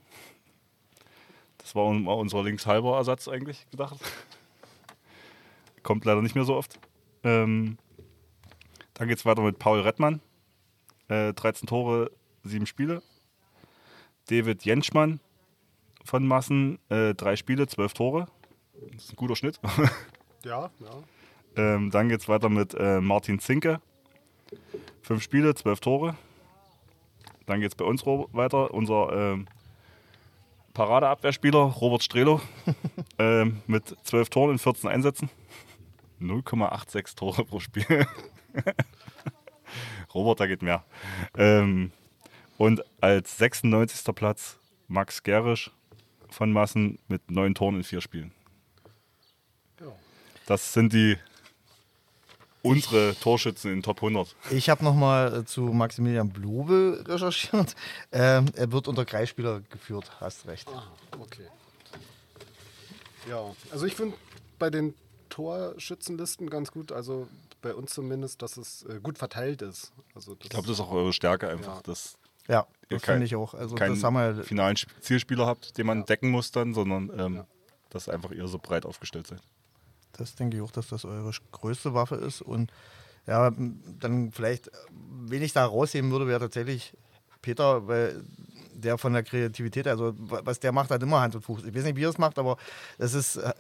Das 1.58 1.76
war 1.76 1.86
war 2.06 2.18
unser 2.18 2.44
linkshalber 2.44 2.98
Ersatz 2.98 3.28
eigentlich 3.28 3.70
gedacht. 3.70 3.98
Kommt 5.84 6.06
leider 6.06 6.22
nicht 6.22 6.36
mehr 6.36 6.44
so 6.44 6.56
oft. 6.56 6.80
Ähm, 7.24 7.78
dann 8.94 9.08
geht 9.08 9.18
es 9.18 9.26
weiter 9.26 9.42
mit 9.42 9.58
Paul 9.58 9.82
Rettmann. 9.82 10.22
Äh, 11.08 11.34
13 11.34 11.68
Tore, 11.68 12.12
7 12.44 12.66
Spiele. 12.66 13.02
David 14.30 14.64
Jentschmann 14.64 15.20
von 16.06 16.28
Massen, 16.28 16.80
äh, 16.90 17.14
3 17.14 17.36
Spiele, 17.36 17.68
12 17.68 17.94
Tore. 17.94 18.28
Das 18.94 19.06
ist 19.06 19.14
ein 19.14 19.16
guter 19.16 19.36
Schnitt. 19.36 19.60
Ja, 20.44 20.72
ja. 20.80 20.90
Ähm, 21.56 21.92
dann 21.92 22.10
geht 22.10 22.22
es 22.22 22.30
weiter 22.30 22.50
mit 22.50 22.74
äh, 22.74 23.02
Martin 23.02 23.40
Zinke. 23.40 23.82
5 25.04 25.22
Spiele, 25.22 25.56
12 25.56 25.80
Tore. 25.80 26.16
Dann 27.46 27.60
geht 27.60 27.72
es 27.72 27.76
bei 27.76 27.86
uns 27.86 28.06
weiter. 28.06 28.74
Unser 28.74 29.12
ähm, 29.12 29.48
Paradeabwehrspieler 30.74 31.60
Robert 31.60 32.04
Strelo 32.04 32.42
ähm, 33.20 33.62
mit 33.68 33.96
12 34.04 34.30
Toren 34.30 34.52
in 34.52 34.60
14 34.60 34.90
Einsätzen. 34.90 35.30
0,86 36.22 37.16
Tore 37.16 37.44
pro 37.46 37.60
Spiel. 37.60 38.08
Robert, 40.14 40.40
da 40.40 40.48
geht 40.48 40.62
mehr. 40.62 40.84
Ähm, 41.38 41.92
und 42.58 42.84
als 43.02 43.38
96. 43.38 44.14
Platz 44.16 44.60
Max 44.88 45.24
Gerisch 45.24 45.72
von 46.30 46.52
Massen 46.52 47.00
mit 47.08 47.32
9 47.32 47.56
Toren 47.56 47.78
in 47.78 47.84
4 47.84 48.02
Spielen. 48.02 48.32
Das 50.46 50.74
sind 50.74 50.94
die 50.94 51.18
unsere 52.64 53.16
Torschützen 53.20 53.72
in 53.74 53.82
Top 53.84 53.98
100. 53.98 54.36
Ich 54.52 54.70
habe 54.70 54.84
nochmal 54.84 55.46
zu 55.46 55.62
Maximilian 55.62 56.30
Blube 56.30 57.04
recherchiert. 57.08 57.76
Ähm, 58.12 58.46
er 58.56 58.72
wird 58.72 58.88
unter 58.88 59.06
Kreisspieler 59.06 59.62
geführt, 59.70 60.12
hast 60.20 60.46
recht. 60.48 60.68
Ah, 60.68 60.84
okay. 61.20 61.48
Ja, 63.30 63.42
also 63.72 63.86
ich 63.86 63.96
finde 63.96 64.16
bei 64.60 64.70
den 64.70 64.94
Torschützenlisten 65.30 66.50
ganz 66.50 66.72
gut, 66.72 66.92
also 66.92 67.28
bei 67.62 67.74
uns 67.74 67.94
zumindest, 67.94 68.42
dass 68.42 68.58
es 68.58 68.84
äh, 68.84 69.00
gut 69.02 69.18
verteilt 69.18 69.62
ist. 69.62 69.92
Also 70.16 70.36
das, 70.36 70.46
Ich 70.46 70.50
glaube, 70.50 70.68
das 70.68 70.78
ist 70.78 70.82
auch 70.82 70.92
eure 70.92 71.14
Stärke 71.14 71.48
einfach, 71.50 71.78
Ja. 71.78 71.82
dass 71.84 72.18
Ja, 72.48 72.68
ihr 72.90 72.98
das 72.98 73.06
finde 73.06 73.26
ich 73.26 73.36
auch. 73.36 73.54
Also 73.54 73.76
keinen 73.76 73.94
das 73.96 74.04
haben 74.04 74.16
wir, 74.16 74.44
finalen 74.44 74.76
Sp- 74.76 74.92
Zielspieler 75.00 75.46
habt, 75.46 75.78
den 75.78 75.86
man 75.86 76.00
Ja. 76.00 76.06
decken 76.06 76.30
muss 76.32 76.52
dann, 76.52 76.74
sondern 76.74 77.12
ähm, 77.18 77.36
Ja. 77.38 77.48
dass 77.92 78.10
einfach 78.10 78.32
ihr 78.32 78.48
so 78.48 78.58
breit 78.60 78.86
aufgestellt 78.86 79.28
seid. 79.28 79.42
Das 80.18 80.36
denke 80.36 80.58
ich 80.58 80.64
auch, 80.64 80.72
dass 80.72 80.88
das 80.88 81.06
eure 81.06 81.32
größte 81.52 81.94
Waffe 81.94 82.16
ist. 82.16 82.42
Und 82.42 82.72
ja, 83.28 83.52
dann 84.00 84.32
vielleicht, 84.32 84.72
wen 85.26 85.42
ich 85.42 85.54
da 85.54 85.66
rausheben 85.66 86.12
würde, 86.12 86.28
wäre 86.28 86.40
tatsächlich 86.40 86.94
Peter, 87.42 87.88
weil 87.88 88.24
der 88.74 88.98
von 88.98 89.14
der 89.14 89.22
Kreativität, 89.24 89.88
also 89.88 90.14
wa- 90.18 90.42
was 90.44 90.60
der 90.60 90.72
macht, 90.72 90.90
hat 90.90 91.04
immer 91.04 91.22
Hand 91.22 91.36
und 91.36 91.42
Fuß. 91.44 91.66
Ich 91.66 91.76
weiß 91.76 91.84
nicht, 91.84 91.96
wie 91.96 92.04
er 92.04 92.10
es 92.10 92.18
macht, 92.18 92.40
aber 92.40 92.58
es 92.98 93.14
ist, 93.14 93.36
äh, 93.36 93.54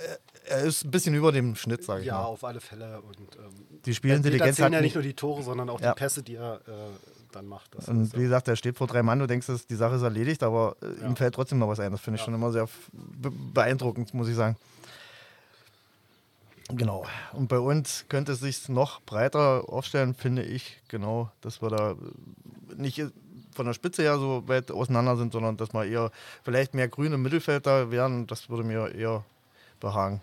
er 0.48 0.62
ist 0.64 0.84
ein 0.86 0.90
bisschen 0.92 1.14
über 1.14 1.32
dem 1.32 1.56
Schnitt, 1.56 1.84
sage 1.84 2.02
ich 2.02 2.08
ja, 2.08 2.16
mal. 2.16 2.24
auf 2.26 2.44
alle 2.44 2.60
Fälle. 2.60 3.02
Und, 3.02 3.18
ähm, 3.38 3.82
Die 3.86 3.94
Spielintelligenz 3.94 4.60
hat 4.60 4.72
ja 4.74 4.82
nicht- 4.82 4.96
nur 4.96 5.04
die 5.04 5.14
Tore, 5.14 5.44
sondern 5.44 5.70
auch 5.70 5.80
Ja. 5.80 5.94
die 5.94 6.00
Pässe, 6.00 6.24
die 6.24 6.36
er 6.36 6.56
äh, 6.68 6.72
dann 7.32 7.46
macht. 7.46 7.76
Das 7.76 7.88
Und 7.88 8.02
ist, 8.04 8.14
wie 8.14 8.18
ja- 8.18 8.24
gesagt, 8.24 8.48
er 8.48 8.56
steht 8.56 8.78
vor 8.78 8.88
drei 8.88 9.04
Mann, 9.04 9.20
du 9.20 9.28
denkst, 9.28 9.46
dass 9.48 9.68
die 9.68 9.76
Sache 9.76 9.96
ist 9.96 10.02
erledigt, 10.02 10.42
aber 10.44 10.76
äh, 10.82 11.02
Ja. 11.02 11.08
ihm 11.08 11.16
fällt 11.16 11.36
trotzdem 11.36 11.60
noch 11.60 11.68
was 11.68 11.80
ein. 11.80 11.92
Das 11.92 12.02
finde 12.02 12.16
ich 12.16 12.22
Ja. 12.22 12.26
schon 12.26 12.34
immer 12.34 12.52
sehr 12.52 12.68
beeindruckend, 13.54 14.14
muss 14.14 14.28
ich 14.28 14.36
sagen. 14.36 14.56
Genau. 16.76 17.06
Und 17.34 17.48
bei 17.48 17.60
uns 17.60 18.06
könnte 18.10 18.34
es 18.34 18.40
sich 18.40 18.70
noch 18.70 19.02
breiter 19.02 19.66
aufstellen, 19.68 20.14
finde 20.14 20.44
ich, 20.44 20.82
genau, 20.88 21.32
dass 21.42 21.62
wir 21.62 21.70
da 21.70 21.92
äh, 21.92 21.96
nicht 22.76 23.04
von 23.54 23.66
der 23.66 23.74
Spitze 23.74 24.04
her 24.04 24.18
so 24.18 24.44
weit 24.48 24.72
auseinander 24.72 25.18
sind, 25.18 25.34
sondern 25.34 25.58
dass 25.58 25.74
wir 25.74 25.86
eher 25.86 26.12
vielleicht 26.44 26.74
mehr 26.74 26.88
grün 26.88 27.14
im 27.14 27.22
Mittelfeld 27.22 27.66
da 27.66 27.92
wären. 27.92 28.28
Das 28.28 28.50
würde 28.50 28.64
mir 28.64 28.94
eher 28.96 29.24
behagen. 29.80 30.22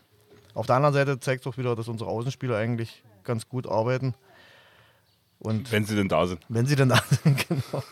Auf 0.55 0.66
der 0.66 0.76
anderen 0.76 0.94
Seite 0.94 1.20
zeigt 1.20 1.42
es 1.42 1.53
auch 1.53 1.59
wieder, 1.59 1.76
dass 1.76 1.88
unsere 1.88 2.11
Außenspieler 2.11 2.57
eigentlich 2.57 3.03
ganz 3.24 3.49
gut 3.49 3.66
arbeiten. 3.66 4.14
Und 5.40 5.70
Wenn 5.70 5.84
sie 5.84 5.94
denn 5.94 6.09
da 6.09 6.26
sind. 6.26 6.40
wenn 6.49 6.66
sie 6.66 6.74
denn 6.74 6.88
da 6.88 7.01
sind, 7.22 7.49
genau. 7.49 7.82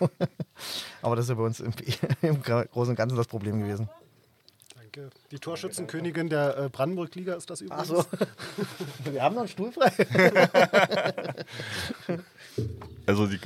Aber 1.03 1.15
das 1.15 1.27
ist 1.27 1.29
ja 1.29 1.35
bei 1.37 1.45
uns 1.45 1.61
im, 1.61 1.73
im 2.23 2.43
Großen 2.43 2.91
und 2.91 2.97
Ganzen 2.97 3.17
das 3.17 3.29
Problem 3.29 3.61
gewesen. 3.61 3.89
Danke. 4.97 5.11
Die 5.31 5.39
Torschützenkönigin 5.39 6.29
der 6.29 6.57
äh, 6.57 6.69
Brandenburg-Liga 6.71 7.35
ist 7.35 7.51
das 7.51 7.61
übrigens. 7.61 7.91
Wir 9.05 9.23
haben 9.23 9.35
noch 9.35 9.43
einen 9.43 9.49
Stuhl 9.49 9.73
frei. 9.73 9.93
Also 13.09 13.27
die 13.29 13.39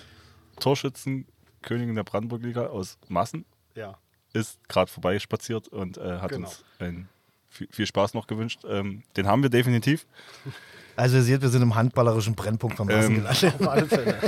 Torschützenkönigin 0.60 1.94
der 1.94 2.04
Brandenburg-Liga 2.04 2.68
aus 2.68 2.96
Massen 3.08 3.44
Ja. 3.74 3.98
ist 4.32 4.58
gerade 4.68 4.90
vorbeispaziert 4.90 5.68
und 5.68 5.98
äh, 5.98 6.18
hat 6.18 6.30
Genau. 6.30 6.46
uns 6.48 6.64
ein, 6.78 7.08
viel, 7.50 7.68
viel 7.70 7.86
Spaß 7.86 8.14
noch 8.14 8.26
gewünscht. 8.26 8.60
Ähm, 8.66 9.02
den 9.16 9.26
haben 9.26 9.42
wir 9.42 9.50
definitiv. 9.50 10.06
Also 10.96 11.16
ihr 11.16 11.22
seht, 11.22 11.40
wir 11.40 11.48
sind 11.48 11.62
im 11.62 11.76
handballerischen 11.76 12.34
Brennpunkt 12.34 12.76
vom 12.76 12.88
Massen 12.88 13.14
Ähm, 13.14 13.16
gelandet. 13.22 13.54
Auf 13.60 13.68
alle 13.68 13.86
Fälle. 13.86 14.18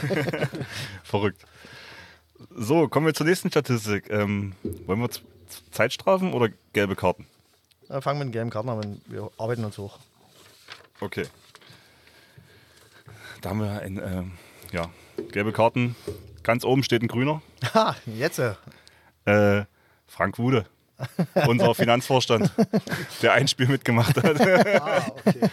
Verrückt. 1.03 1.45
So, 2.51 2.89
kommen 2.89 3.05
wir 3.07 3.13
zur 3.15 3.27
nächsten 3.27 3.51
Statistik. 3.51 4.09
Ähm, 4.09 4.55
wollen 4.87 5.01
wir 5.01 5.11
Zeitstrafen 5.71 6.33
oder 6.33 6.49
gelbe 6.73 6.97
Karten? 6.97 7.27
Äh, 7.89 8.01
Fangen 8.01 8.19
wir 8.21 8.25
mit 8.25 8.29
den 8.29 8.33
gelben 8.33 8.51
Karten 8.51 8.69
an, 8.69 9.01
wir 9.07 9.31
arbeiten 9.39 9.65
uns 9.65 9.79
hoch. 9.79 9.99
Okay. 11.01 11.27
Da 13.41 13.51
haben 13.51 13.61
wir 13.61 13.81
ein, 13.81 13.99
ähm, 13.99 14.33
ja, 14.73 14.89
gelbe 15.33 15.53
Karten. 15.53 15.97
Ganz 16.43 16.65
oben 16.65 16.83
steht 16.83 17.03
ein 17.03 17.09
grüner. 17.09 17.43
Ha, 17.75 17.97
jetzt. 18.07 18.39
äh, 18.39 18.55
Äh, 19.25 19.65
Frank 20.07 20.39
Wude, 20.39 20.67
unser 21.47 21.75
Finanzvorstand, 21.77 22.51
der 23.23 23.33
ein 23.33 23.49
Spiel 23.49 23.69
mitgemacht 23.69 24.17
hat. 24.23 24.41
Ah, 24.81 25.07
okay. 25.09 25.49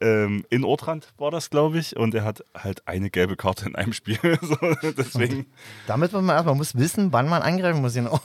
Ähm, 0.00 0.44
in 0.50 0.64
Ortrand 0.64 1.12
war 1.18 1.30
das, 1.30 1.50
glaube 1.50 1.78
ich. 1.78 1.96
Und 1.96 2.14
er 2.14 2.24
hat 2.24 2.44
halt 2.56 2.86
eine 2.86 3.10
gelbe 3.10 3.36
Karte 3.36 3.66
in 3.66 3.74
einem 3.76 3.92
Spiel. 3.92 4.18
so, 4.42 4.56
deswegen, 4.96 5.46
Damit 5.86 6.12
muss 6.12 6.22
man 6.22 6.34
erstmal 6.36 6.54
muss 6.54 6.74
wissen, 6.76 7.12
wann 7.12 7.28
man 7.28 7.42
angreifen 7.42 7.80
muss. 7.80 7.94
Genau. 7.94 8.20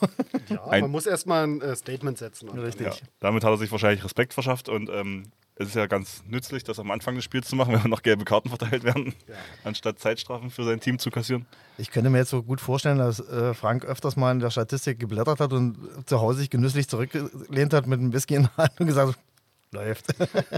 Ja, 0.50 0.64
Ein- 0.68 0.82
man 0.82 0.92
muss 0.92 1.06
erstmal 1.06 1.44
ein 1.46 1.62
äh, 1.62 1.76
Statement 1.76 2.18
setzen. 2.18 2.50
Richtig. 2.50 2.88
ja, 2.88 2.94
damit 3.20 3.44
hat 3.44 3.52
er 3.52 3.58
sich 3.58 3.72
wahrscheinlich 3.72 4.04
Respekt 4.04 4.34
verschafft. 4.34 4.70
Und 4.70 4.90
ähm, 4.90 5.24
es 5.56 5.68
ist 5.70 5.76
ja 5.76 5.88
ganz 5.88 6.24
nützlich, 6.26 6.64
das 6.64 6.80
am 6.80 6.90
Anfang 6.90 7.16
des 7.16 7.24
Spiels 7.26 7.48
zu 7.50 7.56
machen, 7.56 7.74
wenn 7.84 7.90
noch 7.90 8.02
gelbe 8.02 8.24
Karten 8.26 8.50
verteilt 8.50 8.84
werden, 8.84 9.14
Ja. 9.28 9.36
anstatt 9.66 10.00
Zeitstrafen 10.00 10.50
für 10.52 10.64
sein 10.64 10.80
Team 10.80 11.00
zu 11.00 11.10
kassieren. 11.12 11.46
Ich 11.78 11.92
könnte 11.92 12.10
mir 12.10 12.18
jetzt 12.20 12.30
so 12.30 12.44
gut 12.44 12.62
vorstellen, 12.62 12.98
dass 12.98 13.20
äh, 13.20 13.54
Frank 13.54 13.86
öfters 13.86 14.16
mal 14.16 14.32
in 14.32 14.40
der 14.40 14.50
Statistik 14.52 15.00
geblättert 15.00 15.40
hat 15.40 15.54
und 15.54 15.78
zu 16.06 16.20
Hause 16.22 16.40
sich 16.40 16.50
genüsslich 16.50 16.88
zurückgelehnt 16.90 17.74
hat 17.74 17.88
mit 17.88 18.00
einem 18.00 18.14
Whisky 18.14 18.36
in 18.36 18.44
der 18.44 18.58
Hand 18.58 18.80
und 18.80 18.88
gesagt 18.88 19.10
hat, 19.10 19.20
läuft. 19.72 20.08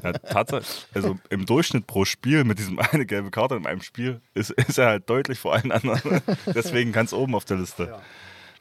Ja, 0.04 0.14
Tatsache, 0.14 0.66
also 0.94 1.18
im 1.30 1.46
Durchschnitt 1.46 1.88
pro 1.88 2.06
Spiel 2.06 2.44
mit 2.44 2.60
diesem 2.60 2.80
eine 2.80 3.06
gelbe 3.06 3.32
Karte 3.32 3.56
in 3.56 3.66
einem 3.66 3.82
Spiel 3.82 4.22
ist, 4.34 4.52
ist 4.52 4.78
er 4.78 4.88
halt 4.88 5.10
deutlich 5.10 5.40
vor 5.40 5.54
allen 5.54 5.72
anderen. 5.72 6.22
Deswegen 6.48 6.92
ganz 6.92 7.14
oben 7.14 7.36
auf 7.36 7.46
der 7.46 7.58
Liste. 7.58 7.86
Ja. 7.86 8.02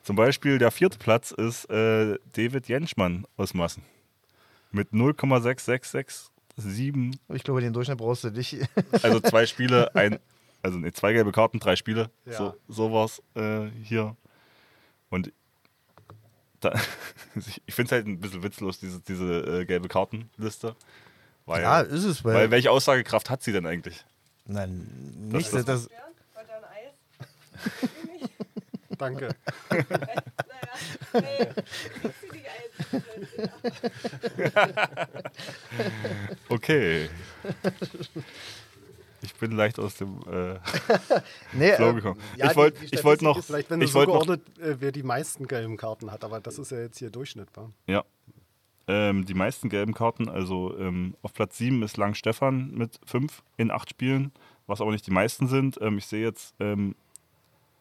Zum 0.03 0.17
Beispiel 0.17 0.59
der 0.59 0.71
vierte 0.71 0.99
Platz 0.99 1.31
ist 1.31 1.71
äh, 1.71 2.19
David 2.33 2.69
Jentschmann 2.69 3.27
aus 3.37 3.55
Massen. 3.55 3.83
Mit 4.73 4.93
0,6667. 4.93 7.19
Ich 7.29 7.43
glaube, 7.43 7.61
den 7.61 7.73
Durchschnitt 7.73 7.99
brauchst 7.99 8.25
du 8.25 8.31
nicht. 8.31 8.57
Also 9.03 9.21
zwei 9.21 9.47
Spiele, 9.47 9.95
ein, 9.95 10.19
also 10.63 10.79
nee, 10.79 10.93
zwei 10.93 11.13
gelbe 11.13 11.33
Karten, 11.33 11.59
drei 11.59 11.77
Spiele. 11.77 12.11
Ja. 12.25 12.33
So, 12.33 12.55
so 12.69 12.93
war 12.93 13.07
es 13.07 13.23
äh, 13.35 13.69
hier. 13.83 14.17
Und 15.11 15.33
da, 16.61 16.73
ich- 17.37 17.63
ich 17.67 17.75
finde 17.75 17.87
es 17.89 17.93
halt 17.93 18.07
ein 18.07 18.21
bisschen 18.21 18.43
witzlos, 18.43 18.79
diese, 18.79 19.01
diese 19.01 19.61
äh, 19.61 19.65
gelbe 19.65 19.89
Kartenliste. 19.89 20.77
Weil, 21.47 21.63
ja, 21.63 21.81
ist 21.81 22.05
es. 22.05 22.25
Weil, 22.25 22.35
weil 22.35 22.51
welche 22.51 22.71
Aussagekraft 22.71 23.31
hat 23.31 23.43
sie 23.43 23.53
denn 23.53 23.67
eigentlich? 23.67 24.05
Nein, 24.47 24.87
nicht. 25.33 25.53
Das- 25.53 25.65
Das, 25.65 25.89
das? 25.89 25.91
Danke. 28.99 29.29
Okay. 36.49 37.09
Ich 39.23 39.35
bin 39.35 39.53
leicht 39.53 39.79
aus 39.79 39.97
dem 39.97 40.21
äh, 40.31 40.59
Nee, 41.53 41.73
Flow 41.75 41.91
äh, 41.91 41.95
gekommen. 41.95 42.21
ja, 42.37 42.51
ich 42.51 42.57
wollte 42.57 43.05
wollt 43.05 43.23
noch, 43.23 43.43
Vielleicht, 43.45 43.71
wenn 43.71 43.81
du 43.81 43.87
ich 43.87 43.93
so 43.93 43.99
wollte 43.99 44.13
noch 44.13 44.27
geordnet, 44.27 44.59
äh, 44.59 44.77
wer 44.81 44.93
die 44.93 45.03
meisten 45.03 45.47
gelben 45.47 45.77
Karten 45.77 46.11
hat, 46.11 46.25
aber 46.25 46.41
das 46.41 46.59
ist 46.59 46.71
ja 46.71 46.79
jetzt 46.81 46.99
hier 46.99 47.11
Durchschnitt, 47.11 47.49
war. 47.55 47.71
Ja. 47.87 48.05
Ähm, 48.89 49.25
die 49.25 49.35
meisten 49.35 49.69
gelben 49.69 49.95
Karten, 49.95 50.29
also 50.29 50.77
ähm, 50.79 51.15
auf 51.23 51.33
Platz 51.33 51.59
7 51.59 51.83
ist 51.83 51.97
Lang 51.97 52.15
Stefan 52.15 52.73
mit 52.73 52.99
5 53.07 53.43
in 53.57 53.71
8 53.71 53.91
Spielen, 53.91 54.33
was 54.67 54.81
aber 54.81 54.91
nicht 54.91 55.07
die 55.07 55.13
meisten 55.13 55.47
sind. 55.47 55.79
Ähm, 55.81 55.99
ich 55.99 56.07
sehe 56.07 56.25
jetzt 56.25 56.55
ähm, 56.59 56.97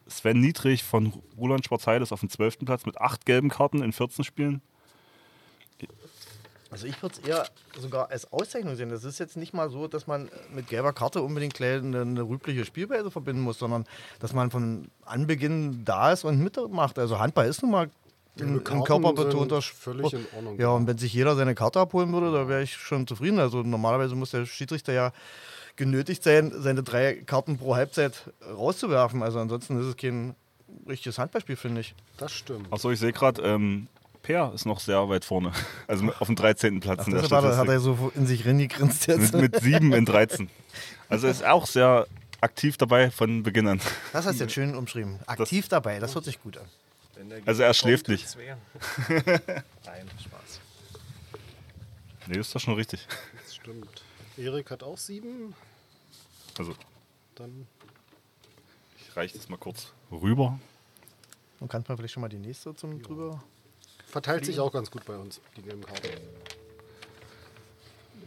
Sven 0.06 0.40
Niedrig 0.40 0.84
von 0.84 1.12
Roland 1.38 1.64
Schwarzheide 1.64 2.02
ist 2.02 2.12
auf 2.12 2.20
dem 2.20 2.28
12. 2.28 2.58
Platz 2.60 2.84
mit 2.86 3.00
8 3.00 3.24
gelben 3.26 3.48
Karten 3.48 3.82
in 3.82 3.92
14 3.92 4.24
Spielen. 4.24 4.60
Also 6.70 6.86
ich 6.86 7.02
würde 7.02 7.16
es 7.20 7.28
eher 7.28 7.46
sogar 7.78 8.10
als 8.10 8.32
Auszeichnung 8.32 8.76
sehen. 8.76 8.90
Das 8.90 9.04
ist 9.04 9.18
jetzt 9.18 9.36
nicht 9.36 9.52
mal 9.52 9.70
so, 9.70 9.88
dass 9.88 10.06
man 10.06 10.28
mit 10.54 10.68
gelber 10.68 10.92
Karte 10.92 11.20
unbedingt 11.22 11.54
gleich 11.54 11.82
eine, 11.82 12.02
eine 12.02 12.22
rübliche 12.22 12.64
Spielweise 12.64 13.10
verbinden 13.10 13.42
muss, 13.42 13.58
sondern 13.58 13.86
dass 14.20 14.32
man 14.32 14.50
von 14.50 14.88
Anbeginn 15.04 15.84
da 15.84 16.12
ist 16.12 16.24
und 16.24 16.38
mitmacht. 16.38 16.98
Also 16.98 17.18
Handball 17.18 17.48
ist 17.48 17.62
nun 17.62 17.72
mal 17.72 17.90
ein, 18.38 18.56
ein 18.56 18.64
Karten 18.64 18.84
körperbetonter 18.84 19.60
sind 19.60 19.74
völlig 19.74 20.12
in 20.12 20.26
Ordnung. 20.34 20.60
Ja, 20.60 20.68
und 20.68 20.86
wenn 20.86 20.98
sich 20.98 21.12
jeder 21.12 21.34
seine 21.34 21.54
Karte 21.54 21.80
abholen 21.80 22.12
würde, 22.12 22.32
da 22.32 22.48
wäre 22.48 22.62
ich 22.62 22.74
schon 22.74 23.06
zufrieden. 23.06 23.40
Also 23.40 23.62
normalerweise 23.62 24.14
muss 24.14 24.30
der 24.30 24.46
Schiedsrichter 24.46 24.92
ja 24.92 25.12
genötigt 25.76 26.22
sein, 26.22 26.52
seine 26.54 26.82
drei 26.82 27.14
Karten 27.14 27.58
pro 27.58 27.74
Halbzeit 27.74 28.30
rauszuwerfen. 28.46 29.22
Also 29.22 29.40
ansonsten 29.40 29.80
ist 29.80 29.86
es 29.86 29.96
kein 29.96 30.34
richtiges 30.88 31.18
Handballspiel, 31.18 31.56
finde 31.56 31.80
ich. 31.80 31.94
Das 32.16 32.32
stimmt. 32.32 32.72
Achso, 32.72 32.90
ich 32.90 33.00
sehe 33.00 33.12
gerade, 33.12 33.42
ähm, 33.42 33.88
Per 34.22 34.52
ist 34.54 34.66
noch 34.66 34.80
sehr 34.80 35.08
weit 35.08 35.24
vorne. 35.24 35.52
Also 35.86 36.06
auf 36.18 36.26
dem 36.26 36.36
13. 36.36 36.80
Platz 36.80 37.06
in 37.06 37.12
der 37.12 37.22
Deshalb 37.22 37.42
hat 37.42 37.50
er, 37.50 37.56
hat 37.56 37.66
Statistik. 37.66 37.92
er 37.92 37.96
so 37.98 38.12
in 38.14 38.26
sich 38.26 38.46
reingegrinst 38.46 39.06
jetzt. 39.06 39.32
Mit, 39.34 39.52
mit 39.54 39.62
7 39.62 39.92
in 39.92 40.04
13. 40.04 40.50
Also 41.08 41.26
ist 41.26 41.44
auch 41.44 41.66
sehr 41.66 42.06
aktiv 42.40 42.76
dabei 42.76 43.10
von 43.10 43.42
Beginn 43.42 43.66
an. 43.66 43.80
Das 44.12 44.26
hast 44.26 44.38
du 44.38 44.44
jetzt 44.44 44.52
schön 44.52 44.74
umschrieben. 44.74 45.18
Aktiv 45.26 45.68
dabei, 45.68 45.98
das 45.98 46.14
hört 46.14 46.24
sich 46.24 46.40
gut 46.42 46.58
an. 46.58 46.66
Also 47.44 47.62
er 47.62 47.74
schläft 47.74 48.08
nicht. 48.08 48.26
Nein, 49.08 50.10
Spaß. 50.22 50.60
Nee, 52.26 52.38
ist 52.38 52.54
doch 52.54 52.60
schon 52.60 52.74
richtig. 52.74 53.06
Das 53.42 53.54
stimmt. 53.56 54.02
Erik 54.36 54.70
hat 54.70 54.82
auch 54.82 54.96
sieben. 54.96 55.54
Also 56.58 56.74
Dann 57.34 57.66
ich 58.98 59.16
reiche 59.16 59.36
das 59.36 59.48
mal 59.48 59.56
kurz 59.56 59.92
rüber. 60.10 60.58
Und 61.58 61.68
kannst 61.68 61.88
mal 61.88 61.96
vielleicht 61.96 62.14
schon 62.14 62.20
mal 62.22 62.28
die 62.28 62.38
nächste 62.38 62.74
zum 62.74 63.02
drüber. 63.02 63.42
Verteilt 64.10 64.44
sich 64.44 64.58
auch 64.60 64.72
ganz 64.72 64.90
gut 64.90 65.04
bei 65.04 65.16
uns, 65.16 65.40
die 65.56 65.62
gelben 65.62 65.84
Karten. 65.84 66.08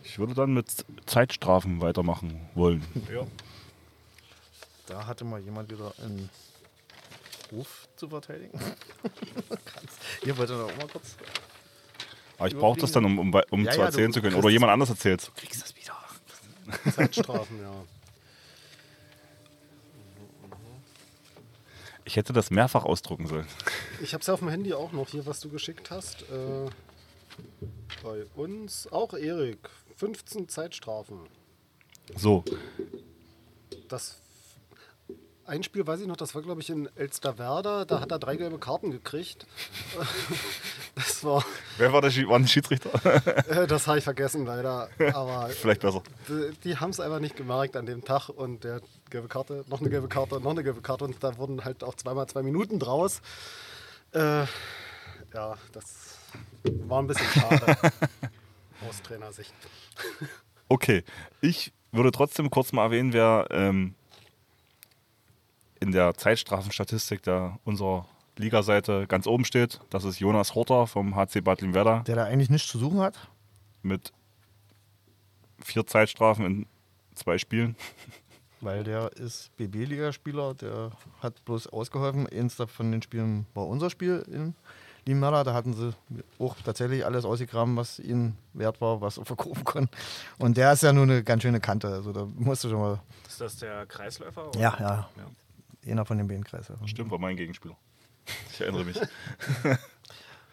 Ich 0.03 0.19
würde 0.19 0.33
dann 0.33 0.53
mit 0.53 0.67
Zeitstrafen 1.05 1.81
weitermachen 1.81 2.49
wollen. 2.55 2.83
Ja. 3.11 3.25
Da 4.87 5.07
hatte 5.07 5.23
mal 5.23 5.39
jemand 5.39 5.71
wieder 5.71 5.93
einen 6.03 6.29
Ruf 7.51 7.87
zu 7.95 8.09
verteidigen. 8.09 8.59
Wollte 10.35 10.53
er 10.53 10.65
auch 10.65 10.77
mal 10.77 10.87
kurz. 10.87 11.15
Aber 12.37 12.47
ich 12.47 12.55
brauche 12.55 12.79
das 12.79 12.91
dann, 12.91 13.05
um, 13.05 13.19
um, 13.19 13.41
um 13.51 13.63
Ja, 13.63 13.71
zu 13.71 13.79
ja, 13.79 13.85
erzählen 13.85 14.11
du 14.11 14.15
zu 14.15 14.21
können. 14.21 14.35
Oder 14.35 14.49
jemand 14.49 14.71
anders 14.71 14.89
erzählt. 14.89 15.31
Kriegst 15.35 15.61
das 15.61 15.75
wieder. 15.75 15.95
Zeitstrafen, 16.91 17.61
ja. 17.61 17.71
Ich 22.05 22.15
hätte 22.15 22.33
das 22.33 22.51
mehrfach 22.51 22.85
ausdrucken 22.85 23.27
sollen. 23.27 23.47
Ich 24.01 24.13
habe 24.13 24.21
es 24.21 24.27
ja 24.27 24.33
auf 24.33 24.39
dem 24.39 24.49
Handy 24.49 24.73
auch 24.73 24.91
noch 24.91 25.09
hier, 25.09 25.25
was 25.25 25.39
du 25.39 25.49
geschickt 25.49 25.89
hast. 25.91 26.23
Äh, 26.23 26.69
bei 28.03 28.25
uns 28.35 28.91
auch 28.91 29.13
Erik. 29.13 29.69
15 29.97 30.49
Zeitstrafen. 30.49 31.19
So, 32.15 32.43
Das 33.87 34.19
ein 35.45 35.63
Spiel 35.63 35.85
weiß 35.85 35.99
ich 36.01 36.07
noch, 36.07 36.15
das 36.17 36.33
war 36.35 36.41
glaube 36.41 36.61
ich 36.61 36.69
in 36.69 36.89
Elsterwerda. 36.95 37.85
Da 37.85 37.99
hat 37.99 38.11
er 38.11 38.19
drei 38.19 38.35
gelbe 38.37 38.59
Karten 38.59 38.91
gekriegt. 38.91 39.45
Das 40.95 41.23
war, 41.23 41.43
wer 41.79 41.91
war 41.91 42.01
der 42.01 42.11
Schi- 42.11 42.27
war 42.29 42.35
ein 42.37 42.47
Schiedsrichter? 42.47 42.91
äh, 43.49 43.65
das 43.65 43.87
habe 43.87 43.97
ich 43.97 44.03
vergessen 44.03 44.45
leider. 44.45 44.89
Aber 45.15 45.49
Vielleicht 45.49 45.81
besser. 45.81 46.03
die, 46.27 46.51
die 46.63 46.77
haben 46.77 46.91
es 46.91 46.99
einfach 46.99 47.19
nicht 47.19 47.35
gemerkt 47.35 47.75
an 47.75 47.87
dem 47.87 48.03
Tag 48.05 48.29
und 48.29 48.63
der 48.63 48.79
gelbe 49.09 49.27
Karte, 49.27 49.65
noch 49.69 49.79
eine 49.81 49.89
gelbe 49.89 50.07
Karte, 50.07 50.39
noch 50.39 50.51
eine 50.51 50.63
gelbe 50.63 50.81
Karte 50.81 51.05
und 51.05 51.15
da 51.23 51.35
wurden 51.37 51.65
halt 51.65 51.83
auch 51.83 51.95
zweimal 51.95 52.27
zwei 52.27 52.43
Minuten 52.43 52.77
draus. 52.77 53.21
Äh, 54.11 54.41
ja, 55.33 55.57
das 55.71 56.19
war 56.63 57.01
ein 57.01 57.07
bisschen 57.07 57.25
schade 57.41 57.75
aus 58.87 59.01
Trainersicht. 59.01 59.53
Okay, 60.69 61.03
ich 61.41 61.73
würde 61.91 62.11
trotzdem 62.11 62.51
kurz 62.51 62.71
mal 62.71 62.83
erwähnen, 62.83 63.13
wer 63.13 63.47
ähm, 63.49 63.95
in 65.83 65.91
der 65.91 66.13
Zeitstrafenstatistik 66.15 67.21
der 67.23 67.59
unserer 67.65 68.05
Ligaseite 68.37 69.05
ganz 69.05 69.27
oben 69.27 69.43
steht. 69.43 69.81
Das 69.89 70.05
ist 70.05 70.19
Jonas 70.19 70.55
Horter 70.55 70.87
vom 70.87 71.15
HC 71.15 71.41
Bad 71.41 71.59
Limwerda 71.61 71.99
Der 72.07 72.15
da 72.15 72.23
eigentlich 72.23 72.49
nichts 72.49 72.69
zu 72.69 72.79
suchen 72.79 73.01
hat. 73.01 73.15
mit 73.81 74.11
vier 75.61 75.85
Zeitstrafen 75.85 76.45
in 76.45 76.65
zwei 77.15 77.37
Spielen. 77.37 77.75
Weil 78.61 78.85
der 78.85 79.11
ist 79.17 79.51
BB-Ligaspieler, 79.57 80.53
der 80.53 80.91
hat 81.21 81.43
bloß 81.43 81.67
ausgeholfen. 81.67 82.27
Eins 82.27 82.55
von 82.55 82.91
den 82.93 83.01
Spielen 83.01 83.45
war 83.53 83.67
unser 83.67 83.89
Spiel 83.89 84.23
in 84.31 84.55
Limmerda. 85.05 85.43
Da 85.43 85.53
hatten 85.53 85.73
sie 85.73 85.93
auch 86.39 86.55
tatsächlich 86.63 87.05
alles 87.05 87.25
ausgegraben, 87.25 87.75
was 87.75 87.99
ihnen 87.99 88.37
wert 88.53 88.79
war, 88.79 89.01
was 89.01 89.15
sie 89.15 89.25
verkaufen 89.25 89.65
konnten. 89.65 89.93
Und 90.39 90.55
der 90.55 90.71
ist 90.71 90.81
ja 90.83 90.93
nur 90.93 91.03
eine 91.03 91.23
ganz 91.25 91.43
schöne 91.43 91.59
Kante. 91.59 91.89
Also 91.89 92.13
da 92.13 92.25
musst 92.35 92.63
du 92.63 92.69
schon 92.69 92.79
mal. 92.79 93.01
Ist 93.27 93.41
das 93.41 93.57
der 93.57 93.85
Kreisläufer? 93.85 94.47
oder? 94.47 94.59
Ja, 94.59 94.77
ja. 94.79 95.09
Einer 95.87 96.05
von 96.05 96.17
den 96.17 96.27
beiden 96.27 96.43
Kreisen. 96.43 96.75
Stimmt, 96.87 97.11
war 97.11 97.19
mein 97.19 97.35
Gegenspieler. 97.35 97.75
Ich 98.51 98.61
erinnere 98.61 98.85
mich. 98.85 98.99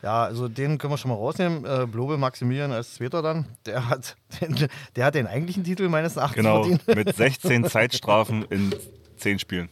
Ja, 0.03 0.24
also 0.24 0.49
den 0.49 0.78
können 0.78 0.95
wir 0.95 0.97
schon 0.97 1.11
mal 1.11 1.16
rausnehmen. 1.16 1.64
Äh, 1.66 1.87
Blobe 1.87 2.16
Maximilian 2.16 2.72
als 2.72 2.95
Zweiter 2.95 3.20
dann. 3.20 3.45
Der 3.66 3.87
hat 3.89 4.16
den, 4.41 4.68
der 4.97 5.05
hat 5.05 5.14
den 5.14 5.26
eigentlichen 5.26 5.62
Titel 5.62 5.89
meines 5.91 6.16
Erachtens 6.16 6.37
Genau, 6.37 6.64
verdient. 6.64 6.87
mit 6.97 7.14
16 7.14 7.66
Zeitstrafen 7.66 8.45
in 8.47 8.74
10 9.18 9.39
Spielen. 9.41 9.68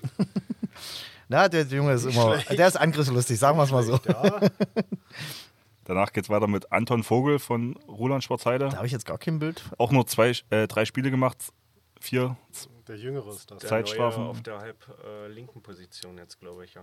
Na, 1.28 1.48
der 1.48 1.62
Junge 1.64 1.92
ist 1.92 2.04
immer, 2.04 2.36
der 2.38 2.68
ist 2.68 2.76
angriffslustig, 2.76 3.38
sagen 3.38 3.56
wir 3.58 3.62
es 3.64 3.70
mal 3.70 3.82
so. 3.82 3.98
Ja, 4.06 4.40
Danach 5.84 6.12
geht 6.12 6.24
es 6.24 6.30
weiter 6.30 6.46
mit 6.46 6.70
Anton 6.72 7.02
Vogel 7.02 7.38
von 7.38 7.76
Roland 7.88 8.22
Schwarzheide. 8.22 8.68
Da 8.68 8.76
habe 8.76 8.86
ich 8.86 8.92
jetzt 8.92 9.06
gar 9.06 9.16
kein 9.16 9.38
Bild. 9.38 9.62
Auch 9.78 9.90
nur 9.90 10.06
zwei, 10.06 10.32
äh, 10.50 10.66
drei 10.68 10.84
Spiele 10.84 11.10
gemacht. 11.10 11.38
Vier. 12.00 12.36
der 12.86 12.96
Jüngere 12.96 13.30
ist 13.30 13.50
das. 13.50 13.58
Der 13.58 13.68
Zeitstrafen. 13.68 14.22
Neue 14.22 14.30
auf 14.30 14.42
der 14.42 14.58
halb 14.58 14.76
äh, 15.04 15.28
linken 15.28 15.62
Position 15.62 16.16
jetzt, 16.18 16.38
glaube 16.40 16.64
ich, 16.64 16.74
ja. 16.74 16.82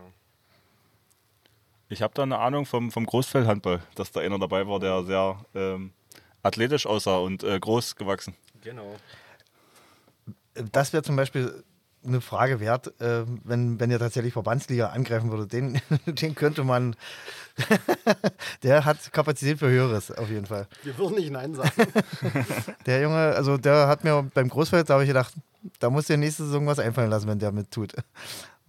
Ich 1.87 2.01
habe 2.01 2.13
da 2.13 2.23
eine 2.23 2.39
Ahnung 2.39 2.65
vom, 2.65 2.91
vom 2.91 3.05
Großfeldhandball, 3.05 3.81
dass 3.95 4.11
da 4.11 4.19
einer 4.19 4.39
dabei 4.39 4.67
war, 4.67 4.79
der 4.79 5.03
sehr 5.03 5.45
ähm, 5.53 5.93
athletisch 6.41 6.85
aussah 6.85 7.17
und 7.17 7.43
äh, 7.43 7.59
groß 7.59 7.95
gewachsen. 7.95 8.35
Genau. 8.61 8.95
Das 10.71 10.93
wäre 10.93 11.03
zum 11.03 11.15
Beispiel 11.15 11.63
eine 12.05 12.21
Frage 12.21 12.59
wert, 12.59 12.99
äh, 13.01 13.25
wenn, 13.43 13.79
wenn 13.79 13.91
ihr 13.91 13.99
tatsächlich 13.99 14.33
Verbandsliga 14.33 14.87
angreifen 14.87 15.31
würde. 15.31 15.47
Den, 15.47 15.81
den 16.05 16.35
könnte 16.35 16.63
man. 16.63 16.95
der 18.63 18.85
hat 18.85 19.11
Kapazität 19.13 19.59
für 19.59 19.69
Höheres, 19.69 20.11
auf 20.11 20.29
jeden 20.29 20.45
Fall. 20.45 20.67
Wir 20.83 20.97
würden 20.97 21.15
nicht 21.15 21.31
Nein 21.31 21.55
sagen. 21.55 21.71
Der 22.85 23.01
Junge, 23.01 23.17
also 23.17 23.57
der 23.57 23.87
hat 23.87 24.03
mir 24.03 24.29
beim 24.33 24.49
Großfeld, 24.49 24.89
da 24.89 24.95
habe 24.95 25.03
ich 25.03 25.09
gedacht, 25.09 25.33
da 25.79 25.89
muss 25.89 26.07
der 26.07 26.17
nächste 26.17 26.43
Saison 26.43 26.67
was 26.67 26.79
einfallen 26.79 27.09
lassen, 27.09 27.27
wenn 27.27 27.39
der 27.39 27.51
mit 27.51 27.71
tut. 27.71 27.93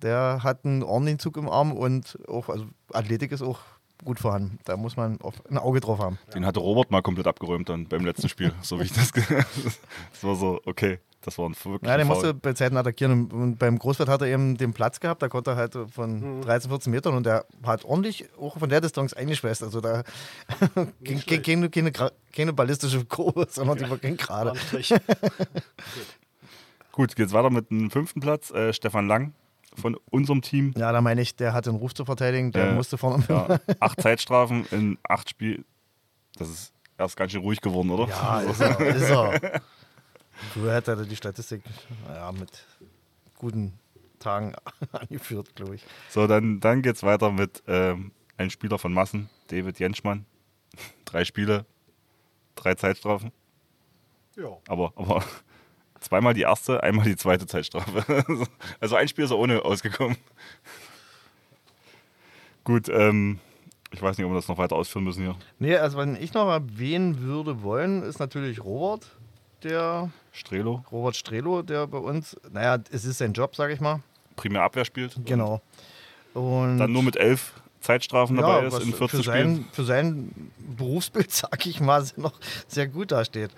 Der 0.03 0.41
hat 0.43 0.65
einen 0.65 0.83
ordentlichen 0.83 1.19
Zug 1.19 1.37
im 1.37 1.49
Arm 1.49 1.73
und 1.73 2.17
auch, 2.29 2.49
also 2.49 2.67
Athletik 2.93 3.33
ist 3.33 3.43
auch 3.43 3.59
gut 4.05 4.19
vorhanden. 4.21 4.59
Da 4.65 4.77
muss 4.77 4.97
man 4.97 5.21
auf, 5.21 5.35
ein 5.51 5.59
Auge 5.59 5.81
drauf 5.81 5.99
haben. 5.99 6.19
Den 6.35 6.45
hatte 6.47 6.61
Robert 6.61 6.91
mal 6.91 7.03
komplett 7.03 7.27
abgeräumt 7.27 7.69
dann 7.69 7.87
beim 7.87 8.05
letzten 8.05 8.29
Spiel, 8.29 8.53
so 8.63 8.79
wie 8.79 8.85
ich 8.85 8.93
das. 8.93 9.13
das 9.13 10.23
war 10.23 10.35
so, 10.37 10.61
okay, 10.67 10.99
das 11.23 11.39
war 11.39 11.47
ein 11.49 11.55
wirklich. 11.55 11.83
Ja, 11.89 11.97
der 11.97 12.05
ein 12.05 12.07
musste 12.07 12.35
bei 12.35 12.53
Zeiten 12.53 12.77
attackieren. 12.77 13.31
Und- 13.33 13.59
beim 13.59 13.79
Großfeld 13.79 14.09
hat 14.09 14.21
er 14.23 14.29
eben 14.29 14.57
den 14.57 14.73
Platz 14.73 15.01
gehabt. 15.01 15.23
Da 15.23 15.29
konnte 15.29 15.51
er 15.53 15.57
halt 15.57 15.77
von 15.93 16.43
13, 16.43 16.71
14 16.71 16.91
Metern 16.93 17.15
und 17.15 17.27
der 17.27 17.47
hat 17.65 17.85
ordentlich 17.85 18.27
auch 18.41 18.59
von 18.59 18.69
der 18.69 18.81
Distanz 18.81 19.13
eingeschweißt. 19.13 19.63
Also 19.65 19.81
da 19.81 20.05
ging- 21.03 21.43
keine, 21.43 21.69
keine, 21.71 21.93
keine 22.33 22.53
ballistische 22.53 23.05
Kurve, 23.05 23.47
sondern 23.51 23.79
die 23.79 23.91
war 23.91 23.99
ging 23.99 24.17
gerade. 24.17 24.53
Gut, 26.93 27.15
geht's 27.17 27.33
weiter 27.33 27.51
mit 27.51 27.71
dem 27.71 27.91
fünften 27.91 28.21
Platz. 28.21 28.51
Äh, 28.51 28.73
Stefan 28.73 29.07
Lang 29.09 29.35
von 29.77 29.97
unserem 30.11 30.43
Team. 30.43 30.73
Ja, 30.77 30.91
da 30.93 31.01
meine 31.01 31.21
ich, 31.21 31.37
der 31.37 31.53
hat 31.53 31.67
den 31.67 31.77
Ruf 31.77 31.95
zu 31.95 32.05
verteidigen. 32.05 32.53
Der 32.53 32.71
Äh, 32.71 32.75
musste 32.75 32.99
vorne. 32.99 33.25
Ja, 33.29 33.59
acht 33.81 34.01
Zeitstrafen 34.01 34.67
in 34.71 34.99
acht 35.09 35.31
Spielen. 35.31 35.65
Das 36.37 36.49
ist 36.49 36.73
erst 36.99 37.17
ganz 37.17 37.33
schön 37.33 37.43
ruhig 37.43 37.61
geworden, 37.61 37.91
oder? 37.91 38.09
Ja, 38.09 38.41
ist 38.41 38.61
er. 38.61 38.81
Ist 38.97 39.11
er. 39.11 39.61
Früher 40.53 40.75
hätte 40.75 40.93
er 40.93 41.05
die 41.05 41.17
Statistik 41.17 41.63
ja, 42.09 42.31
mit 42.33 42.67
guten 43.37 43.73
Tagen 44.19 44.55
angeführt, 44.93 45.55
glaube 45.55 45.77
ich. 45.77 45.85
So, 46.11 46.27
dann, 46.27 46.61
dann 46.61 46.83
geht's 46.83 47.03
weiter 47.03 47.31
mit 47.31 47.63
ähm, 47.67 48.13
einem 48.37 48.51
Spieler 48.51 48.79
von 48.79 48.93
Massen, 48.93 49.31
David 49.49 49.79
Jenschmann. 49.79 50.27
Drei 51.07 51.25
Spiele, 51.25 51.65
drei 52.55 52.75
Zeitstrafen. 52.75 53.33
ja. 54.37 54.49
Aber, 54.69 54.93
aber 54.97 55.23
Zweimal 56.07 56.35
die 56.35 56.43
erste, 56.43 56.85
einmal 56.85 57.05
die 57.05 57.17
zweite 57.17 57.47
Zeitstrafe. 57.49 58.25
Also 58.81 58.95
ein 58.95 59.09
Spiel 59.09 59.25
ist 59.25 59.33
er 59.33 59.39
ohne 59.39 59.65
ausgekommen. 59.65 60.17
Gut, 62.63 62.89
ähm, 62.89 63.41
ich 63.91 64.01
weiß 64.01 64.17
nicht, 64.17 64.25
ob 64.25 64.31
wir 64.31 64.37
das 64.37 64.47
noch 64.47 64.59
weiter 64.59 64.77
ausführen 64.77 65.03
müssen 65.03 65.23
hier. 65.25 65.35
Nee, 65.59 65.75
also 65.75 65.99
wenn 65.99 66.15
ich 66.15 66.33
noch 66.33 66.49
erwähnen 66.49 67.23
würde 67.23 67.65
wollen, 67.65 68.05
ist 68.05 68.21
natürlich 68.21 68.63
Robert, 68.63 69.11
der 69.65 70.11
Strelo, 70.31 70.85
Robert 70.93 71.17
Strelo, 71.17 71.63
der 71.63 71.89
bei 71.89 71.99
uns, 71.99 72.37
naja, 72.53 72.79
es 72.93 73.05
ist 73.05 73.19
sein 73.19 73.33
Job, 73.33 73.57
sag 73.57 73.73
ich 73.73 73.81
mal. 73.81 74.01
primär 74.37 74.63
Abwehr 74.63 74.85
spielt. 74.85 75.17
Genau. 75.25 75.61
Und 76.35 76.79
Dann 76.79 76.93
nur 76.93 77.03
mit 77.03 77.17
elf 77.17 77.53
Zeitstrafen 77.87 78.37
dabei 78.37 78.67
ist 78.67 78.81
in 78.81 78.93
14 78.93 79.09
für 79.09 79.23
Spielen. 79.23 79.55
sein, 79.55 79.65
für 79.73 79.85
sein 79.85 80.51
Berufsbild, 80.77 81.31
sag 81.33 81.65
ich 81.67 81.81
mal, 81.81 82.05
noch 82.17 82.35
sehr 82.67 82.89
gut 82.89 83.13
dasteht. 83.13 83.51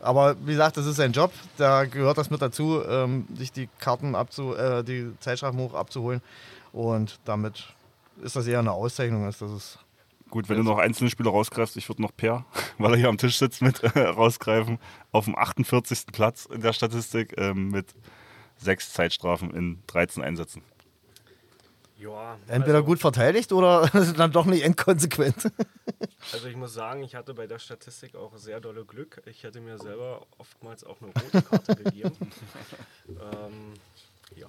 Aber 0.00 0.36
wie 0.40 0.52
gesagt, 0.52 0.76
das 0.78 0.86
ist 0.86 0.96
sein 0.96 1.12
Job, 1.12 1.32
da 1.58 1.84
gehört 1.84 2.16
das 2.16 2.30
mit 2.30 2.40
dazu, 2.40 2.82
ähm, 2.88 3.26
sich 3.34 3.52
die 3.52 3.68
Karten 3.78 4.14
abzu, 4.14 4.54
äh, 4.54 4.82
die 4.82 5.12
Zeitstrafen 5.20 5.60
hoch 5.60 5.74
abzuholen. 5.74 6.22
Und 6.72 7.20
damit 7.24 7.74
ist 8.22 8.36
das 8.36 8.46
eher 8.46 8.60
eine 8.60 8.72
Auszeichnung, 8.72 9.24
als 9.24 9.38
dass 9.38 9.50
es 9.50 9.78
Gut, 10.30 10.48
wenn 10.48 10.56
du 10.56 10.64
noch 10.64 10.78
einzelne 10.78 11.10
Spieler 11.10 11.30
rausgreifst, 11.30 11.76
ich 11.76 11.88
würde 11.88 12.02
noch 12.02 12.10
Per, 12.16 12.44
weil 12.78 12.92
er 12.92 12.96
hier 12.96 13.08
am 13.08 13.18
Tisch 13.18 13.38
sitzt, 13.38 13.62
mit 13.62 13.82
äh, 13.84 14.00
rausgreifen. 14.00 14.78
Auf 15.12 15.26
dem 15.26 15.36
48. 15.36 16.06
Platz 16.12 16.46
in 16.46 16.62
der 16.62 16.72
Statistik 16.72 17.34
ähm, 17.36 17.68
mit 17.68 17.94
sechs 18.56 18.92
Zeitstrafen 18.92 19.52
in 19.54 19.78
13 19.86 20.24
Einsätzen. 20.24 20.62
Ja, 22.04 22.36
entweder 22.48 22.76
also, 22.78 22.86
gut 22.86 23.00
verteidigt 23.00 23.50
oder 23.52 23.88
dann 24.16 24.30
doch 24.30 24.44
nicht 24.44 24.62
endkonsequent. 24.62 25.50
Also 26.32 26.46
ich 26.48 26.56
muss 26.56 26.74
sagen, 26.74 27.02
ich 27.02 27.14
hatte 27.14 27.32
bei 27.32 27.46
der 27.46 27.58
Statistik 27.58 28.14
auch 28.14 28.36
sehr 28.36 28.60
dolle 28.60 28.84
Glück. 28.84 29.22
Ich 29.24 29.42
hätte 29.42 29.60
mir 29.60 29.78
selber 29.78 30.26
oftmals 30.36 30.84
auch 30.84 30.98
eine 31.00 31.12
rote 31.12 31.42
Karte 31.42 31.76
gegeben. 31.84 32.14
Ähm, 33.08 33.72
ja, 34.36 34.48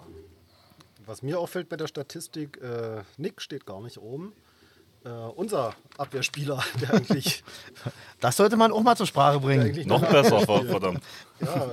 Was 1.05 1.21
mir 1.21 1.39
auffällt 1.39 1.69
bei 1.69 1.77
der 1.77 1.87
Statistik, 1.87 2.61
äh, 2.61 3.03
Nick 3.17 3.41
steht 3.41 3.65
gar 3.65 3.81
nicht 3.81 3.99
oben. 3.99 4.33
Äh, 5.05 5.09
unser 5.09 5.73
Abwehrspieler, 5.97 6.61
der 6.81 6.95
eigentlich, 6.95 7.43
Das 8.19 8.35
sollte 8.35 8.57
man 8.57 8.71
auch 8.73 8.81
mal 8.83 8.97
zur 8.97 9.07
Sprache 9.07 9.39
bringen. 9.39 9.87
Noch 9.87 10.01
besser, 10.01 10.41
ver- 10.41 10.65
verdammt. 10.65 11.01
Ja, 11.39 11.71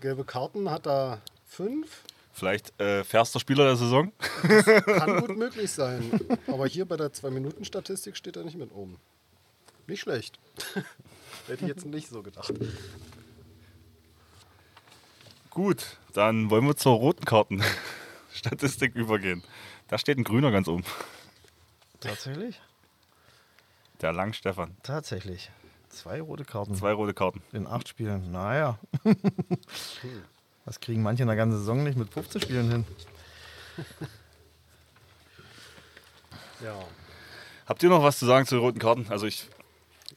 gelbe 0.00 0.24
Karten 0.24 0.70
hat 0.70 0.86
er 0.86 1.20
fünf. 1.46 2.02
Vielleicht 2.38 2.80
äh, 2.80 3.02
fairster 3.02 3.40
Spieler 3.40 3.64
der 3.64 3.76
Saison. 3.76 4.12
Kann 4.42 5.20
gut 5.26 5.36
möglich 5.36 5.72
sein. 5.72 6.20
Aber 6.46 6.68
hier 6.68 6.84
bei 6.84 6.96
der 6.96 7.12
2-Minuten-Statistik 7.12 8.16
steht 8.16 8.36
er 8.36 8.44
nicht 8.44 8.56
mit 8.56 8.70
oben. 8.72 8.96
Nicht 9.88 10.02
schlecht. 10.02 10.38
Hätte 11.48 11.64
ich 11.64 11.68
jetzt 11.68 11.84
nicht 11.84 12.08
so 12.08 12.22
gedacht. 12.22 12.52
Gut, 15.50 15.98
dann 16.12 16.48
wollen 16.50 16.64
wir 16.64 16.76
zur 16.76 16.92
roten 16.94 17.24
Karten-Statistik 17.24 18.94
übergehen. 18.94 19.42
Da 19.88 19.98
steht 19.98 20.16
ein 20.18 20.24
Grüner 20.24 20.52
ganz 20.52 20.68
oben. 20.68 20.84
Tatsächlich? 21.98 22.60
Der 24.00 24.12
Lang 24.12 24.32
Stefan. 24.32 24.76
Tatsächlich. 24.84 25.50
Zwei 25.88 26.20
rote 26.20 26.44
Karten 26.44 26.76
Zwei 26.76 26.92
rote 26.92 27.14
Karten. 27.14 27.42
in 27.52 27.66
acht 27.66 27.88
Spielen. 27.88 28.30
Naja. 28.30 28.78
Das 30.68 30.80
kriegen 30.80 31.02
manche 31.02 31.22
in 31.22 31.28
der 31.28 31.36
ganzen 31.36 31.58
Saison 31.58 31.82
nicht 31.82 31.96
mit 31.96 32.12
15 32.12 32.42
Spielen 32.42 32.70
hin. 32.70 32.84
Ja, 36.62 36.74
Habt 37.66 37.82
ihr 37.84 37.88
noch 37.88 38.02
was 38.02 38.18
zu 38.18 38.26
sagen 38.26 38.44
zu 38.46 38.56
den 38.56 38.64
roten 38.64 38.80
Karten? 38.80 39.06
Also 39.10 39.26
ich, 39.26 39.46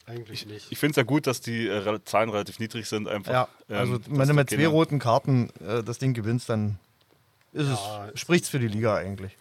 eigentlich 0.06 0.44
nicht. 0.44 0.72
ich 0.72 0.78
finde 0.78 0.90
es 0.90 0.96
ja 0.96 1.04
gut, 1.04 1.28
dass 1.28 1.40
die 1.40 1.68
äh, 1.68 2.00
Zahlen 2.04 2.30
relativ 2.30 2.58
niedrig 2.58 2.88
sind. 2.88 3.06
Einfach, 3.06 3.32
Ja, 3.32 3.48
ähm, 3.70 3.76
also 3.76 3.98
dass 3.98 4.08
wenn 4.08 4.28
du 4.28 4.34
mit 4.34 4.50
zwei 4.50 4.66
roten 4.66 4.98
Karten 4.98 5.50
äh, 5.64 5.84
das 5.84 5.98
Ding 5.98 6.14
gewinnst, 6.14 6.48
dann 6.48 6.80
ist 7.52 7.68
Ja, 7.68 8.08
es, 8.12 8.18
spricht's 8.20 8.48
für 8.48 8.58
die 8.58 8.66
Liga 8.66 8.96
eigentlich. 8.96 9.36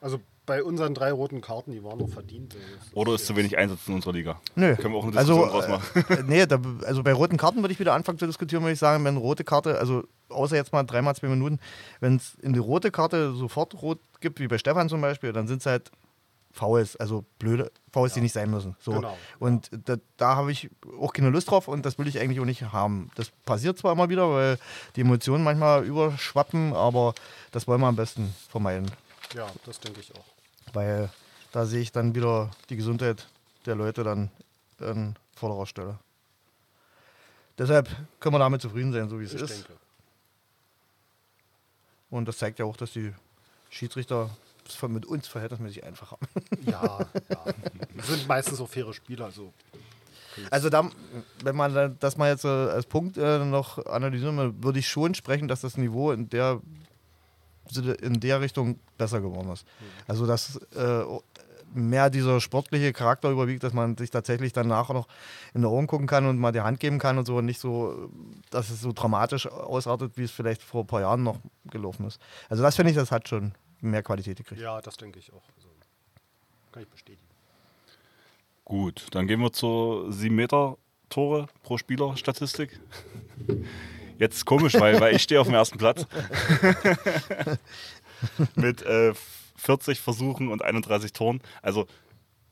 Also 0.00 0.20
bei 0.46 0.62
unseren 0.62 0.94
drei 0.94 1.12
roten 1.12 1.40
Karten, 1.40 1.72
die 1.72 1.82
waren 1.82 1.98
noch 1.98 2.08
verdient. 2.08 2.56
Oder 2.94 3.14
ist 3.14 3.26
zu 3.26 3.36
wenig 3.36 3.58
Einsatz 3.58 3.80
in 3.86 3.94
unserer 3.94 4.12
Liga? 4.12 4.40
Nö. 4.54 4.76
Können 4.76 4.94
wir 4.94 4.98
auch 4.98 5.06
eine 5.06 5.16
also, 5.16 5.44
Diskussion 5.44 5.80
draus 5.82 6.04
machen. 6.04 6.04
äh, 6.08 6.22
nee, 6.26 6.46
da, 6.46 6.60
also 6.86 7.02
bei 7.02 7.12
roten 7.12 7.36
Karten 7.36 7.60
würde 7.62 7.72
ich 7.72 7.80
wieder 7.80 7.92
anfangen 7.92 8.18
zu 8.18 8.26
diskutieren, 8.26 8.62
würde 8.62 8.72
ich 8.72 8.78
sagen, 8.78 9.04
wenn 9.04 9.16
rote 9.16 9.44
Karte, 9.44 9.78
also 9.78 10.04
außer 10.28 10.56
jetzt 10.56 10.72
mal 10.72 10.84
dreimal 10.84 11.14
zwei 11.14 11.28
Minuten, 11.28 11.58
wenn 12.00 12.16
es 12.16 12.34
in 12.36 12.52
die 12.52 12.58
rote 12.58 12.90
Karte 12.90 13.34
sofort 13.34 13.80
rot 13.82 13.98
gibt, 14.20 14.40
wie 14.40 14.48
bei 14.48 14.58
Stefan 14.58 14.88
zum 14.88 15.00
Beispiel, 15.00 15.32
dann 15.32 15.46
sind 15.46 15.58
es 15.58 15.66
halt 15.66 15.90
Fouls, 16.52 16.96
also 16.96 17.24
blöde 17.38 17.70
Fouls, 17.92 18.14
die 18.14 18.20
nicht 18.20 18.32
sein 18.32 18.50
müssen. 18.50 18.76
So. 18.80 18.92
Genau. 18.92 19.16
Und 19.38 19.70
da, 19.84 19.96
da 20.16 20.36
habe 20.36 20.50
ich 20.50 20.70
auch 21.00 21.12
keine 21.12 21.28
Lust 21.28 21.50
drauf 21.50 21.68
und 21.68 21.84
das 21.84 21.98
will 21.98 22.08
ich 22.08 22.18
eigentlich 22.18 22.40
auch 22.40 22.46
nicht 22.46 22.62
haben. 22.62 23.10
Das 23.14 23.30
passiert 23.44 23.78
zwar 23.78 23.92
immer 23.92 24.08
wieder, 24.08 24.30
weil 24.30 24.58
die 24.96 25.02
Emotionen 25.02 25.44
manchmal 25.44 25.84
überschwappen, 25.84 26.72
aber 26.72 27.14
das 27.52 27.68
wollen 27.68 27.80
wir 27.80 27.88
am 27.88 27.96
besten 27.96 28.34
vermeiden. 28.48 28.90
Ja, 29.34 29.46
das 29.66 29.80
denke 29.80 30.00
ich 30.00 30.12
auch. 30.14 30.35
Weil 30.76 31.08
da 31.52 31.64
sehe 31.64 31.80
ich 31.80 31.90
dann 31.90 32.14
wieder 32.14 32.50
die 32.68 32.76
Gesundheit 32.76 33.26
der 33.64 33.74
Leute 33.76 34.04
dann 34.04 34.30
an 34.78 35.16
vorderer 35.34 35.64
Stelle. 35.66 35.98
Deshalb 37.56 37.88
können 38.20 38.34
wir 38.34 38.38
damit 38.40 38.60
zufrieden 38.60 38.92
sein, 38.92 39.08
so 39.08 39.18
wie 39.18 39.24
es 39.24 39.32
Ich 39.32 39.40
ist. 39.40 39.50
denke. 39.50 39.72
Und 42.10 42.28
das 42.28 42.36
zeigt 42.36 42.58
ja 42.58 42.66
auch, 42.66 42.76
dass 42.76 42.92
die 42.92 43.12
Schiedsrichter 43.70 44.28
es 44.68 44.80
mit 44.82 45.06
uns 45.06 45.26
verhältnismäßig 45.28 45.82
einfach 45.84 46.10
haben. 46.12 46.26
Ja, 46.66 47.06
ja. 47.30 47.44
Sind 48.02 48.28
meistens 48.28 48.58
so 48.58 48.66
faire 48.66 48.92
Spieler. 48.92 49.24
Also 49.26 49.54
Also 50.50 50.68
da, 50.68 50.90
wenn 51.42 51.56
man 51.56 51.72
da- 51.72 51.88
das 51.88 52.18
mal 52.18 52.28
jetzt 52.30 52.44
äh, 52.44 52.48
als 52.48 52.84
Punkt 52.84 53.16
äh, 53.16 53.38
noch 53.46 53.84
analysieren 53.86 54.36
will, 54.36 54.52
würde 54.62 54.78
ich 54.80 54.88
schon 54.88 55.14
sprechen, 55.14 55.48
dass 55.48 55.62
das 55.62 55.78
Niveau 55.78 56.12
in 56.12 56.28
der 56.28 56.60
in 58.00 58.20
der 58.20 58.40
Richtung 58.40 58.78
besser 58.98 59.20
geworden 59.20 59.50
ist. 59.52 59.66
Also 60.06 60.26
dass 60.26 60.56
äh, 60.74 61.04
mehr 61.74 62.10
dieser 62.10 62.40
sportliche 62.40 62.92
Charakter 62.92 63.30
überwiegt, 63.30 63.62
dass 63.62 63.72
man 63.72 63.96
sich 63.96 64.10
tatsächlich 64.10 64.52
danach 64.52 64.88
noch 64.90 65.06
in 65.54 65.62
die 65.62 65.66
Augen 65.66 65.86
gucken 65.86 66.06
kann 66.06 66.26
und 66.26 66.38
mal 66.38 66.52
die 66.52 66.60
Hand 66.60 66.80
geben 66.80 66.98
kann 66.98 67.18
und 67.18 67.26
so 67.26 67.36
und 67.36 67.44
nicht 67.44 67.60
so, 67.60 68.10
dass 68.50 68.70
es 68.70 68.80
so 68.80 68.92
dramatisch 68.92 69.46
ausartet, 69.46 70.12
wie 70.16 70.24
es 70.24 70.30
vielleicht 70.30 70.62
vor 70.62 70.84
ein 70.84 70.86
paar 70.86 71.02
Jahren 71.02 71.22
noch 71.22 71.38
gelaufen 71.66 72.06
ist. 72.06 72.20
Also 72.48 72.62
das 72.62 72.76
finde 72.76 72.90
ich, 72.90 72.96
das 72.96 73.10
hat 73.10 73.28
schon 73.28 73.52
mehr 73.80 74.02
Qualität 74.02 74.38
gekriegt. 74.38 74.60
ja, 74.60 74.80
das 74.80 74.96
denke 74.96 75.18
ich 75.18 75.32
auch. 75.32 75.42
Also, 75.56 75.68
kann 76.72 76.82
ich 76.82 76.88
bestätigen. 76.88 77.22
Gut, 78.64 79.06
dann 79.12 79.26
gehen 79.26 79.40
wir 79.40 79.52
zur 79.52 80.12
7 80.12 80.34
Meter 80.34 80.76
Tore 81.08 81.46
pro 81.62 81.78
Spieler 81.78 82.16
Statistik. 82.16 82.80
Jetzt 84.18 84.36
ist 84.36 84.44
komisch, 84.44 84.74
weil, 84.74 85.00
weil 85.00 85.14
ich 85.14 85.22
stehe 85.22 85.40
auf 85.40 85.46
dem 85.46 85.54
ersten 85.54 85.78
Platz. 85.78 86.06
mit 88.54 88.82
äh, 88.82 89.12
40 89.56 90.00
Versuchen 90.00 90.48
und 90.48 90.62
31 90.62 91.12
Toren. 91.12 91.40
Also, 91.62 91.86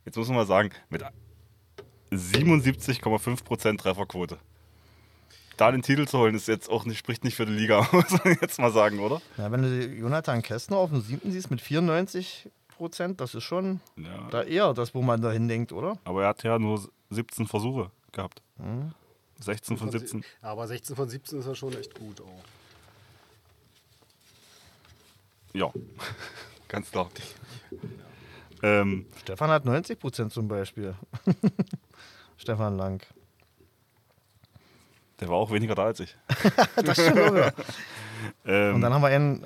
jetzt 0.05 0.17
muss 0.17 0.29
man 0.29 0.37
mal 0.39 0.47
sagen, 0.47 0.71
mit 0.91 1.03
77,5% 2.12 3.79
Trefferquote. 3.79 4.39
Da 5.57 5.71
den 5.71 5.83
Titel 5.83 6.07
zu 6.07 6.19
holen, 6.19 6.35
ist 6.35 6.49
jetzt 6.49 6.69
auch 6.69 6.85
nicht, 6.85 6.99
spricht 6.99 7.23
nicht 7.23 7.37
für 7.37 7.47
die 7.47 7.53
Liga, 7.53 7.87
muss 7.93 8.11
man 8.11 8.37
jetzt 8.41 8.59
mal 8.59 8.73
sagen, 8.73 8.99
oder? 8.99 9.23
Ja, 9.37 9.51
wenn 9.53 9.62
du 9.62 9.69
Jonathan 9.87 10.43
Kästner 10.43 10.77
auf 10.79 10.91
dem 10.91 11.01
siebten 11.01 11.31
siehst 11.31 11.51
mit 11.51 11.61
94 11.61 12.51
Prozent, 12.77 13.21
das 13.21 13.35
ist 13.37 13.45
schon 13.45 13.81
Ja. 13.97 14.29
da 14.31 14.43
eher 14.43 14.75
das, 14.75 14.95
wo 14.95 15.03
man 15.03 15.23
da 15.23 15.31
hindenkt, 15.31 15.73
oder? 15.73 15.97
Aber 16.05 16.23
er 16.25 16.29
hat 16.31 16.43
ja 16.43 16.59
nur 16.59 16.89
17 17.11 17.47
Versuche 17.47 17.91
gehabt. 18.11 18.43
16 19.41 19.76
von 19.76 19.91
17. 19.91 20.24
Ja, 20.43 20.49
aber 20.51 20.66
16 20.66 20.97
von 20.97 21.09
17 21.09 21.41
ist 21.41 21.47
ja 21.47 21.55
schon 21.55 21.76
echt 21.76 21.95
gut 21.95 22.20
auch. 22.20 22.45
Ja, 25.53 25.72
ganz 26.68 26.91
klar. 26.91 27.09
Ähm, 28.62 29.07
Stefan 29.20 29.51
hat 29.51 29.64
90 29.64 29.99
Prozent 29.99 30.32
zum 30.32 30.49
Beispiel. 30.49 30.95
Stefan 32.37 32.76
Lang. 32.76 33.03
der 35.20 35.28
war 35.28 35.37
auch 35.37 35.51
weniger 35.53 35.74
da 35.74 35.85
als 35.85 36.01
ich. 36.01 36.16
Das 36.76 36.97
stimmt 37.01 37.18
auch, 37.20 37.35
ja. 37.35 37.53
Ähm, 38.47 38.76
Und 38.76 38.80
dann 38.80 38.93
haben 38.93 39.03
wir 39.03 39.09
einen 39.09 39.45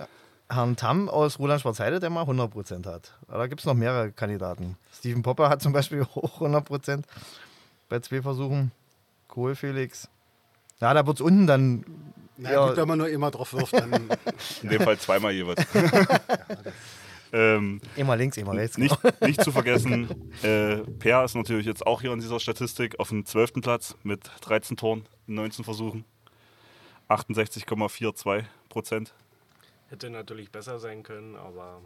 Herrn 0.49 0.77
Tamm 0.77 1.09
aus 1.09 1.39
Roland 1.39 1.61
Schwarzheide, 1.61 2.01
der 2.01 2.11
mal 2.11 2.23
100 2.23 2.51
Prozent 2.51 2.87
hat. 2.87 3.19
Aber 3.27 3.39
da 3.39 3.47
gibt 3.49 3.61
es 3.61 3.67
noch 3.67 3.75
mehrere 3.75 4.13
Kandidaten. 4.13 4.79
Steven 4.95 5.23
Popper 5.23 5.49
hat 5.51 5.61
zum 5.61 5.73
Beispiel 5.73 6.03
auch 6.15 6.35
100 6.35 6.65
Prozent 6.65 7.07
bei 7.89 8.01
zwei 8.01 8.23
Versuchen. 8.23 8.73
Kohl 9.29 9.55
Felix. 9.55 10.09
Ja, 10.81 10.93
da 10.95 11.07
wird 11.07 11.19
es 11.19 11.21
unten 11.21 11.47
dann. 11.47 11.85
Na 12.37 12.51
eher- 12.51 12.67
gut, 12.69 12.77
wenn 12.77 12.89
man 12.89 12.99
nur 12.99 13.09
immer 13.09 13.31
drauf 13.31 13.53
wirft, 13.53 13.73
dann 13.75 13.93
in 14.63 14.69
dem 14.69 14.83
Fall 14.83 14.99
zweimal 14.99 15.33
jeweils. 15.33 15.65
ähm, 17.33 17.81
immer 17.97 18.17
links, 18.17 18.37
immer 18.37 18.55
rechts. 18.55 18.79
nicht, 18.79 18.97
nicht 19.23 19.43
zu 19.43 19.53
vergessen, 19.53 20.33
äh, 20.43 20.77
Per 20.79 21.25
ist 21.25 21.35
natürlich 21.35 21.67
jetzt 21.67 21.87
auch 21.87 22.01
hier 22.01 22.13
in 22.13 22.21
dieser 22.21 22.41
Statistik 22.41 22.99
auf 23.01 23.09
dem 23.11 23.27
12. 23.27 23.55
Platz 23.55 23.97
mit 24.03 24.31
13 24.43 24.77
Toren 24.77 25.05
in 25.27 25.35
19 25.35 25.65
Versuchen. 25.65 26.05
68,42 27.09 28.45
Prozent. 28.69 29.15
hätte 29.89 30.11
natürlich 30.11 30.51
besser 30.51 30.79
sein 30.79 31.03
können, 31.03 31.37
aber 31.37 31.81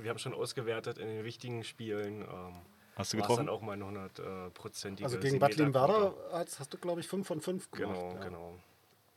wir 0.00 0.10
haben 0.10 0.18
schon 0.18 0.34
ausgewertet 0.34 0.98
in 0.98 1.08
den 1.08 1.24
wichtigen 1.24 1.64
Spielen. 1.64 2.22
Ähm, 2.22 2.54
Hast 2.98 3.12
du 3.12 3.18
war 3.18 3.22
es 3.22 3.36
dann 3.36 3.46
getroffen? 3.46 3.48
auch 3.48 3.62
mal 3.62 3.72
eine 3.74 3.86
hundertprozentige 3.86 5.06
also 5.06 5.18
gegen 5.18 5.38
Bad 5.38 5.56
Werder 5.56 6.14
hast, 6.32 6.58
hast 6.58 6.74
du, 6.74 6.78
glaube 6.78 7.00
ich, 7.00 7.06
5 7.06 7.26
von 7.26 7.40
5 7.40 7.70
gemacht. 7.70 7.94
Genau, 7.96 8.14
ja. 8.14 8.24
genau. 8.24 8.54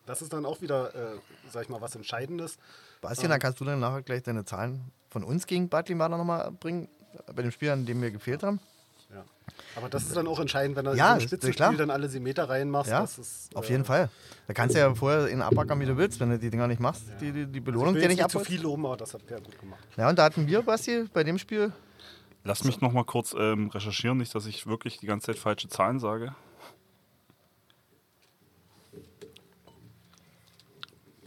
Das 0.05 0.21
ist 0.21 0.31
dann 0.33 0.45
auch 0.45 0.61
wieder, 0.61 0.93
äh, 0.93 1.17
sag 1.51 1.63
ich 1.63 1.69
mal, 1.69 1.81
was 1.81 1.95
Entscheidendes. 1.95 2.57
Bastian, 3.01 3.31
dann 3.31 3.39
kannst 3.39 3.59
du 3.59 3.65
dann 3.65 3.79
nachher 3.79 4.03
gleich 4.03 4.23
deine 4.23 4.45
Zahlen 4.45 4.91
von 5.09 5.23
uns 5.23 5.47
gegen 5.47 5.67
Bad 5.67 5.89
Limada 5.89 6.17
nochmal 6.17 6.51
bringen, 6.51 6.87
bei 7.35 7.41
dem 7.41 7.51
Spiel, 7.51 7.71
an 7.71 7.85
dem 7.85 8.01
wir 8.01 8.11
gefehlt 8.11 8.43
haben. 8.43 8.59
Ja. 9.13 9.25
Aber 9.75 9.89
das 9.89 10.03
ist 10.03 10.15
dann 10.15 10.27
auch 10.27 10.39
entscheidend, 10.39 10.75
wenn 10.75 10.85
du 10.85 10.93
Ja, 10.93 11.15
ist- 11.15 11.23
Spitzenspiel 11.23 11.53
klar. 11.55 11.73
dann 11.73 11.89
alle 11.89 12.07
Meter 12.19 12.49
reinmachst. 12.49 12.91
Ja, 12.91 13.01
das 13.01 13.17
ist, 13.17 13.55
auf 13.55 13.67
äh, 13.67 13.71
jeden 13.73 13.85
Fall. 13.85 14.09
Da 14.47 14.53
kannst 14.53 14.75
du 14.75 14.79
ja 14.79 14.93
vorher 14.93 15.27
in 15.27 15.41
abackern, 15.41 15.79
wie 15.79 15.85
du 15.85 15.97
willst, 15.97 16.19
wenn 16.19 16.29
du 16.29 16.39
die 16.39 16.49
Dinger 16.49 16.67
nicht 16.67 16.79
machst, 16.79 17.03
die, 17.19 17.31
die, 17.31 17.45
die 17.45 17.57
Ich 17.59 17.63
Belohnung 17.63 17.95
will 17.95 18.01
dir 18.01 18.07
nicht 18.09 18.17
nicht 18.17 18.31
zu 18.31 18.39
viel 18.39 18.61
loben, 18.61 18.85
aber 18.85 18.97
das 18.97 19.13
hat 19.13 19.25
Per 19.25 19.41
gut 19.41 19.59
gemacht. 19.59 19.83
Ja, 19.97 20.09
und 20.09 20.19
da 20.19 20.25
hatten 20.25 20.47
wir, 20.47 20.61
Basti, 20.61 21.05
bei 21.13 21.23
dem 21.23 21.37
Spiel, 21.37 21.71
Lass 22.43 22.63
mich 22.63 22.81
noch 22.81 22.91
mal 22.91 23.03
kurz 23.03 23.35
ähm, 23.37 23.69
recherchieren, 23.69 24.17
nicht, 24.17 24.33
dass 24.33 24.45
ich 24.45 24.65
wirklich 24.65 24.97
die 24.97 25.05
ganze 25.05 25.27
Zeit 25.27 25.37
falsche 25.37 25.69
Zahlen 25.69 25.99
sage. 25.99 26.35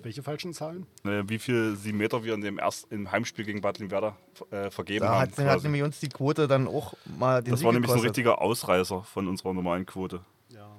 Welche 0.02 0.22
falschen 0.22 0.52
Zahlen? 0.52 0.86
Äh, 1.04 1.22
wie 1.28 1.38
viel 1.38 1.76
sieben 1.76 1.96
Meter 1.96 2.24
wir 2.24 2.34
in 2.34 2.42
dem 2.42 2.58
ersten 2.58 2.92
im 2.92 3.10
Heimspiel 3.10 3.46
gegen 3.46 3.62
Bad 3.62 3.78
Limwerder 3.78 4.16
äh, 4.50 4.70
vergeben 4.70 5.06
da 5.06 5.12
haben. 5.20 5.32
hat, 5.32 5.38
hat 5.38 5.62
nämlich 5.62 5.82
uns 5.82 5.98
die 5.98 6.10
Quote 6.10 6.46
dann 6.46 6.68
auch 6.68 6.94
mal 7.06 7.42
den 7.42 7.52
das 7.52 7.60
Sieg 7.60 7.66
war 7.66 7.72
nämlich 7.72 7.90
so 7.90 7.96
ein 7.96 8.02
richtiger 8.02 8.42
Ausreißer 8.42 9.02
von 9.04 9.28
unserer 9.28 9.54
normalen 9.54 9.86
Quote. 9.86 10.20
Ja. 10.50 10.76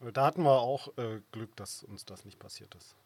Äh, 0.00 0.10
Da 0.10 0.26
hatten 0.26 0.42
wir 0.42 0.58
auch 0.58 0.88
äh, 0.98 1.20
Glück, 1.30 1.54
dass 1.54 1.84
uns 1.84 2.04
das 2.04 2.24
nicht 2.24 2.40
passiert 2.40 2.74
ist. 2.74 2.96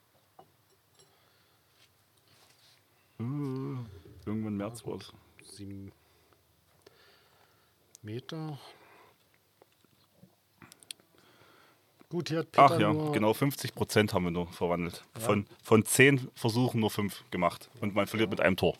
Irgendwann 3.18 4.46
im 4.46 4.56
März 4.56 4.86
war 4.86 4.96
es. 4.96 5.12
Sieben 5.42 5.92
Meter. 8.04 8.58
Gut, 12.10 12.28
hier 12.28 12.40
hat 12.40 12.52
Peter 12.52 12.64
Ach 12.64 12.78
ja, 12.78 12.92
nur 12.92 13.12
genau 13.12 13.32
50 13.34 13.74
Prozent 13.74 14.12
haben 14.14 14.24
wir 14.24 14.30
nur 14.30 14.46
verwandelt. 14.52 15.02
Von, 15.18 15.46
von 15.62 15.84
zehn 15.84 16.30
Versuchen 16.34 16.80
nur 16.80 16.90
fünf 16.90 17.24
gemacht. 17.30 17.68
Und 17.80 17.94
man 17.94 18.06
verliert 18.06 18.30
mit 18.30 18.40
einem 18.40 18.56
Tor. 18.56 18.76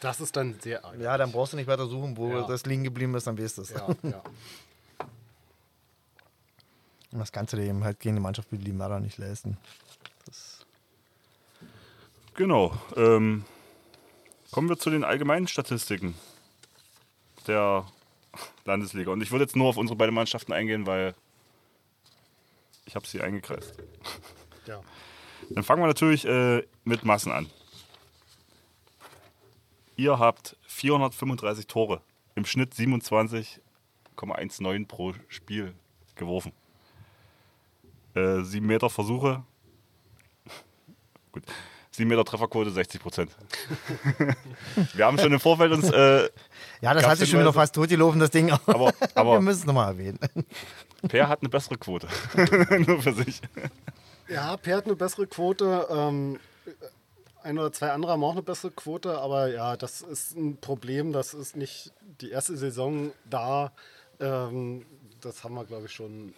Das 0.00 0.20
ist 0.20 0.34
dann 0.34 0.58
sehr 0.58 0.84
arg. 0.84 0.98
Ja, 0.98 1.16
dann 1.16 1.30
brauchst 1.30 1.52
du 1.52 1.56
nicht 1.58 1.68
weiter 1.68 1.86
suchen, 1.86 2.16
wo 2.16 2.28
Ja. 2.30 2.46
das 2.46 2.66
liegen 2.66 2.82
geblieben 2.82 3.14
ist, 3.14 3.26
dann 3.26 3.38
weißt 3.38 3.58
du 3.58 3.62
es. 3.62 3.70
Ja, 3.70 3.88
ja. 4.02 4.22
Und 7.12 7.18
das 7.18 7.30
kannst 7.30 7.52
du 7.52 7.58
dir 7.58 7.64
eben 7.66 7.84
halt 7.84 8.00
gegen 8.00 8.14
eine 8.16 8.20
Mannschaft 8.20 8.48
wie 8.50 8.56
Limada 8.56 8.98
nicht 8.98 9.18
leisten. 9.18 9.58
Genau. 12.34 12.72
Ähm, 12.96 13.44
kommen 14.50 14.68
wir 14.70 14.78
zu 14.78 14.88
den 14.88 15.04
allgemeinen 15.04 15.46
Statistiken 15.46 16.14
der 17.46 17.84
Landesliga. 18.64 19.10
Und 19.10 19.22
ich 19.22 19.30
würde 19.30 19.44
jetzt 19.44 19.56
nur 19.56 19.68
auf 19.68 19.76
unsere 19.76 19.96
beiden 19.96 20.14
Mannschaften 20.14 20.52
eingehen, 20.52 20.86
weil 20.86 21.14
ich 22.86 22.94
habe 22.94 23.06
sie 23.06 23.20
eingekreist. 23.20 23.74
ja. 24.66 24.80
Dann 25.50 25.64
fangen 25.64 25.82
wir 25.82 25.86
natürlich 25.86 26.24
äh, 26.24 26.62
mit 26.84 27.04
Massen 27.04 27.32
an. 27.32 27.50
Ihr 29.96 30.18
habt 30.18 30.56
435 30.66 31.66
Tore, 31.66 32.00
im 32.34 32.46
Schnitt 32.46 32.74
27,19 32.74 34.86
pro 34.86 35.12
Spiel 35.28 35.74
geworfen. 36.14 36.52
Äh, 38.14 38.42
7 38.42 38.66
Meter 38.66 38.90
Versuche. 38.90 39.42
Gut. 41.32 41.44
7 41.94 42.08
Meter 42.08 42.24
Trefferquote 42.24 42.70
60 42.70 43.00
Prozent. 43.02 43.30
wir 44.94 45.04
haben 45.04 45.18
schon 45.18 45.32
im 45.32 45.40
Vorfeld 45.40 45.72
uns, 45.72 45.90
äh, 45.90 46.28
Ja, 46.80 46.94
das 46.94 47.06
hat 47.06 47.18
sich 47.18 47.28
schon 47.30 47.40
wieder 47.40 47.52
fast 47.52 47.74
totgelaufen, 47.74 48.18
das 48.18 48.30
Ding. 48.30 48.50
aber, 48.50 48.92
wir 48.98 49.08
aber 49.14 49.40
müssen 49.40 49.60
es 49.60 49.66
nochmal 49.66 49.88
erwähnen. 49.88 50.18
Per 51.06 51.28
hat 51.28 51.40
eine 51.40 51.50
bessere 51.50 51.76
Quote. 51.76 52.08
Nur 52.86 53.02
für 53.02 53.12
sich. 53.12 53.40
Ja, 54.28 54.56
Per 54.56 54.76
hat 54.78 54.86
eine 54.86 54.96
bessere 54.96 55.26
Quote. 55.26 55.86
Ähm, 55.90 56.38
ein 57.42 57.58
oder 57.58 57.72
zwei 57.72 57.90
andere 57.90 58.12
haben 58.12 58.24
auch 58.24 58.32
eine 58.32 58.42
bessere 58.42 58.70
Quote, 58.70 59.18
aber 59.18 59.48
ja, 59.48 59.76
das 59.76 60.00
ist 60.00 60.36
ein 60.36 60.56
Problem. 60.58 61.12
Das 61.12 61.34
ist 61.34 61.56
nicht 61.56 61.92
die 62.20 62.30
erste 62.30 62.56
Saison 62.56 63.12
da. 63.28 63.72
Ähm, 64.20 64.86
das 65.20 65.44
haben 65.44 65.54
wir, 65.54 65.64
glaube 65.64 65.86
ich, 65.86 65.92
schon. 65.92 66.34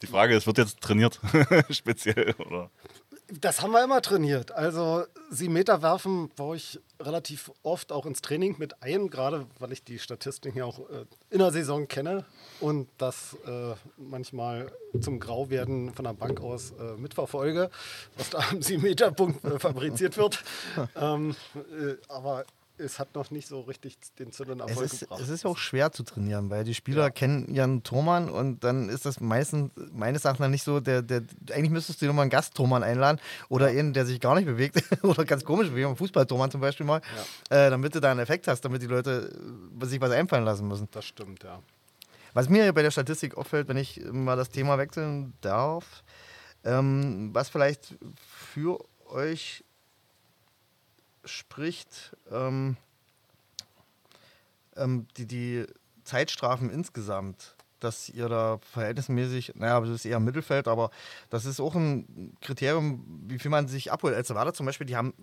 Die 0.00 0.06
Frage 0.06 0.34
ist, 0.34 0.46
wird 0.46 0.56
jetzt 0.56 0.80
trainiert? 0.80 1.20
Speziell, 1.70 2.34
oder? 2.38 2.70
Das 3.38 3.62
haben 3.62 3.72
wir 3.72 3.84
immer 3.84 4.02
trainiert. 4.02 4.50
Also, 4.52 5.04
sieben 5.30 5.52
Meter 5.52 5.82
werfen 5.82 6.30
baue 6.30 6.56
ich 6.56 6.80
relativ 6.98 7.52
oft 7.62 7.92
auch 7.92 8.04
ins 8.04 8.22
Training 8.22 8.56
mit 8.58 8.82
ein, 8.82 9.08
gerade 9.08 9.46
weil 9.58 9.72
ich 9.72 9.84
die 9.84 9.98
Statistiken 9.98 10.58
ja 10.58 10.64
auch 10.64 10.80
äh, 10.90 11.04
in 11.30 11.38
der 11.38 11.52
Saison 11.52 11.86
kenne 11.86 12.24
und 12.60 12.88
das 12.98 13.36
äh, 13.46 13.74
manchmal 13.96 14.72
zum 15.00 15.20
Grauwerden 15.20 15.94
von 15.94 16.04
der 16.04 16.12
Bank 16.12 16.40
aus 16.40 16.72
äh, 16.72 16.96
mitverfolge, 16.96 17.70
was 18.16 18.30
da 18.30 18.38
am 18.50 18.62
sieben 18.62 18.82
Meter 18.82 19.12
Punkt 19.12 19.44
äh, 19.44 19.58
fabriziert 19.58 20.16
wird. 20.16 20.42
ähm, 20.96 21.36
äh, 21.56 21.94
aber 22.08 22.44
es 22.80 22.98
hat 22.98 23.14
noch 23.14 23.30
nicht 23.30 23.46
so 23.46 23.60
richtig 23.60 23.96
den 24.18 24.32
zündenden 24.32 24.66
Es 24.66 24.72
Erfolg 24.72 24.92
ist, 24.92 25.00
gebracht. 25.00 25.20
es 25.20 25.28
ist 25.28 25.44
ja 25.44 25.50
auch 25.50 25.58
schwer 25.58 25.92
zu 25.92 26.02
trainieren, 26.02 26.50
weil 26.50 26.64
die 26.64 26.74
Spieler 26.74 27.10
kennen 27.10 27.46
ihren 27.54 27.82
Tormann 27.82 28.28
und 28.28 28.64
dann 28.64 28.88
ist 28.88 29.06
das 29.06 29.20
meistens 29.20 29.70
meines 29.92 30.24
Erachtens 30.24 30.48
nicht 30.48 30.64
so, 30.64 30.80
der, 30.80 31.02
der, 31.02 31.22
eigentlich 31.52 31.70
müsstest 31.70 32.00
du 32.00 32.06
dir 32.06 32.08
nochmal 32.08 32.22
einen 32.22 32.30
Gasttormann 32.30 32.82
einladen 32.82 33.20
oder 33.48 33.66
einen, 33.66 33.92
der 33.92 34.06
sich 34.06 34.20
gar 34.20 34.34
nicht 34.34 34.46
bewegt 34.46 34.82
oder 35.02 35.24
ganz 35.24 35.44
komisch, 35.44 35.68
wie 35.74 35.84
ein 35.84 35.96
Fußballtormann 35.96 36.50
zum 36.50 36.60
Beispiel 36.60 36.86
mal, 36.86 37.00
äh, 37.50 37.70
damit 37.70 37.94
du 37.94 38.00
da 38.00 38.10
einen 38.10 38.20
Effekt 38.20 38.48
hast, 38.48 38.62
damit 38.62 38.82
die 38.82 38.86
Leute 38.86 39.30
äh, 39.80 39.86
sich 39.86 40.00
was 40.00 40.10
einfallen 40.10 40.44
lassen 40.44 40.66
müssen. 40.66 40.88
das 40.90 41.04
stimmt, 41.04 41.44
ja. 41.44 41.60
Was 42.32 42.48
mir 42.48 42.72
bei 42.72 42.82
der 42.82 42.92
Statistik 42.92 43.36
auffällt, 43.36 43.68
wenn 43.68 43.76
ich 43.76 44.00
mal 44.12 44.36
das 44.36 44.50
Thema 44.50 44.78
wechseln 44.78 45.32
darf, 45.40 46.04
ähm, 46.64 47.30
was 47.32 47.48
vielleicht 47.48 47.96
für 48.24 48.78
euch 49.08 49.64
spricht, 51.24 52.16
ähm, 52.30 52.76
ähm, 54.76 55.06
die, 55.16 55.26
die 55.26 55.66
Zeitstrafen 56.04 56.70
insgesamt, 56.70 57.54
dass 57.78 58.08
ihr 58.08 58.28
da 58.28 58.58
verhältnismäßig, 58.72 59.52
naja, 59.54 59.80
das 59.80 59.90
ist 59.90 60.04
eher 60.04 60.20
Mittelfeld, 60.20 60.68
aber 60.68 60.90
das 61.30 61.44
ist 61.44 61.60
auch 61.60 61.74
ein 61.74 62.36
Kriterium, 62.40 63.04
wie 63.26 63.38
viel 63.38 63.50
man 63.50 63.68
sich 63.68 63.90
abholt. 63.92 64.14
Als 64.14 64.30
Erwarter 64.30 64.52
zum 64.52 64.66
Beispiel, 64.66 64.86
die 64.86 64.96
haben 64.96 65.14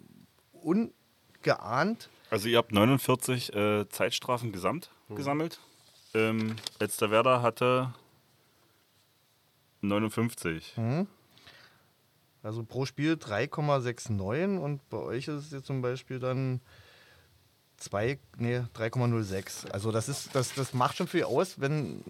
ungeahnt 0.53 2.09
Also 2.29 2.49
ihr 2.49 2.57
habt 2.57 2.71
49 2.71 3.53
äh, 3.53 3.89
Zeitstrafen 3.89 4.51
gesamt 4.51 4.91
gesammelt. 5.09 5.59
Ähm, 6.13 6.55
letzter 6.79 7.11
Werder 7.11 7.41
hatte 7.41 7.93
59. 9.81 10.73
Also 12.47 12.63
pro 12.63 12.85
Spiel 12.85 13.13
3,69 13.15 14.57
und 14.57 14.87
bei 14.89 14.97
euch 14.97 15.27
ist 15.27 15.45
es 15.45 15.51
jetzt 15.51 15.65
zum 15.65 15.81
Beispiel 15.81 16.17
dann 16.19 16.61
2, 17.77 18.17
nee, 18.37 18.59
3,06. 18.75 19.69
Also 19.69 19.91
das 19.91 20.07
ist, 20.09 20.33
das, 20.33 20.53
das 20.53 20.73
macht 20.73 20.95
schon 20.97 21.07
viel 21.07 21.25
aus, 21.25 21.59
wenn 21.59 22.03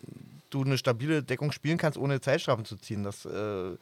du 0.51 0.63
eine 0.63 0.77
stabile 0.77 1.23
Deckung 1.23 1.51
spielen 1.51 1.77
kannst, 1.79 1.97
ohne 1.97 2.21
Zeitstrafen 2.21 2.65
zu 2.65 2.77
ziehen. 2.77 3.03
Das 3.03 3.25
äh, 3.25 3.77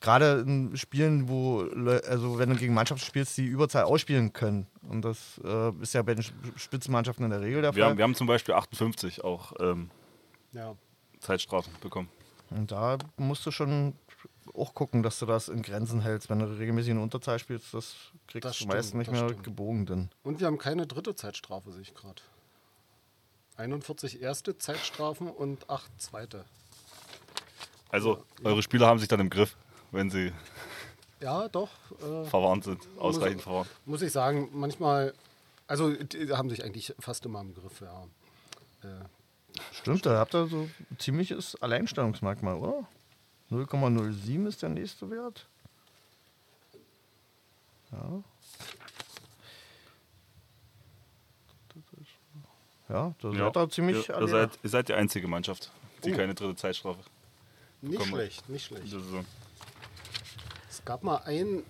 gerade 0.00 0.40
in 0.46 0.76
Spielen, 0.76 1.28
wo 1.28 1.60
also 2.08 2.38
wenn 2.38 2.48
du 2.48 2.56
gegen 2.56 2.72
Mannschaften 2.74 3.04
spielst, 3.04 3.36
die 3.36 3.44
Überzahl 3.44 3.84
ausspielen 3.84 4.32
können. 4.32 4.66
Und 4.88 5.02
das 5.04 5.38
äh, 5.44 5.70
ist 5.82 5.92
ja 5.92 6.02
bei 6.02 6.14
den 6.14 6.22
Sp- 6.26 6.56
Spitzenmannschaften 6.56 7.24
in 7.26 7.30
der 7.30 7.42
Regel 7.42 7.62
der 7.62 7.76
Wir 7.76 7.82
Fall. 7.82 7.90
haben, 7.90 7.98
wir 7.98 8.04
haben 8.04 8.14
zum 8.14 8.26
Beispiel 8.26 8.54
58 8.54 9.22
auch 9.22 9.52
ähm, 9.60 9.90
ja. 10.52 10.74
Zeitstrafen 11.20 11.72
bekommen. 11.82 12.08
Und 12.48 12.72
da 12.72 12.96
musst 13.18 13.44
du 13.46 13.52
schon 13.52 13.92
auch 14.54 14.74
gucken, 14.74 15.02
dass 15.02 15.18
du 15.18 15.26
das 15.26 15.48
in 15.48 15.62
Grenzen 15.62 16.00
hältst. 16.00 16.28
Wenn 16.30 16.38
du 16.40 16.46
regelmäßig 16.46 16.90
in 16.92 16.98
Unterzahl 16.98 17.38
spielst, 17.38 17.72
das 17.74 17.94
kriegst 18.26 18.44
Das 18.44 18.52
du 18.52 18.56
stimmt, 18.64 18.72
meist 18.74 18.94
nicht 18.94 19.10
mehr 19.10 19.28
stimmt. 19.28 19.44
gebogen. 19.44 19.86
Denn. 19.86 20.10
Und 20.22 20.40
wir 20.40 20.46
haben 20.46 20.58
keine 20.58 20.86
dritte 20.86 21.14
Zeitstrafe, 21.14 21.72
sehe 21.72 21.82
ich 21.82 21.94
gerade. 21.94 22.20
41 23.56 24.22
erste 24.22 24.56
Zeitstrafen 24.56 25.28
und 25.28 25.68
8 25.68 25.90
zweite. 26.00 26.44
Also 27.90 28.24
eure 28.44 28.62
Spieler 28.62 28.86
haben 28.86 28.98
sich 28.98 29.08
dann 29.08 29.20
im 29.20 29.30
Griff, 29.30 29.56
wenn 29.90 30.10
sie 30.10 30.32
Ja, 31.20 31.48
doch. 31.48 31.68
Äh, 32.00 32.24
verwarnt 32.24 32.64
sind, 32.64 32.80
ausreichend 32.98 33.36
Muss- 33.38 33.42
verwarnt. 33.44 33.70
muss 33.84 34.02
ich 34.02 34.12
sagen, 34.12 34.48
manchmal, 34.52 35.12
also 35.66 35.92
die 35.92 36.32
haben 36.32 36.48
sich 36.48 36.64
eigentlich 36.64 36.94
fast 36.98 37.26
immer 37.26 37.40
im 37.40 37.54
Griff, 37.54 37.80
ja. 37.82 38.04
Äh, 38.82 39.04
Stimmt, 39.72 40.06
da 40.06 40.16
habt 40.18 40.34
ihr 40.34 40.46
so 40.46 40.60
ein 40.90 40.98
ziemliches 40.98 41.60
Alleinstellungsmerkmal, 41.60 42.54
oder? 42.54 42.86
0,07 43.50 44.46
ist 44.46 44.62
der 44.62 44.68
nächste 44.68 45.10
Wert. 45.10 45.46
Ja. 47.92 48.22
Ja, 52.88 53.14
da 53.20 53.30
seid 53.32 53.56
ihr 53.56 53.70
ziemlich 53.70 54.08
ihr, 54.08 54.18
ihr, 54.20 54.28
seid, 54.28 54.58
ihr 54.62 54.70
seid 54.70 54.88
die 54.88 54.94
einzige 54.94 55.28
Mannschaft, 55.28 55.70
die 56.04 56.12
Oh. 56.12 56.16
keine 56.16 56.34
dritte 56.34 56.56
Zeitstrafe 56.56 56.98
nicht 57.82 57.98
Komm 57.98 58.10
mal. 58.10 58.16
schlecht, 58.18 58.48
nicht 58.48 58.64
schlecht. 58.66 58.92
Es 60.68 60.84
gab 60.84 61.02
mal 61.04 61.16
ein 61.24 61.62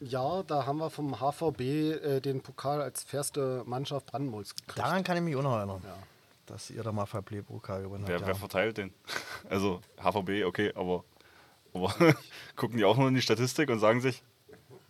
Jahr, 0.00 0.44
da 0.44 0.64
haben 0.66 0.78
wir 0.78 0.88
vom 0.90 1.16
HVB 1.20 1.60
äh, 1.60 2.20
den 2.20 2.40
Pokal 2.40 2.80
als 2.80 3.02
fairste 3.02 3.64
Mannschaft 3.66 4.06
Brandenburgs 4.06 4.54
gekriegt. 4.54 4.78
Daran 4.78 5.02
kann 5.04 5.16
ich 5.16 5.22
mich 5.24 5.34
auch 5.36 5.42
noch 5.42 5.56
erinnern, 5.56 5.82
Ja. 5.84 5.96
dass 6.46 6.70
ihr 6.70 6.82
da 6.84 6.92
mal 6.92 7.06
Fairplay-Pokal 7.06 7.82
gewonnen 7.82 8.04
Wer, 8.06 8.16
habt. 8.16 8.26
wer 8.26 8.34
Ja. 8.34 8.38
verteilt 8.38 8.78
den? 8.78 8.94
Also 9.50 9.80
HVB, 10.00 10.44
okay, 10.46 10.72
Aber 10.74 11.04
gucken 12.56 12.78
die 12.78 12.84
auch 12.84 12.96
nur 12.96 13.08
in 13.08 13.14
die 13.14 13.22
Statistik 13.22 13.70
und 13.70 13.78
sagen 13.78 14.00
sich, 14.00 14.22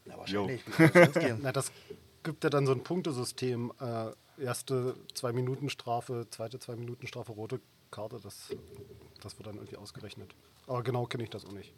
Ja, 0.07 0.19
wahrscheinlich. 0.19 0.63
Na, 1.43 1.53
das 1.53 1.73
gibt 2.23 2.45
ja 2.45 2.51
dann 2.51 2.67
so 2.67 2.73
ein 2.73 2.83
Punktesystem. 2.83 3.73
Äh, 3.81 4.43
erste 4.43 4.95
zwei 5.15 5.33
Minuten 5.33 5.71
Strafe, 5.71 6.27
zweite 6.31 6.59
zwei 6.59 6.77
Minuten 6.77 7.07
Strafe, 7.07 7.33
rote 7.33 7.61
Karte. 7.91 8.21
Das, 8.23 8.55
das 9.21 9.39
wird 9.39 9.47
dann 9.47 9.57
irgendwie 9.57 9.77
ausgerechnet. 9.77 10.35
Aber 10.67 10.83
genau 10.83 11.07
kenne 11.07 11.25
ich 11.25 11.31
das 11.31 11.45
auch 11.45 11.53
nicht. 11.53 11.73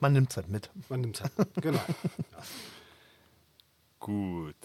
Man 0.00 0.14
nimmt 0.14 0.30
es 0.30 0.36
halt 0.36 0.48
mit. 0.48 0.70
Man 0.88 1.00
nimmt 1.00 1.16
es 1.16 1.22
halt. 1.22 1.48
Genau. 1.62 1.80
gut. 4.00 4.56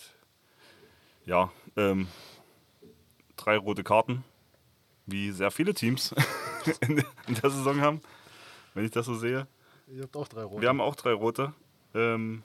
Ja, 1.25 1.51
ähm, 1.75 2.07
drei 3.35 3.57
rote 3.57 3.83
Karten, 3.83 4.23
wie 5.05 5.31
sehr 5.31 5.51
viele 5.51 5.73
Teams 5.73 6.15
in, 6.79 7.03
in 7.27 7.35
der 7.35 7.49
Saison 7.49 7.81
haben, 7.81 8.01
wenn 8.77 8.85
ich 8.85 8.91
das 8.91 9.07
so 9.07 9.15
sehe. 9.15 9.47
Ihr 9.87 10.03
habt 10.03 10.15
auch 10.15 10.27
drei 10.27 10.43
rote. 10.43 10.61
Wir 10.61 10.69
haben 10.69 10.81
auch 10.81 10.95
drei 10.95 11.11
rote. 11.11 11.51
Ähm, 11.95 12.43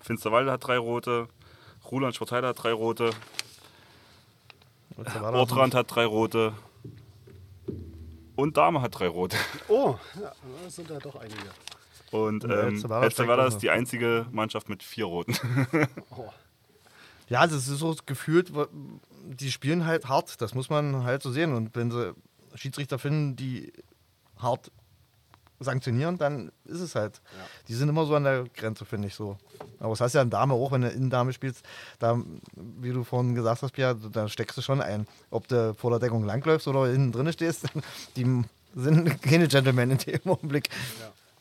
Finsterwalde 0.00 0.52
hat 0.52 0.64
drei 0.64 0.78
rote. 0.78 1.26
Ruland 1.90 2.14
Sportheide 2.14 2.46
hat 2.46 2.62
drei 2.62 2.72
rote. 2.72 3.10
Ortrand 4.96 5.74
hat 5.74 5.92
drei 5.92 6.04
rote. 6.04 6.52
Und 8.36 8.56
Dame 8.56 8.80
hat 8.80 9.00
drei 9.00 9.08
rote. 9.08 9.36
oh, 9.68 9.96
ja, 10.20 10.32
das 10.62 10.76
sind 10.76 10.88
ja 10.88 11.00
doch 11.00 11.16
einige. 11.16 11.50
Und 12.12 12.44
ähm, 12.44 12.84
Elsterwerda 12.88 13.46
ist 13.48 13.58
die 13.58 13.70
einzige 13.70 14.26
Mannschaft 14.30 14.68
mit 14.68 14.82
vier 14.84 15.06
roten. 15.06 15.34
Oh. 16.16 16.28
Ja, 17.28 17.46
das 17.46 17.68
ist 17.68 17.78
so 17.78 17.96
gefühlt, 18.06 18.52
die 19.24 19.52
spielen 19.52 19.86
halt 19.86 20.08
hart. 20.08 20.40
Das 20.40 20.54
muss 20.54 20.68
man 20.68 21.04
halt 21.04 21.22
so 21.22 21.30
sehen. 21.30 21.54
Und 21.54 21.74
wenn 21.76 21.90
sie 21.90 22.14
Schiedsrichter 22.54 22.98
finden, 22.98 23.36
die 23.36 23.72
hart 24.42 24.70
sanktionieren, 25.60 26.16
dann 26.16 26.50
ist 26.64 26.80
es 26.80 26.94
halt. 26.94 27.20
Die 27.68 27.74
sind 27.74 27.88
immer 27.88 28.06
so 28.06 28.14
an 28.14 28.24
der 28.24 28.44
Grenze, 28.56 28.84
finde 28.84 29.08
ich 29.08 29.14
so. 29.14 29.36
Aber 29.78 29.90
das 29.90 30.00
heißt 30.00 30.14
ja 30.14 30.22
in 30.22 30.30
Dame 30.30 30.54
auch, 30.54 30.72
wenn 30.72 30.80
du 30.80 30.88
in 30.88 31.10
Dame 31.10 31.32
spielst, 31.32 31.64
da, 31.98 32.18
wie 32.56 32.92
du 32.92 33.04
vorhin 33.04 33.34
gesagt 33.34 33.62
hast, 33.62 33.72
Pia, 33.72 33.94
da 33.94 34.28
steckst 34.28 34.56
du 34.56 34.62
schon 34.62 34.80
ein. 34.80 35.06
Ob 35.30 35.48
du 35.48 35.74
vor 35.74 35.90
der 35.90 35.98
Deckung 36.00 36.24
langläufst 36.24 36.66
oder 36.66 36.86
hinten 36.86 37.12
drin 37.12 37.32
stehst, 37.32 37.66
die 38.16 38.42
sind 38.74 39.22
keine 39.22 39.48
Gentlemen 39.48 39.90
in 39.90 39.98
dem 39.98 40.20
Augenblick. 40.30 40.70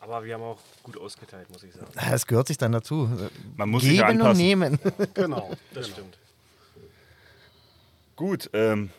Aber 0.02 0.24
wir 0.24 0.34
haben 0.34 0.44
auch 0.44 0.60
gut 0.84 0.98
ausgeteilt, 0.98 1.50
muss 1.52 1.64
ich 1.64 1.74
sagen. 1.74 1.88
Es 2.12 2.26
gehört 2.26 2.48
sich 2.48 2.58
dann 2.58 2.72
dazu. 2.72 3.10
Man 3.56 3.70
muss 3.70 3.84
sich 3.84 3.98
ja 3.98 4.08
Geben 4.08 4.22
und 4.22 4.28
anpassen. 4.28 4.44
nehmen. 4.44 4.80
Genau. 5.14 5.52
Das 5.74 5.86
genau. 5.86 5.98
stimmt. 5.98 6.18
Gut, 8.16 8.50
ähm, 8.54 8.90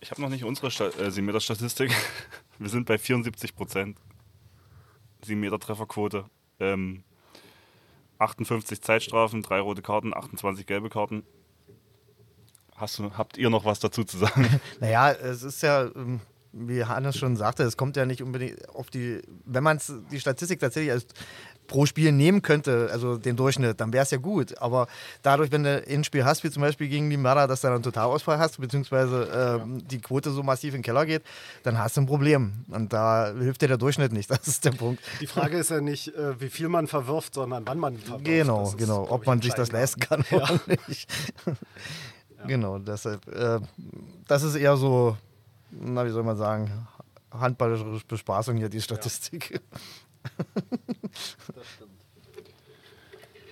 ich 0.00 0.10
habe 0.10 0.20
noch 0.22 0.28
nicht 0.28 0.44
unsere 0.44 0.70
Sta 0.70 0.88
äh, 0.88 1.08
7-Meter-Statistik. 1.08 1.92
Wir 2.58 2.68
sind 2.68 2.86
bei 2.86 2.98
74 2.98 3.54
Prozent. 3.54 3.98
7-Meter-Trefferquote. 5.24 6.24
Ähm, 6.60 7.04
58 8.18 8.82
Zeitstrafen, 8.82 9.42
3 9.42 9.60
rote 9.60 9.82
Karten, 9.82 10.14
28 10.14 10.66
gelbe 10.66 10.88
Karten. 10.88 11.24
Hast 12.74 12.98
du, 12.98 13.12
habt 13.16 13.36
ihr 13.36 13.50
noch 13.50 13.64
was 13.64 13.80
dazu 13.80 14.04
zu 14.04 14.18
sagen? 14.18 14.60
Naja, 14.80 15.12
es 15.12 15.42
ist 15.42 15.62
ja, 15.62 15.84
ähm, 15.84 16.20
wie 16.52 16.84
Hannes 16.84 17.16
schon 17.16 17.36
sagte, 17.36 17.64
es 17.64 17.76
kommt 17.76 17.96
ja 17.96 18.06
nicht 18.06 18.22
unbedingt 18.22 18.68
auf 18.68 18.90
die, 18.90 19.20
wenn 19.44 19.64
man 19.64 19.80
die 20.10 20.20
Statistik 20.20 20.60
tatsächlich 20.60 20.92
als 20.92 21.06
pro 21.68 21.86
Spiel 21.86 22.10
nehmen 22.10 22.42
könnte, 22.42 22.88
also 22.90 23.16
den 23.16 23.36
Durchschnitt, 23.36 23.80
dann 23.80 23.92
wäre 23.92 24.02
es 24.02 24.10
ja 24.10 24.18
gut. 24.18 24.58
Aber 24.58 24.88
dadurch, 25.22 25.52
wenn 25.52 25.62
du 25.62 25.84
ein 25.86 26.02
Spiel 26.02 26.24
hast, 26.24 26.42
wie 26.42 26.50
zum 26.50 26.62
Beispiel 26.62 26.88
gegen 26.88 27.08
die 27.08 27.16
Mörder, 27.16 27.46
dass 27.46 27.60
du 27.60 27.68
dann 27.68 27.74
einen 27.74 27.84
Totalausfall 27.84 28.38
hast, 28.38 28.60
beziehungsweise 28.60 29.60
ähm, 29.62 29.86
die 29.86 30.00
Quote 30.00 30.30
so 30.30 30.42
massiv 30.42 30.74
in 30.74 30.78
den 30.78 30.84
Keller 30.84 31.06
geht, 31.06 31.22
dann 31.62 31.78
hast 31.78 31.96
du 31.96 32.00
ein 32.00 32.06
Problem. 32.06 32.64
Und 32.68 32.92
da 32.92 33.32
hilft 33.38 33.62
dir 33.62 33.68
der 33.68 33.78
Durchschnitt 33.78 34.12
nicht. 34.12 34.28
Das 34.38 34.46
ist 34.46 34.64
der 34.64 34.70
Punkt. 34.70 35.02
Die 35.20 35.26
Frage 35.26 35.58
ist 35.58 35.70
ja 35.70 35.80
nicht, 35.80 36.14
äh, 36.14 36.40
wie 36.40 36.48
viel 36.48 36.68
man 36.68 36.86
verwirft, 36.86 37.34
sondern 37.34 37.66
wann 37.66 37.78
man 37.78 37.98
verwirft. 37.98 38.24
Genau, 38.24 38.62
ist, 38.62 38.78
genau. 38.78 39.06
Ob 39.10 39.26
man 39.26 39.42
sich 39.42 39.52
das 39.52 39.72
leisten 39.72 40.00
kann 40.00 40.24
oder 40.30 40.60
nicht. 40.86 41.10
Genau, 42.46 42.78
deshalb, 42.78 43.26
äh, 43.26 43.58
das 44.28 44.44
ist 44.44 44.54
eher 44.54 44.76
so, 44.76 45.16
na, 45.70 46.06
wie 46.06 46.10
soll 46.10 46.22
man 46.22 46.36
sagen, 46.36 46.70
handballerische 47.32 48.06
Bespaßung 48.06 48.56
hier, 48.56 48.68
die 48.68 48.80
Statistik. 48.80 49.60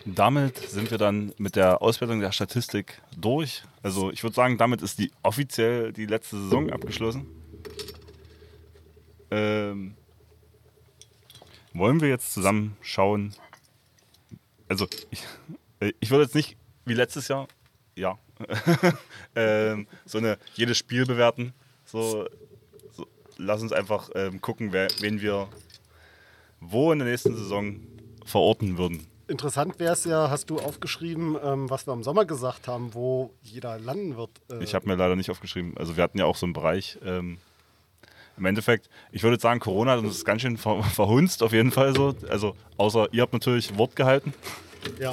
Damit 0.04 0.56
sind 0.58 0.92
wir 0.92 0.98
dann 0.98 1.32
mit 1.36 1.56
der 1.56 1.82
Auswertung 1.82 2.20
der 2.20 2.30
Statistik 2.30 3.02
durch. 3.16 3.64
Also 3.82 4.12
ich 4.12 4.22
würde 4.22 4.36
sagen, 4.36 4.56
damit 4.56 4.80
ist 4.80 5.00
die 5.00 5.10
offiziell 5.24 5.92
die 5.92 6.06
letzte 6.06 6.40
Saison 6.40 6.70
abgeschlossen. 6.70 7.26
Ähm, 9.32 9.96
wollen 11.72 12.00
wir 12.00 12.08
jetzt 12.08 12.32
zusammen 12.32 12.76
schauen? 12.82 13.34
Also 14.68 14.86
ich, 15.10 15.24
äh, 15.80 15.92
ich 15.98 16.10
würde 16.10 16.24
jetzt 16.24 16.36
nicht 16.36 16.56
wie 16.84 16.94
letztes 16.94 17.26
Jahr, 17.26 17.48
ja, 17.96 18.16
ähm, 19.34 19.88
so 20.04 20.18
eine 20.18 20.38
jedes 20.54 20.78
Spiel 20.78 21.04
bewerten. 21.04 21.52
So, 21.84 22.28
so 22.92 23.06
lass 23.38 23.60
uns 23.60 23.72
einfach 23.72 24.10
ähm, 24.14 24.40
gucken, 24.40 24.72
wer, 24.72 24.88
wen 25.00 25.20
wir 25.20 25.48
wo 26.60 26.92
in 26.92 26.98
der 26.98 27.08
nächsten 27.08 27.36
Saison 27.36 27.76
verorten 28.24 28.78
würden. 28.78 29.06
Interessant 29.28 29.78
wäre 29.80 29.92
es 29.94 30.04
ja, 30.04 30.30
hast 30.30 30.50
du 30.50 30.58
aufgeschrieben, 30.58 31.36
ähm, 31.42 31.68
was 31.68 31.86
wir 31.86 31.92
im 31.92 32.04
Sommer 32.04 32.24
gesagt 32.26 32.68
haben, 32.68 32.94
wo 32.94 33.30
jeder 33.42 33.78
landen 33.78 34.16
wird. 34.16 34.30
Äh, 34.50 34.62
Ich 34.62 34.74
habe 34.74 34.86
mir 34.86 34.94
leider 34.94 35.16
nicht 35.16 35.30
aufgeschrieben. 35.30 35.76
Also 35.76 35.96
wir 35.96 36.04
hatten 36.04 36.18
ja 36.18 36.26
auch 36.26 36.36
so 36.36 36.46
einen 36.46 36.52
Bereich. 36.52 36.98
Ähm, 37.04 37.38
Im 38.36 38.44
Endeffekt, 38.44 38.88
ich 39.10 39.22
würde 39.24 39.40
sagen, 39.40 39.58
Corona 39.58 39.92
hat 39.92 39.98
uns 39.98 40.24
ganz 40.24 40.42
schön 40.42 40.56
ver 40.56 40.82
verhunzt, 40.84 41.42
auf 41.42 41.52
jeden 41.52 41.72
Fall 41.72 41.94
so. 41.96 42.14
Also 42.28 42.54
außer 42.76 43.08
ihr 43.12 43.22
habt 43.22 43.32
natürlich 43.32 43.76
Wort 43.76 43.96
gehalten. 43.96 44.32
Ja. 45.00 45.12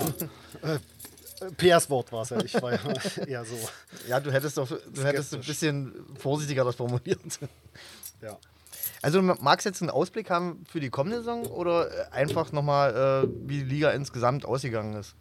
äh, 0.61 0.77
PS 1.57 1.89
Wort 1.89 2.11
war 2.11 2.21
es 2.21 2.29
ja. 2.29 2.39
Ich 2.43 2.53
war 2.61 2.71
ja 2.73 2.79
eher 3.27 3.45
so. 3.45 3.55
Ja, 4.07 4.19
du 4.19 4.31
hättest 4.31 4.57
doch, 4.57 4.67
du 4.69 5.03
hättest 5.03 5.33
ein 5.33 5.41
bisschen 5.41 5.91
vorsichtiger 6.19 6.63
das 6.63 6.75
formuliert. 6.75 7.19
Ja. 8.21 8.37
Also 9.03 9.21
magst 9.21 9.65
du 9.65 9.69
jetzt 9.69 9.81
einen 9.81 9.91
Ausblick 9.91 10.29
haben 10.29 10.63
für 10.67 10.79
die 10.79 10.89
kommende 10.89 11.17
Saison 11.19 11.45
oder 11.47 11.91
äh, 11.91 12.11
einfach 12.11 12.51
nochmal, 12.53 13.25
äh, 13.27 13.47
wie 13.49 13.57
die 13.59 13.65
Liga 13.65 13.91
insgesamt 13.91 14.45
ausgegangen 14.45 14.93
ist? 14.93 15.13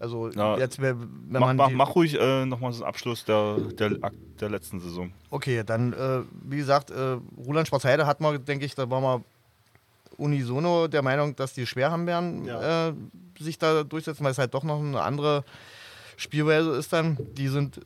Also 0.00 0.30
Ja, 0.30 0.56
jetzt, 0.58 0.80
wenn 0.80 0.98
man 1.28 1.56
mach, 1.56 1.68
die, 1.68 1.74
mach 1.74 1.94
ruhig 1.94 2.18
äh, 2.18 2.44
nochmal 2.46 2.72
so 2.72 2.82
einen 2.82 2.88
Abschluss 2.88 3.24
der, 3.24 3.58
der, 3.78 3.98
der 4.40 4.48
letzten 4.48 4.80
Saison. 4.80 5.12
Okay, 5.30 5.62
dann, 5.64 5.92
äh, 5.92 6.22
wie 6.42 6.56
gesagt, 6.56 6.90
äh, 6.90 7.18
Roland 7.46 7.68
Schwarzheide 7.68 8.04
hat 8.06 8.20
man, 8.20 8.44
denke 8.44 8.64
ich, 8.64 8.74
da 8.74 8.90
war 8.90 9.00
man 9.00 9.24
unisono 10.16 10.88
der 10.88 11.02
Meinung, 11.02 11.36
dass 11.36 11.52
die 11.52 11.66
schwer 11.66 11.90
haben 11.92 12.06
werden, 12.06 12.46
Ja. 12.46 12.88
äh, 12.88 12.92
sich 13.38 13.58
da 13.58 13.84
durchsetzen, 13.84 14.24
weil 14.24 14.32
es 14.32 14.38
halt 14.38 14.54
doch 14.54 14.64
noch 14.64 14.80
eine 14.80 15.00
andere 15.02 15.44
Spielweise 16.16 16.70
ist 16.72 16.92
dann. 16.92 17.16
Die 17.36 17.48
sind 17.48 17.80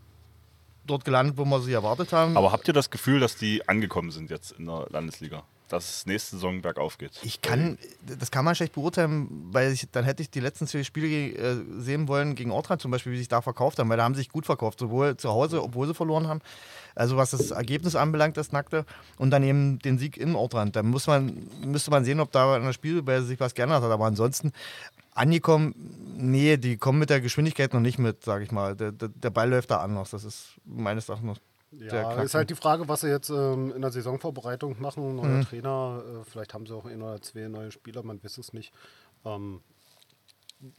dort 0.87 1.05
gelandet, 1.05 1.37
wo 1.37 1.45
wir 1.45 1.61
sie 1.61 1.73
erwartet 1.73 2.13
haben. 2.13 2.37
Aber 2.37 2.53
habt 2.53 2.67
ihr 2.69 2.75
das 2.75 2.91
Gefühl, 2.91 3.21
dass 3.21 3.37
die 3.37 3.67
angekommen 3.69 4.11
sind 4.11 4.31
jetzt 4.31 4.53
in 4.53 4.67
der 4.67 4.87
Landesliga? 4.91 5.45
Dass 5.69 5.89
es 5.89 6.07
nächste 6.07 6.37
Saison 6.37 6.61
bergauf 6.61 6.99
geht? 6.99 7.19
Ich 7.23 7.41
kann, 7.41 7.79
das 8.03 8.31
kann 8.31 8.45
man 8.45 8.55
schlecht 8.55 8.75
beurteilen, 8.75 9.29
weil 9.51 9.73
ich, 9.73 9.89
dann 9.91 10.05
hätte 10.05 10.23
ich 10.23 10.31
die 10.31 10.41
letzten 10.41 10.67
zwei 10.67 10.85
Spiele 10.85 11.07
äh, 11.09 11.57
sehen 11.79 12.07
wollen 12.07 12.35
gegen 12.35 12.51
Ortrand 12.51 12.83
zum 12.83 12.91
Beispiel, 12.91 13.13
wie 13.13 13.19
sich 13.19 13.29
da 13.29 13.41
verkauft 13.41 13.79
haben, 13.79 13.89
weil 13.89 13.97
da 13.97 14.05
haben 14.05 14.15
sie 14.15 14.21
sich 14.21 14.29
gut 14.29 14.45
verkauft, 14.45 14.79
sowohl 14.79 15.17
zu 15.17 15.31
Hause, 15.31 15.63
obwohl 15.63 15.87
sie 15.87 15.95
verloren 15.95 16.29
haben, 16.29 16.41
also 16.95 17.17
was 17.17 17.31
das 17.31 17.51
Ergebnis 17.51 17.97
anbelangt, 17.97 18.37
das 18.37 18.53
Nackte, 18.53 18.85
und 19.17 19.31
dann 19.31 19.43
eben 19.43 19.79
den 19.79 19.99
Sieg 19.99 20.19
in 20.19 20.35
Ortrand. 20.35 20.77
Da 20.77 20.83
muss 20.83 21.07
man, 21.07 21.49
müsste 21.65 21.91
man 21.91 22.05
sehen, 22.05 22.21
ob 22.21 22.31
da 22.31 22.57
an 22.57 22.65
der 22.65 22.73
Spielweise 22.75 23.27
sich 23.27 23.41
was 23.41 23.55
geändert 23.55 23.83
hat, 23.83 23.91
aber 23.91 24.05
ansonsten 24.05 24.53
angekommen, 25.15 25.75
nee, 26.17 26.57
die 26.59 26.77
kommen 26.77 26.99
mit 26.99 27.09
der 27.09 27.21
Geschwindigkeit 27.21 27.73
noch 27.73 27.81
nicht 27.81 27.99
mit, 27.99 28.23
sage 28.25 28.45
ich 28.45 28.53
mal. 28.53 28.77
Der, 28.77 28.93
der, 28.93 29.09
der 29.09 29.31
Ball 29.31 29.49
läuft 29.49 29.71
da 29.71 29.79
anders, 29.79 30.11
das 30.11 30.25
ist 30.25 30.61
meines 30.65 31.09
Erachtens 31.09 31.39
Ja, 31.79 32.23
ist 32.23 32.35
halt 32.35 32.51
die 32.51 32.55
Frage, 32.55 32.89
was 32.89 33.01
sie 33.03 33.09
jetzt 33.09 33.31
ähm, 33.31 33.73
in 33.75 33.83
der 33.83 33.91
Saisonvorbereitung 33.91 34.81
machen. 34.81 35.17
Neuer 35.17 35.39
Mhm. 35.39 35.45
Trainer, 35.45 36.03
äh, 36.07 36.25
vielleicht 36.25 36.55
haben 36.55 36.67
sie 36.67 36.75
auch 36.75 36.85
ein 36.87 37.01
oder 37.03 37.21
zwei 37.23 37.49
neue 37.49 37.71
Spieler, 37.71 38.03
man 38.03 38.23
weiß 38.23 38.39
es 38.39 38.53
nicht. 38.53 38.73
Ähm, 39.25 39.61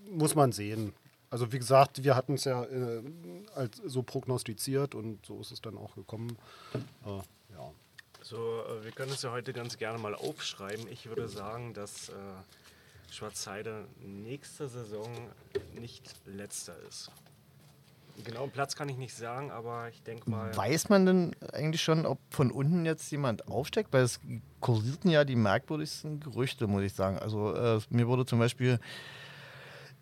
muss 0.10 0.36
man 0.36 0.52
sehen. 0.52 0.94
Also 1.30 1.52
wie 1.52 1.60
gesagt, 1.60 2.04
wir 2.04 2.16
hatten 2.16 2.36
es 2.36 2.46
ja 2.46 2.64
äh, 2.64 3.04
als 3.56 3.78
so 3.86 4.04
prognostiziert 4.04 4.96
und 4.96 5.26
so 5.26 5.40
ist 5.42 5.52
es 5.52 5.62
dann 5.62 5.78
auch 5.78 5.96
gekommen. 5.96 6.38
Äh, 7.06 7.10
ja. 7.54 7.72
So, 8.22 8.38
äh, 8.38 8.84
wir 8.84 8.92
können 8.92 9.12
es 9.12 9.22
ja 9.22 9.32
heute 9.32 9.52
ganz 9.54 9.78
gerne 9.78 10.00
mal 10.00 10.16
aufschreiben. 10.16 10.88
Ich 10.88 11.08
würde 11.08 11.28
sagen, 11.28 11.74
dass 11.74 12.10
äh, 12.10 12.14
Schwarzheide 13.12 13.86
nächste 14.00 14.68
Saison 14.68 15.10
nicht 15.74 16.16
letzter 16.26 16.76
ist. 16.88 17.12
Genauen 18.24 18.52
Platz 18.52 18.76
kann 18.76 18.90
ich 18.90 18.98
nicht 18.98 19.16
sagen, 19.16 19.52
aber 19.52 19.90
ich 19.90 20.02
denke 20.04 20.30
mal. 20.30 20.56
Weiß 20.56 20.90
man 20.90 21.06
denn 21.06 21.36
eigentlich 21.52 21.82
schon, 21.82 22.06
ob 22.06 22.20
von 22.30 22.52
unten 22.52 22.86
jetzt 22.86 23.12
jemand 23.12 23.48
aufsteckt? 23.48 23.92
Weil 23.94 24.04
es 24.04 24.20
kursierten 24.62 25.12
ja 25.12 25.26
die 25.26 25.36
merkwürdigsten 25.36 26.20
Gerüchte, 26.20 26.68
muss 26.68 26.84
ich 26.84 26.94
sagen. 26.94 27.20
Also 27.20 27.54
äh, 27.54 27.80
mir 27.90 28.08
wurde 28.08 28.26
zum 28.26 28.40
Beispiel 28.40 28.80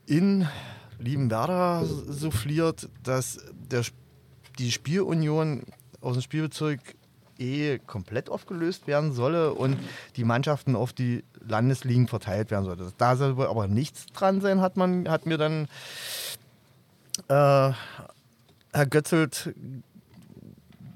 in 0.06 0.48
Liebenwerda 1.00 1.84
souffliert, 1.86 2.90
dass 3.02 3.40
der, 3.54 3.84
die 4.60 4.72
Spielunion 4.72 5.64
aus 6.02 6.14
dem 6.14 6.22
Spielbezirk 6.22 6.80
DE 7.40 7.80
komplett 7.80 8.30
aufgelöst 8.30 8.88
werden 8.88 9.12
solle 9.12 9.54
und 9.54 9.78
die 10.16 10.24
Mannschaften 10.24 10.76
auf 10.76 10.94
die 10.94 11.24
Landesligen 11.46 12.08
verteilt 12.08 12.52
werden 12.52 12.66
sollte. 12.66 12.92
Da 12.98 13.16
soll 13.16 13.42
aber 13.46 13.68
nichts 13.68 14.06
dran 14.08 14.42
sein, 14.42 14.62
hat 14.62 14.78
man, 14.78 15.10
hat 15.10 15.26
mir 15.26 15.38
dann 15.38 15.68
äh, 17.28 17.72
Herr 18.74 18.86
Götzelt 18.90 19.54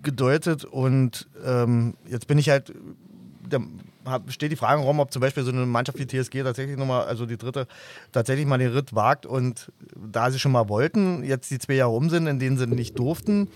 gedeutet 0.04 0.64
und 0.66 1.28
ähm, 1.46 1.96
jetzt 2.08 2.28
bin 2.28 2.38
ich 2.38 2.50
halt, 2.50 2.74
da 3.50 3.60
steht 4.30 4.52
die 4.52 4.56
Frage 4.56 4.80
im 4.80 4.88
Raum, 4.88 5.00
ob 5.00 5.12
zum 5.12 5.22
Beispiel 5.22 5.44
so 5.44 5.52
eine 5.52 5.66
Mannschaft 5.66 6.00
wie 6.00 6.08
TSG 6.08 6.44
tatsächlich 6.44 6.78
nochmal, 6.78 7.06
also 7.06 7.26
die 7.26 7.38
dritte, 7.38 7.68
tatsächlich 8.12 8.46
mal 8.46 8.58
den 8.58 8.72
Ritt 8.72 8.96
wagt 8.96 9.26
und 9.26 9.72
da 9.96 10.32
sie 10.32 10.40
schon 10.40 10.54
mal 10.54 10.70
wollten, 10.70 11.24
jetzt 11.24 11.52
die 11.52 11.60
zwei 11.60 11.74
Jahre 11.74 11.92
um 11.92 12.10
sind, 12.10 12.28
in 12.28 12.40
denen 12.40 12.58
sie 12.58 12.68
nicht 12.68 12.98
durften, 12.98 13.50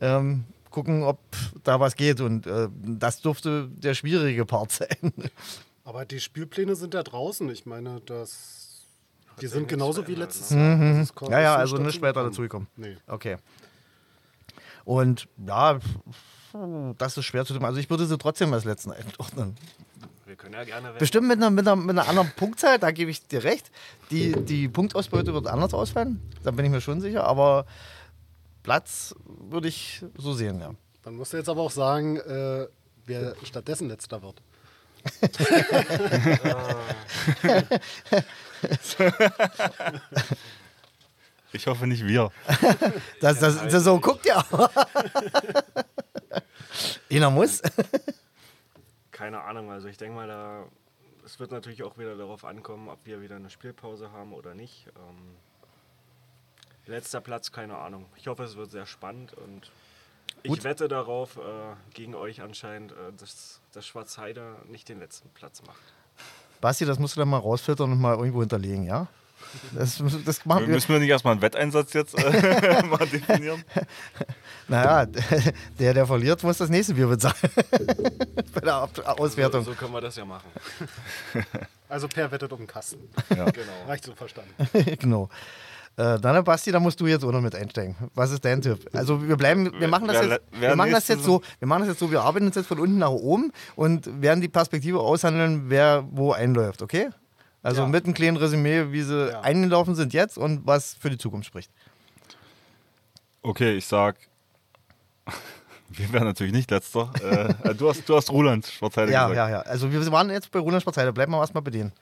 ähm, 0.00 0.44
gucken, 0.70 1.02
ob 1.04 1.20
da 1.62 1.78
was 1.78 1.94
geht 1.96 2.20
und 2.20 2.46
äh, 2.46 2.68
das 2.82 3.20
durfte 3.20 3.68
der 3.68 3.94
schwierige 3.94 4.44
Part 4.44 4.72
sein. 4.72 5.12
Aber 5.84 6.04
die 6.04 6.20
Spielpläne 6.20 6.74
sind 6.74 6.94
ja 6.94 7.02
draußen. 7.02 7.48
Ich 7.50 7.66
meine, 7.66 8.00
das, 8.06 8.61
die 9.40 9.46
sind 9.46 9.68
genauso 9.68 10.06
wie 10.06 10.14
letztes? 10.14 10.50
Jahr. 10.50 10.76
Mhm. 10.76 11.06
Ja, 11.28 11.40
ja, 11.40 11.56
also 11.56 11.76
nicht 11.76 11.94
später 11.94 12.22
dazugekommen. 12.22 12.68
Nee. 12.76 12.96
Okay. 13.06 13.36
Und 14.84 15.28
ja, 15.46 15.78
das 16.98 17.16
ist 17.16 17.24
schwer 17.24 17.44
zu 17.44 17.54
tun. 17.54 17.64
Also 17.64 17.78
ich 17.78 17.88
würde 17.88 18.06
sie 18.06 18.18
trotzdem 18.18 18.52
als 18.52 18.64
letzten 18.64 18.92
einordnen. 18.92 19.56
Wir 20.26 20.36
können 20.36 20.54
ja 20.54 20.64
gerne. 20.64 20.92
Bestimmt 20.98 21.28
mit 21.28 21.36
einer, 21.36 21.50
mit, 21.50 21.66
einer, 21.66 21.76
mit 21.76 21.90
einer 21.90 22.08
anderen 22.08 22.30
Punktzahl, 22.36 22.78
da 22.78 22.90
gebe 22.90 23.10
ich 23.10 23.26
dir 23.26 23.44
recht. 23.44 23.70
Die, 24.10 24.32
die 24.32 24.68
Punktausbeute 24.68 25.34
wird 25.34 25.46
anders 25.46 25.74
ausfallen, 25.74 26.20
da 26.42 26.50
bin 26.50 26.64
ich 26.64 26.70
mir 26.70 26.80
schon 26.80 27.00
sicher, 27.00 27.24
aber 27.24 27.66
Platz 28.62 29.14
würde 29.26 29.68
ich 29.68 30.02
so 30.16 30.32
sehen, 30.32 30.60
ja. 30.60 30.70
Dann 31.02 31.16
musst 31.16 31.32
du 31.32 31.36
jetzt 31.36 31.48
aber 31.48 31.62
auch 31.62 31.70
sagen, 31.70 32.16
äh, 32.16 32.66
wer 33.04 33.34
stattdessen 33.42 33.88
letzter 33.88 34.22
wird. 34.22 34.40
Ich 41.54 41.66
hoffe 41.66 41.86
nicht 41.86 42.06
wir. 42.06 42.30
Das, 43.20 43.38
das, 43.38 43.68
das 43.68 43.84
so 43.84 44.00
guckt 44.00 44.26
ja. 44.26 44.44
Einer 47.10 47.30
muss. 47.30 47.62
Keine 49.10 49.42
Ahnung, 49.42 49.70
also 49.70 49.88
ich 49.88 49.98
denke 49.98 50.14
mal, 50.14 50.26
da, 50.26 50.64
es 51.24 51.38
wird 51.38 51.50
natürlich 51.50 51.82
auch 51.82 51.98
wieder 51.98 52.16
darauf 52.16 52.44
ankommen, 52.44 52.88
ob 52.88 53.04
wir 53.04 53.20
wieder 53.20 53.36
eine 53.36 53.50
Spielpause 53.50 54.10
haben 54.12 54.32
oder 54.32 54.54
nicht. 54.54 54.86
Ähm, 54.96 55.36
letzter 56.86 57.20
Platz, 57.20 57.52
keine 57.52 57.76
Ahnung. 57.76 58.06
Ich 58.16 58.28
hoffe, 58.28 58.44
es 58.44 58.56
wird 58.56 58.70
sehr 58.70 58.86
spannend 58.86 59.34
und 59.34 59.70
Gut. 60.44 60.58
ich 60.58 60.64
wette 60.64 60.88
darauf, 60.88 61.36
äh, 61.36 61.40
gegen 61.92 62.14
euch 62.14 62.40
anscheinend, 62.40 62.92
äh, 62.92 63.12
dass, 63.16 63.60
dass 63.72 63.86
Schwarzheide 63.86 64.56
nicht 64.68 64.88
den 64.88 64.98
letzten 65.00 65.28
Platz 65.30 65.62
macht. 65.66 65.80
Basti, 66.60 66.84
das 66.84 66.98
musst 66.98 67.16
du 67.16 67.20
dann 67.20 67.28
mal 67.28 67.38
rausfiltern 67.38 67.90
und 67.92 68.00
mal 68.00 68.16
irgendwo 68.16 68.40
hinterlegen, 68.40 68.84
ja? 68.84 69.08
Das, 69.72 70.02
das 70.24 70.46
machen 70.46 70.66
wir. 70.66 70.74
Müssen 70.74 70.88
wir 70.90 71.00
nicht 71.00 71.08
erstmal 71.10 71.32
einen 71.32 71.42
Wetteinsatz 71.42 71.92
jetzt 71.92 72.14
äh, 72.16 72.82
mal 72.86 73.06
definieren? 73.06 73.62
Naja, 74.68 75.04
der, 75.78 75.92
der 75.92 76.06
verliert, 76.06 76.42
muss 76.44 76.56
das 76.56 76.70
nächste 76.70 76.94
Bier 76.94 77.08
bezahlen. 77.08 77.34
Bei 78.54 78.60
der 78.60 78.74
Ab- 78.74 79.18
Auswertung. 79.18 79.64
So, 79.64 79.72
so 79.72 79.76
können 79.76 79.92
wir 79.92 80.00
das 80.00 80.14
ja 80.16 80.24
machen. 80.24 80.48
Also 81.88 82.06
Per 82.08 82.30
wettet 82.30 82.50
um 82.52 82.58
den 82.58 82.66
Kasten. 82.68 83.00
Ja. 83.30 83.44
Genau. 83.50 83.72
Reicht 83.88 84.04
so 84.04 84.14
verstanden. 84.14 84.54
genau. 84.98 85.28
Äh, 85.96 86.18
dann, 86.20 86.42
Basti, 86.44 86.72
da 86.72 86.80
musst 86.80 86.98
du 87.00 87.06
jetzt 87.06 87.22
auch 87.22 87.32
noch 87.32 87.42
mit 87.42 87.54
einsteigen. 87.54 87.96
Was 88.14 88.30
ist 88.30 88.44
dein 88.44 88.62
Tipp? 88.62 88.88
Also 88.94 89.28
wir 89.28 89.36
bleiben, 89.36 89.70
wir 89.78 89.88
machen 89.88 90.08
das 90.08 90.16
Wer- 90.22 90.28
jetzt, 90.28 90.42
wer 90.52 90.68
wir 90.70 90.76
machen 90.76 90.90
das 90.92 91.06
jetzt 91.08 91.22
so, 91.22 91.42
wir 91.58 91.68
machen 91.68 91.80
das 91.80 91.88
jetzt 91.90 91.98
so, 92.00 92.10
wir 92.10 92.22
arbeiten 92.22 92.46
uns 92.46 92.56
jetzt 92.56 92.66
von 92.66 92.78
unten 92.80 92.96
nach 92.98 93.10
oben 93.10 93.52
und 93.76 94.22
werden 94.22 94.40
die 94.40 94.48
Perspektive 94.48 95.00
aushandeln, 95.00 95.64
wer 95.68 96.04
wo 96.10 96.32
einläuft, 96.32 96.80
okay? 96.80 97.10
Also 97.62 97.82
Ja. 97.82 97.88
mit 97.88 98.04
einem 98.04 98.14
kleinen 98.14 98.38
Resümee, 98.38 98.90
wie 98.90 99.02
sie 99.02 99.28
Ja. 99.30 99.40
eingelaufen 99.42 99.94
sind 99.94 100.14
jetzt 100.14 100.38
und 100.38 100.66
was 100.66 100.94
für 100.94 101.10
die 101.10 101.18
Zukunft 101.18 101.46
spricht. 101.46 101.70
Okay, 103.42 103.74
ich 103.76 103.86
sag, 103.86 104.16
wir 105.90 106.12
wären 106.12 106.24
natürlich 106.24 106.52
nicht 106.54 106.70
letzter. 106.70 107.10
Äh, 107.64 107.74
du, 107.74 107.88
hast, 107.90 108.08
du 108.08 108.16
hast 108.16 108.30
Roland 108.30 108.66
Schwarzheide 108.66 109.12
Ja, 109.12 109.28
gesagt. 109.28 109.36
ja, 109.50 109.56
ja. 109.58 109.60
Also 109.62 109.92
wir 109.92 110.10
waren 110.10 110.30
jetzt 110.30 110.50
bei 110.50 110.58
Roland 110.58 110.80
Sparzheide, 110.82 111.12
bleiben 111.12 111.32
wir 111.32 111.38
erstmal 111.40 111.62
bei 111.62 111.70
denen. 111.70 111.92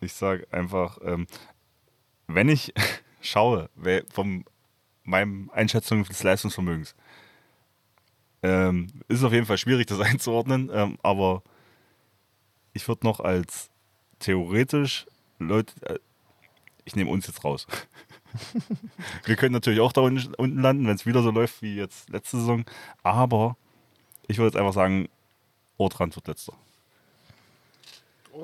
Ich 0.00 0.12
sage 0.14 0.46
einfach, 0.50 0.98
ähm, 1.04 1.26
wenn 2.26 2.48
ich 2.48 2.72
schaue, 3.20 3.70
von 4.12 4.44
meinem 5.04 5.50
Einschätzung 5.50 6.04
des 6.04 6.22
Leistungsvermögens, 6.22 6.94
ähm, 8.42 8.88
ist 9.08 9.18
es 9.18 9.24
auf 9.24 9.32
jeden 9.32 9.46
Fall 9.46 9.58
schwierig, 9.58 9.86
das 9.86 10.00
einzuordnen, 10.00 10.70
ähm, 10.72 10.98
aber 11.02 11.42
ich 12.72 12.86
würde 12.88 13.06
noch 13.06 13.20
als 13.20 13.70
theoretisch 14.18 15.06
Leute, 15.38 15.74
äh, 15.86 15.98
ich 16.84 16.94
nehme 16.94 17.10
uns 17.10 17.26
jetzt 17.26 17.44
raus. 17.44 17.66
Wir 19.24 19.36
können 19.36 19.52
natürlich 19.52 19.80
auch 19.80 19.92
da 19.92 20.02
unten, 20.02 20.34
unten 20.34 20.60
landen, 20.60 20.86
wenn 20.86 20.94
es 20.94 21.06
wieder 21.06 21.22
so 21.22 21.30
läuft 21.30 21.62
wie 21.62 21.74
jetzt 21.74 22.10
letzte 22.10 22.38
Saison, 22.38 22.64
aber 23.02 23.56
ich 24.28 24.38
würde 24.38 24.48
jetzt 24.48 24.56
einfach 24.56 24.74
sagen, 24.74 25.08
Ortrand 25.78 26.14
wird 26.16 26.28
letzter. 26.28 26.54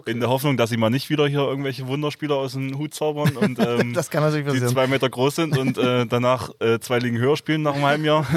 In 0.06 0.20
der 0.20 0.28
Hoffnung, 0.28 0.56
dass 0.56 0.70
sie 0.70 0.76
mal 0.76 0.90
nicht 0.90 1.10
wieder 1.10 1.26
hier 1.26 1.40
irgendwelche 1.40 1.86
Wunderspieler 1.86 2.36
aus 2.36 2.52
dem 2.52 2.76
Hut 2.78 2.94
zaubern 2.94 3.36
und 3.36 3.58
ähm, 3.66 3.92
Das 3.92 4.10
kann 4.10 4.22
natürlich 4.22 4.60
die 4.60 4.66
zwei 4.66 4.86
Meter 4.86 5.08
groß 5.08 5.36
sind 5.36 5.58
und 5.58 5.78
äh, 5.78 6.06
danach 6.08 6.50
äh, 6.60 6.78
zwei 6.80 6.98
Ligen 6.98 7.18
höher 7.18 7.36
spielen 7.36 7.62
nach 7.62 7.74
einem 7.74 7.84
halben 7.84 8.04
Jahr. 8.04 8.26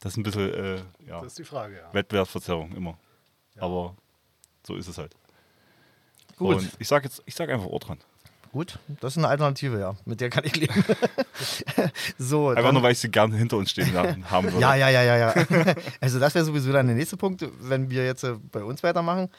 Das 0.00 0.14
ist 0.14 0.16
ein 0.16 0.24
bisschen 0.24 0.52
äh, 0.52 0.76
ja, 1.06 1.20
Das 1.20 1.26
ist 1.28 1.38
die 1.38 1.44
Frage, 1.44 1.76
ja. 1.76 1.94
Wettbewerbsverzerrung 1.94 2.72
immer. 2.72 2.98
Aber 3.56 3.94
so 4.66 4.74
ist 4.74 4.88
es 4.88 4.98
halt. 4.98 5.14
Gut. 6.36 6.56
Und 6.56 6.72
ich 6.80 6.88
sage 6.88 7.04
jetzt, 7.04 7.22
ich 7.24 7.36
sage 7.36 7.52
einfach 7.54 7.66
Ortrand. 7.66 8.04
Gut, 8.52 8.78
das 9.00 9.14
ist 9.14 9.18
eine 9.18 9.28
Alternative, 9.28 9.80
ja. 9.80 9.94
Mit 10.04 10.20
der 10.20 10.28
kann 10.28 10.44
ich 10.44 10.54
leben. 10.54 10.74
so, 12.18 12.50
Einfach 12.50 12.62
dann- 12.64 12.74
nur, 12.74 12.82
weil 12.82 12.92
ich 12.92 12.98
sie 12.98 13.10
gerne 13.10 13.34
hinter 13.36 13.56
uns 13.56 13.70
stehen 13.70 13.92
haben 14.30 14.44
würde. 14.44 14.60
Ja, 14.60 14.74
ja, 14.74 14.90
ja, 14.90 15.02
ja, 15.02 15.16
ja. 15.16 15.34
Also 16.00 16.20
das 16.20 16.34
wäre 16.34 16.44
sowieso 16.44 16.70
dann 16.70 16.86
der 16.86 16.96
nächste 16.96 17.16
Punkt, 17.16 17.44
wenn 17.60 17.88
wir 17.90 18.04
jetzt 18.04 18.24
äh, 18.24 18.34
bei 18.52 18.62
uns 18.62 18.82
weitermachen. 18.82 19.30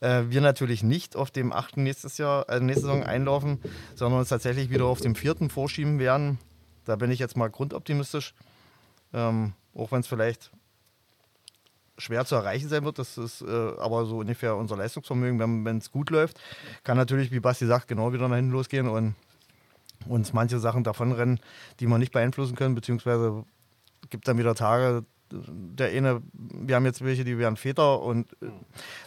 Äh, 0.00 0.22
wir 0.28 0.40
natürlich 0.40 0.82
nicht 0.82 1.14
auf 1.14 1.30
dem 1.30 1.52
achten 1.52 1.82
nächstes 1.82 2.16
Jahr, 2.18 2.48
äh, 2.48 2.58
nächste 2.58 2.86
Saison 2.86 3.04
einlaufen, 3.04 3.60
sondern 3.94 4.20
uns 4.20 4.30
tatsächlich 4.30 4.70
wieder 4.70 4.86
auf 4.86 5.00
dem 5.00 5.14
vierten 5.14 5.50
vorschieben 5.50 5.98
werden. 5.98 6.38
Da 6.86 6.96
bin 6.96 7.10
ich 7.10 7.18
jetzt 7.18 7.36
mal 7.36 7.50
grundoptimistisch. 7.50 8.34
Ähm, 9.12 9.52
auch 9.74 9.92
wenn 9.92 10.00
es 10.00 10.06
vielleicht 10.06 10.50
schwer 11.98 12.24
zu 12.24 12.34
erreichen 12.34 12.68
sein 12.68 12.84
wird, 12.84 12.98
das 12.98 13.18
ist 13.18 13.42
äh, 13.42 13.72
aber 13.78 14.04
so 14.06 14.18
ungefähr 14.18 14.56
unser 14.56 14.76
Leistungsvermögen, 14.76 15.64
wenn 15.64 15.78
es 15.78 15.90
gut 15.90 16.10
läuft. 16.10 16.40
Kann 16.82 16.96
natürlich, 16.96 17.30
wie 17.30 17.40
Basti 17.40 17.66
sagt, 17.66 17.88
genau 17.88 18.12
wieder 18.12 18.28
nach 18.28 18.36
hinten 18.36 18.52
losgehen 18.52 18.88
und 18.88 19.14
uns 20.06 20.32
manche 20.32 20.58
Sachen 20.58 20.84
davonrennen, 20.84 21.40
die 21.80 21.86
wir 21.86 21.98
nicht 21.98 22.12
beeinflussen 22.12 22.56
können, 22.56 22.74
beziehungsweise 22.74 23.44
gibt 24.10 24.28
dann 24.28 24.38
wieder 24.38 24.54
Tage, 24.54 25.04
der 25.30 25.88
eine, 25.88 26.22
wir 26.32 26.76
haben 26.76 26.84
jetzt 26.84 27.04
welche, 27.04 27.24
die 27.24 27.38
werden 27.38 27.56
Väter 27.56 28.00
und 28.02 28.32
äh, 28.42 28.50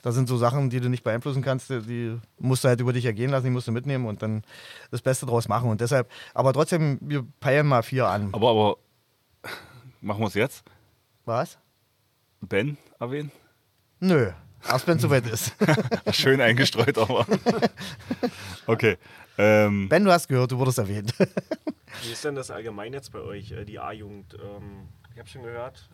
das 0.02 0.16
sind 0.16 0.28
so 0.28 0.38
Sachen, 0.38 0.70
die 0.70 0.80
du 0.80 0.90
nicht 0.90 1.04
beeinflussen 1.04 1.42
kannst, 1.42 1.70
die, 1.70 1.82
die 1.82 2.18
musst 2.40 2.64
du 2.64 2.70
halt 2.70 2.82
über 2.82 2.94
dich 2.94 3.06
ergehen 3.06 3.30
lassen, 3.30 3.46
die 3.46 3.52
musst 3.52 3.68
du 3.68 3.72
mitnehmen 3.72 4.06
und 4.06 4.22
dann 4.22 4.44
das 4.92 5.02
Beste 5.02 5.26
draus 5.26 5.48
machen 5.48 5.70
und 5.70 5.82
deshalb, 5.82 6.10
aber 6.34 6.54
trotzdem, 6.54 6.98
wir 7.02 7.26
peilen 7.40 7.68
mal 7.68 7.84
vier 7.84 8.08
an. 8.08 8.30
Aber, 8.34 8.50
aber 8.50 8.78
machen 10.02 10.22
wir 10.22 10.28
es 10.28 10.34
jetzt? 10.34 10.64
Was? 11.26 11.60
Ben 12.42 12.78
erwähnen? 13.00 13.32
Nö, 14.00 14.32
erst 14.68 14.88
wenn 14.88 14.98
es 14.98 15.02
soweit 15.04 15.26
ist. 15.28 15.54
Schön 16.12 16.42
eingestreut, 16.42 16.98
aber. 16.98 17.26
Okay. 18.68 18.98
Ähm, 19.38 19.88
Ben, 19.88 20.04
du 20.04 20.12
hast 20.12 20.28
gehört, 20.28 20.52
du 20.52 20.58
wurdest 20.58 20.78
erwähnt. 20.78 21.14
Wie 22.04 22.12
ist 22.12 22.26
denn 22.26 22.36
das 22.36 22.52
allgemein 22.52 22.92
jetzt 22.92 23.12
bei 23.14 23.20
euch, 23.20 23.52
äh, 23.52 23.64
die 23.64 23.80
A-Jugend? 23.80 24.34
Ähm, 24.34 24.90
ich 25.14 25.20
habe 25.20 25.30
schon 25.30 25.44
gehört, 25.44 25.88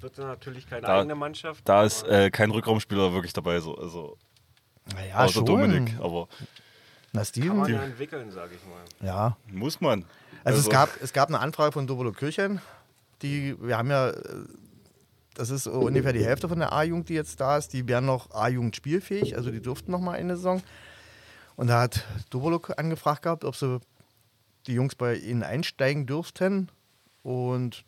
wird 0.00 0.18
dann 0.18 0.26
natürlich 0.26 0.66
keine 0.68 0.82
Da- 0.86 0.98
eigene 0.98 1.14
Mannschaft. 1.14 1.62
da 1.68 1.84
ist 1.84 2.02
äh, 2.04 2.30
kein 2.30 2.50
Rückraumspieler 2.50 3.12
wirklich 3.12 3.32
dabei, 3.32 3.60
so, 3.60 3.76
also 3.76 4.16
naja, 4.94 5.18
außer 5.18 5.44
Dominik. 5.44 5.94
Aber 6.00 6.26
Na, 7.12 7.20
kann 7.20 7.26
Steven? 7.26 7.56
man 7.58 7.72
ja 7.72 7.82
entwickeln, 7.84 8.32
sage 8.32 8.56
ich 8.56 8.62
mal. 8.66 9.06
Ja, 9.06 9.36
muss 9.46 9.80
man. 9.80 10.04
Also, 10.42 10.58
es, 10.58 10.68
gab, 10.68 10.88
es 11.00 11.12
gab 11.12 11.28
eine 11.28 11.38
Anfrage 11.38 11.70
von 11.70 11.86
Dobolo 11.86 12.10
Kirchen, 12.10 12.60
die, 13.22 13.54
wir 13.60 13.78
haben 13.78 13.90
ja, 13.90 14.08
äh, 14.10 14.14
das 15.34 15.50
ist 15.50 15.64
so 15.64 15.72
ungefähr 15.72 16.12
die 16.12 16.24
Hälfte 16.24 16.48
von 16.48 16.58
der 16.58 16.72
A-Jugend, 16.72 17.08
die 17.08 17.14
jetzt 17.14 17.40
da 17.40 17.56
ist, 17.56 17.72
die 17.72 17.86
wären 17.88 18.06
noch 18.06 18.30
A-Jugend 18.30 18.76
spielfähig, 18.76 19.36
also 19.36 19.50
die 19.50 19.62
durften 19.62 19.90
noch 19.90 20.00
mal 20.00 20.12
eine 20.12 20.36
Saison. 20.36 20.62
Und 21.56 21.68
da 21.68 21.82
hat 21.82 22.04
Dobolo 22.30 22.60
angefragt 22.76 23.22
gehabt, 23.22 23.44
ob 23.44 23.56
sie 23.56 23.80
die 24.66 24.74
Jungs 24.74 24.94
bei 24.94 25.16
ihnen 25.16 25.42
einsteigen 25.42 26.06
dürften 26.06 26.68
und 27.22 27.84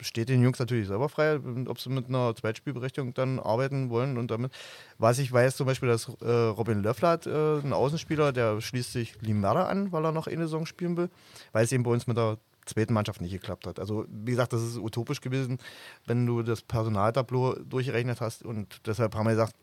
steht 0.00 0.28
den 0.28 0.42
Jungs 0.42 0.58
natürlich 0.58 0.88
selber 0.88 1.08
frei, 1.08 1.38
ob 1.66 1.80
sie 1.80 1.88
mit 1.88 2.08
einer 2.08 2.34
Zweitspielberechtigung 2.34 3.14
dann 3.14 3.38
arbeiten 3.38 3.90
wollen. 3.90 4.18
Und 4.18 4.30
damit, 4.30 4.52
was 4.98 5.18
ich 5.18 5.32
weiß, 5.32 5.56
zum 5.56 5.66
Beispiel, 5.66 5.88
dass 5.88 6.08
äh, 6.20 6.30
Robin 6.30 6.82
Löffler 6.82 7.10
hat, 7.10 7.26
äh, 7.26 7.58
ein 7.58 7.72
Außenspieler, 7.72 8.32
der 8.32 8.60
schließt 8.60 8.92
sich 8.92 9.20
Limera 9.20 9.66
an, 9.66 9.92
weil 9.92 10.04
er 10.04 10.12
noch 10.12 10.26
eine 10.26 10.42
Saison 10.42 10.66
spielen 10.66 10.96
will, 10.96 11.10
weil 11.52 11.64
es 11.64 11.72
eben 11.72 11.84
bei 11.84 11.90
uns 11.90 12.06
mit 12.06 12.16
der 12.16 12.38
zweiten 12.66 12.94
Mannschaft 12.94 13.20
nicht 13.20 13.32
geklappt 13.32 13.66
hat. 13.66 13.78
Also 13.78 14.06
wie 14.08 14.30
gesagt, 14.32 14.52
das 14.52 14.62
ist 14.62 14.76
utopisch 14.76 15.20
gewesen, 15.20 15.58
wenn 16.06 16.26
du 16.26 16.42
das 16.42 16.62
Personaltableau 16.62 17.54
durchgerechnet 17.54 18.20
hast 18.20 18.44
und 18.44 18.80
deshalb 18.86 19.14
haben 19.14 19.26
wir 19.26 19.32
gesagt, 19.32 19.54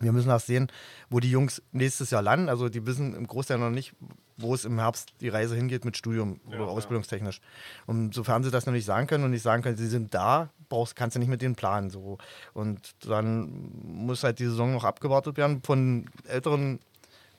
wir 0.00 0.12
müssen 0.12 0.28
das 0.28 0.46
sehen, 0.46 0.68
wo 1.10 1.20
die 1.20 1.30
Jungs 1.30 1.62
nächstes 1.72 2.10
Jahr 2.10 2.22
landen. 2.22 2.48
Also 2.48 2.68
die 2.68 2.86
wissen 2.86 3.14
im 3.14 3.26
Großteil 3.26 3.58
noch 3.58 3.70
nicht, 3.70 3.94
wo 4.36 4.54
es 4.54 4.64
im 4.64 4.78
Herbst 4.78 5.12
die 5.20 5.28
Reise 5.28 5.56
hingeht 5.56 5.84
mit 5.84 5.96
Studium 5.96 6.40
oder 6.46 6.58
ja. 6.58 6.64
ausbildungstechnisch. 6.66 7.40
Und 7.86 8.14
sofern 8.14 8.44
sie 8.44 8.50
das 8.50 8.66
noch 8.66 8.72
nicht 8.72 8.84
sagen 8.84 9.06
können 9.08 9.24
und 9.24 9.32
nicht 9.32 9.42
sagen 9.42 9.62
können, 9.62 9.76
sie 9.76 9.88
sind 9.88 10.14
da, 10.14 10.50
brauchst, 10.68 10.94
kannst 10.94 11.16
du 11.16 11.20
nicht 11.20 11.28
mit 11.28 11.42
denen 11.42 11.56
planen. 11.56 11.90
So. 11.90 12.18
Und 12.54 12.94
dann 13.06 13.72
muss 13.82 14.22
halt 14.22 14.38
die 14.38 14.44
Saison 14.44 14.72
noch 14.72 14.84
abgewartet 14.84 15.36
werden 15.36 15.62
von 15.64 16.08
älteren 16.28 16.78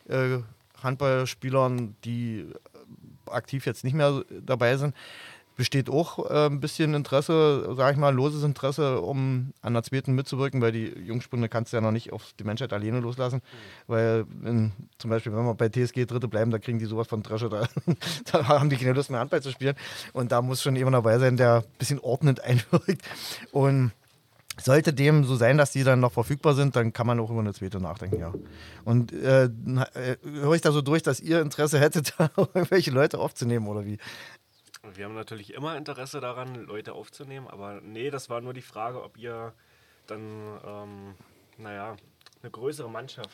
äh, 0.10 0.40
Handballspielern, 0.84 1.96
die 2.04 2.48
aktiv 3.32 3.66
jetzt 3.66 3.84
nicht 3.84 3.94
mehr 3.94 4.24
dabei 4.42 4.78
sind. 4.78 4.96
Besteht 5.56 5.90
auch 5.90 6.30
äh, 6.30 6.46
ein 6.46 6.62
bisschen 6.62 6.94
Interesse, 6.94 7.74
sage 7.76 7.92
ich 7.92 7.98
mal, 7.98 8.16
loses 8.16 8.44
Interesse, 8.44 9.02
um 9.02 9.52
an 9.62 9.74
der 9.74 9.84
zweiten 9.84 10.14
mitzuwirken, 10.14 10.62
weil 10.62 10.72
die 10.72 10.88
Jungspunde 10.88 11.50
kannst 11.50 11.74
du 11.74 11.78
ja 11.78 11.82
noch 11.82 11.92
nicht 11.92 12.14
auf 12.14 12.32
die 12.40 12.46
Menschheit 12.46 12.72
alleine 12.72 13.02
loslassen. 13.02 13.42
Weil 13.86 14.26
in, 14.46 14.72
zum 15.00 15.10
Beispiel, 15.10 15.36
wenn 15.36 15.44
wir 15.44 15.56
bei 15.56 15.68
TSG 15.68 16.06
Dritte 16.06 16.30
bleiben, 16.30 16.50
da 16.50 16.60
kriegen 16.60 16.80
die 16.80 16.86
sowas 16.86 17.08
von 17.08 17.24
Dresche, 17.24 17.50
da, 17.50 17.68
da 18.32 18.48
haben 18.48 18.70
die 18.70 18.78
keine 18.78 18.94
Lust 18.94 19.12
mehr 19.12 19.20
Handball 19.20 19.42
zu 19.42 19.52
spielen. 19.52 19.76
Und 20.14 20.32
da 20.32 20.42
muss 20.42 20.62
schon 20.62 20.78
jemand 20.78 20.96
dabei 20.96 21.20
sein, 21.20 21.36
der 21.36 21.58
ein 21.58 21.78
bisschen 21.78 22.00
ordnend 22.00 22.42
einwirkt. 22.44 23.02
Und 23.52 23.92
sollte 24.62 24.94
dem 24.94 25.24
so 25.24 25.36
sein, 25.36 25.58
dass 25.58 25.72
die 25.72 25.84
dann 25.84 26.00
noch 26.00 26.12
verfügbar 26.12 26.54
sind, 26.54 26.76
dann 26.76 26.94
kann 26.94 27.08
man 27.08 27.20
auch 27.20 27.30
über 27.30 27.40
eine 27.40 27.54
zweite 27.54 27.80
nachdenken, 27.80 28.20
ja. 28.20 28.34
Und 28.86 29.12
äh, 29.14 29.46
äh, 29.46 30.18
höre 30.24 30.54
ich 30.54 30.62
da 30.62 30.72
so 30.72 30.82
durch, 30.82 31.04
dass 31.04 31.20
ihr 31.20 31.42
Interesse 31.42 31.80
hättet, 31.80 32.14
da 32.18 32.30
irgendwelche 32.36 32.92
Leute 32.92 33.20
aufzunehmen 33.20 33.68
oder 33.68 33.86
wie? 33.86 33.98
Wir 34.96 35.06
haben 35.06 35.16
natürlich 35.16 35.54
immer 35.54 35.78
Interesse 35.78 36.20
daran, 36.20 36.56
Leute 36.56 36.94
aufzunehmen, 36.94 37.48
aber 37.48 37.82
nee, 37.82 38.10
das 38.10 38.30
war 38.30 38.42
nur 38.42 38.54
die 38.54 38.62
Frage, 38.62 39.04
ob 39.04 39.18
ihr 39.18 39.54
dann, 40.08 40.22
ähm, 40.66 41.16
naja, 41.58 41.96
eine 42.42 42.52
größere 42.52 42.90
Mannschaft, 42.90 43.30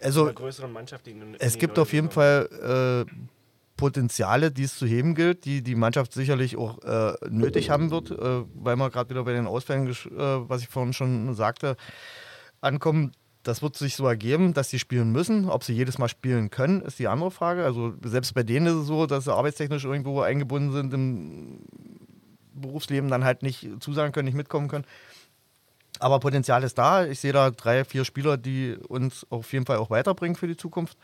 Also 0.00 0.24
einer 0.24 0.34
größeren 0.34 0.70
Mannschaft 0.70 1.08
in, 1.08 1.22
in 1.22 1.34
es 1.40 1.54
die 1.54 1.58
gibt 1.60 1.76
neue 1.76 1.82
auf 1.82 1.92
jeden 1.92 2.10
Fall 2.10 3.06
äh, 3.08 3.12
Potenziale, 3.82 4.52
die 4.52 4.62
es 4.62 4.78
zu 4.78 4.86
heben 4.86 5.16
gilt, 5.16 5.44
die 5.44 5.60
die 5.60 5.74
Mannschaft 5.74 6.12
sicherlich 6.12 6.56
auch 6.56 6.78
äh, 6.84 7.14
nötig 7.28 7.68
haben 7.68 7.90
wird, 7.90 8.12
äh, 8.12 8.44
weil 8.54 8.76
wir 8.76 8.90
gerade 8.90 9.10
wieder 9.10 9.24
bei 9.24 9.32
den 9.32 9.48
Ausfällen, 9.48 9.88
äh, 9.88 9.94
was 10.48 10.62
ich 10.62 10.68
vorhin 10.68 10.92
schon 10.92 11.34
sagte, 11.34 11.76
ankommen. 12.60 13.10
Das 13.42 13.60
wird 13.60 13.76
sich 13.76 13.96
so 13.96 14.06
ergeben, 14.06 14.54
dass 14.54 14.70
sie 14.70 14.78
spielen 14.78 15.10
müssen. 15.10 15.48
Ob 15.48 15.64
sie 15.64 15.72
jedes 15.72 15.98
Mal 15.98 16.06
spielen 16.06 16.48
können, 16.48 16.80
ist 16.82 17.00
die 17.00 17.08
andere 17.08 17.32
Frage. 17.32 17.64
Also 17.64 17.92
selbst 18.04 18.34
bei 18.34 18.44
denen 18.44 18.66
ist 18.66 18.74
es 18.74 18.86
so, 18.86 19.06
dass 19.06 19.24
sie 19.24 19.34
arbeitstechnisch 19.34 19.84
irgendwo 19.84 20.20
eingebunden 20.20 20.70
sind 20.70 20.94
im 20.94 21.58
Berufsleben, 22.54 23.10
dann 23.10 23.24
halt 23.24 23.42
nicht 23.42 23.68
zusagen 23.80 24.12
können, 24.12 24.26
nicht 24.26 24.36
mitkommen 24.36 24.68
können. 24.68 24.84
Aber 25.98 26.20
Potenzial 26.20 26.62
ist 26.62 26.78
da. 26.78 27.04
Ich 27.04 27.18
sehe 27.18 27.32
da 27.32 27.50
drei, 27.50 27.84
vier 27.84 28.04
Spieler, 28.04 28.36
die 28.36 28.76
uns 28.86 29.26
auf 29.28 29.52
jeden 29.52 29.66
Fall 29.66 29.78
auch 29.78 29.90
weiterbringen 29.90 30.36
für 30.36 30.46
die 30.46 30.56
Zukunft. 30.56 30.96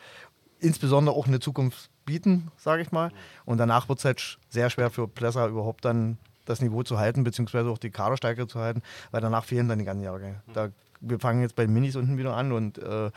Insbesondere 0.61 1.17
auch 1.17 1.27
eine 1.27 1.41
Zukunft 1.41 1.91
bieten, 2.09 2.51
sage 2.57 2.83
ich 2.83 2.91
mal. 2.91 3.13
Und 3.45 3.59
danach 3.59 3.89
wird 3.89 3.99
es 3.99 4.05
halt 4.07 4.39
sehr 4.49 4.71
schwer 4.71 4.91
für 4.91 5.07
Plesser 5.07 5.47
überhaupt 5.47 5.85
dann 5.85 6.17
das 6.47 6.63
Niveau 6.63 6.83
zu 6.83 6.99
halten, 6.99 7.23
beziehungsweise 7.23 7.69
auch 7.69 7.77
die 7.77 7.91
Kaderstärke 7.91 8.47
zu 8.47 8.59
halten, 8.59 8.83
weil 9.11 9.21
danach 9.21 9.45
fehlen 9.45 9.69
dann 9.69 9.79
die 9.79 9.85
ganzen 9.85 10.03
Jahrgänge. 10.03 10.41
Da, 10.55 10.71
wir 11.01 11.21
fangen 11.21 11.43
jetzt 11.43 11.55
bei 11.55 11.67
den 11.67 11.75
Minis 11.75 11.97
unten 11.97 12.17
wieder 12.17 12.35
an 12.35 12.53
und 12.53 12.79
äh, 12.79 13.11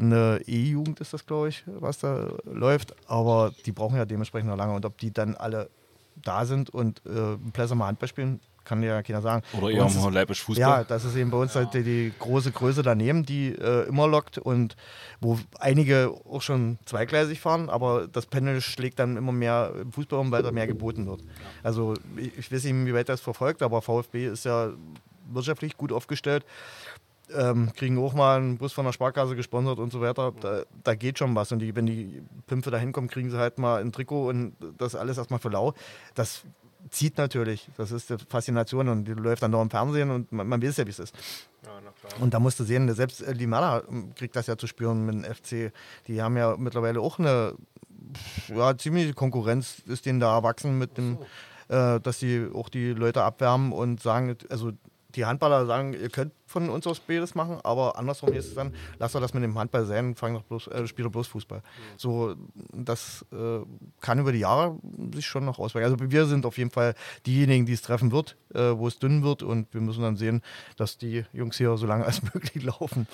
eine 0.00 0.40
E-Jugend 0.46 0.98
ist 1.00 1.12
das, 1.12 1.26
glaube 1.26 1.50
ich, 1.50 1.64
was 1.66 1.98
da 1.98 2.30
läuft. 2.44 2.94
Aber 3.06 3.52
die 3.66 3.72
brauchen 3.72 3.96
ja 3.96 4.06
dementsprechend 4.06 4.48
noch 4.48 4.56
lange. 4.56 4.74
Und 4.74 4.86
ob 4.86 4.96
die 4.96 5.12
dann 5.12 5.36
alle 5.36 5.68
da 6.16 6.46
sind 6.46 6.70
und 6.70 7.02
äh, 7.04 7.36
Plesser 7.52 7.74
mal 7.74 7.88
Handball 7.88 8.08
spielen, 8.08 8.40
kann 8.64 8.82
ja 8.82 9.02
keiner 9.02 9.22
sagen. 9.22 9.42
Oder 9.58 9.70
eher 9.70 9.88
mal 9.88 10.12
Leibisch 10.12 10.42
Fußball. 10.42 10.60
ja, 10.60 10.84
das 10.84 11.04
ist 11.04 11.16
eben 11.16 11.30
bei 11.30 11.38
uns 11.38 11.54
halt 11.54 11.74
die, 11.74 11.82
die 11.82 12.12
große 12.18 12.52
Größe 12.52 12.82
daneben, 12.82 13.24
die 13.24 13.48
äh, 13.48 13.86
immer 13.88 14.06
lockt 14.06 14.38
und 14.38 14.76
wo 15.20 15.38
einige 15.58 16.12
auch 16.28 16.42
schon 16.42 16.78
zweigleisig 16.84 17.40
fahren, 17.40 17.68
aber 17.68 18.08
das 18.08 18.26
Pendel 18.26 18.60
schlägt 18.60 18.98
dann 18.98 19.16
immer 19.16 19.32
mehr 19.32 19.72
im 19.80 19.92
Fußball 19.92 20.18
um, 20.18 20.30
weil 20.30 20.42
da 20.42 20.52
mehr 20.52 20.66
geboten 20.66 21.06
wird. 21.06 21.22
Also 21.62 21.94
ich, 22.16 22.38
ich 22.38 22.52
weiß 22.52 22.64
nicht, 22.64 22.86
wie 22.86 22.94
weit 22.94 23.08
das 23.08 23.20
verfolgt, 23.20 23.62
aber 23.62 23.82
VfB 23.82 24.26
ist 24.26 24.44
ja 24.44 24.70
wirtschaftlich 25.30 25.76
gut 25.76 25.92
aufgestellt. 25.92 26.44
Ähm, 27.34 27.70
kriegen 27.74 27.98
auch 27.98 28.12
mal 28.12 28.38
einen 28.38 28.58
Bus 28.58 28.72
von 28.72 28.84
der 28.84 28.92
Sparkasse 28.92 29.36
gesponsert 29.36 29.78
und 29.78 29.90
so 29.90 30.00
weiter. 30.00 30.32
Da, 30.40 30.62
da 30.84 30.94
geht 30.94 31.18
schon 31.18 31.34
was. 31.34 31.50
Und 31.52 31.60
die, 31.60 31.74
wenn 31.74 31.86
die 31.86 32.22
Pimpfe 32.46 32.70
da 32.70 32.78
hinkommen, 32.78 33.08
kriegen 33.08 33.30
sie 33.30 33.38
halt 33.38 33.58
mal 33.58 33.80
ein 33.80 33.92
Trikot 33.92 34.28
und 34.28 34.54
das 34.76 34.94
alles 34.94 35.16
erstmal 35.16 35.40
für 35.40 35.48
lau. 35.48 35.72
Das 36.14 36.42
zieht 36.90 37.18
natürlich. 37.18 37.68
Das 37.76 37.92
ist 37.92 38.10
die 38.10 38.16
Faszination 38.28 38.88
und 38.88 39.04
die 39.04 39.12
läuft 39.12 39.42
dann 39.42 39.50
noch 39.50 39.62
im 39.62 39.70
Fernsehen 39.70 40.10
und 40.10 40.32
man, 40.32 40.48
man 40.48 40.62
weiß 40.62 40.76
ja, 40.78 40.86
wie 40.86 40.90
es 40.90 40.98
ist. 40.98 41.14
Ja. 41.64 41.70
Und 42.20 42.34
da 42.34 42.40
musst 42.40 42.58
du 42.60 42.64
sehen, 42.64 42.92
selbst 42.94 43.22
äh, 43.22 43.32
Limana 43.32 43.82
kriegt 44.16 44.36
das 44.36 44.46
ja 44.46 44.56
zu 44.56 44.66
spüren 44.66 45.06
mit 45.06 45.14
dem 45.14 45.24
FC. 45.24 45.72
Die 46.06 46.20
haben 46.20 46.36
ja 46.36 46.56
mittlerweile 46.56 47.00
auch 47.00 47.18
eine 47.18 47.54
ja, 48.48 48.76
ziemliche 48.76 49.14
Konkurrenz, 49.14 49.82
ist 49.86 50.06
denen 50.06 50.20
da 50.20 50.34
erwachsen 50.36 50.78
mit 50.78 50.96
dem, 50.98 51.18
äh, 51.68 52.00
dass 52.00 52.18
sie 52.18 52.48
auch 52.52 52.68
die 52.68 52.92
Leute 52.92 53.22
abwärmen 53.22 53.72
und 53.72 54.00
sagen, 54.02 54.36
also 54.50 54.72
die 55.14 55.24
Handballer 55.24 55.66
sagen, 55.66 55.92
ihr 55.94 56.08
könnt 56.08 56.32
von 56.52 56.70
uns 56.70 56.86
aus 56.86 57.00
beides 57.00 57.34
machen, 57.34 57.58
aber 57.64 57.98
andersrum 57.98 58.32
ist 58.32 58.46
es 58.46 58.54
dann, 58.54 58.74
lasst 58.98 59.14
doch 59.14 59.20
das 59.20 59.34
mit 59.34 59.42
dem 59.42 59.58
Handball 59.58 59.84
sein, 59.86 60.14
fang 60.14 60.34
doch 60.34 60.42
bloß, 60.42 60.68
äh, 60.68 60.86
spiel 60.86 61.04
doch 61.04 61.10
bloß 61.10 61.26
Fußball. 61.28 61.62
So, 61.96 62.36
das 62.72 63.24
äh, 63.32 63.60
kann 64.00 64.18
über 64.18 64.32
die 64.32 64.40
Jahre 64.40 64.78
sich 65.14 65.26
schon 65.26 65.44
noch 65.44 65.58
auswirken. 65.58 65.90
Also 65.90 66.10
wir 66.10 66.26
sind 66.26 66.46
auf 66.46 66.58
jeden 66.58 66.70
Fall 66.70 66.94
diejenigen, 67.26 67.66
die 67.66 67.72
es 67.72 67.82
treffen 67.82 68.12
wird, 68.12 68.36
äh, 68.54 68.76
wo 68.76 68.86
es 68.86 68.98
dünn 68.98 69.22
wird 69.22 69.42
und 69.42 69.72
wir 69.74 69.80
müssen 69.80 70.02
dann 70.02 70.16
sehen, 70.16 70.42
dass 70.76 70.98
die 70.98 71.24
Jungs 71.32 71.56
hier 71.56 71.76
so 71.76 71.86
lange 71.86 72.04
als 72.06 72.22
möglich 72.22 72.62
laufen. 72.62 73.06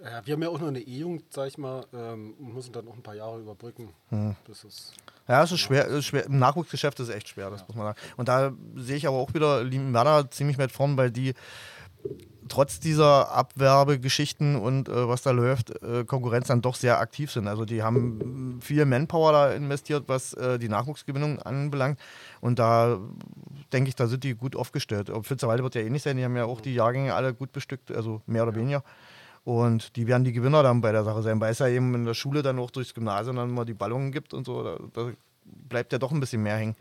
Ja, 0.00 0.24
wir 0.24 0.34
haben 0.34 0.42
ja 0.42 0.48
auch 0.48 0.60
nur 0.60 0.68
eine 0.68 0.80
E-Jugend, 0.80 1.24
sag 1.30 1.48
ich 1.48 1.58
mal, 1.58 1.84
ähm, 1.92 2.34
und 2.38 2.54
müssen 2.54 2.72
dann 2.72 2.84
noch 2.84 2.94
ein 2.94 3.02
paar 3.02 3.16
Jahre 3.16 3.40
überbrücken. 3.40 3.88
Hm. 4.10 4.36
Ja, 5.26 5.42
es 5.42 5.50
ist 5.50 5.58
schwer, 5.58 5.86
ist 5.88 6.06
schwer. 6.06 6.26
Im 6.26 6.38
Nachwuchsgeschäft 6.38 7.00
ist 7.00 7.08
es 7.08 7.14
echt 7.14 7.28
schwer, 7.28 7.50
das 7.50 7.66
muss 7.66 7.76
man 7.76 7.86
sagen. 7.86 7.98
Und 8.16 8.28
da 8.28 8.52
sehe 8.76 8.96
ich 8.96 9.08
aber 9.08 9.16
auch 9.16 9.34
wieder 9.34 9.68
Werder 9.68 10.30
ziemlich 10.30 10.56
weit 10.56 10.70
vorn, 10.70 10.96
weil 10.96 11.10
die 11.10 11.34
trotz 12.48 12.80
dieser 12.80 13.30
Abwerbegeschichten 13.30 14.56
und 14.56 14.88
äh, 14.88 15.08
was 15.08 15.22
da 15.22 15.30
läuft, 15.30 15.70
äh, 15.82 16.04
Konkurrenz 16.04 16.48
dann 16.48 16.62
doch 16.62 16.74
sehr 16.74 16.98
aktiv 16.98 17.30
sind. 17.30 17.48
Also 17.48 17.64
die 17.64 17.82
haben 17.82 18.58
viel 18.60 18.84
Manpower 18.84 19.32
da 19.32 19.52
investiert, 19.52 20.04
was 20.06 20.34
äh, 20.34 20.58
die 20.58 20.68
Nachwuchsgewinnung 20.68 21.40
anbelangt. 21.40 21.98
Und 22.40 22.58
da 22.58 22.98
denke 23.72 23.88
ich, 23.88 23.94
da 23.94 24.06
sind 24.06 24.24
die 24.24 24.34
gut 24.34 24.56
aufgestellt. 24.56 25.10
Ob 25.10 25.26
Pfitzerwalde 25.26 25.62
wird 25.62 25.74
ja 25.74 25.82
ähnlich 25.82 26.02
sein, 26.02 26.16
die 26.16 26.24
haben 26.24 26.36
ja 26.36 26.44
auch 26.44 26.60
die 26.60 26.74
Jahrgänge 26.74 27.14
alle 27.14 27.34
gut 27.34 27.52
bestückt, 27.52 27.90
also 27.90 28.22
mehr 28.26 28.42
oder 28.42 28.54
weniger. 28.54 28.82
Und 29.44 29.96
die 29.96 30.06
werden 30.06 30.24
die 30.24 30.32
Gewinner 30.32 30.62
dann 30.62 30.80
bei 30.80 30.92
der 30.92 31.04
Sache 31.04 31.22
sein, 31.22 31.40
weil 31.40 31.52
es 31.52 31.58
ja 31.58 31.68
eben 31.68 31.94
in 31.94 32.04
der 32.04 32.14
Schule 32.14 32.42
dann 32.42 32.58
auch 32.58 32.70
durchs 32.70 32.94
Gymnasium 32.94 33.36
dann 33.36 33.50
mal 33.50 33.64
die 33.64 33.74
Ballungen 33.74 34.12
gibt 34.12 34.34
und 34.34 34.44
so. 34.44 34.62
Da, 34.62 34.78
da 34.92 35.10
bleibt 35.68 35.92
ja 35.92 35.98
doch 35.98 36.12
ein 36.12 36.20
bisschen 36.20 36.42
mehr 36.42 36.56
hängen. 36.56 36.76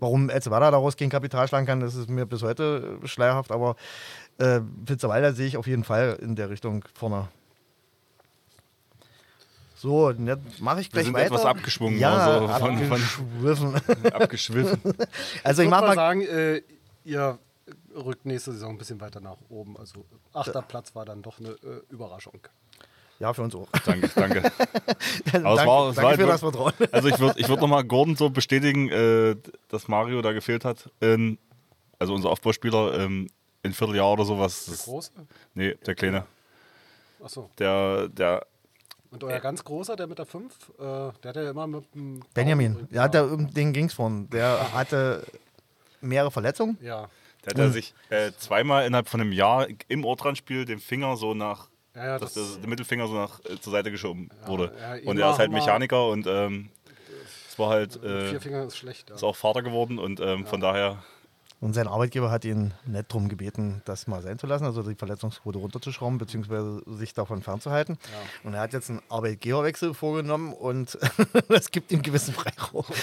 Warum 0.00 0.30
Elzevada 0.30 0.70
daraus 0.70 0.96
kein 0.96 1.10
Kapital 1.10 1.46
schlagen 1.48 1.66
kann, 1.66 1.80
das 1.80 1.94
ist 1.94 2.08
mir 2.08 2.26
bis 2.26 2.42
heute 2.42 2.98
schleierhaft, 3.04 3.52
aber 3.52 3.76
äh, 4.38 4.60
Pfitzerwalder 4.84 5.32
sehe 5.32 5.46
ich 5.46 5.56
auf 5.56 5.66
jeden 5.66 5.84
Fall 5.84 6.18
in 6.20 6.36
der 6.36 6.50
Richtung 6.50 6.84
vorne. 6.94 7.28
So, 9.78 10.12
mache 10.60 10.80
ich 10.80 10.86
Wir 10.86 10.92
gleich 10.92 11.04
sind 11.04 11.14
weiter. 11.14 11.26
etwas 11.26 11.44
abgeschwungen, 11.44 11.98
ja, 11.98 12.14
also 12.16 12.48
von- 12.48 12.78
von- 12.78 13.74
abgeschwiffen. 13.74 14.12
Abgeschwiffen. 14.12 14.80
Also 15.44 15.62
ich 15.62 15.66
ich 15.66 15.70
mache 15.70 15.82
würde 15.82 15.88
mal 15.88 15.94
sagen, 15.94 16.22
äh, 16.22 16.62
ihr 17.04 17.38
rückt 17.94 18.24
nächste 18.24 18.52
Saison 18.52 18.70
ein 18.72 18.78
bisschen 18.78 19.00
weiter 19.00 19.20
nach 19.20 19.36
oben. 19.50 19.76
Also 19.78 20.04
achter 20.32 20.62
Platz 20.62 20.94
war 20.94 21.04
dann 21.04 21.20
doch 21.22 21.38
eine 21.40 21.50
äh, 21.50 21.82
Überraschung. 21.90 22.40
ja 23.18 23.32
für 23.34 23.42
uns 23.42 23.54
auch. 23.54 23.68
Danke, 23.84 24.10
danke. 24.14 24.42
danke 25.30 25.46
Aber 25.46 25.60
es 25.60 25.66
war- 25.66 25.88
es 25.90 25.96
danke 25.96 26.02
war 26.02 26.14
für 26.14 26.22
halt 26.22 26.30
das 26.30 26.40
Vertrauen. 26.40 26.72
Also 26.92 27.08
ich 27.08 27.18
würde 27.18 27.38
ich 27.38 27.48
würd 27.48 27.60
nochmal 27.60 27.84
Gordon 27.84 28.16
so 28.16 28.30
bestätigen, 28.30 28.88
äh, 28.88 29.36
dass 29.68 29.88
Mario 29.88 30.22
da 30.22 30.32
gefehlt 30.32 30.64
hat. 30.64 30.88
In, 31.00 31.38
also 31.98 32.14
unser 32.14 32.30
Aufbauspieler 32.30 32.98
ähm, 32.98 33.28
in 33.66 33.72
Vierteljahr 33.74 34.12
oder 34.12 34.24
sowas. 34.24 34.64
Der 34.66 34.74
Das, 34.74 34.84
große? 34.84 35.10
nee, 35.54 35.74
der 35.86 35.94
Kleine. 35.94 36.24
Achso. 37.22 37.50
Der, 37.58 38.08
der, 38.08 38.46
Und 39.10 39.24
euer 39.24 39.40
ganz 39.40 39.64
großer, 39.64 39.96
der 39.96 40.06
mit 40.06 40.18
der 40.18 40.26
5, 40.26 40.52
äh, 40.78 40.82
der 40.82 41.12
hat 41.24 41.36
ja 41.36 41.50
immer 41.50 41.66
mit 41.66 41.94
dem. 41.94 42.20
Benjamin, 42.34 42.86
ja, 42.90 43.08
der, 43.08 43.30
um 43.30 43.52
den 43.52 43.72
ging 43.72 43.86
es 43.86 43.94
vorhin. 43.94 44.28
Der 44.30 44.72
hatte 44.72 45.24
mehrere 46.00 46.30
Verletzungen. 46.30 46.78
Ja. 46.80 47.08
der 47.44 47.50
hat 47.52 47.58
ja 47.58 47.68
sich 47.70 47.94
äh, 48.10 48.32
zweimal 48.38 48.86
innerhalb 48.86 49.08
von 49.08 49.20
einem 49.20 49.32
Jahr 49.32 49.66
im 49.88 50.04
Ortranspiel 50.04 50.64
den 50.64 50.78
Finger 50.78 51.16
so 51.16 51.34
nach, 51.34 51.68
Ja, 51.94 52.04
ja, 52.06 52.18
dass 52.18 52.34
das- 52.34 52.52
der, 52.52 52.60
der 52.62 52.68
Mittelfinger 52.68 53.06
so 53.08 53.14
nach 53.14 53.40
äh, 53.46 53.58
zur 53.60 53.72
Seite 53.72 53.90
geschoben 53.90 54.28
wurde. 54.46 54.72
ja, 54.80 55.08
und 55.10 55.18
er 55.18 55.30
ist 55.32 55.38
halt 55.38 55.50
Mechaniker 55.52 56.08
und 56.08 56.26
ähm, 56.26 56.68
es 57.48 57.58
war 57.58 57.70
halt, 57.70 57.96
äh, 58.04 58.28
Vier 58.30 58.40
Finger 58.40 58.64
ist 58.66 58.76
schlecht. 58.76 59.08
Ja. 59.08 59.16
ist 59.16 59.22
auch 59.24 59.34
Vater 59.36 59.62
geworden 59.62 59.98
und 59.98 60.20
ähm, 60.20 60.46
von 60.46 60.60
daher, 60.60 61.02
Und 61.66 61.72
sein 61.72 61.88
Arbeitgeber 61.88 62.30
hat 62.30 62.44
ihn 62.44 62.74
nett 62.84 63.06
darum 63.08 63.28
gebeten, 63.28 63.82
das 63.86 64.06
mal 64.06 64.22
sein 64.22 64.38
zu 64.38 64.46
lassen, 64.46 64.64
also 64.66 64.84
die 64.84 64.94
Verletzungsquote 64.94 65.58
runterzuschrauben, 65.58 66.16
beziehungsweise 66.16 66.80
sich 66.86 67.12
davon 67.12 67.42
fernzuhalten. 67.42 67.98
Und 68.44 68.54
er 68.54 68.60
hat 68.60 68.72
jetzt 68.72 68.88
einen 68.88 69.02
Arbeitgeberwechsel 69.08 69.92
vorgenommen 69.92 70.52
und 70.52 70.96
das 71.48 71.72
gibt 71.72 71.90
ihm 71.90 72.02
gewissen 72.02 72.34
Freiraum. 72.34 72.84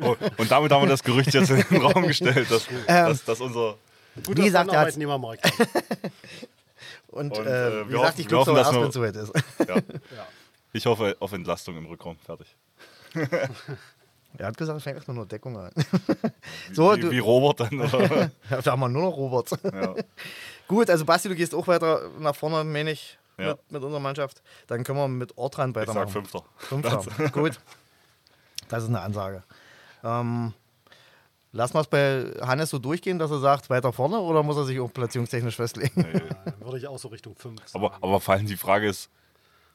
Oh, 0.00 0.16
und 0.36 0.50
damit 0.50 0.72
haben 0.72 0.82
wir 0.82 0.88
das 0.88 1.02
Gerücht 1.02 1.32
jetzt 1.32 1.50
in 1.50 1.62
den 1.70 1.82
Raum 1.82 2.06
gestellt, 2.06 2.50
dass, 2.50 2.66
dass, 2.86 3.24
dass 3.24 3.40
unser. 3.40 3.76
Gut, 4.24 4.38
Wie 4.38 4.44
gesagt, 4.44 4.72
er 4.72 4.80
Arbeitnehmermarkt. 4.80 5.52
Und, 7.08 7.36
Und, 7.36 7.46
äh, 7.46 7.82
äh, 7.82 7.88
wie 7.88 7.92
gesagt, 7.92 8.18
ich 8.18 8.28
glaube 8.28 8.52
dass 8.52 8.66
erst, 8.66 8.80
wenn 8.80 8.88
es 8.88 8.94
soweit 8.94 9.16
ist. 9.16 9.32
Ja. 9.60 9.76
Ja. 9.76 9.82
Ich 10.72 10.86
hoffe 10.86 11.16
auf 11.20 11.32
Entlastung 11.32 11.76
im 11.76 11.86
Rückraum. 11.86 12.18
Fertig. 12.18 12.56
Er 14.38 14.46
hat 14.46 14.56
gesagt, 14.56 14.78
es 14.78 14.82
fängt 14.84 15.06
nur 15.08 15.26
Deckung 15.26 15.56
an. 15.58 15.70
so, 16.72 16.94
wie, 16.96 17.00
du, 17.00 17.10
wie 17.10 17.18
Robert 17.18 17.60
dann. 17.60 17.80
Oder? 17.80 18.30
Ja, 18.50 18.62
da 18.62 18.72
haben 18.72 18.80
wir 18.80 18.88
nur 18.88 19.02
noch 19.02 19.16
Robert. 19.16 19.50
Ja. 19.64 19.94
Gut, 20.68 20.88
also 20.88 21.04
Basti, 21.04 21.28
du 21.28 21.34
gehst 21.34 21.54
auch 21.54 21.66
weiter 21.66 22.08
nach 22.18 22.34
vorne, 22.34 22.62
meine 22.64 22.92
ich, 22.92 23.18
Ja. 23.38 23.48
mit, 23.48 23.72
mit 23.72 23.82
unserer 23.82 24.00
Mannschaft. 24.00 24.42
Dann 24.68 24.84
können 24.84 24.98
wir 24.98 25.08
mit 25.08 25.36
Ortrand 25.36 25.76
Ich 25.76 25.84
sag 25.86 25.88
weitermachen. 25.88 26.12
Fünfter. 26.12 26.44
Fünfter. 26.58 27.28
Gut. 27.32 27.60
Das 28.68 28.84
ist 28.84 28.88
eine 28.88 29.00
Ansage. 29.00 29.42
Ähm, 30.04 30.54
lassen 31.52 31.74
wir 31.74 31.80
es 31.80 31.86
bei 31.88 32.24
Hannes 32.40 32.70
so 32.70 32.78
durchgehen, 32.78 33.18
dass 33.18 33.30
er 33.32 33.40
sagt, 33.40 33.68
weiter 33.68 33.92
vorne 33.92 34.20
oder 34.20 34.42
muss 34.44 34.56
er 34.56 34.64
sich 34.64 34.78
auch 34.78 34.92
platzierungstechnisch 34.92 35.56
festlegen? 35.56 36.06
Ja, 36.46 36.54
würde 36.64 36.78
ich 36.78 36.86
auch 36.86 36.98
so 36.98 37.08
Richtung 37.08 37.34
5 37.34 37.60
Aber, 37.74 37.94
aber 38.00 38.20
vor 38.20 38.34
allem 38.34 38.46
die 38.46 38.56
Frage 38.56 38.88
ist, 38.88 39.10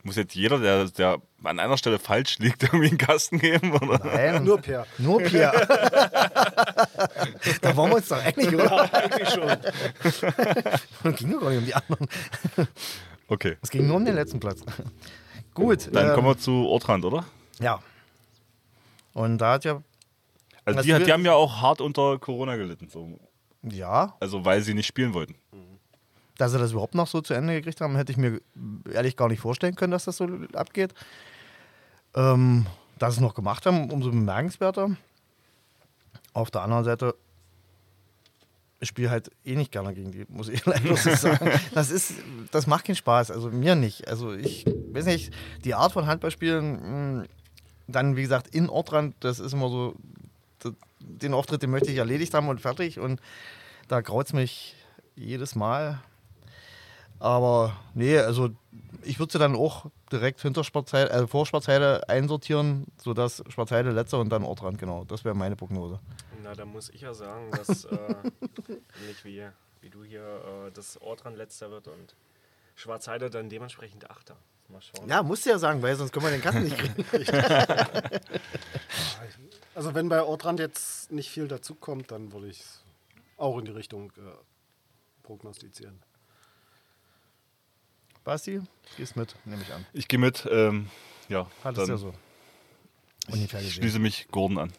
muss 0.06 0.16
jetzt 0.16 0.36
jeder, 0.36 0.60
der, 0.60 0.86
der 0.86 1.22
an 1.44 1.60
einer 1.60 1.78
Stelle 1.78 2.00
falsch 2.00 2.40
liegt, 2.40 2.64
irgendwie 2.64 2.90
einen 2.90 2.98
Kasten 2.98 3.40
geben? 3.40 3.74
Oder? 3.74 4.00
Nein, 4.04 4.44
Nur 4.44 4.60
Per. 4.62 4.86
nur 4.98 5.20
Pierre. 5.22 5.68
da 7.62 7.76
wollen 7.76 7.92
wir 7.92 7.96
uns 7.98 8.08
doch 8.08 8.24
einig, 8.24 8.54
oder? 8.54 8.94
Eigentlich 8.94 9.30
schon. 9.30 9.48
Ging 11.16 11.32
doch 11.32 11.42
gar 11.42 11.50
nicht 11.50 11.60
um 11.60 11.66
die 11.66 11.76
anderen. 11.76 12.08
Okay. 13.28 13.58
Es 13.62 13.70
ging 13.72 13.88
nur 13.88 13.98
um 13.98 14.06
den 14.06 14.14
letzten 14.16 14.40
Platz. 14.40 14.62
Gut. 15.54 15.90
Dann 15.94 16.10
ähm, 16.10 16.14
kommen 16.14 16.28
wir 16.28 16.38
zu 16.38 16.68
Ortrand, 16.68 17.06
oder? 17.06 17.26
Ja. 17.60 17.82
Und 19.14 19.40
da 19.40 19.54
hat 19.54 19.66
ja, 19.66 19.82
Also 20.66 20.82
die, 20.82 21.04
die 21.04 21.12
haben 21.12 21.26
ja 21.26 21.34
auch 21.34 21.62
hart 21.62 21.82
unter 21.82 22.20
Corona 22.20 22.56
gelitten. 22.56 22.88
So. 22.90 23.20
ja, 23.64 24.16
Also 24.20 24.46
weil 24.46 24.62
sie 24.62 24.74
nicht 24.76 24.86
spielen 24.88 25.14
wollten. 25.16 25.36
Dass 26.38 26.52
sie 26.52 26.60
das 26.60 26.72
überhaupt 26.72 26.96
noch 26.96 27.08
so 27.08 27.22
zu 27.22 27.34
Ende 27.34 27.54
gekriegt 27.54 27.82
haben, 27.82 27.96
hätte 27.96 28.12
ich 28.12 28.18
mir 28.18 28.42
ehrlich 28.92 29.16
gar 29.16 29.30
nicht 29.30 29.40
vorstellen 29.40 29.76
können, 29.76 29.92
dass 29.92 30.06
das 30.06 30.18
so 30.18 30.28
abgeht. 30.54 30.94
Ähm, 32.16 32.66
dass 32.98 33.16
sie 33.16 33.20
es 33.20 33.22
noch 33.22 33.34
gemacht 33.34 33.66
haben, 33.66 33.90
umso 33.92 34.10
bemerkenswerter. 34.10 34.96
Auf 36.34 36.52
der 36.52 36.62
anderen 36.62 36.84
Seite, 36.84 37.16
ich 38.80 38.90
spiele 38.90 39.10
halt 39.10 39.32
eh 39.44 39.56
nicht 39.56 39.72
gerne 39.72 39.94
gegen 39.94 40.12
die, 40.12 40.26
muss 40.30 40.50
ich 40.50 40.66
leider 40.66 40.96
so 40.96 41.10
sagen. 41.16 41.50
Das, 41.74 41.92
ist, 41.92 42.14
das 42.52 42.68
macht 42.68 42.86
keinen 42.86 42.96
Spaß, 42.96 43.32
also 43.32 43.50
mir 43.50 43.76
nicht. 43.76 44.08
Also 44.08 44.34
ich 44.34 44.66
weiß 44.66 45.06
nicht, 45.06 45.34
die 45.64 45.74
Art 45.74 45.92
von 45.92 46.08
Handballspielen, 46.08 47.20
mh, 47.20 47.26
dann 47.88 48.16
wie 48.16 48.24
gesagt 48.24 48.54
in 48.54 48.70
Ortrand, 48.70 49.16
das 49.20 49.40
ist 49.40 49.54
immer 49.54 49.70
so, 49.70 49.96
den 51.00 51.34
Auftritt, 51.34 51.62
den 51.62 51.72
möchte 51.72 51.92
ich 51.92 51.98
erledigt 51.98 52.34
haben 52.34 52.50
und 52.50 52.62
fertig. 52.62 53.00
Und 53.00 53.22
da 53.88 54.02
graut 54.02 54.28
es 54.28 54.34
mich 54.34 54.76
jedes 55.16 55.56
Mal. 55.56 56.02
Aber 57.26 57.76
nee, 57.96 58.20
also 58.20 58.52
ich 59.02 59.18
würde 59.18 59.32
sie 59.32 59.40
dann 59.40 59.56
auch 59.56 59.88
direkt 60.12 60.42
hinter 60.42 60.64
Sparzheide, 60.64 61.10
also 61.10 61.26
vor 61.26 61.48
Sparzheide 61.48 62.08
einsortieren, 62.08 62.86
sodass 63.02 63.44
Sparzheide 63.50 63.90
letzter 63.90 64.20
und 64.20 64.30
dann 64.30 64.44
Ortrand, 64.44 64.78
genau. 64.78 65.06
Das 65.06 65.26
wäre 65.26 65.34
meine 65.34 65.56
Prognose. 65.56 66.00
Na, 66.44 66.54
da 66.54 66.66
muss 66.66 66.90
ich 66.90 67.02
ja 67.02 67.16
sagen, 67.16 67.50
dass 67.50 67.86
äh, 67.86 67.98
nicht 69.08 69.26
wie, 69.26 69.44
wie 69.82 69.90
du 69.90 70.04
hier 70.04 70.22
äh, 70.68 70.72
das 70.72 71.02
Ortrand 71.02 71.36
letzter 71.36 71.72
wird 71.72 71.88
und 71.88 72.16
Schwarzheide 72.76 73.32
dann 73.32 73.50
dementsprechend 73.50 74.08
Achter. 74.12 74.36
Mal 74.68 74.82
schauen. 74.84 75.10
Ja, 75.10 75.24
musst 75.24 75.48
du 75.48 75.50
ja 75.50 75.58
sagen, 75.58 75.82
weil 75.82 75.96
sonst 75.96 76.12
können 76.12 76.26
wir 76.26 76.32
den 76.32 76.42
Kasten 76.42 76.64
nicht 76.64 76.78
kriegen. 76.78 77.06
Also 79.74 79.94
wenn 79.94 80.08
bei 80.08 80.22
Ortrand 80.24 80.62
jetzt 80.62 81.12
nicht 81.12 81.30
viel 81.30 81.50
dazukommt, 81.50 82.10
dann 82.10 82.32
würde 82.32 82.48
ich 82.48 82.62
es 82.62 82.86
auch 83.36 83.58
in 83.58 83.66
die 83.66 83.72
Richtung 83.72 84.12
äh, 84.12 84.22
prognostizieren. 85.22 86.02
Basti, 88.26 88.60
gehst 88.98 89.16
mit, 89.16 89.36
nehme 89.46 89.62
ich 89.62 89.72
an. 89.72 89.86
Ich 89.94 90.08
gehe 90.08 90.20
mit. 90.20 90.48
Ähm, 90.52 90.90
ja, 91.30 91.48
Hat 91.64 91.78
es 91.78 91.84
dann 91.84 91.90
ja 91.90 91.98
so. 91.98 92.14
Ungefähr 93.32 93.62
gesehen. 93.62 93.82
schließe 93.82 94.00
mich 94.00 94.28
Gordon 94.32 94.58
an. 94.58 94.74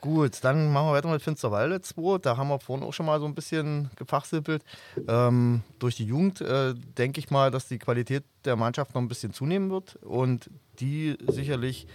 Gut, 0.00 0.42
dann 0.42 0.72
machen 0.72 0.88
wir 0.88 0.94
weiter 0.94 1.10
mit 1.10 1.22
Finsterwalde 1.22 1.80
2. 1.80 2.18
Da 2.18 2.36
haben 2.36 2.48
wir 2.48 2.58
vorhin 2.58 2.84
auch 2.84 2.92
schon 2.92 3.06
mal 3.06 3.20
so 3.20 3.26
ein 3.26 3.34
bisschen 3.34 3.90
gefachsimpelt. 3.94 4.64
Ähm, 5.06 5.62
durch 5.78 5.94
die 5.94 6.06
Jugend 6.06 6.40
äh, 6.40 6.74
denke 6.74 7.20
ich 7.20 7.30
mal, 7.30 7.50
dass 7.50 7.68
die 7.68 7.78
Qualität 7.78 8.24
der 8.44 8.56
Mannschaft 8.56 8.94
noch 8.94 9.00
ein 9.02 9.08
bisschen 9.08 9.32
zunehmen 9.32 9.70
wird 9.70 9.96
und 9.96 10.50
die 10.80 11.16
sicherlich 11.28 11.86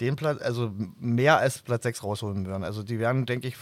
den 0.00 0.16
Platz, 0.16 0.42
also 0.42 0.72
mehr 0.98 1.38
als 1.38 1.60
Platz 1.62 1.84
6 1.84 2.02
rausholen 2.04 2.46
werden. 2.46 2.64
Also 2.64 2.82
die 2.82 2.98
werden, 2.98 3.24
denke 3.24 3.48
ich, 3.48 3.56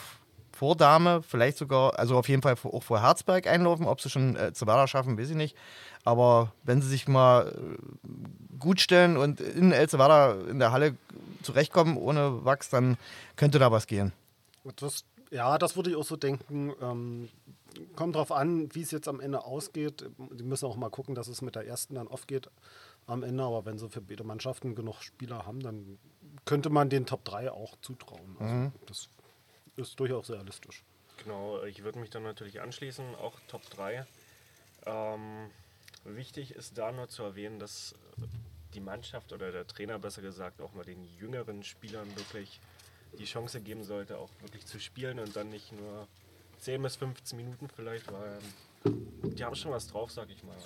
vor 0.56 0.74
Dame, 0.74 1.22
vielleicht 1.22 1.58
sogar, 1.58 1.98
also 1.98 2.16
auf 2.16 2.28
jeden 2.28 2.40
Fall 2.40 2.56
auch 2.62 2.82
vor 2.82 3.02
Herzberg 3.02 3.46
einlaufen. 3.46 3.86
Ob 3.86 4.00
sie 4.00 4.08
schon 4.08 4.36
äh, 4.36 4.52
zu 4.54 4.66
Werder 4.66 4.88
schaffen, 4.88 5.18
weiß 5.18 5.30
ich 5.30 5.36
nicht. 5.36 5.56
Aber 6.04 6.52
wenn 6.64 6.80
sie 6.80 6.88
sich 6.88 7.08
mal 7.08 7.48
äh, 7.48 8.58
gut 8.58 8.80
stellen 8.80 9.16
und 9.16 9.40
in 9.40 9.72
Elzewerder 9.72 10.48
in 10.48 10.58
der 10.58 10.72
Halle 10.72 10.96
zurechtkommen 11.42 11.96
ohne 11.98 12.44
Wachs, 12.44 12.70
dann 12.70 12.96
könnte 13.36 13.58
da 13.58 13.70
was 13.70 13.86
gehen. 13.86 14.12
Das, 14.76 15.04
ja, 15.30 15.58
das 15.58 15.76
würde 15.76 15.90
ich 15.90 15.96
auch 15.96 16.04
so 16.04 16.16
denken. 16.16 16.72
Ähm, 16.80 17.28
kommt 17.94 18.16
drauf 18.16 18.32
an, 18.32 18.74
wie 18.74 18.80
es 18.80 18.90
jetzt 18.90 19.08
am 19.08 19.20
Ende 19.20 19.44
ausgeht. 19.44 20.08
Die 20.32 20.42
müssen 20.42 20.64
auch 20.64 20.76
mal 20.76 20.88
gucken, 20.88 21.14
dass 21.14 21.28
es 21.28 21.42
mit 21.42 21.54
der 21.54 21.66
ersten 21.66 21.96
dann 21.96 22.08
aufgeht 22.08 22.48
am 23.06 23.22
Ende. 23.22 23.44
Aber 23.44 23.66
wenn 23.66 23.78
sie 23.78 23.90
für 23.90 24.00
beide 24.00 24.24
Mannschaften 24.24 24.74
genug 24.74 25.02
Spieler 25.02 25.44
haben, 25.44 25.60
dann 25.60 25.98
könnte 26.46 26.70
man 26.70 26.88
den 26.88 27.04
Top 27.04 27.24
3 27.24 27.52
auch 27.52 27.76
zutrauen. 27.82 28.36
Also 28.38 28.72
Das 28.86 29.08
ist 29.76 29.98
durchaus 29.98 30.30
realistisch. 30.30 30.82
Genau, 31.22 31.62
ich 31.64 31.82
würde 31.82 31.98
mich 31.98 32.10
dann 32.10 32.22
natürlich 32.22 32.60
anschließen, 32.60 33.14
auch 33.16 33.38
Top 33.48 33.68
3. 33.70 34.06
Ähm, 34.86 35.50
wichtig 36.04 36.52
ist 36.54 36.78
da 36.78 36.92
nur 36.92 37.08
zu 37.08 37.22
erwähnen, 37.22 37.58
dass 37.58 37.94
die 38.74 38.80
Mannschaft 38.80 39.32
oder 39.32 39.50
der 39.52 39.66
Trainer 39.66 39.98
besser 39.98 40.22
gesagt 40.22 40.60
auch 40.60 40.74
mal 40.74 40.84
den 40.84 41.04
jüngeren 41.18 41.62
Spielern 41.62 42.08
wirklich 42.16 42.60
die 43.18 43.24
Chance 43.24 43.60
geben 43.60 43.84
sollte, 43.84 44.18
auch 44.18 44.30
wirklich 44.40 44.66
zu 44.66 44.78
spielen 44.78 45.18
und 45.18 45.34
dann 45.34 45.48
nicht 45.48 45.72
nur 45.72 46.06
10 46.60 46.82
bis 46.82 46.96
15 46.96 47.36
Minuten 47.36 47.68
vielleicht, 47.74 48.12
weil 48.12 48.38
die 48.84 49.44
haben 49.44 49.56
schon 49.56 49.72
was 49.72 49.88
drauf, 49.88 50.10
sag 50.12 50.28
ich 50.30 50.42
mal. 50.44 50.56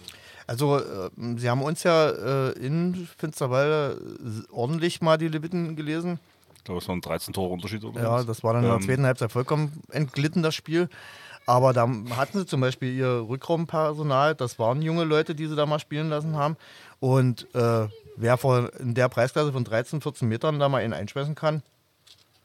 Also, 0.47 0.79
äh, 0.79 1.11
Sie 1.37 1.49
haben 1.49 1.63
uns 1.63 1.83
ja 1.83 2.51
äh, 2.51 2.53
in 2.53 3.09
Finsterwalde 3.19 4.47
ordentlich 4.51 5.01
mal 5.01 5.17
die 5.17 5.29
Leviten 5.29 5.77
gelesen. 5.77 6.19
Ich 6.61 6.65
glaube, 6.65 6.81
es 6.83 6.89
waren 6.89 7.01
13 7.01 7.33
Tore 7.33 7.51
Unterschied 7.55 7.83
oder 7.85 8.03
Ja, 8.03 8.13
was? 8.13 8.27
das 8.27 8.45
war 8.45 8.53
dann 8.53 8.65
in 8.65 8.69
der 8.69 8.77
Ähm, 8.77 8.83
zweiten 8.83 9.07
Halbzeit 9.07 9.33
vollkommen 9.33 9.81
entglitten, 9.91 10.43
das 10.43 10.55
Spiel. 10.55 10.91
Aber 11.47 11.73
da 11.73 11.89
hatten 12.17 12.39
sie 12.39 12.45
zum 12.45 12.61
Beispiel 12.61 12.95
ihr 12.95 13.25
Rückraumpersonal, 13.27 14.35
das 14.35 14.59
waren 14.59 14.83
junge 14.83 15.05
Leute, 15.05 15.35
die 15.35 15.47
sie 15.47 15.57
da 15.57 15.65
mal 15.65 15.79
spielen 15.79 16.11
lassen 16.11 16.37
haben. 16.37 16.57
Und 17.01 17.49
äh, 17.55 17.89
wer 18.17 18.37
vor, 18.37 18.71
in 18.79 18.95
der 18.95 19.09
Preisklasse 19.09 19.53
von 19.53 19.65
13, 19.65 20.03
14 20.03 20.29
Metern 20.29 20.59
da 20.59 20.69
mal 20.69 20.83
einen 20.83 20.93
einschmeißen 20.93 21.35
kann, 21.35 21.63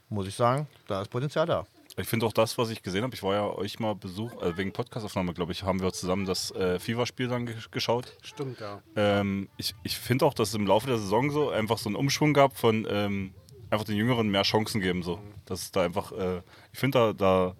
muss 0.07 0.27
ich 0.27 0.35
sagen, 0.35 0.67
da 0.87 1.01
ist 1.01 1.09
Potenzial 1.09 1.45
da. 1.45 1.65
Ich 1.97 2.07
finde 2.07 2.25
auch 2.25 2.33
das, 2.33 2.57
was 2.57 2.69
ich 2.69 2.81
gesehen 2.83 3.03
habe, 3.03 3.13
ich 3.15 3.21
war 3.23 3.33
ja 3.35 3.45
euch 3.49 3.79
mal 3.79 3.95
Besuch, 3.95 4.41
äh, 4.41 4.55
wegen 4.57 4.71
Podcastaufnahme, 4.71 5.33
glaube 5.33 5.51
ich, 5.51 5.63
haben 5.63 5.81
wir 5.81 5.91
zusammen 5.93 6.25
das 6.25 6.51
äh, 6.51 6.79
FIFA-Spiel 6.79 7.27
dann 7.27 7.45
ge 7.45 7.55
geschaut. 7.71 8.13
Stimmt, 8.21 8.59
ja. 8.61 8.81
Ähm, 8.95 9.49
ich 9.57 9.75
ich 9.83 9.97
finde 9.97 10.25
auch, 10.25 10.33
dass 10.33 10.49
es 10.49 10.55
im 10.55 10.67
Laufe 10.67 10.87
der 10.87 10.97
Saison 10.97 11.31
so 11.31 11.49
einfach 11.49 11.77
so 11.77 11.89
einen 11.89 11.95
Umschwung 11.97 12.33
gab 12.33 12.57
von 12.57 12.87
ähm, 12.89 13.33
einfach 13.69 13.85
den 13.85 13.95
Jüngeren 13.95 14.29
mehr 14.29 14.43
Chancen 14.43 14.81
geben. 14.81 15.03
So. 15.03 15.19
Dass 15.45 15.61
es 15.63 15.71
da 15.71 15.83
einfach, 15.83 16.11
äh, 16.11 16.41
ich 16.73 16.79
finde 16.79 16.99
da, 16.99 17.13
da, 17.13 17.55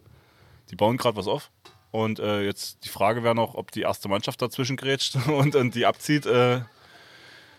die 0.72 0.76
bauen 0.76 0.98
gerade 0.98 1.18
was 1.18 1.27
auf. 1.27 1.52
Und 1.91 2.19
äh, 2.19 2.41
jetzt 2.41 2.84
die 2.84 2.90
Frage 2.90 3.23
wäre 3.23 3.36
noch, 3.36 3.56
ob 3.56 3.72
die 3.72 3.82
erste 3.82 4.10
Mannschaft 4.10 4.41
dazwischen 4.41 4.76
grätscht 4.76 5.15
und, 5.27 5.56
und 5.56 5.76
die 5.76 5.86
abzieht. 5.86 6.26
Äh, 6.26 6.61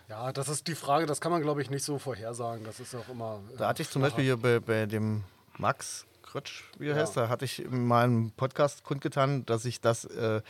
Ja, 0.09 0.31
das 0.31 0.47
ist 0.47 0.67
die 0.67 0.75
Frage, 0.75 1.05
das 1.05 1.19
kann 1.19 1.31
man, 1.31 1.41
glaube 1.41 1.61
ich, 1.61 1.69
nicht 1.69 1.83
so 1.83 1.97
vorhersagen. 1.97 2.63
Das 2.63 2.79
ist 2.79 2.93
auch 2.95 3.09
immer. 3.09 3.39
Da 3.57 3.67
hatte 3.69 3.81
ich 3.81 3.89
zum 3.89 4.01
Beispiel 4.01 4.23
hier 4.23 4.37
bei, 4.37 4.59
bei 4.59 4.85
dem 4.85 5.23
Max 5.57 6.05
Krötsch, 6.21 6.63
wie 6.77 6.87
er 6.89 6.95
Ja. 6.95 7.01
heißt, 7.01 7.17
da 7.17 7.29
hatte 7.29 7.45
ich 7.45 7.63
mal 7.69 8.03
einen 8.03 8.31
Podcast 8.31 8.83
kundgetan, 8.83 9.45
dass 9.45 9.65
ich 9.65 9.81
das 9.81 10.05
äh, 10.05 10.41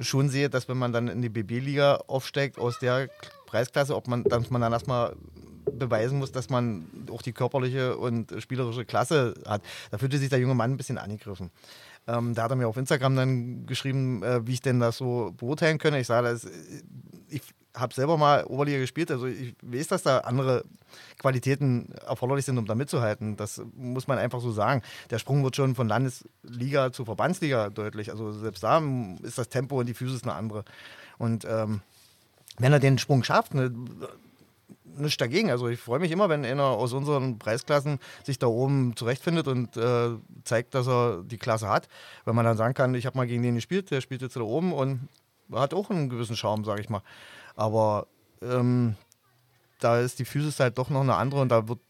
schon 0.00 0.28
sehe, 0.28 0.50
dass 0.50 0.68
wenn 0.68 0.76
man 0.76 0.92
dann 0.92 1.08
in 1.08 1.22
die 1.22 1.28
BB-Liga 1.28 1.96
aufsteigt 2.08 2.58
aus 2.58 2.78
der 2.80 3.08
Preisklasse, 3.46 3.94
ob 3.96 4.06
man, 4.08 4.24
dass 4.24 4.50
man 4.50 4.60
dann 4.60 4.72
erstmal 4.72 5.14
beweisen 5.78 6.18
muss, 6.18 6.32
dass 6.32 6.50
man 6.50 6.86
auch 7.10 7.22
die 7.22 7.32
körperliche 7.32 7.96
und 7.96 8.34
spielerische 8.38 8.84
Klasse 8.84 9.34
hat. 9.46 9.62
Da 9.90 9.98
fühlte 9.98 10.18
sich 10.18 10.28
der 10.28 10.38
junge 10.38 10.54
Mann 10.54 10.72
ein 10.72 10.76
bisschen 10.76 10.98
angegriffen. 10.98 11.50
Ähm, 12.06 12.34
da 12.34 12.44
hat 12.44 12.50
er 12.50 12.56
mir 12.56 12.66
auf 12.66 12.76
Instagram 12.76 13.14
dann 13.14 13.66
geschrieben, 13.66 14.22
äh, 14.22 14.46
wie 14.46 14.54
ich 14.54 14.60
denn 14.60 14.80
das 14.80 14.96
so 14.96 15.32
beurteilen 15.36 15.78
könne. 15.78 16.00
Ich 16.00 16.08
sage, 16.08 16.28
das, 16.28 16.48
ich 17.28 17.42
habe 17.74 17.94
selber 17.94 18.16
mal 18.16 18.44
Oberliga 18.44 18.78
gespielt, 18.78 19.10
also 19.10 19.26
ich 19.26 19.54
weiß, 19.62 19.86
dass 19.88 20.02
da 20.02 20.18
andere 20.18 20.64
Qualitäten 21.18 21.92
erforderlich 22.06 22.44
sind, 22.44 22.58
um 22.58 22.66
da 22.66 22.74
mitzuhalten. 22.74 23.36
Das 23.36 23.62
muss 23.74 24.08
man 24.08 24.18
einfach 24.18 24.40
so 24.40 24.52
sagen. 24.52 24.82
Der 25.10 25.18
Sprung 25.18 25.42
wird 25.44 25.56
schon 25.56 25.74
von 25.74 25.88
Landesliga 25.88 26.92
zu 26.92 27.04
Verbandsliga 27.04 27.70
deutlich. 27.70 28.10
Also 28.10 28.32
selbst 28.32 28.62
da 28.62 28.82
ist 29.22 29.38
das 29.38 29.48
Tempo 29.48 29.80
und 29.80 29.86
die 29.86 29.94
Physis 29.94 30.22
eine 30.24 30.34
andere. 30.34 30.64
Und 31.18 31.46
ähm, 31.48 31.80
wenn 32.58 32.72
er 32.72 32.80
den 32.80 32.98
Sprung 32.98 33.24
schafft, 33.24 33.54
ne, 33.54 33.72
nichts 34.96 35.16
dagegen. 35.16 35.50
Also 35.50 35.68
ich 35.68 35.80
freue 35.80 35.98
mich 35.98 36.10
immer, 36.10 36.28
wenn 36.28 36.44
einer 36.44 36.64
aus 36.64 36.92
unseren 36.92 37.38
Preisklassen 37.38 37.98
sich 38.24 38.38
da 38.38 38.46
oben 38.46 38.94
zurechtfindet 38.96 39.48
und 39.48 39.76
äh, 39.76 40.10
zeigt, 40.44 40.74
dass 40.74 40.86
er 40.86 41.22
die 41.24 41.38
Klasse 41.38 41.68
hat. 41.68 41.88
Wenn 42.24 42.34
man 42.34 42.44
dann 42.44 42.56
sagen 42.56 42.74
kann, 42.74 42.94
ich 42.94 43.06
habe 43.06 43.16
mal 43.16 43.26
gegen 43.26 43.42
den 43.42 43.54
gespielt, 43.54 43.90
der 43.90 44.00
spielt 44.00 44.22
jetzt 44.22 44.36
da 44.36 44.40
oben 44.40 44.72
und 44.72 45.08
hat 45.52 45.74
auch 45.74 45.90
einen 45.90 46.08
gewissen 46.08 46.36
Charme, 46.36 46.64
sage 46.64 46.80
ich 46.80 46.88
mal. 46.88 47.02
Aber 47.54 48.06
ähm, 48.42 48.96
da 49.80 50.00
ist 50.00 50.18
die 50.18 50.24
Physis 50.24 50.60
halt 50.60 50.78
doch 50.78 50.90
noch 50.90 51.00
eine 51.00 51.16
andere 51.16 51.40
und 51.40 51.48
da 51.48 51.68
wird 51.68 51.80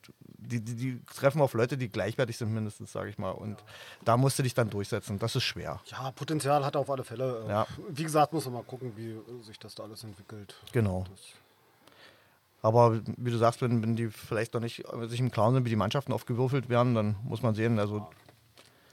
die, 0.45 0.61
die, 0.61 0.75
die 0.75 1.05
treffen 1.05 1.41
auf 1.41 1.55
Leute, 1.55 1.77
die 1.77 1.89
gleichwertig 1.89 2.37
sind, 2.37 2.53
mindestens, 2.53 2.93
sage 2.93 3.11
ich 3.11 3.19
mal. 3.19 3.31
Und 3.31 3.57
da 4.05 4.17
musst 4.17 4.39
du 4.39 4.43
dich 4.43 4.55
dann 4.55 4.71
durchsetzen. 4.71 5.19
Das 5.19 5.37
ist 5.37 5.45
schwer. 5.45 5.81
Ja, 5.87 6.11
Potenzial 6.13 6.65
hat 6.65 6.75
er 6.75 6.81
auf 6.81 6.91
alle 6.91 7.05
Fälle. 7.05 7.45
Ja. 7.49 7.67
Wie 7.89 8.03
gesagt, 8.03 8.33
muss 8.33 8.45
man 8.47 8.55
mal 8.55 8.65
gucken, 8.65 8.93
wie 8.97 9.17
sich 9.45 9.59
das 9.59 9.75
da 9.75 9.85
alles 9.85 10.05
entwickelt. 10.05 10.55
Genau. 10.73 11.05
Das, 11.11 11.21
Aber 12.63 13.01
wie 13.17 13.31
du 13.31 13.37
sagst, 13.39 13.61
wenn, 13.61 13.83
wenn 13.83 13.97
die 13.97 14.09
vielleicht 14.09 14.55
noch 14.55 14.61
nicht 14.61 14.85
sich 15.09 15.21
im 15.21 15.31
Klaren 15.33 15.55
sind, 15.55 15.65
wie 15.65 15.71
die 15.71 15.77
Mannschaften 15.77 16.13
aufgewürfelt 16.13 16.69
werden, 16.69 16.95
dann 16.95 17.17
muss 17.25 17.43
man 17.43 17.55
sehen. 17.55 17.79
Also 17.79 18.09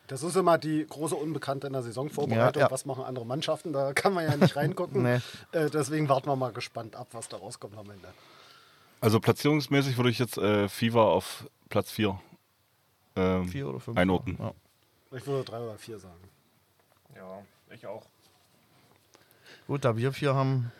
das 0.07 0.23
ist 0.23 0.35
immer 0.35 0.57
die 0.57 0.87
große 0.89 1.15
Unbekannte 1.15 1.67
in 1.67 1.73
der 1.73 1.83
Saisonvorbereitung. 1.83 2.61
Ja, 2.61 2.67
ja. 2.67 2.71
Was 2.71 2.87
machen 2.87 3.03
andere 3.03 3.27
Mannschaften? 3.27 3.73
Da 3.73 3.93
kann 3.93 4.11
man 4.11 4.25
ja 4.25 4.35
nicht 4.35 4.55
reingucken. 4.55 5.03
Nee. 5.03 5.19
äh, 5.51 5.69
deswegen 5.69 6.09
warten 6.09 6.27
wir 6.27 6.35
mal 6.35 6.51
gespannt 6.51 6.95
ab, 6.95 7.09
was 7.11 7.29
da 7.29 7.37
rauskommt 7.37 7.77
am 7.77 7.91
Ende. 7.91 8.07
Also 9.01 9.19
platzierungsmäßig 9.19 9.97
würde 9.97 10.09
ich 10.09 10.17
jetzt 10.17 10.39
äh, 10.39 10.67
FIFA 10.67 11.03
auf 11.03 11.47
Platz 11.69 11.91
4 11.91 12.19
ähm, 13.15 13.47
vier 13.47 13.67
oder 13.67 13.79
fünf. 13.79 13.97
einordnen. 13.97 14.37
Ja. 14.39 14.53
Ich 15.15 15.25
würde 15.27 15.43
drei 15.43 15.59
oder 15.59 15.77
vier 15.77 15.99
sagen. 15.99 16.29
Ja, 17.15 17.43
ich 17.73 17.85
auch. 17.85 18.05
Gut, 19.67 19.85
da 19.85 19.95
wir 19.95 20.11
vier 20.11 20.33
haben, 20.33 20.71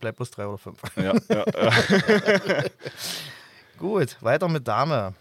bleibt 0.00 0.16
bloß 0.16 0.30
drei 0.30 0.46
oder 0.46 0.58
fünf. 0.58 0.78
Ja, 0.96 1.14
ja, 1.28 1.44
ja. 1.54 2.64
Gut, 3.78 4.16
weiter 4.20 4.48
mit 4.48 4.66
Dame. 4.66 5.14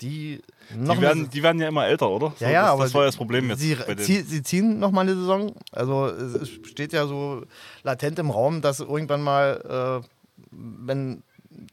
Die 0.00 0.40
Die, 0.70 1.00
werden, 1.00 1.28
die 1.30 1.42
werden 1.42 1.60
ja 1.60 1.68
immer 1.68 1.86
älter, 1.86 2.08
oder? 2.08 2.32
So, 2.38 2.44
ja, 2.44 2.50
ja, 2.50 2.62
das, 2.62 2.70
aber 2.70 2.84
das 2.84 2.94
war 2.94 3.02
ja 3.02 3.06
das 3.06 3.16
Problem 3.16 3.50
jetzt. 3.50 3.60
Sie, 3.60 3.74
bei 3.74 3.94
den, 3.94 4.04
zie 4.04 4.22
sie 4.22 4.42
ziehen 4.42 4.78
noch 4.78 4.90
mal 4.90 5.02
eine 5.02 5.14
Saison. 5.14 5.54
Also 5.72 6.06
es 6.06 6.34
es 6.34 6.48
steht 6.68 6.92
ja 6.92 7.06
so 7.06 7.42
latent 7.82 8.18
im 8.18 8.30
Raum, 8.30 8.62
dass 8.62 8.80
irgendwann 8.80 9.22
mal, 9.22 10.00
äh, 10.02 10.06
wenn 10.50 11.22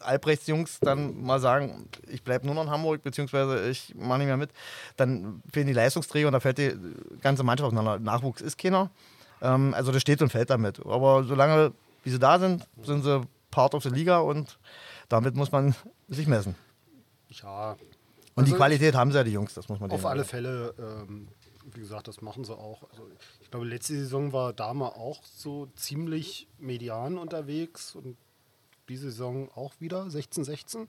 Albrechts 0.02 0.48
Jungs 0.48 0.80
dann 0.81 1.23
mal 1.23 1.39
sagen, 1.39 1.88
ich 2.10 2.22
bleibe 2.23 2.45
nur 2.45 2.56
noch 2.56 2.64
in 2.64 2.69
Hamburg, 2.69 3.02
beziehungsweise 3.03 3.69
ich 3.69 3.95
mache 3.95 4.18
nicht 4.19 4.27
mehr 4.27 4.38
mit, 4.38 4.49
dann 4.98 5.41
fehlen 5.53 5.68
die 5.68 5.73
Leistungsträger 5.73 6.27
und 6.27 6.34
da 6.34 6.39
fällt 6.41 6.57
die 6.57 6.73
ganze 7.22 7.44
Mannschaft 7.44 7.68
auseinander. 7.68 7.98
Nachwuchs 7.99 8.41
ist 8.41 8.57
keiner. 8.57 8.89
Ähm, 9.41 9.73
also 9.73 9.91
das 9.94 10.02
steht 10.02 10.22
und 10.22 10.31
fällt 10.31 10.49
damit. 10.49 10.85
Aber 10.85 11.23
solange 11.23 11.72
wie 12.08 12.12
sie 12.12 12.20
da 12.20 12.40
sind, 12.40 12.66
sind 12.84 13.04
sie 13.04 13.22
Part 13.52 13.76
of 13.76 13.84
the 13.84 13.90
Liga 13.90 14.20
und 14.20 14.58
damit 15.10 15.36
muss 15.36 15.52
man 15.52 15.76
sich 16.08 16.26
messen. 16.26 16.56
Ja. 17.30 17.72
Und 18.36 18.46
die 18.48 18.52
Also, 18.52 18.56
Qualität 18.56 18.96
haben 18.96 19.12
sie 19.12 19.18
ja, 19.18 19.26
die 19.26 19.32
Jungs, 19.34 19.54
das 19.54 19.68
muss 19.68 19.82
man 19.82 19.92
Auf 19.92 20.06
alle 20.06 20.22
sagen. 20.22 20.30
Fälle, 20.30 20.74
ähm, 20.80 21.28
wie 21.74 21.82
gesagt, 21.82 22.08
das 22.08 22.22
machen 22.22 22.46
sie 22.46 22.56
auch. 22.56 22.90
Also 22.92 23.10
ich 23.42 23.52
glaube, 23.52 23.66
letzte 23.66 23.94
Saison 23.96 24.32
war 24.32 24.54
Dame 24.54 24.86
auch 24.86 25.22
so 25.26 25.66
ziemlich 25.76 26.48
median 26.60 27.18
unterwegs 27.18 27.94
und 27.94 28.16
diese 28.88 29.12
Saison 29.12 29.50
auch 29.54 29.74
wieder 29.80 30.04
16-16 30.04 30.88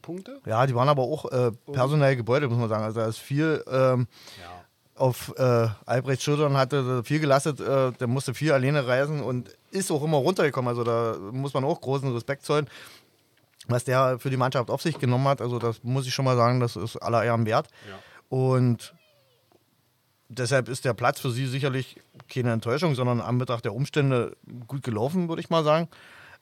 Punkte. 0.00 0.40
Ja, 0.46 0.66
die 0.66 0.74
waren 0.74 0.88
aber 0.88 1.02
auch 1.02 1.26
äh, 1.30 1.50
personell 1.70 2.16
gebeutelt, 2.16 2.50
muss 2.50 2.60
man 2.60 2.70
sagen. 2.70 2.84
Also 2.84 3.00
da 3.00 3.08
ist 3.08 3.18
viel 3.18 3.62
ähm, 3.66 4.06
Ja. 4.40 4.64
Auf 4.96 5.34
äh, 5.36 5.68
Albrechts 5.84 6.24
Schultern 6.24 6.56
hatte 6.56 7.04
viel 7.04 7.20
gelastet, 7.20 7.60
äh, 7.60 7.92
der 7.92 8.06
musste 8.06 8.34
viel 8.34 8.52
alleine 8.52 8.86
reisen 8.86 9.20
und 9.22 9.50
ist 9.70 9.90
auch 9.90 10.02
immer 10.02 10.16
runtergekommen. 10.16 10.68
Also 10.68 10.84
da 10.84 11.16
muss 11.32 11.54
man 11.54 11.64
auch 11.64 11.80
großen 11.80 12.12
Respekt 12.12 12.44
zollen, 12.44 12.68
was 13.68 13.84
der 13.84 14.18
für 14.18 14.30
die 14.30 14.36
Mannschaft 14.36 14.70
auf 14.70 14.82
sich 14.82 14.98
genommen 14.98 15.28
hat. 15.28 15.40
Also 15.40 15.58
das 15.58 15.82
muss 15.82 16.06
ich 16.06 16.14
schon 16.14 16.24
mal 16.24 16.36
sagen, 16.36 16.60
das 16.60 16.76
ist 16.76 16.96
aller 16.96 17.24
Ehren 17.24 17.46
wert. 17.46 17.68
Ja. 17.88 17.98
Und 18.28 18.94
deshalb 20.28 20.68
ist 20.68 20.84
der 20.84 20.94
Platz 20.94 21.20
für 21.20 21.30
sie 21.30 21.46
sicherlich 21.46 22.00
keine 22.32 22.52
Enttäuschung, 22.52 22.94
sondern 22.94 23.20
an 23.20 23.38
Betracht 23.38 23.64
der 23.64 23.74
Umstände 23.74 24.36
gut 24.66 24.82
gelaufen, 24.82 25.28
würde 25.28 25.40
ich 25.40 25.50
mal 25.50 25.64
sagen. 25.64 25.88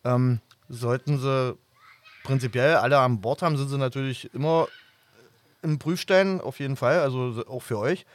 Ähm, 0.04 0.40
sollten 0.68 1.18
sie 1.18 1.56
prinzipiell 2.22 2.76
alle 2.76 2.98
an 2.98 3.20
Bord 3.20 3.42
haben, 3.42 3.56
sind 3.56 3.68
sie 3.68 3.78
natürlich 3.78 4.32
immer 4.32 4.68
im 5.62 5.78
Prüfstein, 5.78 6.40
auf 6.40 6.60
jeden 6.60 6.76
Fall, 6.76 7.00
also 7.00 7.44
auch 7.48 7.62
für 7.62 7.78
euch. 7.78 8.06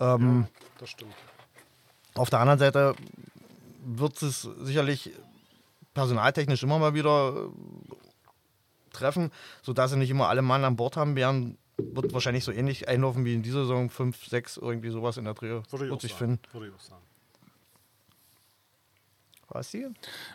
Ähm, 0.00 0.46
Das 0.78 0.90
stimmt. 0.90 1.14
auf 2.14 2.30
der 2.30 2.40
anderen 2.40 2.58
Seite 2.58 2.94
wird 3.84 4.20
es 4.22 4.42
sicherlich 4.42 5.12
personaltechnisch 5.94 6.62
immer 6.62 6.78
mal 6.78 6.94
wieder 6.94 7.46
äh, 7.46 8.92
treffen, 8.92 9.30
sodass 9.62 9.90
sie 9.90 9.96
nicht 9.96 10.10
immer 10.10 10.28
alle 10.28 10.42
Mann 10.42 10.64
an 10.64 10.76
Bord 10.76 10.96
haben 10.96 11.16
werden. 11.16 11.58
Wird 11.78 12.12
wahrscheinlich 12.12 12.44
so 12.44 12.50
ähnlich 12.52 12.88
einlaufen 12.88 13.24
wie 13.24 13.34
in 13.34 13.42
dieser 13.42 13.60
Saison, 13.60 13.88
5, 13.88 14.26
6, 14.26 14.56
irgendwie 14.56 14.90
sowas 14.90 15.16
in 15.16 15.24
der 15.24 15.34
Dreh. 15.34 15.48
Würde 15.48 15.64
ich 15.72 15.80
Wird 15.80 15.92
auch 15.92 16.00
sich 16.00 16.10
sagen. 16.12 16.18
finden. 16.40 16.42
Würde 16.52 16.68
ich 16.68 16.74
auch 16.74 16.80
sagen. 16.80 17.02
Was 19.48 19.70
die? 19.70 19.86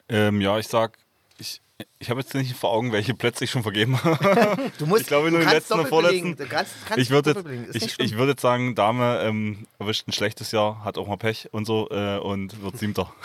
ähm, 0.09 0.41
ja, 0.41 0.57
ich 0.57 0.67
sag, 0.67 0.97
ich, 1.43 1.61
ich 1.99 2.09
habe 2.09 2.21
jetzt 2.21 2.33
nicht 2.33 2.55
vor 2.55 2.71
Augen, 2.71 2.91
welche 2.91 3.13
Plätze 3.13 3.43
ich 3.43 3.51
schon 3.51 3.63
vergeben 3.63 4.01
habe. 4.03 4.71
Du 4.77 4.85
musst, 4.85 5.01
Ich 5.01 5.07
glaube, 5.07 5.29
nur 5.29 5.39
den 5.41 5.45
kannst 5.49 5.69
letzten 5.69 5.73
belegen. 5.75 5.89
vorletzten. 5.89 6.35
Du 6.37 6.45
kannst, 6.47 6.73
kannst 6.85 6.97
ich 6.99 7.09
würde 7.09 7.43
jetzt, 7.71 7.75
ich, 7.75 7.99
ich 7.99 8.17
würd 8.17 8.29
jetzt 8.29 8.41
sagen, 8.41 8.75
Dame 8.75 9.19
ähm, 9.21 9.67
erwischt 9.79 10.07
ein 10.07 10.13
schlechtes 10.13 10.51
Jahr, 10.51 10.83
hat 10.83 10.97
auch 10.97 11.07
mal 11.07 11.17
Pech 11.17 11.49
und 11.51 11.65
so 11.65 11.89
äh, 11.91 12.17
und 12.17 12.61
wird 12.61 12.77
Siebter. 12.77 13.13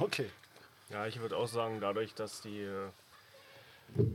Okay. 0.00 0.26
Ja, 0.90 1.08
ich 1.08 1.18
würde 1.18 1.36
auch 1.36 1.48
sagen, 1.48 1.80
dadurch, 1.80 2.14
dass 2.14 2.40
die 2.40 2.60
äh, 2.60 2.88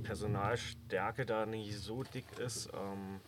Personalstärke 0.03 1.25
da 1.25 1.45
nicht 1.45 1.77
so 1.77 2.03
dick 2.03 2.25
ist, 2.39 2.69
ähm, 2.73 3.19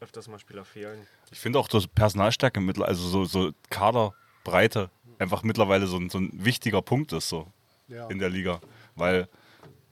öfters 0.00 0.28
mal 0.28 0.38
Spieler 0.38 0.64
fehlen. 0.64 1.06
Ich 1.32 1.40
finde 1.40 1.58
auch 1.58 1.68
das 1.68 1.86
Personalstärke, 1.86 2.60
also 2.84 3.08
so, 3.08 3.24
so 3.24 3.52
Kaderbreite, 3.70 4.90
einfach 5.18 5.42
mittlerweile 5.42 5.86
so 5.86 5.96
ein, 5.96 6.08
so 6.10 6.18
ein 6.18 6.30
wichtiger 6.34 6.82
Punkt 6.82 7.12
ist 7.12 7.28
so 7.28 7.46
Ja. 7.88 8.06
in 8.08 8.18
der 8.18 8.28
Liga. 8.30 8.60
Weil 8.96 9.28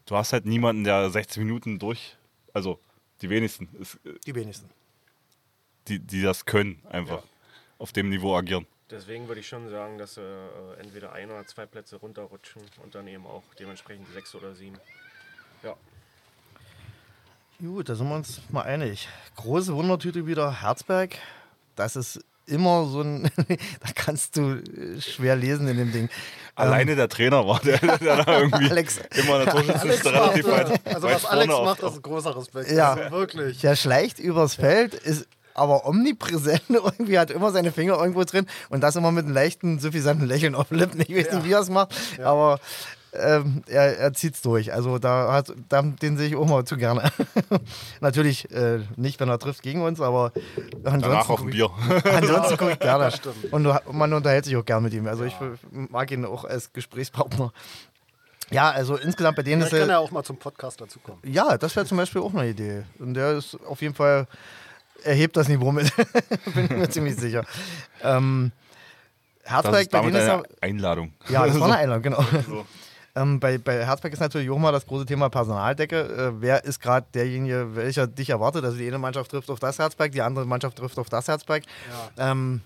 du 0.07 0.17
hast 0.17 0.33
halt 0.33 0.45
niemanden, 0.47 0.85
der 0.85 1.09
60 1.11 1.39
Minuten 1.39 1.79
durch, 1.79 2.17
also 2.53 2.81
die 3.23 3.31
wenigsten, 3.31 3.69
ist, 3.81 3.95
äh, 4.05 4.19
Die 4.27 4.35
wenigsten. 4.35 4.69
die, 5.89 5.99
die 5.99 6.23
das 6.23 6.45
können, 6.45 6.83
einfach 6.91 7.23
auf 7.79 7.93
dem 7.93 8.09
Niveau 8.09 8.37
agieren. 8.37 8.67
Deswegen 8.91 9.29
würde 9.29 9.41
ich 9.41 9.49
schon 9.49 9.69
sagen, 9.71 9.99
dass 9.99 10.15
sie 10.15 10.21
äh, 10.21 10.81
entweder 10.81 11.13
ein 11.13 11.31
oder 11.31 11.47
zwei 11.47 11.67
Plätze 11.67 11.97
runterrutschen 11.97 12.63
und 12.83 12.95
dann 12.95 13.07
eben 13.09 13.27
auch 13.27 13.43
dementsprechend 13.59 14.07
sechs 14.13 14.35
oder 14.35 14.55
sieben. 14.55 14.79
Ja, 15.63 15.77
Gut, 17.61 17.89
da 17.89 17.95
sind 17.95 18.09
wir 18.09 18.17
uns 18.17 18.41
mal 18.51 18.63
einig. 18.63 19.09
Große 19.37 19.75
Wundertüte 19.75 20.27
wieder, 20.27 20.61
Herzberg. 20.61 21.17
Das 21.77 21.95
ist 21.97 22.23
immer 22.47 22.87
so 22.87 23.01
ein, 23.01 23.31
da 23.49 23.89
kannst 23.95 24.37
du 24.37 24.57
äh, 24.57 25.01
schwer 25.01 25.37
lesen 25.37 25.69
in 25.69 25.77
dem 25.77 25.93
Ding. 25.93 26.09
Alleine 26.57 26.95
der 26.95 27.09
Trainer 27.09 27.47
war 27.47 27.61
der, 27.61 27.79
der 27.79 28.25
da 28.25 28.39
irgendwie 28.41 28.71
Alex- 28.71 29.01
immer 29.15 29.41
in 29.41 29.45
der 29.45 29.55
Torschützenliste 29.55 30.13
relativ 30.13 30.47
weit, 30.47 30.81
also 30.87 31.09
weit 31.09 31.15
was 31.15 31.25
Alex 31.27 31.49
macht, 31.53 31.83
ist 31.83 32.03
großer 32.03 32.37
Respekt. 32.37 32.71
Ja. 32.71 32.93
Also 32.95 33.11
wirklich. 33.11 33.61
Der 33.61 33.77
schleicht 33.77 34.19
übers 34.19 34.55
Feld, 34.55 34.95
ist 34.95 35.27
aber 35.55 35.87
omnipräsent 35.87 36.63
irgendwie, 36.69 37.19
hat 37.19 37.31
immer 37.31 37.51
seine 37.51 37.73
Finger 37.73 37.99
irgendwo 37.99 38.25
drin 38.25 38.47
und 38.69 38.81
das 38.83 38.97
immer 38.97 39.13
mit 39.13 39.25
einem 39.25 39.35
leichten, 39.35 39.79
suffisanten 39.79 40.27
Lächeln 40.27 40.55
auf 40.55 40.69
den 40.69 40.79
Lippen. 40.79 41.01
Ich 41.01 41.15
weiß 41.15 41.33
nicht, 41.33 41.45
wie 41.45 41.53
er 41.53 41.61
es 41.61 41.71
macht, 41.71 41.95
aber 42.23 42.61
ähm, 43.19 43.63
er, 43.69 43.99
er 43.99 44.13
zieht 44.13 44.35
es 44.35 44.43
durch. 44.43 44.73
Also 44.73 44.99
da 44.99 45.33
hat, 45.33 45.53
da, 45.69 45.83
den 45.83 46.17
sehe 46.17 46.29
ich 46.29 46.37
auch 46.37 46.47
mal 46.47 46.65
zu 46.65 46.77
gerne. 46.77 47.11
Natürlich 48.01 48.51
äh, 48.51 48.81
nicht, 48.97 49.21
wenn 49.21 49.29
er 49.29 49.39
trifft 49.39 49.63
gegen 49.63 49.83
uns, 49.83 50.01
aber 50.01 50.33
ansonsten 50.85 51.01
Danach 51.03 51.29
auf 51.29 51.41
ein 51.43 51.49
ich- 51.49 51.55
Bier. 51.55 51.71
Ansonsten 52.15 52.57
gucke 52.57 52.73
ich 52.73 52.79
gerne. 52.81 53.13
Und 53.51 53.65
du, 53.65 53.75
man 53.93 54.13
unterhält 54.13 54.45
sich 54.45 54.57
auch 54.57 54.65
gerne 54.65 54.83
mit 54.83 54.93
ihm. 54.95 55.07
Also 55.07 55.25
ich 55.25 55.35
mag 55.71 56.11
ihn 56.11 56.25
auch 56.25 56.45
als 56.45 56.73
Gesprächspartner. 56.73 57.53
Ja, 58.51 58.71
also 58.71 58.97
insgesamt 58.97 59.37
bei 59.37 59.43
denen 59.43 59.63
Vielleicht 59.63 59.73
ist 59.75 59.81
kann 59.81 59.89
er. 59.91 59.97
er 59.97 60.01
auch 60.01 60.11
mal 60.11 60.23
zum 60.23 60.37
Podcast 60.37 60.81
dazukommen. 60.81 61.21
Ja, 61.25 61.57
das 61.57 61.75
wäre 61.77 61.87
zum 61.87 61.97
Beispiel 61.97 62.21
auch 62.21 62.35
eine 62.35 62.49
Idee. 62.49 62.83
Und 62.99 63.15
der 63.15 63.33
ist 63.33 63.57
auf 63.67 63.81
jeden 63.81 63.95
Fall, 63.95 64.27
er 65.03 65.15
hebt 65.15 65.37
das 65.37 65.49
Niveau 65.49 65.73
mit. 65.73 65.91
Bin 66.55 66.65
ich 66.65 66.71
mir 66.71 66.89
ziemlich 66.91 67.17
sicher. 67.17 67.45
Ähm, 68.03 68.53
Das 69.45 69.53
Herzberg, 69.53 69.81
ist 69.83 69.91
bei 69.91 69.99
damit 69.99 70.15
denen 70.15 70.23
ist 70.25 70.31
eine 70.31 70.43
er. 70.43 70.63
Einladung. 70.63 71.13
Ja, 71.29 71.47
das 71.47 71.59
war 71.59 71.67
eine 71.69 71.77
Einladung, 71.79 72.03
genau. 72.03 72.25
So. 72.47 72.67
Ähm, 73.17 73.39
bei, 73.39 73.59
bei 73.59 73.85
Herzberg 73.87 74.13
ist 74.13 74.21
natürlich 74.21 74.51
auch 74.51 74.59
mal 74.59 74.73
das 74.73 74.87
große 74.87 75.07
Thema 75.07 75.29
Personaldecke. 75.29 76.01
Äh, 76.01 76.41
wer 76.41 76.65
ist 76.65 76.81
gerade 76.81 77.07
derjenige, 77.15 77.77
welcher 77.77 78.07
dich 78.09 78.31
erwartet? 78.31 78.65
Also 78.65 78.77
die 78.77 78.89
eine 78.89 78.99
Mannschaft 78.99 79.31
trifft 79.31 79.51
auf 79.51 79.61
das 79.61 79.79
Herzberg, 79.79 80.11
die 80.11 80.23
andere 80.23 80.47
Mannschaft 80.47 80.79
trifft 80.79 80.99
auf 80.99 81.09
das 81.09 81.29
Herzberg. 81.29 81.63
Ähm, 82.19 82.61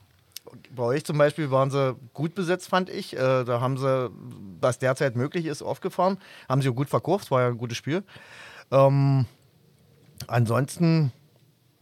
bei 0.75 0.83
euch 0.83 1.05
zum 1.05 1.19
Beispiel 1.19 1.51
waren 1.51 1.71
sie 1.71 1.95
gut 2.15 2.35
besetzt, 2.35 2.69
fand 2.69 2.89
ich. 2.89 3.15
Äh, 3.15 3.45
da 3.45 3.61
haben 3.61 3.77
sie, 3.77 4.11
was 4.61 4.79
derzeit 4.79 5.17
möglich 5.17 5.45
ist, 5.45 5.63
aufgefahren. 5.63 6.19
Haben 6.49 6.63
sie 6.63 6.71
auch 6.71 6.75
gut 6.75 6.89
verkauft, 6.89 7.31
war 7.31 7.43
ja 7.43 7.49
ein 7.49 7.59
gutes 7.59 7.77
Spiel. 7.77 8.03
Ähm, 8.71 9.27
ansonsten, 10.27 11.13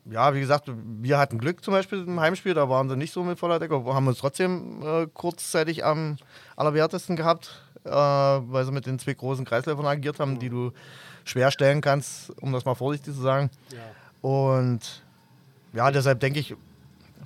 ja, 0.07 0.35
wie 0.35 0.41
gesagt, 0.41 0.71
wir 1.01 1.19
hatten 1.19 1.39
Glück 1.39 1.63
zum 1.63 1.73
Beispiel 1.73 2.01
im 2.01 2.19
Heimspiel, 2.21 2.55
da 2.55 2.69
waren 2.69 2.89
sie 2.89 2.97
nicht 2.97 3.13
so 3.13 3.23
mit 3.23 3.39
voller 3.39 3.61
Decke, 3.61 3.77
haben 3.77 4.09
uns 4.09 4.19
trotzdem 4.19 4.83
äh, 4.83 5.07
kurzzeitig 5.13 5.85
am 5.85 6.17
allerwertesten 6.57 7.15
gehabt, 7.15 7.63
äh, 7.87 7.91
weil 7.91 8.65
sie 8.65 8.73
mit 8.73 8.87
den 8.87 8.99
zwei 8.99 9.15
großen 9.15 9.45
Kreisläufern 9.45 9.87
agiert 9.87 10.19
haben, 10.21 10.39
die 10.39 10.49
du 10.49 10.73
schwer 11.25 11.51
stellen 11.51 11.81
kannst, 11.81 12.31
um 12.43 12.53
das 12.53 12.65
mal 12.65 12.75
vorsichtig 12.75 13.15
zu 13.15 13.21
sagen. 13.23 13.51
Ja. 13.73 14.29
Und 14.29 15.03
ja, 15.73 15.91
deshalb 15.91 16.21
denke 16.21 16.39
ich, 16.41 16.55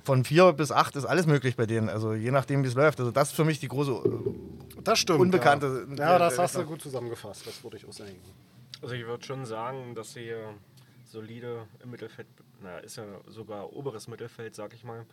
von 0.03 0.23
vier 0.25 0.51
bis 0.53 0.71
acht 0.71 0.95
ist 0.95 1.05
alles 1.05 1.27
möglich 1.27 1.55
bei 1.55 1.65
denen. 1.65 1.87
Also 1.89 2.13
je 2.13 2.31
nachdem, 2.31 2.63
wie 2.63 2.67
es 2.67 2.73
läuft. 2.73 2.99
Also 2.99 3.11
das 3.11 3.29
ist 3.29 3.35
für 3.35 3.43
mich 3.45 3.59
die 3.59 3.67
große. 3.67 3.91
äh, 3.91 4.81
Das 4.83 4.97
stimmt. 4.99 5.19
Unbekannte- 5.19 5.85
Ja, 5.97 6.13
ja 6.13 6.19
das 6.19 6.35
der- 6.35 6.43
hast 6.43 6.55
du 6.55 6.63
gut 6.65 6.81
zusammengefasst. 6.81 7.45
Das 7.45 7.63
würde 7.63 7.77
ich 7.77 7.87
auch 7.87 7.93
sagen. 7.93 8.15
Also 8.81 8.95
ich 8.95 9.05
würde 9.05 9.23
schon 9.23 9.45
sagen, 9.45 9.93
dass 9.93 10.13
sie 10.13 10.29
äh, 10.29 10.37
solide 11.05 11.67
im 11.83 11.91
Mittelfeld, 11.91 12.27
naja, 12.63 12.79
ist 12.79 12.97
ja 12.97 13.03
sogar 13.27 13.71
oberes 13.73 14.07
Mittelfeld, 14.07 14.55
sag 14.55 14.73
ich 14.73 14.83
mal. 14.83 15.05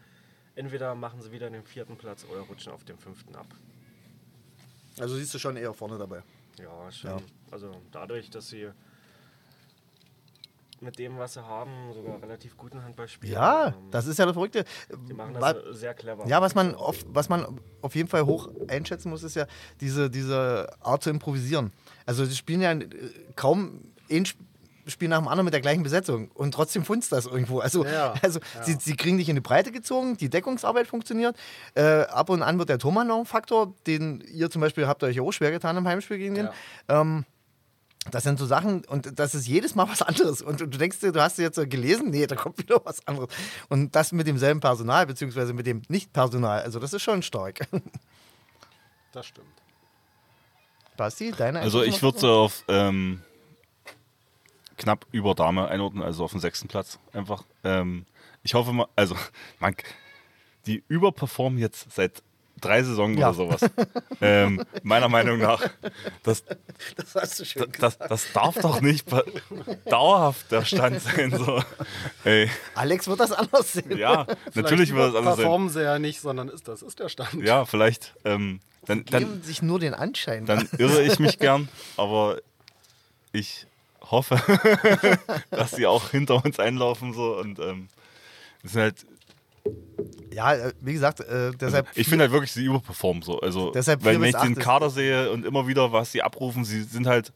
Entweder 0.54 0.94
machen 0.94 1.20
sie 1.20 1.30
wieder 1.32 1.50
den 1.50 1.64
vierten 1.64 1.96
Platz 1.96 2.24
oder 2.32 2.40
rutschen 2.40 2.72
auf 2.72 2.82
den 2.84 2.96
fünften 2.98 3.34
ab. 3.36 3.46
Also 5.00 5.16
siehst 5.16 5.34
du 5.34 5.38
schon 5.38 5.56
eher 5.56 5.72
vorne 5.72 5.98
dabei. 5.98 6.22
Ja, 6.58 6.90
schon. 6.90 7.10
Ja. 7.10 7.16
Also 7.50 7.70
dadurch, 7.92 8.30
dass 8.30 8.48
sie 8.48 8.68
mit 10.80 10.98
dem, 10.98 11.18
was 11.18 11.34
sie 11.34 11.44
haben, 11.44 11.92
sogar 11.92 12.22
relativ 12.22 12.56
guten 12.56 12.82
Handball 12.82 13.08
spielen. 13.08 13.32
Ja, 13.32 13.74
das 13.90 14.06
ist 14.06 14.18
ja 14.18 14.26
das 14.26 14.34
Verrückte. 14.34 14.64
die 15.08 15.12
machen 15.12 15.34
das 15.34 15.56
äh, 15.56 15.74
sehr 15.74 15.94
clever. 15.94 16.26
Ja, 16.26 16.40
was 16.40 16.54
man, 16.54 16.74
auf, 16.74 17.04
was 17.08 17.28
man 17.28 17.60
auf 17.82 17.94
jeden 17.94 18.08
Fall 18.08 18.26
hoch 18.26 18.48
einschätzen 18.68 19.10
muss, 19.10 19.22
ist 19.22 19.34
ja 19.34 19.46
diese, 19.80 20.10
diese 20.10 20.68
Art 20.80 21.02
zu 21.02 21.10
improvisieren. 21.10 21.72
Also 22.06 22.24
sie 22.24 22.36
spielen 22.36 22.60
ja 22.60 22.72
äh, 22.72 22.86
kaum 23.34 23.92
ein 24.10 24.24
Spiel 24.88 25.08
nach 25.08 25.18
dem 25.18 25.28
anderen 25.28 25.44
mit 25.44 25.54
der 25.54 25.60
gleichen 25.60 25.82
Besetzung 25.82 26.30
und 26.32 26.52
trotzdem 26.52 26.84
funzt 26.84 27.12
das 27.12 27.26
irgendwo. 27.26 27.60
Also, 27.60 27.84
Ja, 27.84 28.14
also 28.22 28.40
Sie, 28.62 28.76
sie 28.80 28.96
kriegen 28.96 29.18
dich 29.18 29.28
in 29.28 29.34
die 29.34 29.40
Breite 29.40 29.70
gezogen, 29.72 30.16
die 30.16 30.28
Deckungsarbeit 30.28 30.86
funktioniert. 30.86 31.36
Äh, 31.74 32.02
ab 32.02 32.30
und 32.30 32.42
an 32.42 32.58
wird 32.58 32.68
der 32.68 32.78
Thomas 32.78 33.06
noch 33.06 33.18
ein 33.18 33.26
Faktor, 33.26 33.74
den 33.86 34.22
ihr 34.32 34.50
zum 34.50 34.60
Beispiel 34.60 34.86
habt 34.86 35.02
euch 35.04 35.16
ja 35.16 35.22
auch 35.22 35.32
schwer 35.32 35.50
getan 35.50 35.76
im 35.76 35.86
Heimspiel 35.86 36.18
gegen 36.18 36.34
den. 36.34 36.48
Ähm, 36.88 37.24
das 38.10 38.22
sind 38.22 38.38
so 38.38 38.46
Sachen 38.46 38.84
und 38.86 39.18
das 39.18 39.34
ist 39.34 39.46
jedes 39.46 39.74
Mal 39.74 39.88
was 39.88 40.02
anderes. 40.02 40.42
Und 40.42 40.60
du 40.60 40.66
denkst 40.66 41.00
dir, 41.00 41.12
du 41.12 41.20
hast 41.20 41.38
jetzt 41.38 41.56
gelesen, 41.70 42.10
nee, 42.10 42.26
da 42.26 42.36
kommt 42.36 42.58
wieder 42.58 42.80
was 42.84 43.06
anderes. 43.06 43.28
Und 43.68 43.94
das 43.94 44.12
mit 44.12 44.26
demselben 44.26 44.60
Personal, 44.60 45.06
beziehungsweise 45.06 45.52
mit 45.52 45.66
dem 45.66 45.82
Nicht-Personal. 45.88 46.62
Also 46.62 46.78
das 46.78 46.92
ist 46.92 47.02
schon 47.02 47.22
stark. 47.22 47.60
Das 49.12 49.26
stimmt. 49.26 49.46
Basti, 50.96 51.32
deine 51.36 51.60
Also 51.60 51.82
ich 51.82 52.02
würde 52.02 52.18
so 52.18 52.30
auf 52.30 52.64
ähm, 52.68 53.22
knapp 54.78 55.06
über 55.12 55.34
Dame 55.34 55.68
einordnen, 55.68 56.02
also 56.02 56.24
auf 56.24 56.30
den 56.32 56.40
sechsten 56.40 56.68
Platz 56.68 56.98
einfach. 57.12 57.44
Ähm, 57.64 58.06
ich 58.42 58.54
hoffe 58.54 58.72
mal, 58.72 58.86
also 58.96 59.16
man, 59.60 59.74
die 60.66 60.82
überperformen 60.88 61.58
jetzt 61.58 61.92
seit 61.92 62.22
drei 62.60 62.82
Saisons 62.82 63.16
Ja. 63.18 63.28
oder 63.28 63.34
sowas. 63.34 63.60
ähm, 64.20 64.64
meiner 64.82 65.08
Meinung 65.08 65.38
nach. 65.38 65.62
Das, 66.24 66.44
Das 66.96 67.14
hast 67.14 67.38
du 67.40 67.44
schön 67.44 67.70
das, 67.78 67.98
das 67.98 68.32
darf 68.32 68.56
doch 68.56 68.80
nicht 68.80 69.06
dauerhaft 69.88 70.50
der 70.50 70.64
Stand 70.64 71.00
sein. 71.00 71.30
So. 71.36 71.62
Ey, 72.24 72.50
Alex 72.74 73.06
wird 73.06 73.20
das 73.20 73.30
anders 73.32 73.72
sehen. 73.72 73.96
ja, 73.96 74.26
natürlich 74.54 74.92
wird 74.92 75.08
das 75.08 75.14
anders 75.14 75.36
sein. 75.36 75.42
Performen 75.44 75.68
sie 75.68 75.82
ja 75.82 75.98
nicht, 76.00 76.20
sondern 76.20 76.48
ist 76.48 76.66
das 76.66 76.82
ist 76.82 76.98
der 76.98 77.08
Stand. 77.08 77.34
Ja, 77.34 77.64
vielleicht. 77.64 78.14
Ähm, 78.24 78.60
dann, 78.86 79.04
dann, 79.04 79.20
Geben 79.24 79.42
sich 79.42 79.62
nur 79.62 79.78
den 79.78 79.94
Anschein. 79.94 80.44
dann 80.46 80.68
irre 80.78 81.02
ich 81.02 81.18
mich 81.20 81.38
gern, 81.38 81.68
aber 81.96 82.38
ich 83.32 83.66
hoffe, 84.00 84.40
dass 85.50 85.72
sie 85.72 85.86
auch 85.86 86.10
hinter 86.10 86.44
uns 86.44 86.58
einlaufen 86.58 87.12
so 87.12 87.38
und 87.38 87.58
ähm, 87.58 87.88
das 88.62 88.72
sind 88.72 88.80
halt, 88.82 89.06
ja, 90.32 90.54
äh, 90.54 90.72
wie 90.80 90.92
gesagt, 90.92 91.20
äh, 91.20 91.52
deshalb. 91.52 91.88
ich 91.94 92.08
finde 92.08 92.24
halt 92.24 92.32
wirklich, 92.32 92.52
sie 92.52 92.64
überperformen 92.64 93.22
so. 93.22 93.40
Also, 93.40 93.70
Deshalb 93.70 94.04
wenn 94.04 94.20
bis 94.20 94.34
ich 94.34 94.40
den 94.40 94.54
Kader 94.54 94.90
sehe 94.90 95.30
und 95.30 95.44
immer 95.44 95.66
wieder, 95.66 95.92
was 95.92 96.12
sie 96.12 96.22
abrufen, 96.22 96.64
sie 96.64 96.82
sind 96.82 97.06
halt, 97.06 97.32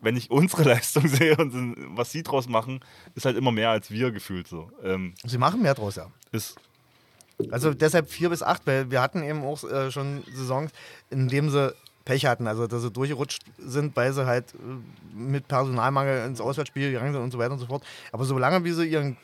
wenn 0.00 0.16
ich 0.16 0.30
unsere 0.30 0.62
Leistung 0.68 1.06
sehe 1.08 1.36
und 1.36 1.76
was 1.96 2.12
sie 2.12 2.22
draus 2.22 2.48
machen, 2.48 2.80
ist 3.14 3.26
halt 3.26 3.36
immer 3.36 3.52
mehr 3.52 3.70
als 3.70 3.90
wir 3.90 4.10
gefühlt 4.12 4.48
so. 4.48 4.70
Ähm, 4.82 5.14
sie 5.24 5.38
machen 5.38 5.62
mehr 5.62 5.74
draus, 5.74 5.96
ja. 5.96 6.06
ist, 6.32 6.56
Also 7.50 7.74
deshalb 7.74 8.10
vier 8.10 8.30
bis 8.30 8.42
acht, 8.42 8.66
weil 8.66 8.90
wir 8.90 9.02
hatten 9.02 9.22
eben 9.22 9.42
auch 9.44 9.62
äh, 9.64 9.90
schon 9.90 10.22
Saisons, 10.32 10.70
in 11.10 11.28
denen 11.28 11.50
sie 11.50 11.74
Pech 12.08 12.24
hatten, 12.24 12.46
also 12.46 12.66
dass 12.66 12.80
sie 12.80 12.90
durchgerutscht 12.90 13.42
sind, 13.58 13.94
weil 13.94 14.14
sie 14.14 14.24
halt 14.24 14.54
äh, 14.54 14.56
mit 15.14 15.46
Personalmangel 15.46 16.26
ins 16.26 16.40
Auswärtsspiel 16.40 16.90
gegangen 16.90 17.12
sind 17.12 17.22
und 17.22 17.30
so 17.30 17.38
weiter 17.38 17.52
und 17.52 17.58
so 17.58 17.66
fort. 17.66 17.84
Aber 18.12 18.24
solange 18.24 18.64
wie 18.64 18.72
sie 18.72 18.86
ihren 18.86 19.18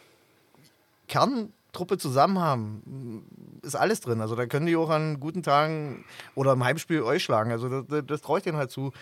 Kerntruppe 1.09 1.97
zusammen 1.97 2.39
haben, 2.39 3.25
ist 3.63 3.75
alles 3.75 4.03
drin. 4.03 4.21
Also 4.21 4.37
da 4.37 4.45
können 4.45 4.67
die 4.67 4.77
auch 4.77 4.91
an 4.91 5.19
guten 5.19 5.43
Tagen 5.43 6.05
oder 6.35 6.53
im 6.53 6.63
Heimspiel 6.63 7.03
euch 7.03 7.25
schlagen. 7.25 7.53
Also 7.53 7.81
das, 7.81 8.05
das 8.07 8.21
traue 8.21 8.41
ich 8.41 8.45
denen 8.45 8.59
halt 8.59 8.71
zu. 8.71 8.93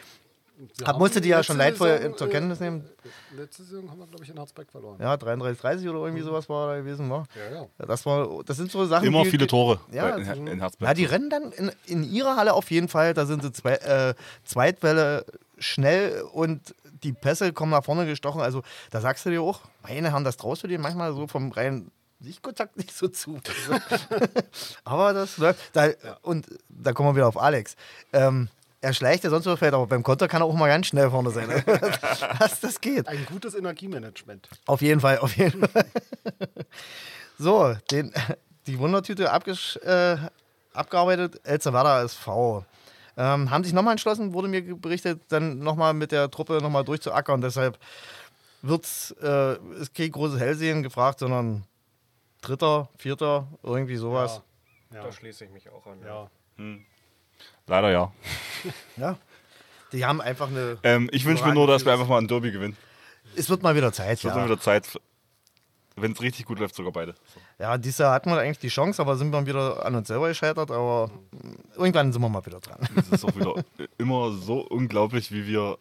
Hab, 0.84 0.98
musste 0.98 1.20
die 1.20 1.28
ja 1.28 1.43
schon 1.43 1.56
leidvoll 1.56 2.14
zur 2.16 2.28
äh, 2.28 2.30
Kenntnis 2.30 2.60
nehmen. 2.60 2.84
Letzte 3.36 3.64
Saison 3.64 3.90
haben 3.90 3.98
wir, 3.98 4.06
glaube 4.06 4.24
ich, 4.24 4.30
in 4.30 4.36
Herzberg 4.36 4.70
verloren. 4.70 4.98
Ja, 5.01 5.16
33, 5.16 5.60
30 5.60 5.89
oder 5.89 6.01
irgendwie 6.01 6.22
sowas 6.22 6.48
war 6.48 6.68
da 6.68 6.76
gewesen. 6.78 7.09
War. 7.10 7.26
Ja, 7.34 7.55
ja. 7.55 7.66
Ja, 7.78 7.86
Das, 7.86 8.05
war, 8.06 8.43
das 8.44 8.56
sind 8.56 8.70
so 8.70 8.84
Sachen, 8.84 9.06
immer 9.06 9.24
die, 9.24 9.30
viele 9.30 9.47
Tore 9.47 9.80
Ja, 9.90 10.16
in, 10.16 10.47
in 10.47 10.60
Herzberg. 10.60 10.89
Ja, 10.89 10.94
die 10.94 11.05
rennen 11.05 11.30
dann 11.30 11.52
in, 11.52 11.72
in 11.86 12.05
ihrer 12.05 12.36
Halle 12.36 12.55
auf 12.55 12.70
jeden 12.70 12.89
Fall. 12.89 13.14
Da 13.14 13.26
sind 13.26 13.43
sie 13.43 13.52
zwei, 13.52 13.74
äh, 13.74 14.14
Zweitwelle 14.44 15.24
schnell 15.59 16.22
und 16.32 16.74
die 17.02 17.12
Pässe 17.12 17.52
kommen 17.52 17.72
nach 17.72 17.84
vorne 17.84 18.06
gestochen. 18.06 18.40
Also 18.40 18.62
da 18.90 19.01
sagst 19.01 19.26
du 19.26 19.30
dir 19.30 19.43
auch, 19.43 19.60
meine 19.82 20.10
Herren, 20.10 20.24
das 20.24 20.36
traust 20.36 20.62
du 20.62 20.68
dir 20.68 20.78
manchmal 20.78 21.14
so 21.14 21.26
vom 21.26 21.51
reinen 21.52 21.90
Sichtkontakt 22.20 22.76
nicht 22.76 22.94
so 22.94 23.09
zu. 23.09 23.40
aber 24.84 25.12
das 25.12 25.39
läuft. 25.39 25.60
Da, 25.72 25.89
Und 26.22 26.47
da 26.68 26.93
kommen 26.93 27.09
wir 27.10 27.16
wieder 27.16 27.28
auf 27.28 27.36
Alex. 27.40 27.76
Ähm, 28.12 28.48
er 28.83 28.93
schleicht 28.93 29.23
ja 29.23 29.31
sonst 29.31 29.47
wo 29.47 29.55
fällt, 29.55 29.75
aber 29.75 29.87
beim 29.87 30.03
Konter 30.03 30.27
kann 30.27 30.43
er 30.43 30.47
auch 30.47 30.55
mal 30.55 30.69
ganz 30.69 30.89
schnell 30.89 31.09
vorne 31.09 31.31
sein. 31.31 31.49
das, 32.39 32.61
das 32.61 32.81
geht. 32.81 33.07
Ein 33.07 33.25
gutes 33.27 33.55
Energiemanagement. 33.55 34.49
Auf 34.67 34.83
jeden 34.83 35.01
Fall, 35.01 35.19
auf 35.19 35.37
jeden 35.37 35.67
Fall. 35.67 35.87
so, 37.39 37.77
den, 37.93 38.13
die 38.67 38.79
Wundertüte 38.79 39.31
abgesch, 39.31 39.77
äh, 39.77 40.17
abgearbeitet. 40.75 41.41
Elzevada 41.45 42.03
SV. 42.03 42.67
Ähm, 43.17 43.51
haben 43.51 43.63
sich 43.63 43.73
nochmal 43.73 43.93
entschlossen, 43.93 44.33
wurde 44.33 44.49
mir 44.49 44.75
berichtet, 44.77 45.21
dann 45.29 45.61
nochmal 45.61 45.95
mit 45.95 46.11
der 46.11 46.29
Truppe 46.29 46.59
nochmal 46.61 46.83
durchzuackern. 46.83 47.41
Deshalb 47.41 47.79
wird's, 48.63 49.15
äh, 49.23 49.59
ist 49.81 49.95
kein 49.95 50.11
großes 50.11 50.41
Hellsehen 50.41 50.83
gefragt, 50.83 51.21
sondern 51.21 51.65
Dritter, 52.41 52.89
Vierter, 52.99 53.47
irgendwie 53.63 53.97
sowas. 53.97 54.43
Ja. 54.93 55.05
Da 55.05 55.13
schließe 55.13 55.45
ich 55.45 55.51
mich 55.53 55.71
auch 55.71 55.87
an. 55.87 56.01
ja. 56.05 56.29
Leider 57.66 57.90
ja. 57.90 58.12
Ja. 58.97 59.19
Die 59.93 60.05
haben 60.05 60.20
einfach 60.20 60.48
eine. 60.48 60.78
Ähm, 60.82 61.09
ich 61.12 61.24
wünsche 61.24 61.44
mir 61.44 61.55
nur, 61.55 61.66
dass 61.66 61.85
wir 61.85 61.93
einfach 61.93 62.09
mal 62.09 62.19
ein 62.19 62.28
Derby 62.28 62.51
gewinnen. 62.51 62.77
Es 63.36 63.48
wird 63.51 63.62
mal 63.62 63.74
wieder 63.77 63.93
Zeit. 63.93 64.19
Es 64.19 64.24
wird 64.24 64.35
Ja, 64.35 64.40
mal 64.40 64.47
wieder 64.47 64.60
Zeit, 64.60 64.98
wenn 65.97 66.12
es 66.12 66.23
richtig 66.23 66.47
gut 66.47 66.59
läuft, 66.59 66.74
sogar 66.74 66.93
beide. 66.93 67.14
So. 67.35 67.40
ja 67.59 67.77
dieses 67.78 67.98
Jahr 67.98 68.14
hatten 68.14 68.31
wir 68.31 68.39
eigentlich 68.39 68.59
die 68.59 68.69
Chance, 68.69 69.01
aber 69.01 69.16
sind 69.16 69.31
wir 69.31 69.47
wieder 69.47 69.85
an 69.85 69.94
uns 69.94 70.09
selber 70.09 70.28
gescheitert. 70.28 70.70
Aber 70.70 71.10
irgendwann 71.77 72.12
sind 72.12 72.23
wir 72.23 72.28
mal 72.28 72.44
wieder 72.47 72.60
dran. 72.60 72.78
Es 72.97 73.09
ist 73.09 73.24
auch 73.24 73.36
wieder 73.36 73.55
immer 73.98 74.32
so 74.32 74.60
unglaublich, 74.60 75.31
wie 75.31 75.47
wir 75.47 75.78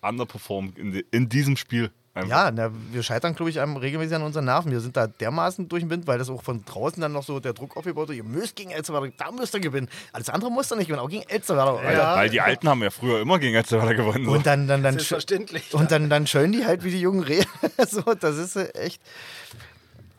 underperformen 0.00 0.74
in, 0.76 1.04
in 1.10 1.28
diesem 1.28 1.56
Spiel. 1.56 1.90
Einfach. 2.18 2.46
Ja, 2.46 2.50
na, 2.50 2.70
wir 2.90 3.02
scheitern, 3.04 3.34
glaube 3.34 3.50
ich, 3.50 3.60
am, 3.60 3.76
regelmäßig 3.76 4.16
an 4.16 4.22
unseren 4.22 4.46
Nerven. 4.46 4.72
Wir 4.72 4.80
sind 4.80 4.96
da 4.96 5.06
dermaßen 5.06 5.68
durch 5.68 5.84
den 5.84 5.90
Wind, 5.90 6.06
weil 6.08 6.18
das 6.18 6.28
auch 6.28 6.42
von 6.42 6.64
draußen 6.64 7.00
dann 7.00 7.12
noch 7.12 7.22
so 7.22 7.38
der 7.38 7.52
Druck 7.52 7.76
aufgebaut 7.76 8.08
wird. 8.08 8.18
Ihr 8.18 8.24
müsst 8.24 8.56
gegen 8.56 8.70
Elsterwerder, 8.70 9.12
da 9.16 9.30
müsst 9.30 9.54
ihr 9.54 9.60
gewinnen. 9.60 9.88
Alles 10.12 10.28
andere 10.28 10.50
musst 10.50 10.72
ihr 10.72 10.76
nicht 10.76 10.88
gewinnen, 10.88 11.04
auch 11.04 11.08
gegen 11.08 11.22
Elsterwerder. 11.28 11.92
Ja. 11.92 12.16
Weil 12.16 12.30
die 12.30 12.40
Alten 12.40 12.68
haben 12.68 12.82
ja 12.82 12.90
früher 12.90 13.20
immer 13.20 13.38
gegen 13.38 13.54
Elsterwerder 13.54 13.94
gewonnen. 13.94 14.24
So. 14.24 14.32
Und 14.32 14.46
dann, 14.46 14.66
dann, 14.66 14.82
dann, 14.82 14.94
Selbstverständlich. 14.94 15.72
und 15.74 15.92
dann, 15.92 16.10
dann 16.10 16.26
schön 16.26 16.50
die 16.50 16.66
halt 16.66 16.82
wie 16.82 16.90
die 16.90 17.00
jungen 17.00 17.22
Rehe. 17.22 17.44
so, 17.88 18.02
das 18.02 18.36
ist 18.36 18.56
äh, 18.56 18.68
echt. 18.70 19.00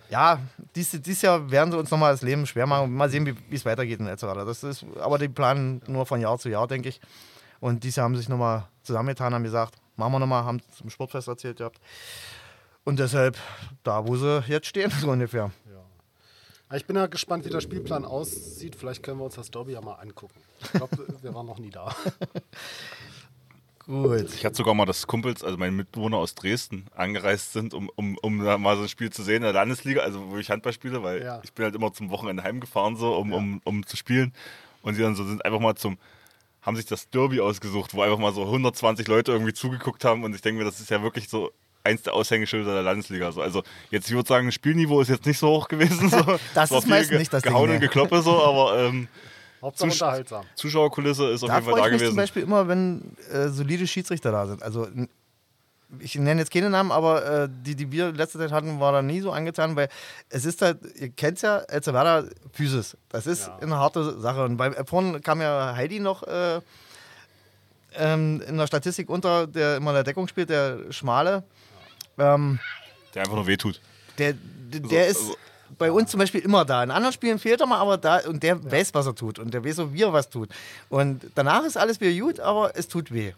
Ja, 0.09 0.39
dies, 0.75 0.91
dieses 0.91 1.21
Jahr 1.21 1.51
werden 1.51 1.71
sie 1.71 1.77
uns 1.77 1.91
nochmal 1.91 2.13
das 2.13 2.21
Leben 2.21 2.47
schwer 2.47 2.65
machen. 2.65 2.93
Mal 2.93 3.09
sehen, 3.09 3.25
wie 3.25 3.35
wie 3.49 3.55
es 3.55 3.65
weitergeht 3.65 3.99
in 3.99 4.07
Elsterwerder. 4.07 4.45
Das 4.45 4.63
ist, 4.63 4.85
aber 5.01 5.17
die 5.17 5.27
planen 5.27 5.81
nur 5.87 6.05
von 6.05 6.21
Jahr 6.21 6.39
zu 6.39 6.49
Jahr, 6.49 6.67
denke 6.67 6.89
ich. 6.89 7.01
Und 7.59 7.83
dieses 7.83 7.97
Jahr 7.97 8.05
haben 8.05 8.15
sie 8.15 8.21
sich 8.21 8.29
nochmal 8.29 8.67
zusammengetan, 8.83 9.33
haben 9.33 9.43
gesagt, 9.43 9.75
machen 9.99 10.13
wir 10.13 10.19
nochmal, 10.19 10.43
haben 10.43 10.61
zum 10.77 10.89
Sportfest 10.89 11.27
erzählt 11.27 11.57
gehabt. 11.57 11.79
Und 12.85 12.97
deshalb 12.99 13.37
da, 13.83 14.07
wo 14.07 14.15
sie 14.15 14.43
jetzt 14.47 14.67
stehen, 14.67 14.89
so 14.99 15.09
ungefähr. 15.11 15.51
Ich 16.71 16.85
bin 16.85 16.95
ja 16.95 17.07
gespannt, 17.07 17.45
wie 17.45 17.49
der 17.49 17.61
Spielplan 17.61 18.05
aussieht. 18.05 18.75
Vielleicht 18.75 19.01
können 19.01 19.17
wir 19.19 19.25
uns 19.25 19.33
das 19.35 19.49
Derby 19.49 19.71
ja 19.73 19.81
mal 19.81 19.95
angucken. 19.95 20.39
Ich 20.61 20.71
glaube, 20.71 20.97
wir 21.21 21.33
waren 21.33 21.47
noch 21.47 21.57
nie 21.57 21.71
da. 21.71 21.95
Gut. 23.87 24.31
Ich 24.35 24.45
hatte 24.45 24.55
sogar 24.55 24.75
mal, 24.75 24.85
dass 24.85 25.07
Kumpels, 25.07 25.43
also 25.43 25.57
meine 25.57 25.71
Mitbewohner 25.71 26.17
aus 26.17 26.35
Dresden, 26.35 26.85
angereist 26.95 27.53
sind, 27.53 27.73
um, 27.73 27.89
um, 27.95 28.19
um 28.21 28.37
mal 28.37 28.75
so 28.77 28.83
ein 28.83 28.87
Spiel 28.89 29.09
zu 29.09 29.23
sehen 29.23 29.37
in 29.37 29.41
der 29.43 29.53
Landesliga, 29.53 30.01
also 30.01 30.29
wo 30.29 30.37
ich 30.37 30.51
Handball 30.51 30.73
spiele, 30.73 31.01
weil 31.01 31.23
Ja. 31.23 31.41
ich 31.43 31.51
bin 31.53 31.65
halt 31.65 31.73
immer 31.73 31.91
zum 31.91 32.11
Wochenende 32.11 32.43
heimgefahren, 32.43 32.97
so, 32.97 33.15
um, 33.15 33.33
um, 33.33 33.61
um 33.63 33.83
zu 33.87 33.97
spielen. 33.97 34.31
Und 34.83 34.93
sie 34.93 35.01
dann 35.01 35.15
so 35.15 35.25
sind 35.25 35.43
einfach 35.43 35.59
mal 35.59 35.73
zum, 35.75 35.97
haben 36.69 36.75
sich 36.75 36.85
das 36.85 37.09
Derby 37.09 37.41
ausgesucht, 37.41 37.95
wo 37.95 38.03
einfach 38.03 38.19
mal 38.19 38.31
so 38.31 38.43
120 38.43 39.07
Leute 39.07 39.31
irgendwie 39.31 39.53
zugeguckt 39.53 40.05
haben. 40.05 40.23
Und 40.23 40.35
ich 40.35 40.41
denke 40.41 40.59
mir, 40.59 40.65
das 40.69 40.79
ist 40.79 40.91
ja 40.91 41.01
wirklich 41.01 41.27
so 41.27 41.51
eins 41.83 42.03
der 42.03 42.13
Aushängeschilder 42.13 42.73
der 42.73 42.83
Landesliga. 42.83 43.31
So. 43.31 43.41
Also 43.41 43.63
jetzt, 43.89 44.07
ich 44.07 44.13
würde 44.13 44.27
sagen, 44.27 44.51
Spielniveau 44.51 45.01
ist 45.01 45.07
jetzt 45.07 45.25
nicht 45.25 45.39
so 45.39 45.49
hoch 45.49 45.67
gewesen. 45.67 46.09
So. 46.09 46.17
Das 46.53 46.65
Es 46.65 46.71
war 46.71 46.77
ist 46.79 46.87
meistens 46.87 47.17
nicht 47.17 47.33
das 47.33 47.41
Ding, 47.41 47.51
Gehauen 47.51 47.69
ne. 47.69 47.75
und 47.75 47.81
Gekloppe 47.81 48.21
so, 48.21 48.39
aber 48.43 48.77
ähm, 48.77 49.07
Hauptsache 49.63 49.89
unterhaltsam. 49.91 50.45
Zuschauerkulisse 50.55 51.31
ist 51.31 51.41
auf 51.43 51.49
Da 51.49 51.55
jeden 51.55 51.65
Fall 51.65 51.79
da 51.79 51.85
ich 51.87 51.91
mich 51.93 51.99
gewesen. 52.01 52.11
zum 52.11 52.17
Beispiel 52.17 52.43
immer, 52.43 52.67
wenn 52.67 53.17
äh, 53.33 53.47
solide 53.49 53.87
Schiedsrichter 53.87 54.31
da 54.31 54.45
sind. 54.45 54.61
Also 54.61 54.87
ich 55.99 56.15
nenne 56.15 56.41
jetzt 56.41 56.51
keine 56.51 56.69
Namen, 56.69 56.91
aber 56.91 57.43
äh, 57.43 57.49
die, 57.49 57.75
die 57.75 57.91
wir 57.91 58.11
letzte 58.11 58.37
Zeit 58.37 58.51
hatten, 58.51 58.79
war 58.79 58.91
da 58.91 59.01
nie 59.01 59.21
so 59.21 59.31
angetan, 59.31 59.75
weil 59.75 59.89
es 60.29 60.45
ist 60.45 60.61
halt, 60.61 60.77
ihr 60.95 61.09
kennt 61.09 61.37
es 61.37 61.41
ja, 61.41 61.57
Elzevada 61.59 62.25
Physis. 62.53 62.95
Das 63.09 63.25
ist 63.25 63.47
Ja. 63.47 63.57
eine 63.57 63.77
harte 63.77 64.19
Sache. 64.19 64.43
Und 64.43 64.57
bei, 64.57 64.67
äh, 64.67 64.85
vorhin 64.85 65.21
kam 65.21 65.41
ja 65.41 65.73
Heidi 65.75 65.99
noch 65.99 66.23
äh, 66.23 66.59
ähm, 67.95 68.41
in 68.47 68.57
der 68.57 68.67
Statistik 68.67 69.09
unter, 69.09 69.47
der 69.47 69.77
immer 69.77 69.91
in 69.91 69.95
der 69.95 70.03
Deckung 70.03 70.27
spielt, 70.27 70.49
der 70.49 70.91
Schmale. 70.91 71.43
Ähm, 72.17 72.59
Der 73.15 73.23
einfach 73.23 73.35
nur 73.35 73.47
wehtut. 73.47 73.81
der, 74.17 74.33
der, 74.33 74.79
der 74.81 75.07
ist 75.07 75.21
also- 75.21 75.35
bei 75.77 75.91
uns 75.91 76.11
zum 76.11 76.19
Beispiel 76.19 76.41
immer 76.41 76.65
da. 76.65 76.83
In 76.83 76.91
anderen 76.91 77.13
Spielen 77.13 77.39
fehlt 77.39 77.61
er 77.61 77.67
mal, 77.67 77.77
aber 77.79 77.97
da 77.97 78.17
und 78.27 78.41
der 78.43 78.59
weiß, 78.71 78.93
was 78.93 79.05
er 79.05 79.15
tut 79.15 79.37
und 79.39 79.53
der 79.53 79.63
weiß 79.63 79.77
wie 79.93 80.01
er 80.03 80.11
was 80.13 80.29
tut. 80.29 80.49
Und 80.89 81.21
danach 81.35 81.63
ist 81.63 81.77
alles 81.77 82.01
wieder 82.01 82.11
gut, 82.25 82.39
aber 82.39 82.71
es 82.75 82.87
tut 82.87 83.11
weh. 83.13 83.33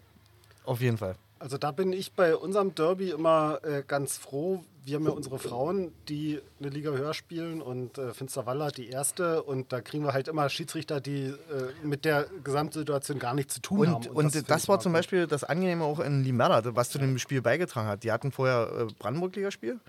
Auf 0.64 0.80
jeden 0.80 0.96
Fall. 0.98 1.14
Also 1.42 1.58
da 1.58 1.72
bin 1.72 1.92
ich 1.92 2.12
bei 2.12 2.36
unserem 2.36 2.72
Derby 2.72 3.10
immer 3.10 3.58
äh, 3.64 3.82
ganz 3.84 4.16
froh. 4.16 4.62
Wir 4.84 4.96
haben 4.96 5.04
ja 5.04 5.12
unsere 5.12 5.38
Frauen, 5.38 5.92
die 6.08 6.40
eine 6.58 6.68
Liga 6.68 6.90
höher 6.90 7.14
spielen 7.14 7.62
und 7.62 7.98
äh, 7.98 8.12
Finsterwalder 8.12 8.70
die 8.70 8.88
erste. 8.88 9.42
Und 9.42 9.72
da 9.72 9.80
kriegen 9.80 10.04
wir 10.04 10.12
halt 10.12 10.28
immer 10.28 10.48
Schiedsrichter, 10.48 11.00
die 11.00 11.26
äh, 11.26 11.36
mit 11.84 12.04
der 12.04 12.26
Gesamtsituation 12.42 13.18
gar 13.18 13.34
nichts 13.34 13.54
zu 13.54 13.60
tun 13.60 13.88
haben. 13.88 14.06
Und, 14.08 14.34
und 14.34 14.48
das, 14.48 14.62
ich 14.62 14.68
war 14.68 14.80
zum. 14.80 14.92
Beispiel 14.92 15.26
das 15.26 15.44
Angenehme 15.44 15.84
auch 15.84 16.00
in 16.00 16.22
Limerda, 16.22 16.76
was 16.76 16.90
zu 16.90 16.98
dem 16.98 17.18
Spiel 17.18 17.42
beigetragen 17.42 17.88
hat. 17.88 18.04
Die 18.04 18.12
hatten 18.12 18.30
vorher 18.30 18.86
äh, 18.88 18.92
Brandenburg-Ligaspiel 18.98 19.80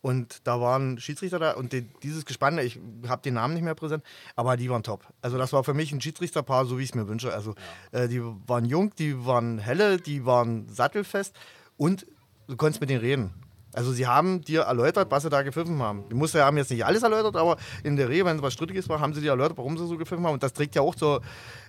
und 0.00 0.40
da 0.44 0.60
waren 0.60 0.98
Schiedsrichter 0.98 1.38
da 1.38 1.52
und 1.52 1.72
die, 1.72 1.82
dieses 2.02 2.24
Gespann, 2.24 2.58
ich 2.58 2.78
habe 3.08 3.22
den 3.22 3.34
Namen 3.34 3.54
nicht 3.54 3.64
mehr 3.64 3.74
präsent, 3.74 4.04
aber 4.36 4.56
die 4.56 4.70
waren 4.70 4.82
top. 4.82 5.06
Also 5.20 5.38
das 5.38 5.52
war 5.52 5.64
für 5.64 5.74
mich 5.74 5.92
ein 5.92 6.00
Schiedsrichterpaar, 6.00 6.66
so 6.66 6.78
wie 6.78 6.84
ich 6.84 6.90
es 6.90 6.94
mir 6.94 7.08
wünsche. 7.08 7.32
Also 7.32 7.54
äh, 7.90 8.06
die 8.08 8.22
waren 8.22 8.64
jung, 8.64 8.94
die 8.94 9.26
waren 9.26 9.58
helle, 9.58 9.98
die 9.98 10.24
waren 10.24 10.68
sattelfest 10.68 11.34
und 11.76 12.06
du 12.46 12.56
konntest 12.56 12.80
mit 12.80 12.90
denen 12.90 13.00
reden. 13.00 13.41
Also 13.74 13.92
sie 13.92 14.06
haben 14.06 14.42
dir 14.42 14.62
erläutert, 14.62 15.10
was 15.10 15.22
sie 15.22 15.30
da 15.30 15.42
gepfiffen 15.42 15.80
haben. 15.80 16.04
Die 16.10 16.14
mussten 16.14 16.38
ja 16.38 16.44
haben 16.44 16.58
jetzt 16.58 16.70
nicht 16.70 16.84
alles 16.84 17.02
erläutert, 17.02 17.36
aber 17.36 17.56
in 17.82 17.96
der 17.96 18.08
Regel, 18.08 18.26
wenn 18.26 18.36
es 18.36 18.42
was 18.42 18.52
Strittiges 18.52 18.88
war, 18.88 19.00
haben 19.00 19.14
sie 19.14 19.22
dir 19.22 19.30
erläutert, 19.30 19.56
warum 19.56 19.78
sie 19.78 19.86
so 19.86 19.96
gepfiffen 19.96 20.24
haben. 20.26 20.34
Und 20.34 20.42
das 20.42 20.52
trägt 20.52 20.74
ja 20.74 20.82
auch 20.82 20.94
zur 20.94 21.22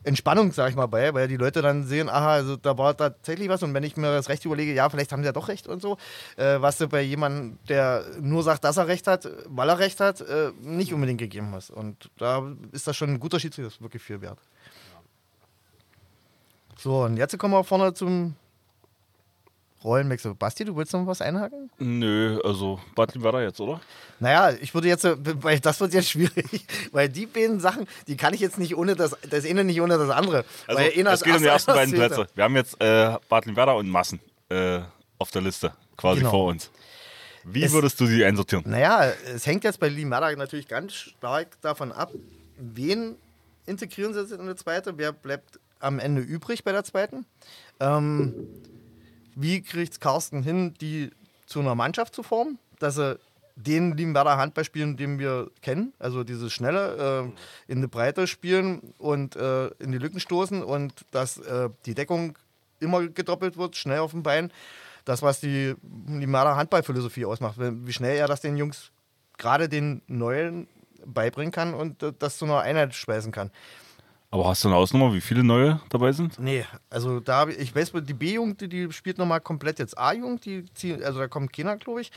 Entspannung, 0.03 0.51
sag 0.51 0.69
ich 0.69 0.75
mal, 0.75 0.87
bei, 0.87 1.13
weil 1.13 1.29
die 1.29 1.37
Leute 1.37 1.61
dann 1.61 1.85
sehen, 1.85 2.09
aha, 2.09 2.33
also 2.33 2.57
da 2.57 2.77
war 2.77 2.95
tatsächlich 2.97 3.47
was. 3.47 3.63
Und 3.63 3.73
wenn 3.73 3.83
ich 3.83 3.95
mir 3.95 4.11
das 4.13 4.27
Recht 4.27 4.43
überlege, 4.43 4.73
ja, 4.73 4.89
vielleicht 4.89 5.13
haben 5.13 5.21
sie 5.21 5.27
ja 5.27 5.31
doch 5.31 5.47
recht 5.47 5.67
und 5.67 5.81
so, 5.81 5.97
äh, 6.35 6.59
was 6.59 6.77
du 6.77 6.89
bei 6.89 7.01
jemandem, 7.01 7.57
der 7.69 8.03
nur 8.19 8.43
sagt, 8.43 8.65
dass 8.65 8.77
er 8.77 8.87
recht 8.87 9.07
hat, 9.07 9.29
weil 9.47 9.69
er 9.69 9.79
recht 9.79 10.01
hat, 10.01 10.19
äh, 10.21 10.51
nicht 10.61 10.93
unbedingt 10.93 11.19
gegeben 11.19 11.51
hast. 11.53 11.69
Und 11.69 12.09
da 12.17 12.43
ist 12.73 12.85
das 12.85 12.97
schon 12.97 13.11
ein 13.11 13.19
guter 13.19 13.39
Schiedsrichter, 13.39 13.67
das 13.67 13.75
ist 13.75 13.81
wirklich 13.81 14.03
viel 14.03 14.19
wert. 14.19 14.39
So, 16.77 17.03
und 17.03 17.15
jetzt 17.15 17.37
kommen 17.37 17.53
wir 17.53 17.63
vorne 17.63 17.93
zum 17.93 18.35
Rollenwechsel. 19.83 20.33
Basti, 20.35 20.65
du 20.65 20.75
willst 20.75 20.93
noch 20.93 21.05
was 21.07 21.21
einhaken? 21.21 21.69
Nö, 21.79 22.39
also 22.43 22.79
Bad 22.95 23.21
Werder 23.21 23.43
jetzt, 23.43 23.59
oder? 23.59 23.81
Naja, 24.19 24.55
ich 24.61 24.73
würde 24.73 24.87
jetzt, 24.87 25.05
weil 25.43 25.59
das 25.59 25.79
wird 25.79 25.93
jetzt 25.93 26.09
schwierig, 26.09 26.65
weil 26.91 27.09
die 27.09 27.25
beiden 27.25 27.59
Sachen, 27.59 27.87
die 28.07 28.15
kann 28.17 28.33
ich 28.33 28.39
jetzt 28.39 28.57
nicht 28.57 28.75
ohne 28.77 28.95
das, 28.95 29.15
das 29.29 29.45
eine 29.45 29.63
nicht 29.63 29.81
ohne 29.81 29.97
das 29.97 30.09
andere. 30.09 30.45
Also, 30.67 30.79
weil 30.81 31.07
es 31.07 31.23
geht 31.23 31.35
um 31.35 31.41
die 31.41 31.47
ersten 31.47 31.73
beiden 31.73 31.93
Plätze. 31.93 32.27
Wir 32.35 32.43
haben 32.43 32.55
jetzt 32.55 32.79
äh, 32.81 33.15
Bad 33.29 33.55
Werder 33.55 33.75
und 33.75 33.89
Massen 33.89 34.19
äh, 34.49 34.79
auf 35.19 35.31
der 35.31 35.41
Liste, 35.41 35.73
quasi 35.97 36.19
Genau. 36.19 36.31
vor 36.31 36.45
uns. 36.51 36.69
Wie 37.43 37.63
Es- 37.63 37.73
würdest 37.73 37.99
du 37.99 38.05
sie 38.05 38.23
einsortieren? 38.23 38.63
Naja, 38.69 39.11
es 39.33 39.45
hängt 39.45 39.63
jetzt 39.65 39.79
bei 39.79 39.89
Limada 39.89 40.31
natürlich 40.35 40.67
ganz 40.67 40.93
stark 40.93 41.59
davon 41.61 41.91
ab, 41.91 42.11
wen 42.57 43.15
integrieren 43.65 44.13
sie 44.13 44.21
jetzt 44.21 44.31
in 44.31 44.39
eine 44.41 44.55
zweite, 44.55 44.97
wer 44.97 45.11
bleibt 45.11 45.59
am 45.79 45.99
Ende 45.99 46.21
übrig 46.21 46.63
bei 46.63 46.71
der 46.71 46.85
zweiten. 46.85 47.25
Ähm, 47.81 48.33
wie 49.35 49.61
kriegt 49.61 50.01
Carsten 50.01 50.43
hin, 50.43 50.73
die 50.79 51.11
zu 51.45 51.59
einer 51.59 51.75
Mannschaft 51.75 52.15
zu 52.15 52.23
formen, 52.23 52.59
dass 52.79 52.95
sie 52.95 53.19
den 53.55 53.95
Limwerder 53.95 54.37
Handball 54.37 54.63
spielen, 54.63 54.97
den 54.97 55.19
wir 55.19 55.51
kennen, 55.61 55.93
also 55.99 56.23
dieses 56.23 56.51
schnelle 56.51 57.31
äh, 57.67 57.71
in 57.71 57.81
die 57.81 57.87
Breite 57.87 58.25
spielen 58.25 58.93
und 58.97 59.35
äh, 59.35 59.67
in 59.79 59.91
die 59.91 59.99
Lücken 59.99 60.19
stoßen 60.19 60.63
und 60.63 60.93
dass 61.11 61.37
äh, 61.37 61.69
die 61.85 61.93
Deckung 61.93 62.37
immer 62.79 63.07
gedoppelt 63.07 63.57
wird, 63.57 63.75
schnell 63.75 63.99
auf 63.99 64.11
dem 64.11 64.23
Bein. 64.23 64.51
Das, 65.05 65.21
was 65.21 65.39
die 65.39 65.75
Limwerder 66.07 66.55
Handballphilosophie 66.55 67.25
ausmacht, 67.25 67.55
wie 67.59 67.93
schnell 67.93 68.17
er 68.17 68.27
das 68.27 68.41
den 68.41 68.57
Jungs, 68.57 68.91
gerade 69.37 69.69
den 69.69 70.01
Neuen, 70.07 70.67
beibringen 71.05 71.51
kann 71.51 71.73
und 71.73 72.03
äh, 72.03 72.13
das 72.17 72.37
zu 72.37 72.45
einer 72.45 72.61
Einheit 72.61 72.93
schweißen 72.93 73.31
kann. 73.31 73.51
Aber 74.33 74.47
hast 74.47 74.63
du 74.63 74.67
eine 74.67 74.77
Ausnummer, 74.77 75.13
wie 75.13 75.21
viele 75.21 75.43
neue 75.43 75.79
dabei 75.89 76.11
sind? 76.11 76.39
Nee, 76.39 76.65
also 76.89 77.19
da 77.19 77.35
habe 77.35 77.51
ich, 77.53 77.59
ich 77.59 77.75
weiß, 77.75 77.91
die 78.01 78.15
B-Jugend, 78.15 78.61
die, 78.61 78.67
die 78.67 78.91
spielt 78.91 79.19
nochmal 79.19 79.39
komplett 79.41 79.77
jetzt 79.77 79.95
A-Jugend, 79.95 80.43
die 80.43 80.65
ziehen, 80.73 81.03
also 81.03 81.19
da 81.19 81.27
kommt 81.27 81.53
keiner, 81.53 81.77
glaube 81.77 82.01
ich. 82.01 82.11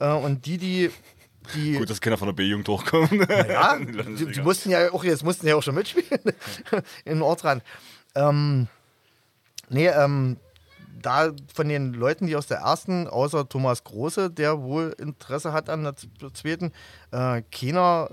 Äh, 0.00 0.10
und 0.10 0.44
die, 0.46 0.58
die, 0.58 0.90
die. 1.54 1.74
Gut, 1.78 1.88
dass 1.88 2.00
keiner 2.00 2.16
von 2.16 2.26
der 2.26 2.32
B-Jugend 2.32 2.66
hochkommt. 2.66 3.12
ja, 3.48 3.76
die 3.78 4.32
die, 4.32 4.40
mussten 4.40 4.70
ja 4.70 4.90
auch, 4.90 5.04
jetzt 5.04 5.22
mussten 5.22 5.46
ja 5.46 5.54
auch 5.54 5.62
schon 5.62 5.76
mitspielen 5.76 6.34
in 7.04 7.22
Ortrand. 7.22 7.62
Ähm, 8.16 8.66
nee, 9.68 9.86
ähm, 9.86 10.38
da 11.00 11.30
von 11.54 11.68
den 11.68 11.94
Leuten, 11.94 12.26
die 12.26 12.34
aus 12.34 12.48
der 12.48 12.58
ersten, 12.58 13.06
außer 13.06 13.48
Thomas 13.48 13.84
Große, 13.84 14.28
der 14.28 14.60
wohl 14.60 14.92
Interesse 14.98 15.52
hat 15.52 15.70
an 15.70 15.84
der 15.84 15.94
zweiten, 16.34 16.72
äh, 17.12 17.42
keiner 17.42 18.10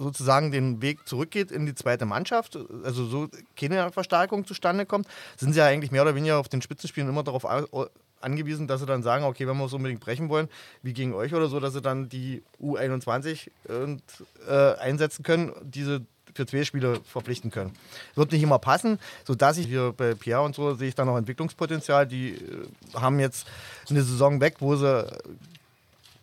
sozusagen 0.00 0.50
den 0.50 0.80
Weg 0.82 1.06
zurückgeht 1.06 1.50
in 1.52 1.66
die 1.66 1.74
zweite 1.74 2.06
Mannschaft, 2.06 2.58
also 2.84 3.04
so 3.06 3.28
keine 3.56 3.90
Verstärkung 3.92 4.46
zustande 4.46 4.86
kommt, 4.86 5.06
sind 5.36 5.52
sie 5.52 5.58
ja 5.58 5.66
eigentlich 5.66 5.90
mehr 5.90 6.02
oder 6.02 6.14
weniger 6.14 6.38
auf 6.38 6.48
den 6.48 6.62
Spitzenspielen 6.62 7.08
immer 7.08 7.22
darauf 7.22 7.44
au- 7.44 7.86
angewiesen, 8.22 8.66
dass 8.66 8.80
sie 8.80 8.86
dann 8.86 9.02
sagen, 9.02 9.24
okay, 9.24 9.46
wenn 9.46 9.56
wir 9.56 9.64
es 9.66 9.72
unbedingt 9.72 10.00
brechen 10.00 10.28
wollen, 10.28 10.48
wie 10.82 10.92
gegen 10.92 11.14
euch 11.14 11.34
oder 11.34 11.48
so, 11.48 11.60
dass 11.60 11.72
sie 11.74 11.80
dann 11.80 12.08
die 12.08 12.42
U21 12.62 13.50
und, 13.68 14.02
äh, 14.48 14.74
einsetzen 14.78 15.22
können, 15.22 15.52
diese 15.62 16.02
für 16.34 16.46
zwei 16.46 16.64
Spiele 16.64 17.00
verpflichten 17.04 17.50
können. 17.50 17.72
Wird 18.14 18.30
nicht 18.32 18.42
immer 18.42 18.58
passen, 18.60 18.98
sodass 19.26 19.58
ich 19.58 19.66
hier 19.66 19.92
bei 19.96 20.14
Pierre 20.14 20.42
und 20.42 20.54
so 20.54 20.74
sehe 20.74 20.88
ich 20.88 20.94
da 20.94 21.04
noch 21.04 21.16
Entwicklungspotenzial. 21.16 22.06
Die 22.06 22.34
äh, 22.34 22.38
haben 22.94 23.18
jetzt 23.20 23.46
eine 23.88 24.02
Saison 24.02 24.40
weg, 24.40 24.56
wo 24.60 24.76
sie 24.76 25.06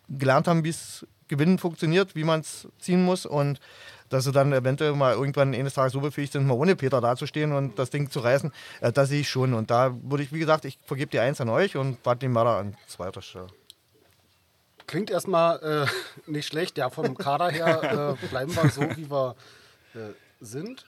gelernt 0.08 0.48
haben, 0.48 0.64
wie 0.64 0.70
es 0.70 1.06
Gewinnen 1.28 1.58
funktioniert, 1.58 2.14
wie 2.14 2.24
man 2.24 2.40
es 2.40 2.68
ziehen 2.78 3.04
muss 3.04 3.26
und 3.26 3.60
dass 4.08 4.24
sie 4.24 4.32
dann 4.32 4.52
eventuell 4.52 4.92
mal 4.94 5.12
irgendwann 5.14 5.54
eines 5.54 5.74
Tages 5.74 5.92
so 5.92 6.00
befähigt 6.00 6.32
sind, 6.32 6.46
mal 6.46 6.54
ohne 6.54 6.76
Peter 6.76 7.00
dazustehen 7.00 7.52
und 7.52 7.78
das 7.78 7.90
Ding 7.90 8.10
zu 8.10 8.20
reißen, 8.20 8.52
äh, 8.80 8.92
das 8.92 9.10
sehe 9.10 9.20
ich 9.20 9.28
schon. 9.28 9.54
Und 9.54 9.70
da 9.70 9.94
würde 10.02 10.24
ich, 10.24 10.32
wie 10.32 10.38
gesagt, 10.38 10.64
ich 10.64 10.78
vergebe 10.84 11.10
die 11.10 11.18
Eins 11.18 11.40
an 11.40 11.48
euch 11.48 11.76
und 11.76 12.02
Bad 12.02 12.22
Limada 12.22 12.58
an 12.58 12.76
zweiter 12.86 13.22
Stelle. 13.22 13.48
Klingt 14.86 15.10
erstmal 15.10 15.86
äh, 16.26 16.30
nicht 16.30 16.46
schlecht. 16.46 16.78
Ja, 16.78 16.88
vom 16.88 17.16
Kader 17.16 17.50
her 17.50 18.16
äh, 18.22 18.26
bleiben 18.28 18.54
wir 18.56 18.70
so, 18.70 18.82
wie 18.96 19.10
wir 19.10 19.36
äh, 19.94 19.98
sind. 20.40 20.86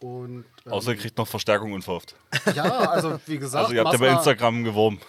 Und 0.00 0.44
ähm, 0.64 0.72
Außer 0.72 0.92
ihr 0.92 0.96
kriegt 0.98 1.16
noch 1.18 1.28
Verstärkung 1.28 1.72
unverhofft. 1.72 2.16
ja, 2.54 2.64
also 2.64 3.18
wie 3.26 3.38
gesagt, 3.38 3.64
Also 3.64 3.74
ihr 3.74 3.84
habt 3.84 3.92
ja 3.92 3.98
bei 3.98 4.08
Instagram 4.08 4.64
geworben. 4.64 5.00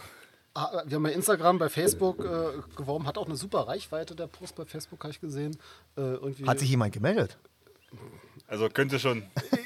Ah, 0.59 0.81
Wir 0.87 0.95
haben 0.95 1.03
bei 1.03 1.13
Instagram, 1.13 1.59
bei 1.59 1.69
Facebook 1.69 2.19
äh, 2.25 2.75
geworben, 2.75 3.05
hat 3.05 3.19
auch 3.19 3.27
eine 3.27 3.35
super 3.35 3.67
Reichweite, 3.67 4.15
der 4.15 4.25
Post 4.25 4.55
bei 4.55 4.65
Facebook, 4.65 5.03
habe 5.03 5.11
ich 5.11 5.21
gesehen. 5.21 5.55
Äh, 5.95 6.01
irgendwie 6.01 6.47
Hat 6.47 6.57
sich 6.57 6.67
jemand 6.69 6.93
gemeldet? 6.93 7.37
Also 8.47 8.67
könnte 8.69 8.97
schon 8.97 9.21
wir 9.41 9.59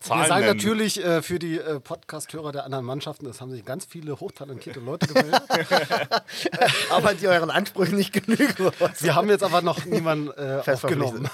Zahlen 0.00 0.26
sagen 0.28 0.46
nennen. 0.46 0.56
natürlich 0.56 1.04
äh, 1.04 1.20
für 1.20 1.38
die 1.38 1.58
äh, 1.58 1.80
Podcast-Hörer 1.80 2.50
der 2.50 2.64
anderen 2.64 2.86
Mannschaften, 2.86 3.26
es 3.26 3.42
haben 3.42 3.50
sich 3.50 3.62
ganz 3.66 3.84
viele 3.84 4.18
hochtalentierte 4.20 4.80
Leute 4.80 5.06
gemeldet. 5.08 5.42
Aber 6.90 7.12
die 7.12 7.28
euren 7.28 7.50
Ansprüchen 7.50 7.96
nicht 7.96 8.14
genügen. 8.14 8.72
Wir 9.00 9.14
haben 9.14 9.28
jetzt 9.28 9.44
aber 9.44 9.60
noch 9.60 9.84
niemanden 9.84 10.30
äh, 10.30 10.62
aufgenommen. 10.66 11.28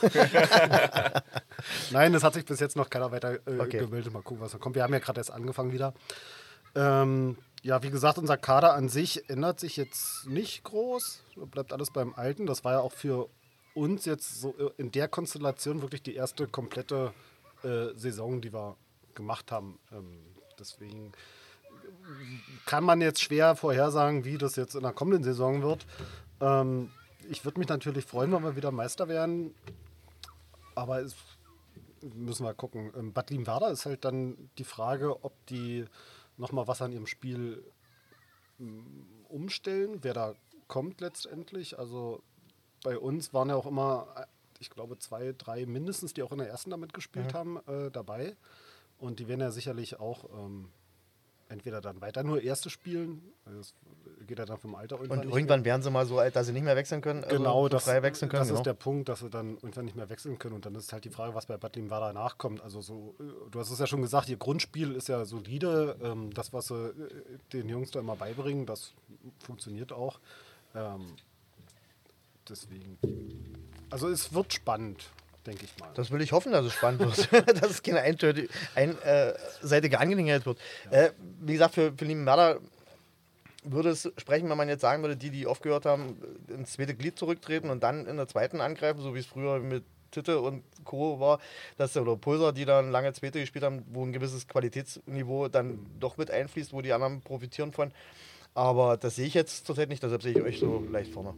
Nein, 1.92 2.14
es 2.14 2.24
hat 2.24 2.34
sich 2.34 2.44
bis 2.44 2.58
jetzt 2.60 2.74
noch 2.76 2.90
keiner 2.90 3.12
weiter 3.12 3.34
äh, 3.46 3.60
Okay. 3.60 3.78
gemeldet. 3.78 4.12
Mal 4.12 4.22
gucken, 4.22 4.42
was 4.42 4.50
da 4.52 4.58
kommt. 4.58 4.74
Wir 4.74 4.82
haben 4.82 4.92
ja 4.92 4.98
gerade 4.98 5.20
erst 5.20 5.30
angefangen 5.30 5.72
wieder. 5.72 5.94
Ähm, 6.74 7.36
ja, 7.68 7.82
wie 7.82 7.90
gesagt, 7.90 8.16
unser 8.16 8.38
Kader 8.38 8.72
an 8.72 8.88
sich 8.88 9.28
ändert 9.28 9.60
sich 9.60 9.76
jetzt 9.76 10.26
nicht 10.26 10.64
groß. 10.64 11.22
Bleibt 11.50 11.74
alles 11.74 11.90
beim 11.90 12.14
Alten. 12.14 12.46
Das 12.46 12.64
war 12.64 12.72
ja 12.72 12.80
auch 12.80 12.92
für 12.92 13.28
uns 13.74 14.06
jetzt 14.06 14.40
so 14.40 14.54
äh, 14.58 14.70
in 14.78 14.90
der 14.90 15.06
Konstellation 15.06 15.82
wirklich 15.82 16.02
die 16.02 16.14
erste 16.14 16.46
komplette 16.46 17.12
äh, 17.62 17.88
Saison, 17.94 18.40
die 18.40 18.54
wir 18.54 18.76
gemacht 19.14 19.52
haben. 19.52 19.78
Ähm, 19.92 20.18
deswegen 20.58 21.12
kann 22.64 22.84
man 22.84 23.02
jetzt 23.02 23.20
schwer 23.20 23.54
vorhersagen, 23.54 24.24
wie 24.24 24.38
das 24.38 24.56
jetzt 24.56 24.74
in 24.74 24.82
der 24.82 24.94
kommenden 24.94 25.24
Saison 25.24 25.60
wird. 25.60 25.84
Ähm, 26.40 26.90
ich 27.28 27.44
würde 27.44 27.58
mich 27.58 27.68
natürlich 27.68 28.06
freuen, 28.06 28.32
wenn 28.32 28.44
wir 28.44 28.56
wieder 28.56 28.70
Meister 28.70 29.08
werden. 29.08 29.54
Aber 30.74 31.02
es 31.02 31.14
müssen 32.00 32.46
wir 32.46 32.54
gucken. 32.54 32.94
Ähm, 32.96 33.12
Bad 33.12 33.28
Limwerder 33.28 33.70
ist 33.70 33.84
halt 33.84 34.06
dann 34.06 34.48
die 34.56 34.64
Frage, 34.64 35.22
ob 35.22 35.34
die 35.48 35.84
nochmal 36.38 36.66
was 36.66 36.82
an 36.82 36.92
ihrem 36.92 37.06
Spiel 37.06 37.64
ähm, 38.58 39.06
umstellen, 39.28 39.98
wer 40.02 40.14
da 40.14 40.34
kommt 40.66 41.00
letztendlich. 41.00 41.78
Also 41.78 42.22
bei 42.82 42.98
uns 42.98 43.34
waren 43.34 43.48
ja 43.48 43.56
auch 43.56 43.66
immer, 43.66 44.06
äh, 44.16 44.24
ich 44.60 44.70
glaube, 44.70 44.98
zwei, 44.98 45.34
drei 45.36 45.66
mindestens, 45.66 46.14
die 46.14 46.22
auch 46.22 46.32
in 46.32 46.38
der 46.38 46.48
ersten 46.48 46.70
damit 46.70 46.92
gespielt 46.92 47.34
haben, 47.34 47.58
äh, 47.66 47.90
dabei. 47.90 48.36
Und 48.98 49.20
die 49.20 49.28
werden 49.28 49.40
ja 49.40 49.50
sicherlich 49.50 50.00
auch 50.00 50.24
ähm, 50.36 50.70
entweder 51.48 51.80
dann 51.80 52.00
weiter 52.00 52.22
nur 52.22 52.42
erste 52.42 52.70
spielen, 52.70 53.22
also 53.44 53.58
das 53.58 53.74
geht 54.26 54.38
ja 54.38 54.44
dann 54.44 54.58
vom 54.58 54.74
Alter 54.74 54.96
irgendwann 54.96 55.20
Und 55.20 55.32
irgendwann 55.32 55.64
werden 55.64 55.82
sie 55.82 55.90
mal 55.90 56.06
so 56.06 56.18
alt, 56.18 56.36
dass 56.36 56.46
sie 56.46 56.52
nicht 56.52 56.64
mehr 56.64 56.76
wechseln 56.76 57.00
können. 57.00 57.24
also 57.24 57.36
Genau, 57.36 57.68
das, 57.68 57.84
frei 57.84 58.02
wechseln 58.02 58.28
können. 58.28 58.40
das 58.40 58.48
genau. 58.48 58.60
ist 58.60 58.66
der 58.66 58.74
Punkt, 58.74 59.08
dass 59.08 59.20
sie 59.20 59.30
dann 59.30 59.54
irgendwann 59.54 59.84
nicht 59.84 59.96
mehr 59.96 60.08
wechseln 60.08 60.38
können. 60.38 60.54
Und 60.54 60.66
dann 60.66 60.74
ist 60.74 60.92
halt 60.92 61.04
die 61.04 61.10
Frage, 61.10 61.34
was 61.34 61.46
bei 61.46 61.56
Bad 61.56 61.76
Limwada 61.76 62.12
nachkommt. 62.12 62.62
Also 62.62 62.80
so, 62.80 63.14
äh, 63.20 63.50
du 63.50 63.60
hast 63.60 63.70
es 63.70 63.78
ja 63.78 63.86
schon 63.86 64.02
gesagt, 64.02 64.28
ihr 64.28 64.36
Grundspiel 64.36 64.94
ist 64.94 65.08
ja 65.08 65.24
solide. 65.24 65.96
Ähm, 66.02 66.32
das, 66.34 66.52
was 66.52 66.68
sie 66.68 66.74
äh, 66.74 66.92
den 67.52 67.68
Jungs 67.68 67.90
da 67.90 68.00
immer 68.00 68.16
beibringen, 68.16 68.66
das 68.66 68.92
funktioniert 69.44 69.92
auch. 69.92 70.18
Ähm, 70.74 71.14
deswegen. 72.48 72.98
Also 73.90 74.08
es 74.08 74.32
wird 74.32 74.52
spannend, 74.52 75.10
denke 75.46 75.64
ich 75.64 75.78
mal. 75.78 75.90
Das 75.94 76.10
will 76.10 76.20
ich 76.20 76.32
hoffen, 76.32 76.52
dass 76.52 76.64
es 76.64 76.72
spannend 76.72 77.00
wird, 77.00 77.32
dass 77.62 77.70
es 77.70 77.82
keine 77.82 78.00
einseitige 78.00 78.48
ein, 78.74 78.96
äh, 79.02 79.96
Angelegenheit 79.96 80.44
wird. 80.44 80.58
Äh, 80.90 81.10
wie 81.40 81.54
gesagt, 81.54 81.74
für, 81.74 81.92
für 81.96 82.04
Liebenwerder 82.04 82.58
würde 83.72 83.90
es 83.90 84.10
sprechen, 84.16 84.48
wenn 84.48 84.56
man 84.56 84.68
jetzt 84.68 84.80
sagen 84.80 85.02
würde, 85.02 85.16
die, 85.16 85.30
die 85.30 85.46
aufgehört 85.46 85.86
haben, 85.86 86.16
ins 86.48 86.72
zweite 86.72 86.94
Glied 86.94 87.18
zurücktreten 87.18 87.70
und 87.70 87.82
dann 87.82 88.06
in 88.06 88.16
der 88.16 88.28
zweiten 88.28 88.60
angreifen, 88.60 89.00
so 89.00 89.14
wie 89.14 89.20
es 89.20 89.26
früher 89.26 89.60
mit 89.60 89.84
Titte 90.10 90.40
und 90.40 90.62
Co. 90.84 91.20
war, 91.20 91.38
dass 91.76 91.96
oder 91.96 92.16
Pulsar, 92.16 92.52
die 92.52 92.64
dann 92.64 92.90
lange 92.90 93.12
zweite 93.12 93.40
gespielt 93.40 93.64
haben, 93.64 93.84
wo 93.90 94.04
ein 94.04 94.12
gewisses 94.12 94.48
Qualitätsniveau 94.48 95.48
dann 95.48 95.86
doch 96.00 96.16
mit 96.16 96.30
einfließt, 96.30 96.72
wo 96.72 96.80
die 96.80 96.92
anderen 96.92 97.20
profitieren 97.20 97.72
von. 97.72 97.92
Aber 98.54 98.96
das 98.96 99.16
sehe 99.16 99.26
ich 99.26 99.34
jetzt 99.34 99.66
zurzeit 99.66 99.88
nicht, 99.88 100.02
deshalb 100.02 100.22
sehe 100.22 100.32
ich 100.32 100.42
euch 100.42 100.58
so 100.58 100.84
leicht 100.90 101.12
vorne. 101.12 101.34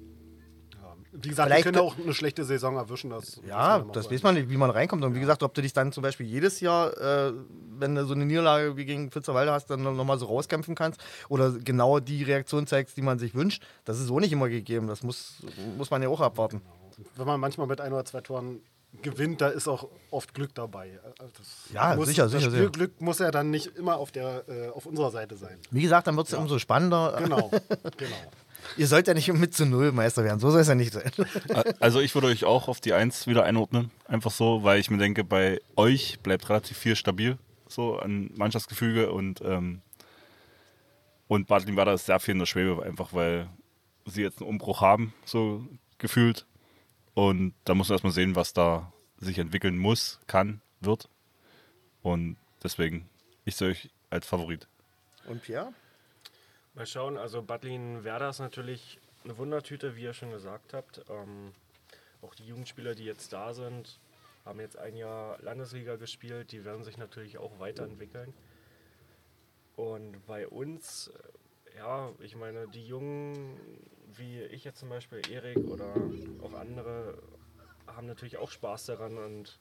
Ja. 1.13 1.19
Wie 1.23 1.29
gesagt, 1.29 1.49
Vielleicht- 1.49 1.65
können 1.65 1.79
auch 1.79 1.97
eine 1.99 2.15
schlechte 2.15 2.45
Saison 2.45 2.77
erwischen. 2.77 3.11
Das 3.11 3.41
Ja, 3.47 3.81
das 3.93 4.11
weiß 4.11 4.23
man 4.23 4.35
nicht, 4.35 4.49
wie 4.49 4.57
man 4.57 4.71
reinkommt. 4.71 5.03
Und 5.05 5.15
wie 5.15 5.21
gesagt, 5.21 5.43
ob 5.43 5.53
du 5.55 5.61
dich 5.63 5.73
dann 5.73 5.91
zum 5.93 6.03
Beispiel 6.03 6.27
jedes 6.27 6.61
Jahr, 6.61 6.97
äh, 6.97 7.33
wenn 7.79 7.95
du 7.95 8.05
so 8.07 8.15
eine 8.15 8.25
Niederlage 8.27 8.77
wie 8.77 8.85
gegen 8.85 9.11
Pfitzerwalde 9.11 9.51
hast, 9.53 9.67
dann 9.71 9.83
nochmal 9.83 10.19
so 10.19 10.27
rauskämpfen 10.27 10.75
kannst 10.75 11.01
oder 11.29 11.51
genau 11.53 11.99
die 11.99 12.23
Reaktion 12.23 12.67
zeigst, 12.67 12.97
die 12.97 13.03
man 13.03 13.19
sich 13.19 13.35
wünscht, 13.35 13.63
das 13.85 13.99
ist 13.99 14.07
so 14.07 14.21
nicht 14.21 14.33
immer 14.33 14.49
gegeben. 14.49 14.87
Das 14.87 15.03
muss, 15.03 15.43
muss 15.77 15.91
man 15.91 16.01
ja 16.03 16.09
auch 16.09 16.21
abwarten. 16.21 16.63
Wenn 17.17 17.27
man 17.27 17.41
manchmal 17.41 17.67
mit 17.67 17.81
ein 17.81 17.93
oder 17.93 18.05
zwei 18.05 18.21
Toren 18.21 18.61
gewinnt, 19.03 19.41
da 19.41 19.49
ist 19.49 19.69
auch 19.69 19.89
oft 20.11 20.35
Glück 20.35 20.55
dabei. 20.55 20.99
Das 21.17 21.73
Ja, 21.73 21.95
muss, 21.95 22.09
sicher, 22.09 22.25
das 22.25 22.33
sicher, 22.33 22.51
sicher. 22.51 22.65
Spielglück 22.65 23.01
muss 23.01 23.19
ja 23.21 23.31
dann 23.31 23.51
nicht 23.51 23.69
immer 23.77 23.97
auf, 23.97 24.11
der, 24.11 24.45
äh, 24.49 24.69
auf 24.69 24.85
unserer 24.85 25.11
Seite 25.11 25.37
sein. 25.37 25.59
Wie 25.71 25.83
gesagt, 25.83 26.07
dann 26.09 26.17
wird 26.17 26.27
es 26.29 26.35
umso 26.35 26.59
spannender. 26.59 27.15
Genau, 27.23 27.51
genau. 27.97 28.17
Ihr 28.77 28.87
sollt 28.87 29.09
ja 29.09 29.15
nicht 29.15 29.33
mit 29.33 29.55
zu 29.55 29.67
Null 29.67 29.93
Meister 29.93 30.25
werden, 30.25 30.41
so 30.41 30.51
soll 30.51 30.61
es 30.61 30.69
ja 30.69 30.75
nicht 30.75 30.93
sein. 30.93 31.11
Also 31.81 32.01
ich 32.01 32.15
würde 32.15 32.29
euch 32.29 32.45
auch 32.45 32.69
auf 32.69 32.81
die 32.81 32.93
Eins 32.93 33.27
wieder 33.27 33.45
einordnen. 33.45 33.91
Einfach 34.07 34.31
so, 34.31 34.63
weil 34.63 34.81
ich 34.81 34.91
mir 34.91 34.99
denke, 34.99 35.25
bei 35.25 35.61
euch 35.77 36.21
bleibt 36.21 36.49
relativ 36.49 36.77
viel 36.77 36.97
stabil, 36.97 37.39
so 37.69 37.99
an 37.99 38.31
Mannschaftsgefüge 38.35 39.13
und, 39.13 39.41
ähm, 39.45 39.81
und 41.29 41.47
Bad 41.47 41.67
Limwerder 41.67 41.95
ist 41.95 42.07
sehr 42.07 42.21
viel 42.21 42.33
in 42.33 42.39
der 42.39 42.47
Schwebe, 42.47 42.83
einfach 42.83 43.13
weil 43.13 43.49
sie 44.07 44.23
jetzt 44.23 44.41
einen 44.41 44.51
Umbruch 44.51 44.81
haben, 44.81 45.15
so 45.25 45.65
gefühlt. 45.99 46.47
Und 47.15 47.55
da 47.65 47.75
muss 47.75 47.89
man 47.89 47.95
erstmal 47.95 48.13
sehen, 48.13 48.37
was 48.37 48.53
da 48.53 48.93
sich 49.19 49.39
entwickeln 49.39 49.77
muss, 49.77 50.21
kann, 50.27 50.61
wird. 50.81 51.09
Und 52.03 52.37
deswegen, 52.63 53.09
ich 53.45 53.57
sehe 53.57 53.69
euch 53.69 53.91
als 54.09 54.27
Favorit. 54.27 54.67
Und 55.27 55.43
Pierre? 55.43 55.73
Mal 56.75 56.87
schauen, 56.87 57.17
also 57.17 57.43
Badlin 57.43 58.05
Werder 58.05 58.31
ist 58.31 58.39
natürlich 58.39 59.01
eine 59.25 59.37
Wundertüte, 59.37 59.97
wie 59.97 60.03
ihr 60.03 60.13
schon 60.13 60.31
gesagt 60.31 60.73
habt. 60.73 61.05
Ähm, 61.11 61.53
auch 62.23 62.33
die 62.37 62.47
Jugendspieler, 62.47 62.95
die 62.95 63.05
jetzt 63.05 63.33
da 63.33 63.53
sind, 63.53 63.99
haben 64.45 64.61
jetzt 64.61 64.79
ein 64.79 64.97
Jahr 64.97 65.41
Landesliga 65.43 65.97
gespielt, 65.97 66.53
die 66.53 66.65
werden 66.65 66.85
sich 66.85 66.97
natürlich 66.97 67.39
auch 67.39 67.59
weiterentwickeln. 67.59 68.33
Und 69.75 70.25
bei 70.27 70.47
uns, 70.47 71.09
äh, 71.75 71.79
ja, 71.79 72.13
ich 72.21 72.37
meine, 72.37 72.69
die 72.69 72.87
Jungen, 72.87 73.59
wie 74.17 74.41
ich 74.43 74.63
jetzt 74.63 74.79
zum 74.79 74.91
Beispiel, 74.91 75.23
Erik 75.29 75.59
oder 75.59 75.93
auch 76.41 76.55
andere, 76.55 77.21
haben 77.89 78.07
natürlich 78.07 78.37
auch 78.37 78.51
Spaß 78.51 78.87
daran 78.87 79.19
und 79.19 79.59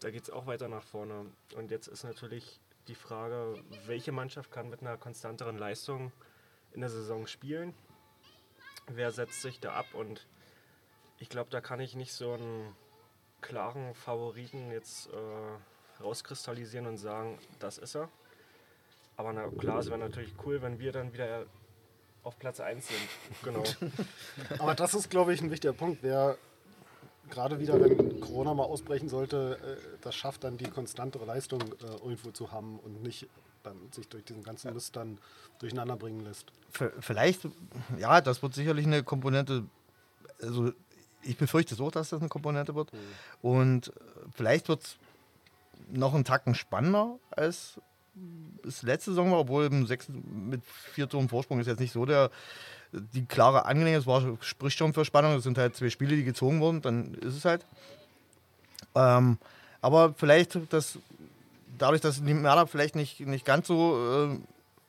da 0.00 0.10
geht 0.10 0.24
es 0.24 0.30
auch 0.30 0.46
weiter 0.46 0.66
nach 0.66 0.82
vorne. 0.82 1.26
Und 1.54 1.70
jetzt 1.70 1.86
ist 1.86 2.02
natürlich 2.02 2.60
die 2.88 2.94
Frage, 2.94 3.62
welche 3.86 4.12
Mannschaft 4.12 4.50
kann 4.50 4.70
mit 4.70 4.80
einer 4.80 4.96
konstanteren 4.96 5.58
Leistung 5.58 6.12
in 6.72 6.80
der 6.80 6.90
Saison 6.90 7.26
spielen? 7.26 7.74
Wer 8.86 9.10
setzt 9.10 9.42
sich 9.42 9.60
da 9.60 9.72
ab? 9.72 9.86
Und 9.94 10.26
ich 11.18 11.28
glaube, 11.28 11.50
da 11.50 11.60
kann 11.60 11.80
ich 11.80 11.94
nicht 11.94 12.12
so 12.12 12.34
einen 12.34 12.76
klaren 13.40 13.94
Favoriten 13.94 14.70
jetzt 14.70 15.08
äh, 15.08 16.02
rauskristallisieren 16.02 16.86
und 16.86 16.98
sagen, 16.98 17.38
das 17.58 17.78
ist 17.78 17.96
er. 17.96 18.08
Aber 19.16 19.32
na 19.32 19.48
klar, 19.48 19.78
es 19.78 19.88
wäre 19.88 19.98
natürlich 19.98 20.34
cool, 20.44 20.60
wenn 20.62 20.78
wir 20.78 20.92
dann 20.92 21.12
wieder 21.12 21.46
auf 22.22 22.38
Platz 22.38 22.60
1 22.60 22.86
sind. 22.88 22.98
Genau. 23.42 23.62
Aber 24.58 24.74
das 24.74 24.94
ist, 24.94 25.10
glaube 25.10 25.32
ich, 25.32 25.40
ein 25.40 25.50
wichtiger 25.50 25.72
Punkt. 25.72 26.02
Wer 26.02 26.36
gerade 27.30 27.58
wieder, 27.58 27.80
wenn 27.80 28.20
Corona 28.20 28.54
mal 28.54 28.64
ausbrechen 28.64 29.08
sollte, 29.08 29.58
äh, 29.62 29.98
das 30.00 30.14
schafft, 30.14 30.44
dann 30.44 30.56
die 30.56 30.68
konstantere 30.70 31.24
Leistung 31.24 31.60
äh, 31.60 31.86
irgendwo 32.02 32.30
zu 32.30 32.52
haben 32.52 32.78
und 32.80 33.02
nicht 33.02 33.28
dann 33.62 33.76
sich 33.90 34.08
durch 34.08 34.24
diesen 34.24 34.42
ganzen 34.42 34.72
Mist 34.72 34.94
dann 34.94 35.18
durcheinander 35.58 35.96
bringen 35.96 36.20
lässt. 36.20 36.52
Vielleicht, 37.00 37.48
ja, 37.98 38.20
das 38.20 38.42
wird 38.42 38.54
sicherlich 38.54 38.86
eine 38.86 39.02
Komponente, 39.02 39.64
also 40.40 40.72
ich 41.22 41.36
befürchte 41.36 41.74
so, 41.74 41.90
dass 41.90 42.10
das 42.10 42.20
eine 42.20 42.28
Komponente 42.28 42.74
wird. 42.74 42.92
Und 43.42 43.88
äh, 43.88 43.92
vielleicht 44.34 44.68
wird 44.68 44.84
es 44.84 44.96
noch 45.88 46.14
einen 46.14 46.24
Tacken 46.24 46.54
spannender 46.54 47.18
als 47.30 47.80
es 48.66 48.82
letzte 48.82 49.10
Saison 49.10 49.30
war, 49.30 49.40
obwohl 49.40 49.68
mit 49.70 50.64
vier 50.64 51.08
Toren 51.08 51.28
Vorsprung 51.28 51.60
ist 51.60 51.66
jetzt 51.66 51.80
nicht 51.80 51.92
so 51.92 52.06
der 52.06 52.30
die 53.14 53.24
klare 53.24 53.64
Angelegenheit, 53.66 54.02
es 54.02 54.06
war 54.06 54.22
spricht 54.40 54.78
schon 54.78 54.92
für 54.92 55.04
Spannung, 55.04 55.34
es 55.34 55.44
sind 55.44 55.58
halt 55.58 55.76
zwei 55.76 55.90
Spiele, 55.90 56.16
die 56.16 56.24
gezogen 56.24 56.60
wurden, 56.60 56.80
dann 56.82 57.14
ist 57.14 57.36
es 57.36 57.44
halt. 57.44 57.64
Ähm, 58.94 59.38
aber 59.80 60.14
vielleicht, 60.16 60.58
dass 60.72 60.98
dadurch, 61.78 62.00
dass 62.00 62.22
die 62.22 62.34
Merda 62.34 62.66
vielleicht 62.66 62.96
nicht, 62.96 63.20
nicht 63.20 63.44
ganz 63.44 63.66
so 63.66 64.30
äh, 64.30 64.38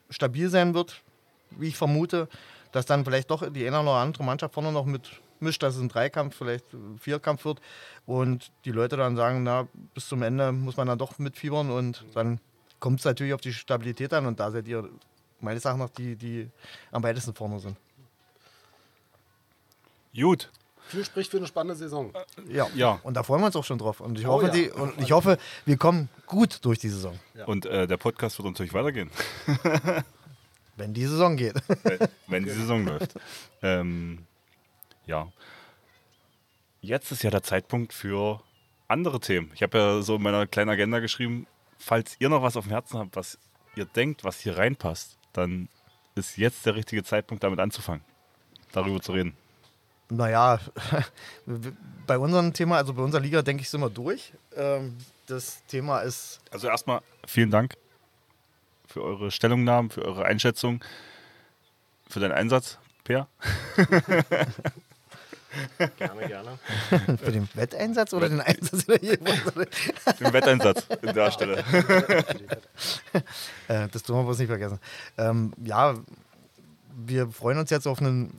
stabil 0.09 0.49
sein 0.49 0.73
wird, 0.73 1.01
wie 1.51 1.67
ich 1.67 1.77
vermute, 1.77 2.27
dass 2.71 2.85
dann 2.85 3.05
vielleicht 3.05 3.31
doch 3.31 3.51
die 3.51 3.67
eine 3.67 3.79
oder 3.79 3.93
andere 3.93 4.23
Mannschaft 4.23 4.53
vorne 4.53 4.71
noch 4.71 4.85
mit 4.85 5.09
mischt, 5.39 5.61
dass 5.61 5.75
es 5.75 5.81
ein 5.81 5.89
Dreikampf, 5.89 6.35
vielleicht 6.35 6.73
ein 6.73 6.97
Vierkampf 6.99 7.45
wird 7.45 7.61
und 8.05 8.51
die 8.65 8.71
Leute 8.71 8.97
dann 8.97 9.15
sagen, 9.15 9.43
na, 9.43 9.67
bis 9.93 10.07
zum 10.07 10.23
Ende 10.23 10.51
muss 10.51 10.77
man 10.77 10.87
dann 10.87 10.97
doch 10.97 11.19
mitfiebern 11.19 11.69
und 11.69 12.05
dann 12.13 12.39
kommt 12.79 12.99
es 12.99 13.05
natürlich 13.05 13.33
auf 13.33 13.41
die 13.41 13.53
Stabilität 13.53 14.13
an 14.13 14.25
und 14.25 14.39
da 14.39 14.51
seid 14.51 14.67
ihr 14.67 14.89
meines 15.39 15.65
Erachtens 15.65 15.85
nach 15.85 15.95
die, 15.95 16.15
die 16.15 16.49
am 16.91 17.03
weitesten 17.03 17.33
vorne 17.33 17.59
sind. 17.59 17.77
Gut, 20.15 20.49
Viel 20.87 21.03
spricht 21.03 21.31
für 21.31 21.37
eine 21.37 21.47
spannende 21.47 21.75
Saison. 21.75 22.13
Ja. 22.49 22.67
Ja. 22.75 22.99
Und 23.03 23.15
da 23.15 23.23
freuen 23.23 23.41
wir 23.41 23.47
uns 23.47 23.55
auch 23.55 23.63
schon 23.63 23.77
drauf. 23.77 23.99
Und 23.99 24.17
ich 24.19 24.25
Oh 24.25 24.31
hoffe, 24.31 24.45
ja. 24.47 24.51
die, 24.51 24.69
und 24.69 24.99
ich 25.01 25.11
hoffe, 25.11 25.37
wir 25.65 25.77
kommen 25.77 26.09
gut 26.25 26.63
durch 26.63 26.79
die 26.79 26.89
Saison, 26.89 27.19
und 27.45 27.65
äh, 27.65 27.87
der 27.87 27.97
Podcast 27.97 28.37
wird 28.39 28.47
natürlich 28.47 28.73
weitergehen. 28.73 29.11
wenn 30.77 30.93
die 30.93 31.05
Saison 31.05 31.35
geht. 31.35 31.55
wenn, 31.83 31.99
wenn 32.27 32.43
die 32.45 32.51
Saison 32.51 32.85
läuft. 32.85 33.15
Ähm, 33.61 34.25
ja. 35.05 35.31
Jetzt 36.81 37.11
ist 37.11 37.23
ja 37.23 37.31
der 37.31 37.43
Zeitpunkt 37.43 37.91
für 37.93 38.41
andere 38.87 39.19
Themen. 39.19 39.51
Ich 39.55 39.63
habe 39.63 39.77
ja 39.77 40.01
so 40.01 40.15
in 40.15 40.21
meiner 40.21 40.47
kleinen 40.47 40.69
Agenda 40.69 40.99
geschrieben, 40.99 41.47
falls 41.77 42.15
ihr 42.19 42.29
noch 42.29 42.41
was 42.41 42.55
auf 42.55 42.65
dem 42.65 42.71
Herzen 42.71 42.97
habt, 42.99 43.15
was 43.15 43.37
ihr 43.75 43.85
denkt, 43.85 44.23
was 44.23 44.39
hier 44.39 44.57
reinpasst, 44.57 45.17
dann 45.33 45.67
ist 46.15 46.37
jetzt 46.37 46.65
der 46.65 46.75
richtige 46.75 47.03
Zeitpunkt, 47.03 47.43
damit 47.43 47.59
anzufangen, 47.59 48.03
darüber 48.71 49.01
zu 49.01 49.11
reden. 49.11 49.35
Naja, 50.09 50.59
bei 52.07 52.17
unserem 52.17 52.53
Thema, 52.53 52.77
also 52.77 52.93
bei 52.93 53.01
unserer 53.03 53.21
Liga, 53.21 53.41
denke 53.41 53.61
ich, 53.61 53.69
sind 53.69 53.81
wir 53.81 53.89
durch. 53.89 54.33
Ähm, 54.55 54.97
das 55.27 55.65
Thema 55.67 55.99
ist, 55.99 56.39
Also 56.51 56.67
erstmal 56.67 57.01
vielen 57.25 57.51
Dank 57.51 57.75
für 58.87 59.03
eure 59.03 59.31
Stellungnahmen, 59.31 59.91
für 59.91 60.03
eure 60.05 60.25
Einschätzung, 60.25 60.83
für 62.07 62.21
deinen 62.21 62.31
Einsatz, 62.31 62.77
Per. 63.03 63.27
Gerne, 65.97 66.27
gerne. 66.27 66.59
Für 67.17 67.31
den 67.31 67.49
Wetteinsatz 67.55 68.13
oder 68.13 68.29
den 68.29 68.41
Einsatz 68.41 68.83
in 68.83 68.87
der 68.87 69.01
Jeweils? 69.01 70.17
Den 70.19 70.33
Wetteinsatz 70.33 70.87
in 71.01 71.13
der 71.13 71.31
Stelle. 71.31 71.63
Äh, 73.67 73.87
das 73.87 74.03
tun 74.03 74.17
wir 74.17 74.23
bloß 74.23 74.37
nicht 74.39 74.49
vergessen. 74.49 74.79
Ähm, 75.17 75.53
ja, 75.63 75.95
wir 76.95 77.29
freuen 77.29 77.57
uns 77.57 77.69
jetzt 77.69 77.87
auf 77.87 77.99
eine 78.01 78.29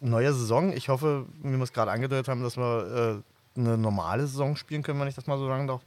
neue 0.00 0.32
Saison. 0.32 0.72
Ich 0.72 0.88
hoffe, 0.88 1.26
wie 1.42 1.56
wir 1.56 1.62
es 1.62 1.72
gerade 1.72 1.90
angedeutet 1.90 2.28
haben, 2.28 2.42
dass 2.42 2.56
wir 2.56 3.22
äh, 3.56 3.58
eine 3.58 3.76
normale 3.78 4.26
Saison 4.26 4.56
spielen 4.56 4.82
können, 4.82 5.00
wenn 5.00 5.08
ich 5.08 5.14
das 5.14 5.26
mal 5.26 5.38
so 5.38 5.46
sagen 5.46 5.66
darf. 5.66 5.82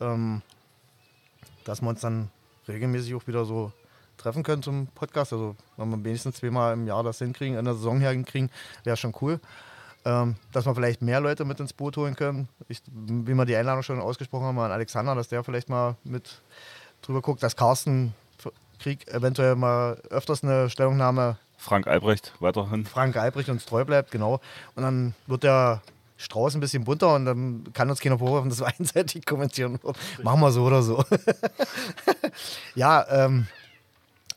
Ähm, 0.00 0.42
dass 1.64 1.82
wir 1.82 1.88
uns 1.88 2.00
dann 2.00 2.30
regelmäßig 2.66 3.14
auch 3.14 3.26
wieder 3.26 3.44
so 3.44 3.72
treffen 4.16 4.42
können 4.42 4.62
zum 4.62 4.86
Podcast. 4.88 5.32
Also 5.32 5.56
wenn 5.76 5.90
wir 5.90 6.04
wenigstens 6.04 6.36
zweimal 6.36 6.74
im 6.74 6.86
Jahr 6.86 7.02
das 7.02 7.18
hinkriegen, 7.18 7.58
in 7.58 7.64
der 7.64 7.74
Saison 7.74 8.00
hinkriegen, 8.00 8.50
wäre 8.84 8.96
schon 8.96 9.14
cool. 9.20 9.40
Ähm, 10.06 10.36
dass 10.52 10.64
wir 10.64 10.74
vielleicht 10.74 11.02
mehr 11.02 11.20
Leute 11.20 11.44
mit 11.44 11.60
ins 11.60 11.74
Boot 11.74 11.98
holen 11.98 12.16
können. 12.16 12.48
Ich, 12.68 12.80
wie 12.90 13.34
wir 13.34 13.44
die 13.44 13.56
Einladung 13.56 13.82
schon 13.82 14.00
ausgesprochen 14.00 14.46
haben 14.46 14.58
an 14.58 14.72
Alexander, 14.72 15.14
dass 15.14 15.28
der 15.28 15.44
vielleicht 15.44 15.68
mal 15.68 15.96
mit 16.04 16.40
drüber 17.02 17.20
guckt, 17.20 17.42
dass 17.42 17.54
Carsten 17.54 18.14
Krieg 18.78 19.06
eventuell 19.08 19.56
mal 19.56 20.00
öfters 20.08 20.42
eine 20.42 20.70
Stellungnahme 20.70 21.36
Frank 21.60 21.86
Albrecht 21.86 22.32
weiterhin. 22.40 22.86
Frank 22.86 23.16
Albrecht 23.16 23.50
uns 23.50 23.66
treu 23.66 23.84
bleibt, 23.84 24.10
genau. 24.10 24.40
Und 24.74 24.82
dann 24.82 25.14
wird 25.26 25.42
der 25.42 25.82
Strauß 26.16 26.54
ein 26.54 26.60
bisschen 26.60 26.84
bunter 26.84 27.14
und 27.14 27.26
dann 27.26 27.64
kann 27.74 27.90
uns 27.90 28.00
keiner 28.00 28.18
vorwerfen, 28.18 28.48
dass 28.48 28.60
wir 28.60 28.66
einseitig 28.78 29.26
kommentieren. 29.26 29.78
Machen 30.22 30.40
wir 30.40 30.52
so 30.52 30.64
oder 30.64 30.82
so. 30.82 31.04
ja, 32.74 33.06
ähm, 33.10 33.46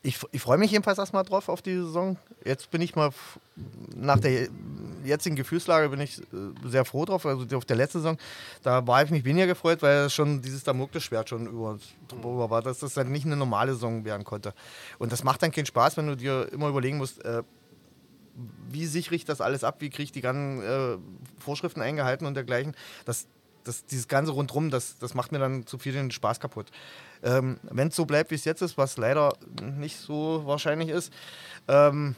ich, 0.03 0.19
ich 0.31 0.41
freue 0.41 0.57
mich 0.57 0.71
jedenfalls 0.71 0.97
erstmal 0.97 1.23
drauf 1.23 1.47
auf 1.47 1.61
die 1.61 1.75
Saison. 1.75 2.17
Jetzt 2.43 2.69
bin 2.71 2.81
ich 2.81 2.93
mal 2.95 3.11
nach 3.95 4.19
der 4.19 4.49
jetzigen 5.03 5.35
Gefühlslage 5.35 5.89
bin 5.89 6.01
ich 6.01 6.19
äh, 6.19 6.23
sehr 6.65 6.83
froh 6.83 7.05
drauf. 7.05 7.25
Also 7.25 7.55
auf 7.55 7.63
der 7.63 7.77
letzten 7.77 7.99
Saison, 7.99 8.17
da 8.63 8.85
war 8.85 9.01
ich 9.03 9.11
mich 9.11 9.23
weniger 9.23 9.47
gefreut, 9.47 9.81
weil 9.81 10.09
schon 10.09 10.41
dieses 10.41 10.63
Damoklesschwert 10.63 11.29
schon 11.29 11.47
über 11.47 11.79
drüber 12.09 12.49
war, 12.49 12.61
dass 12.61 12.79
das 12.79 12.93
dann 12.93 13.11
nicht 13.11 13.25
eine 13.25 13.37
normale 13.37 13.73
Saison 13.73 14.03
werden 14.03 14.25
konnte. 14.25 14.53
Und 14.99 15.13
das 15.13 15.23
macht 15.23 15.41
dann 15.41 15.51
keinen 15.51 15.65
Spaß, 15.65 15.95
wenn 15.95 16.07
du 16.07 16.17
dir 16.17 16.51
immer 16.51 16.67
überlegen 16.67 16.97
musst, 16.97 17.23
äh, 17.23 17.43
wie 18.69 18.85
sichere 18.85 19.15
ich 19.15 19.23
das 19.23 19.39
alles 19.39 19.63
ab, 19.63 19.77
wie 19.79 19.89
kriege 19.89 20.03
ich 20.03 20.11
die 20.11 20.21
ganzen 20.21 20.61
äh, 20.63 20.97
Vorschriften 21.39 21.81
eingehalten 21.81 22.25
und 22.25 22.33
dergleichen. 22.33 22.75
Das, 23.05 23.27
das, 23.63 23.85
dieses 23.85 24.09
ganze 24.09 24.31
rundrum, 24.33 24.69
das, 24.69 24.97
das 24.97 25.13
macht 25.13 25.31
mir 25.31 25.39
dann 25.39 25.65
zu 25.65 25.77
viel 25.77 25.93
den 25.93 26.11
Spaß 26.11 26.41
kaputt. 26.41 26.71
Ähm, 27.23 27.57
Wenn 27.63 27.87
es 27.87 27.95
so 27.95 28.05
bleibt, 28.05 28.31
wie 28.31 28.35
es 28.35 28.45
jetzt 28.45 28.61
ist, 28.61 28.77
was 28.77 28.97
leider 28.97 29.33
nicht 29.61 29.97
so 29.97 30.43
wahrscheinlich 30.45 30.89
ist, 30.89 31.13
ähm, 31.67 32.15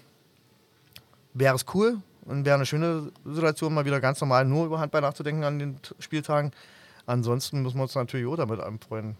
wäre 1.33 1.55
es 1.55 1.65
cool 1.73 2.01
und 2.25 2.43
wäre 2.45 2.55
eine 2.55 2.65
schöne 2.65 3.11
Situation, 3.23 3.73
mal 3.73 3.85
wieder 3.85 4.01
ganz 4.01 4.19
normal 4.19 4.45
nur 4.45 4.65
über 4.65 4.79
Handball 4.79 5.01
nachzudenken 5.01 5.43
an 5.43 5.59
den 5.59 5.79
Spieltagen. 5.99 6.51
Ansonsten 7.05 7.61
müssen 7.61 7.77
wir 7.77 7.83
uns 7.83 7.93
natürlich 7.93 8.25
auch 8.25 8.35
damit 8.35 8.59
anfreunden. 8.59 9.15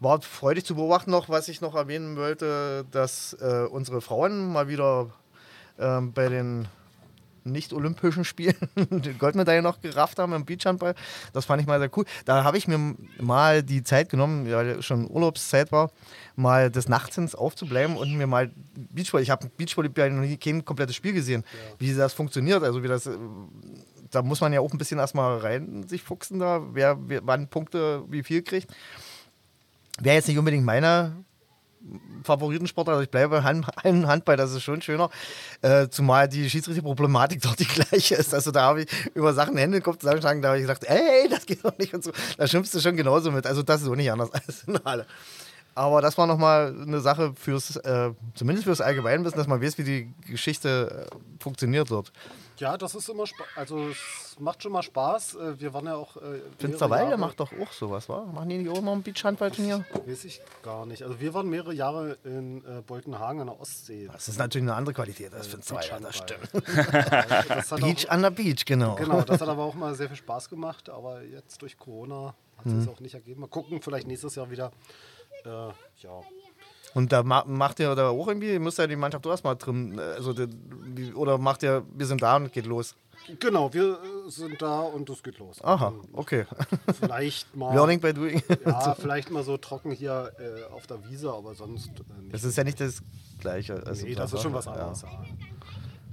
War 0.00 0.20
freudig 0.20 0.66
zu 0.66 0.74
beobachten 0.74 1.10
noch, 1.10 1.30
was 1.30 1.48
ich 1.48 1.62
noch 1.62 1.74
erwähnen 1.74 2.16
wollte, 2.16 2.84
dass 2.90 3.32
äh, 3.40 3.66
unsere 3.70 4.02
Frauen 4.02 4.52
mal 4.52 4.68
wieder 4.68 5.10
ähm, 5.78 6.12
bei 6.12 6.28
den 6.28 6.68
nicht-olympischen 7.44 8.24
Spielen 8.24 8.56
die 8.76 9.14
Goldmedaille 9.14 9.62
noch 9.62 9.80
gerafft 9.80 10.18
haben 10.18 10.32
im 10.32 10.44
Beachhandball. 10.44 10.94
Das 11.32 11.44
fand 11.44 11.60
ich 11.60 11.66
mal 11.66 11.78
sehr 11.78 11.90
cool. 11.96 12.04
Da 12.24 12.44
habe 12.44 12.58
ich 12.58 12.66
mir 12.68 12.96
mal 13.20 13.62
die 13.62 13.82
Zeit 13.82 14.08
genommen, 14.08 14.46
ja 14.46 14.82
schon 14.82 15.10
Urlaubszeit 15.10 15.70
war, 15.72 15.90
mal 16.36 16.70
des 16.70 16.88
Nachtens 16.88 17.34
aufzubleiben 17.34 17.96
und 17.96 18.16
mir 18.16 18.26
mal 18.26 18.50
Beachvolley, 18.74 19.22
ich 19.22 19.30
habe 19.30 19.50
Beachvolleyball 19.56 20.10
noch 20.10 20.22
nie 20.22 20.36
kein 20.36 20.64
komplettes 20.64 20.96
Spiel 20.96 21.12
gesehen, 21.12 21.44
wie 21.78 21.94
das 21.94 22.12
funktioniert, 22.12 22.62
also 22.62 22.82
wie 22.82 22.88
das, 22.88 23.08
da 24.10 24.22
muss 24.22 24.40
man 24.40 24.52
ja 24.52 24.60
auch 24.60 24.72
ein 24.72 24.78
bisschen 24.78 24.98
erstmal 24.98 25.38
rein 25.38 25.86
sich 25.88 26.02
fuchsen 26.02 26.38
da, 26.38 26.62
wer, 26.72 26.98
wer 27.08 27.20
wann 27.24 27.48
Punkte 27.48 28.04
wie 28.08 28.22
viel 28.22 28.42
kriegt. 28.42 28.72
Wäre 30.00 30.16
jetzt 30.16 30.28
nicht 30.28 30.38
unbedingt 30.38 30.64
meine 30.64 31.24
Favoritensportart, 32.24 32.94
also 32.94 33.02
ich 33.04 33.10
bleibe 33.10 33.44
Hand, 33.44 33.66
Hand- 33.84 34.06
Handball, 34.06 34.36
das 34.36 34.52
ist 34.52 34.62
schon 34.62 34.80
schöner. 34.82 35.10
Äh, 35.62 35.88
zumal 35.88 36.28
die 36.28 36.48
Schiedsrichterproblematik 36.48 37.42
dort 37.42 37.60
die 37.60 37.66
gleiche 37.66 38.14
ist. 38.14 38.34
Also 38.34 38.50
da 38.50 38.62
habe 38.62 38.82
ich 38.82 38.88
über 39.14 39.32
Sachen 39.34 39.56
Hände 39.56 39.78
im 39.78 39.82
da 39.82 40.48
habe 40.48 40.56
ich 40.58 40.62
gesagt, 40.62 40.84
ey, 40.84 41.28
das 41.28 41.46
geht 41.46 41.64
doch 41.64 41.76
nicht 41.78 41.94
und 41.94 42.02
so. 42.04 42.12
Da 42.38 42.46
schimpfst 42.46 42.72
du 42.74 42.80
schon 42.80 42.96
genauso 42.96 43.30
mit. 43.30 43.46
Also 43.46 43.62
das 43.62 43.82
ist 43.82 43.88
auch 43.88 43.96
nicht 43.96 44.10
anders 44.10 44.30
als 44.32 44.64
in 44.64 44.78
Halle. 44.84 45.06
Aber 45.76 46.00
das 46.00 46.16
war 46.16 46.26
nochmal 46.28 46.74
eine 46.86 47.00
Sache 47.00 47.32
fürs, 47.36 47.76
äh, 47.76 48.10
zumindest 48.34 48.64
fürs 48.64 48.80
Allgemeinwissen, 48.80 49.36
dass 49.36 49.48
man 49.48 49.60
weiß, 49.60 49.76
wie 49.78 49.82
die 49.84 50.14
Geschichte 50.30 51.08
äh, 51.10 51.42
funktioniert 51.42 51.90
dort. 51.90 52.12
Ja, 52.58 52.76
das 52.76 52.94
ist 52.94 53.08
immer 53.08 53.26
Spaß. 53.26 53.46
Also 53.56 53.88
es 53.88 54.36
macht 54.38 54.62
schon 54.62 54.70
mal 54.72 54.82
Spaß. 54.82 55.34
Äh, 55.34 55.60
Wir 55.60 55.74
waren 55.74 55.86
ja 55.86 55.96
auch. 55.96 56.16
Äh, 56.16 56.40
Finsterwalde 56.58 57.16
macht 57.16 57.40
doch 57.40 57.50
auch 57.52 57.72
sowas, 57.72 58.08
wa? 58.08 58.24
Machen 58.32 58.48
die 58.48 58.58
nicht 58.58 58.70
auch 58.70 58.80
mal 58.80 58.92
ein 58.92 59.02
Beachhandballturnier? 59.02 59.84
Weiß 60.06 60.24
ich 60.24 60.40
gar 60.62 60.86
nicht. 60.86 61.02
Also 61.02 61.18
wir 61.20 61.34
waren 61.34 61.48
mehrere 61.48 61.74
Jahre 61.74 62.16
in 62.24 62.58
äh, 62.64 62.80
Boltenhagen 62.82 63.40
an 63.40 63.48
der 63.48 63.60
Ostsee. 63.60 64.08
Das 64.12 64.28
ist 64.28 64.38
natürlich 64.38 64.62
eine 64.68 64.74
andere 64.74 64.94
Qualität 64.94 65.34
als 65.34 65.48
Finsterwalde, 65.48 65.98
das 66.00 66.16
stimmt. 66.16 66.48
Das 67.48 67.70
Beach 67.70 68.06
auch, 68.08 68.10
an 68.12 68.22
der 68.22 68.30
Beach, 68.30 68.64
genau. 68.64 68.94
genau, 68.94 69.22
das 69.22 69.40
hat 69.40 69.48
aber 69.48 69.64
auch 69.64 69.74
mal 69.74 69.94
sehr 69.94 70.08
viel 70.08 70.16
Spaß 70.16 70.48
gemacht. 70.48 70.88
Aber 70.88 71.22
jetzt 71.22 71.60
durch 71.62 71.76
Corona 71.76 72.34
hat 72.58 72.66
Mhm. 72.66 72.80
es 72.80 72.88
auch 72.88 73.00
nicht 73.00 73.14
ergeben. 73.14 73.40
Mal 73.40 73.48
gucken, 73.48 73.82
vielleicht 73.82 74.06
nächstes 74.06 74.34
Jahr 74.36 74.50
wieder. 74.50 74.70
Äh, 75.44 75.48
ja, 75.48 76.20
Und 76.94 77.12
da 77.12 77.22
ma 77.22 77.44
macht 77.46 77.80
ihr 77.80 77.94
da 77.94 78.08
auch 78.08 78.28
irgendwie, 78.28 78.58
müsst 78.58 78.78
ihr 78.78 78.86
die 78.86 78.96
Mannschaft 78.96 79.26
erstmal 79.26 79.56
trimmen, 79.56 79.98
äh, 79.98 80.02
also, 80.02 80.32
oder 81.14 81.38
macht 81.38 81.62
ihr, 81.62 81.82
wir 81.92 82.06
sind 82.06 82.22
da 82.22 82.36
und 82.36 82.52
geht 82.52 82.66
los? 82.66 82.94
genau, 83.40 83.72
wir 83.72 83.94
äh, 83.94 84.30
sind 84.30 84.60
da 84.60 84.80
und 84.80 85.08
es 85.10 85.22
geht 85.22 85.38
los. 85.38 85.62
Aha, 85.62 85.88
Ähm, 85.88 86.00
okay. 86.12 86.46
Vielleicht 87.00 87.54
mal. 87.56 87.74
Learning 87.74 88.00
by 88.00 88.12
doing. 88.12 88.42
Ja, 88.64 88.94
vielleicht 89.00 89.30
mal 89.30 89.42
so 89.42 89.56
trocken 89.56 89.92
hier 89.92 90.32
äh, 90.38 90.72
auf 90.72 90.86
der 90.86 90.98
Wiese, 91.08 91.32
aber 91.32 91.54
sonst 91.54 91.88
äh, 91.88 92.22
nicht. 92.22 92.34
Das 92.34 92.44
ist 92.44 92.56
ja 92.56 92.64
nicht 92.64 92.80
das 92.80 93.02
Gleiche. 93.40 93.82
Also, 93.86 94.06
nee, 94.06 94.14
das 94.14 94.32
ist 94.32 94.42
schon 94.42 94.52
was 94.52 94.66
ja. 94.66 94.72
anderes. 94.72 95.02
Ja. 95.02 95.08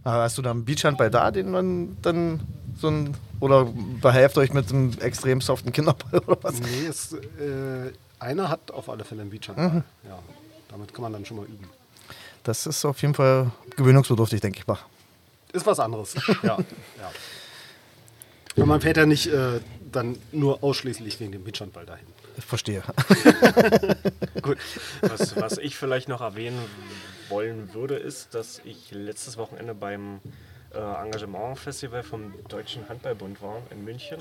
Aber 0.03 0.23
Hast 0.23 0.37
du 0.37 0.41
da 0.41 0.51
einen 0.51 0.65
Beachhandball 0.65 1.11
da, 1.11 1.31
den 1.31 1.51
man 1.51 1.97
dann 2.01 2.39
so 2.75 2.87
ein, 2.87 3.15
oder 3.39 3.65
behelft 4.01 4.37
euch 4.37 4.53
mit 4.53 4.71
einem 4.71 4.93
extrem 4.99 5.41
soften 5.41 5.71
Kinderball 5.71 6.19
oder 6.27 6.37
was? 6.41 6.59
Nee, 6.59 6.85
es, 6.87 7.13
äh, 7.13 7.91
einer 8.19 8.49
hat 8.49 8.71
auf 8.71 8.89
alle 8.89 9.03
Fälle 9.03 9.21
einen 9.21 9.29
Beachhandball. 9.29 9.69
Mhm. 9.69 9.83
Ja, 10.07 10.19
damit 10.71 10.93
kann 10.93 11.03
man 11.03 11.13
dann 11.13 11.25
schon 11.25 11.37
mal 11.37 11.45
üben. 11.45 11.69
Das 12.43 12.65
ist 12.65 12.85
auf 12.85 13.01
jeden 13.01 13.13
Fall 13.13 13.51
gewöhnungsbedürftig, 13.75 14.41
denke 14.41 14.59
ich 14.59 14.67
mal. 14.67 14.79
Ist 15.53 15.65
was 15.65 15.79
anderes. 15.79 16.15
ja, 16.43 16.57
ja. 16.57 17.11
Und 18.55 18.67
man 18.67 18.81
fährt 18.81 18.97
ja 18.97 19.05
nicht 19.05 19.27
äh, 19.27 19.59
dann 19.91 20.17
nur 20.31 20.63
ausschließlich 20.63 21.19
wegen 21.19 21.31
dem 21.31 21.43
Beachhandball 21.43 21.85
dahin. 21.85 22.05
Ich 22.37 22.45
verstehe. 22.45 22.83
Gut. 24.41 24.57
Was, 25.01 25.35
was 25.35 25.57
ich 25.57 25.75
vielleicht 25.75 26.07
noch 26.07 26.21
erwähnen 26.21 26.59
wollen 27.29 27.73
würde, 27.73 27.95
ist, 27.95 28.33
dass 28.33 28.61
ich 28.63 28.91
letztes 28.91 29.37
Wochenende 29.37 29.73
beim 29.73 30.19
äh, 30.73 30.79
Engagement-Festival 30.79 32.03
vom 32.03 32.33
Deutschen 32.47 32.87
Handballbund 32.87 33.41
war 33.41 33.61
in 33.69 33.83
München. 33.83 34.19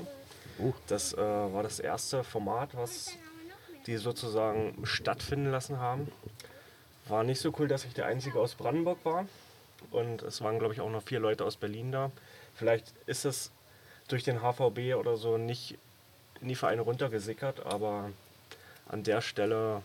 Das 0.87 1.13
äh, 1.13 1.17
war 1.17 1.63
das 1.63 1.79
erste 1.79 2.23
Format, 2.23 2.75
was 2.75 3.11
die 3.87 3.97
sozusagen 3.97 4.77
stattfinden 4.83 5.49
lassen 5.49 5.79
haben. 5.79 6.11
War 7.07 7.23
nicht 7.23 7.41
so 7.41 7.53
cool, 7.59 7.67
dass 7.67 7.85
ich 7.85 7.93
der 7.93 8.05
Einzige 8.05 8.39
aus 8.39 8.55
Brandenburg 8.55 8.99
war. 9.03 9.25
Und 9.89 10.21
es 10.21 10.41
waren, 10.41 10.59
glaube 10.59 10.73
ich, 10.73 10.81
auch 10.81 10.89
noch 10.89 11.03
vier 11.03 11.19
Leute 11.19 11.43
aus 11.43 11.55
Berlin 11.55 11.91
da. 11.91 12.11
Vielleicht 12.55 12.93
ist 13.07 13.25
es 13.25 13.51
durch 14.07 14.23
den 14.23 14.41
HVB 14.41 14.95
oder 14.95 15.17
so 15.17 15.37
nicht 15.37 15.77
in 16.41 16.47
die 16.47 16.55
Vereine 16.55 16.81
runtergesickert, 16.81 17.65
aber 17.65 18.09
an 18.87 19.03
der 19.03 19.21
Stelle 19.21 19.81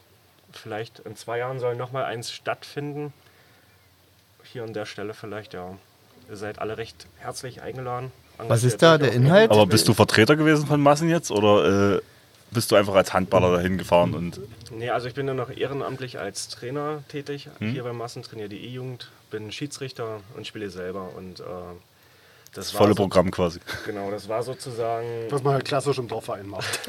vielleicht 0.53 1.01
in 1.01 1.17
zwei 1.17 1.39
Jahren 1.39 1.59
soll 1.59 1.77
noch 1.77 1.93
mal 1.93 2.05
eins 2.05 2.33
stattfinden. 2.33 3.13
Hier 4.43 4.65
an 4.65 4.73
der 4.73 4.87
Stelle 4.87 5.15
vielleicht, 5.15 5.55
ja. 5.55 5.77
Ihr 6.29 6.37
seid 6.37 6.59
alle 6.59 6.77
recht 6.77 7.07
herzlich 7.19 7.63
eingeladen. 7.63 8.11
Was 8.39 8.65
ist 8.65 8.83
da 8.83 8.99
der 8.99 9.13
Inhalt? 9.13 9.51
Aber 9.51 9.67
bist 9.67 9.89
du 9.89 9.95
Vertreter 9.95 10.37
gewesen 10.37 10.67
von 10.67 10.81
Massen 10.81 11.09
jetzt 11.09 11.31
oder 11.31 11.97
äh, 11.97 12.01
bist 12.57 12.73
du 12.73 12.77
einfach 12.77 12.95
als 12.95 13.13
Handballer 13.13 13.53
dahin 13.53 13.77
gefahren 13.77 14.15
und 14.15 14.41
Nee, 14.71 14.91
also 14.91 15.07
ich 15.07 15.15
bin 15.15 15.27
nur 15.27 15.35
noch 15.35 15.51
ehrenamtlich 15.51 16.19
als 16.19 16.49
Trainer 16.49 17.05
tätig. 17.09 17.49
Hier 17.61 17.85
beim 17.85 17.97
Massen 17.97 18.23
trainiere 18.23 18.49
die 18.49 18.65
E-Jugend, 18.65 19.11
bin 19.31 19.53
Schiedsrichter 19.53 20.21
und 20.37 20.47
spiele 20.47 20.71
selber. 20.71 21.11
Und 21.15 21.41
äh, 21.41 21.45
das, 21.45 22.67
das 22.69 22.75
war 22.75 22.79
volle 22.79 22.93
so, 22.93 23.03
Programm 23.03 23.31
quasi? 23.31 23.61
Genau, 23.85 24.11
das 24.11 24.29
war 24.29 24.43
sozusagen 24.43 25.27
Was 25.31 25.43
man 25.43 25.55
halt 25.55 25.67
klassisch 25.67 25.99
im 25.99 26.09
Dorfverein 26.09 26.49
macht. 26.49 26.81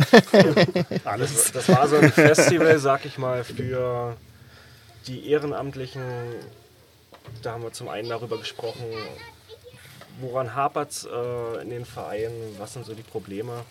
Alles. 1.03 1.51
Das 1.51 1.67
war 1.69 1.87
so 1.87 1.97
ein 1.97 2.11
Festival, 2.11 2.79
sag 2.79 3.05
ich 3.05 3.17
mal, 3.17 3.43
für 3.43 4.15
die 5.07 5.29
Ehrenamtlichen. 5.29 6.01
Da 7.41 7.51
haben 7.51 7.63
wir 7.63 7.73
zum 7.73 7.89
einen 7.89 8.07
darüber 8.07 8.37
gesprochen, 8.37 8.85
woran 10.21 10.55
hapert 10.55 10.91
es 10.91 11.05
äh, 11.05 11.61
in 11.61 11.69
den 11.69 11.85
Vereinen, 11.85 12.55
was 12.57 12.73
sind 12.73 12.85
so 12.85 12.93
die 12.93 13.03
Probleme. 13.03 13.65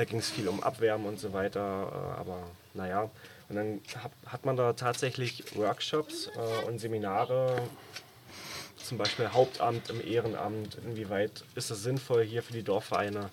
Da 0.00 0.06
ging 0.06 0.20
es 0.20 0.30
viel 0.30 0.48
um 0.48 0.62
Abwärmen 0.62 1.06
und 1.06 1.20
so 1.20 1.34
weiter, 1.34 1.60
äh, 1.60 2.20
aber 2.20 2.38
naja. 2.72 3.10
Und 3.50 3.56
dann 3.56 3.82
hat 4.24 4.46
man 4.46 4.56
da 4.56 4.72
tatsächlich 4.72 5.54
Workshops 5.54 6.28
äh, 6.28 6.66
und 6.66 6.78
Seminare 6.78 7.60
zum 8.78 8.96
Beispiel 8.96 9.28
Hauptamt 9.28 9.90
im 9.90 10.00
Ehrenamt, 10.02 10.78
inwieweit 10.86 11.44
ist 11.54 11.70
es 11.70 11.82
sinnvoll 11.82 12.24
hier 12.24 12.42
für 12.42 12.54
die 12.54 12.62
Dorfvereine? 12.62 13.28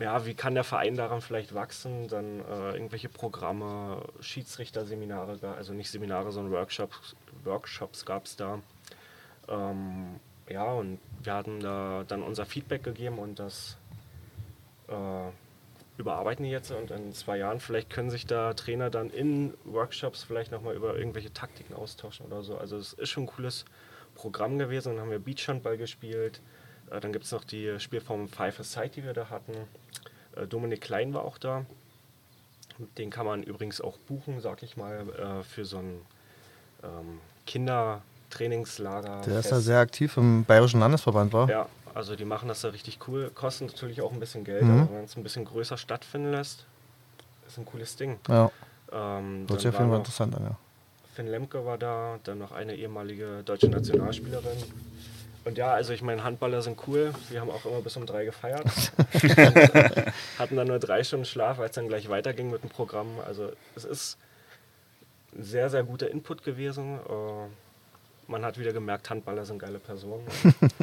Ja, 0.00 0.24
wie 0.24 0.32
kann 0.32 0.54
der 0.54 0.64
Verein 0.64 0.96
daran 0.96 1.20
vielleicht 1.20 1.52
wachsen? 1.52 2.08
Dann 2.08 2.40
äh, 2.40 2.72
irgendwelche 2.72 3.10
Programme, 3.10 4.00
Schiedsrichterseminare, 4.20 5.38
also 5.58 5.74
nicht 5.74 5.90
Seminare, 5.90 6.32
sondern 6.32 6.54
Workshops, 6.54 7.14
Workshops 7.44 8.06
gab 8.06 8.24
es 8.24 8.36
da. 8.36 8.60
Ähm, 9.46 10.20
ja, 10.48 10.64
und 10.72 11.00
wir 11.22 11.34
hatten 11.34 11.60
da 11.60 12.04
dann 12.08 12.22
unser 12.22 12.46
Feedback 12.46 12.82
gegeben 12.82 13.18
und 13.18 13.38
das 13.38 13.76
äh, 14.88 15.30
überarbeiten 15.96 16.44
die 16.44 16.50
jetzt 16.50 16.70
und 16.72 16.90
in 16.90 17.12
zwei 17.12 17.38
Jahren 17.38 17.60
vielleicht 17.60 17.90
können 17.90 18.10
sich 18.10 18.26
da 18.26 18.52
Trainer 18.54 18.90
dann 18.90 19.10
in 19.10 19.54
Workshops 19.64 20.24
vielleicht 20.24 20.50
nochmal 20.50 20.74
über 20.74 20.96
irgendwelche 20.96 21.32
Taktiken 21.32 21.74
austauschen 21.74 22.26
oder 22.26 22.42
so. 22.42 22.58
Also 22.58 22.76
es 22.76 22.94
ist 22.94 23.10
schon 23.10 23.24
ein 23.24 23.28
cooles 23.28 23.64
Programm 24.14 24.58
gewesen. 24.58 24.94
Dann 24.94 25.02
haben 25.02 25.10
wir 25.10 25.18
Beachhandball 25.18 25.76
gespielt. 25.76 26.40
Äh, 26.90 27.00
dann 27.00 27.12
gibt 27.12 27.24
es 27.24 27.32
noch 27.32 27.44
die 27.44 27.78
Spielform 27.78 28.28
Five 28.28 28.60
Aside, 28.60 28.90
die 28.90 29.04
wir 29.04 29.12
da 29.12 29.30
hatten. 29.30 29.52
Äh, 30.36 30.46
Dominik 30.46 30.80
Klein 30.80 31.14
war 31.14 31.24
auch 31.24 31.38
da. 31.38 31.64
Den 32.98 33.10
kann 33.10 33.24
man 33.24 33.44
übrigens 33.44 33.80
auch 33.80 33.98
buchen, 33.98 34.40
sag 34.40 34.62
ich 34.64 34.76
mal, 34.76 35.08
äh, 35.10 35.44
für 35.44 35.64
so 35.64 35.78
ein 35.78 36.00
ähm, 36.82 37.20
Kindertrainingslager. 37.46 39.20
Der 39.20 39.38
ist 39.38 39.46
ja 39.46 39.56
Fest. 39.56 39.66
sehr 39.66 39.78
aktiv 39.78 40.16
im 40.16 40.44
Bayerischen 40.44 40.80
Landesverband, 40.80 41.32
war? 41.32 41.48
Ja, 41.48 41.68
also 41.94 42.16
die 42.16 42.24
machen 42.24 42.48
das 42.48 42.60
da 42.60 42.68
richtig 42.68 42.98
cool. 43.08 43.30
Kosten 43.34 43.66
natürlich 43.66 44.02
auch 44.02 44.12
ein 44.12 44.20
bisschen 44.20 44.44
Geld, 44.44 44.62
Mhm. 44.64 44.82
aber 44.82 44.94
wenn 44.96 45.04
es 45.04 45.16
ein 45.16 45.22
bisschen 45.22 45.44
größer 45.44 45.76
stattfinden 45.78 46.32
lässt, 46.32 46.66
ist 47.46 47.58
ein 47.58 47.64
cooles 47.64 47.96
Ding. 47.96 48.18
Ja, 48.28 48.50
Ähm, 48.92 49.46
hört 49.48 49.60
sich 49.60 49.68
auf 49.68 49.74
jeden 49.74 49.84
war 49.86 49.88
Fall 49.90 49.98
interessant 49.98 50.36
an, 50.36 50.44
ja. 50.44 50.56
Finn 51.14 51.26
Lemke 51.28 51.64
war 51.64 51.78
da, 51.78 52.18
dann 52.24 52.38
noch 52.38 52.52
eine 52.52 52.74
ehemalige 52.74 53.42
deutsche 53.44 53.68
Nationalspielerin. 53.68 54.56
Und 55.44 55.58
ja, 55.58 55.72
also 55.72 55.92
ich 55.92 56.00
meine, 56.02 56.24
Handballer 56.24 56.62
sind 56.62 56.78
cool. 56.86 57.12
Wir 57.28 57.40
haben 57.40 57.50
auch 57.50 57.64
immer 57.66 57.80
bis 57.82 57.96
um 57.96 58.06
drei 58.06 58.24
gefeiert. 58.24 58.64
Hatten 60.38 60.56
dann 60.56 60.66
nur 60.68 60.78
drei 60.78 61.04
Stunden 61.04 61.24
Schlaf, 61.26 61.58
weil 61.58 61.68
es 61.68 61.74
dann 61.74 61.88
gleich 61.88 62.08
weiterging 62.08 62.50
mit 62.50 62.62
dem 62.62 62.70
Programm. 62.70 63.08
Also 63.26 63.52
es 63.76 63.84
ist 63.84 64.18
ein 65.36 65.42
sehr, 65.42 65.68
sehr 65.70 65.82
guter 65.84 66.10
Input 66.10 66.42
gewesen. 66.44 66.98
Man 68.26 68.44
hat 68.44 68.58
wieder 68.58 68.72
gemerkt, 68.72 69.10
Handballer 69.10 69.44
sind 69.44 69.58
geile 69.58 69.78
Personen. 69.78 70.26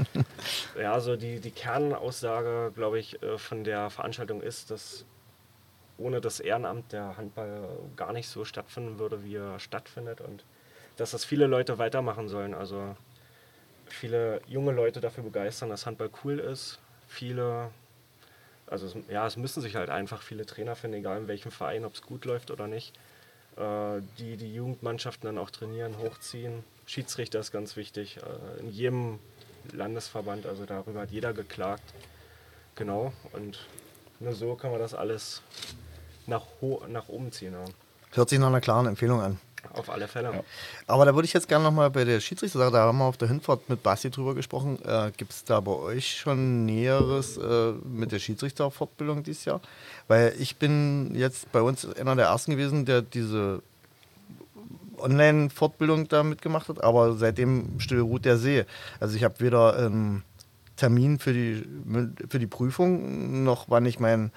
ja, 0.79 0.99
so 0.99 1.15
die, 1.15 1.39
die 1.39 1.51
Kernaussage, 1.51 2.71
glaube 2.75 2.99
ich, 2.99 3.21
äh, 3.23 3.37
von 3.37 3.63
der 3.63 3.89
Veranstaltung 3.89 4.41
ist, 4.41 4.69
dass 4.69 5.05
ohne 5.97 6.21
das 6.21 6.39
Ehrenamt 6.39 6.91
der 6.91 7.17
Handball 7.17 7.67
gar 7.95 8.13
nicht 8.13 8.27
so 8.27 8.45
stattfinden 8.45 8.99
würde, 8.99 9.23
wie 9.23 9.35
er 9.35 9.59
stattfindet 9.59 10.21
und 10.21 10.43
dass 10.97 11.11
das 11.11 11.25
viele 11.25 11.47
Leute 11.47 11.77
weitermachen 11.77 12.27
sollen. 12.27 12.53
Also 12.53 12.95
viele 13.87 14.41
junge 14.47 14.71
Leute 14.71 15.01
dafür 15.01 15.23
begeistern, 15.23 15.69
dass 15.69 15.85
Handball 15.85 16.09
cool 16.23 16.39
ist. 16.39 16.79
Viele, 17.07 17.69
also 18.67 18.87
es, 18.87 18.95
ja, 19.09 19.25
es 19.27 19.37
müssen 19.37 19.61
sich 19.61 19.75
halt 19.75 19.89
einfach 19.89 20.21
viele 20.21 20.45
Trainer 20.45 20.75
finden, 20.75 20.97
egal 20.97 21.19
in 21.19 21.27
welchem 21.27 21.51
Verein, 21.51 21.85
ob 21.85 21.93
es 21.93 22.01
gut 22.01 22.25
läuft 22.25 22.51
oder 22.51 22.67
nicht, 22.67 22.95
äh, 23.57 24.01
die 24.17 24.37
die 24.37 24.53
Jugendmannschaften 24.53 25.27
dann 25.27 25.37
auch 25.37 25.51
trainieren, 25.51 25.97
hochziehen. 25.97 26.63
Schiedsrichter 26.91 27.39
ist 27.39 27.53
ganz 27.53 27.77
wichtig, 27.77 28.17
äh, 28.17 28.59
in 28.59 28.69
jedem 28.69 29.19
Landesverband, 29.71 30.45
also 30.45 30.65
darüber 30.65 30.99
hat 30.99 31.11
jeder 31.11 31.31
geklagt. 31.31 31.93
Genau, 32.75 33.13
und 33.31 33.59
nur 34.19 34.33
so 34.33 34.55
kann 34.55 34.71
man 34.71 34.81
das 34.81 34.93
alles 34.93 35.41
nach, 36.27 36.43
nach 36.89 37.07
oben 37.07 37.31
ziehen. 37.31 37.53
Ja. 37.53 37.63
Hört 38.11 38.27
sich 38.27 38.39
nach 38.39 38.47
einer 38.47 38.59
klaren 38.59 38.87
Empfehlung 38.87 39.21
an. 39.21 39.39
Auf 39.71 39.89
alle 39.89 40.09
Fälle. 40.09 40.43
Aber 40.85 41.05
da 41.05 41.15
würde 41.15 41.25
ich 41.25 41.31
jetzt 41.31 41.47
gerne 41.47 41.63
nochmal 41.63 41.89
bei 41.91 42.03
der 42.03 42.19
Schiedsrichter, 42.19 42.69
da 42.69 42.79
haben 42.79 42.97
wir 42.97 43.05
auf 43.05 43.15
der 43.15 43.29
Hinfahrt 43.29 43.69
mit 43.69 43.81
Basti 43.81 44.09
drüber 44.09 44.35
gesprochen. 44.35 44.77
Äh, 44.83 45.13
Gibt 45.15 45.31
es 45.31 45.45
da 45.45 45.61
bei 45.61 45.71
euch 45.71 46.17
schon 46.17 46.65
Näheres 46.65 47.37
äh, 47.37 47.71
mit 47.85 48.11
der 48.11 48.19
Schiedsrichterfortbildung 48.19 49.23
dieses 49.23 49.45
Jahr? 49.45 49.61
Weil 50.09 50.33
ich 50.37 50.57
bin 50.57 51.15
jetzt 51.15 51.49
bei 51.53 51.61
uns 51.61 51.85
einer 51.85 52.17
der 52.17 52.25
ersten 52.25 52.51
gewesen, 52.51 52.83
der 52.83 53.01
diese 53.01 53.61
Online-Fortbildung 55.01 56.07
da 56.07 56.23
mitgemacht 56.23 56.69
hat, 56.69 56.83
aber 56.83 57.13
seitdem 57.13 57.79
still 57.79 57.99
ruht 58.01 58.25
der 58.25 58.37
See. 58.37 58.65
Also 58.99 59.15
ich 59.15 59.23
habe 59.23 59.39
weder 59.39 59.75
einen 59.75 60.23
Termin 60.75 61.19
für 61.19 61.33
die, 61.33 61.63
für 62.29 62.39
die 62.39 62.47
Prüfung 62.47 63.43
noch 63.43 63.65
wann 63.69 63.85
ich 63.85 63.99
meinen 63.99 64.31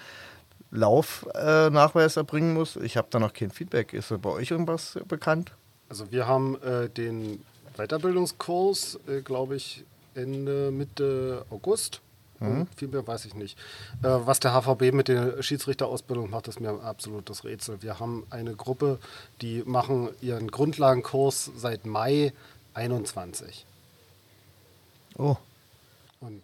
Laufnachweis 0.70 2.16
erbringen 2.16 2.52
muss. 2.52 2.76
Ich 2.76 2.96
habe 2.96 3.08
da 3.10 3.18
noch 3.20 3.32
kein 3.32 3.50
Feedback. 3.50 3.92
Ist 3.92 4.12
bei 4.20 4.30
euch 4.30 4.50
irgendwas 4.50 4.98
bekannt? 5.06 5.52
Also 5.88 6.10
wir 6.10 6.26
haben 6.26 6.60
äh, 6.62 6.88
den 6.88 7.40
Weiterbildungskurs, 7.76 8.98
äh, 9.06 9.20
glaube 9.20 9.56
ich, 9.56 9.84
Ende, 10.14 10.70
Mitte 10.70 11.44
August. 11.50 12.00
Und 12.40 12.68
Viel 12.76 12.88
mehr 12.88 13.06
weiß 13.06 13.24
ich 13.26 13.34
nicht. 13.34 13.58
Äh, 14.02 14.08
was 14.08 14.40
der 14.40 14.52
HVB 14.52 14.92
mit 14.92 15.08
der 15.08 15.42
Schiedsrichterausbildung 15.42 16.30
macht, 16.30 16.48
ist 16.48 16.60
mir 16.60 16.70
ein 16.70 16.80
absolutes 16.80 17.44
Rätsel. 17.44 17.80
Wir 17.82 18.00
haben 18.00 18.26
eine 18.30 18.54
Gruppe, 18.54 18.98
die 19.40 19.62
machen 19.64 20.08
ihren 20.20 20.50
Grundlagenkurs 20.50 21.50
seit 21.56 21.86
Mai 21.86 22.32
21. 22.74 23.64
Oh, 25.16 25.36
Und 26.20 26.42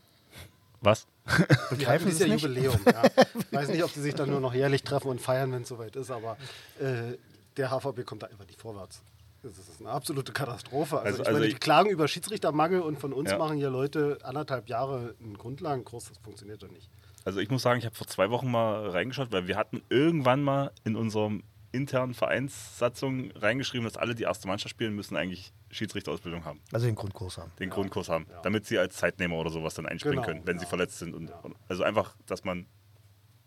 Was? 0.81 1.07
die 1.27 1.77
Begreifen 1.77 1.87
hatten 1.87 2.05
dieses 2.07 2.21
es 2.21 2.21
Jahr 2.21 2.29
nicht? 2.29 2.43
Jubiläum. 2.43 2.81
Ja. 2.87 3.03
Ich 3.47 3.53
weiß 3.53 3.69
nicht, 3.69 3.85
ob 3.85 3.91
sie 3.91 4.01
sich 4.01 4.15
dann 4.15 4.31
nur 4.31 4.41
noch 4.41 4.55
jährlich 4.55 4.83
treffen 4.85 5.09
und 5.09 5.21
feiern, 5.21 5.53
wenn 5.53 5.63
es 5.63 5.69
soweit 5.69 5.97
ist, 5.97 6.11
aber 6.11 6.37
äh, 6.81 7.17
der 7.57 7.71
HVB 7.71 8.07
kommt 8.07 8.23
da 8.23 8.29
einfach 8.29 8.47
nicht 8.47 8.61
vorwärts. 8.61 9.01
Das 9.43 9.57
ist 9.59 9.81
eine 9.81 9.91
absolute 9.91 10.33
Katastrophe. 10.33 10.99
Also, 10.99 11.07
Also- 11.09 11.23
ich 11.23 11.27
also 11.29 11.39
meine, 11.39 11.47
ich- 11.47 11.55
die 11.55 11.61
klagen 11.61 11.91
über 11.91 12.07
Schiedsrichtermangel 12.09 12.81
und 12.81 12.99
von 12.99 13.13
uns 13.13 13.31
Ja. 13.31 13.39
machen 13.39 13.57
hier 13.57 13.71
Leute 13.71 14.19
anderthalb 14.23 14.69
Jahre 14.69 15.15
einen 15.21 15.37
Grundlagenkurs. 15.39 16.09
Das 16.09 16.19
funktioniert 16.19 16.63
doch 16.63 16.71
nicht. 16.71 16.91
Also 17.25 17.41
ich 17.41 17.51
muss 17.51 17.63
sagen, 17.63 17.79
ich 17.79 17.85
habe 17.87 17.95
vor 17.95 18.07
zwei 18.07 18.31
Wochen 18.31 18.51
mal 18.51 18.89
reingeschaut, 18.91 19.33
weil 19.33 19.47
wir 19.47 19.57
hatten 19.57 19.83
irgendwann 19.89 20.43
mal 20.43 20.73
in 20.85 20.97
unserem 20.97 21.43
internen 21.73 22.15
Vereinssatzung 22.15 23.31
reingeschrieben, 23.33 23.85
dass 23.85 23.97
alle, 23.97 24.15
die 24.15 24.25
erste 24.25 24.49
Mannschaft 24.49 24.71
spielen, 24.71 24.95
müssen 24.95 25.17
eigentlich 25.17 25.53
Schiedsrichterausbildung 25.71 26.45
haben, 26.45 26.61
also 26.73 26.85
den 26.87 26.97
Grundkurs 26.97 27.39
haben. 27.39 27.53
den 27.61 27.71
Grundkurs 27.71 28.09
haben, 28.09 28.27
damit 28.43 28.67
sie 28.67 28.77
als 28.79 28.97
Zeitnehmer 28.97 29.37
oder 29.37 29.51
sowas 29.51 29.75
dann 29.75 29.87
einspringen 29.87 30.17
Genau, 30.17 30.27
können, 30.27 30.47
wenn 30.47 30.59
sie 30.59 30.65
ja. 30.65 30.69
verletzt 30.69 30.99
sind. 30.99 31.15
Und, 31.15 31.31
und 31.45 31.55
also 31.69 31.85
einfach, 31.85 32.17
dass 32.27 32.43
man 32.45 32.67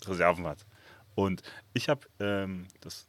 Reserven 0.06 0.46
hat. 0.48 0.66
Und 1.16 1.42
ich 1.74 1.90
habe 1.90 2.08
ähm, 2.20 2.68
das 2.80 3.08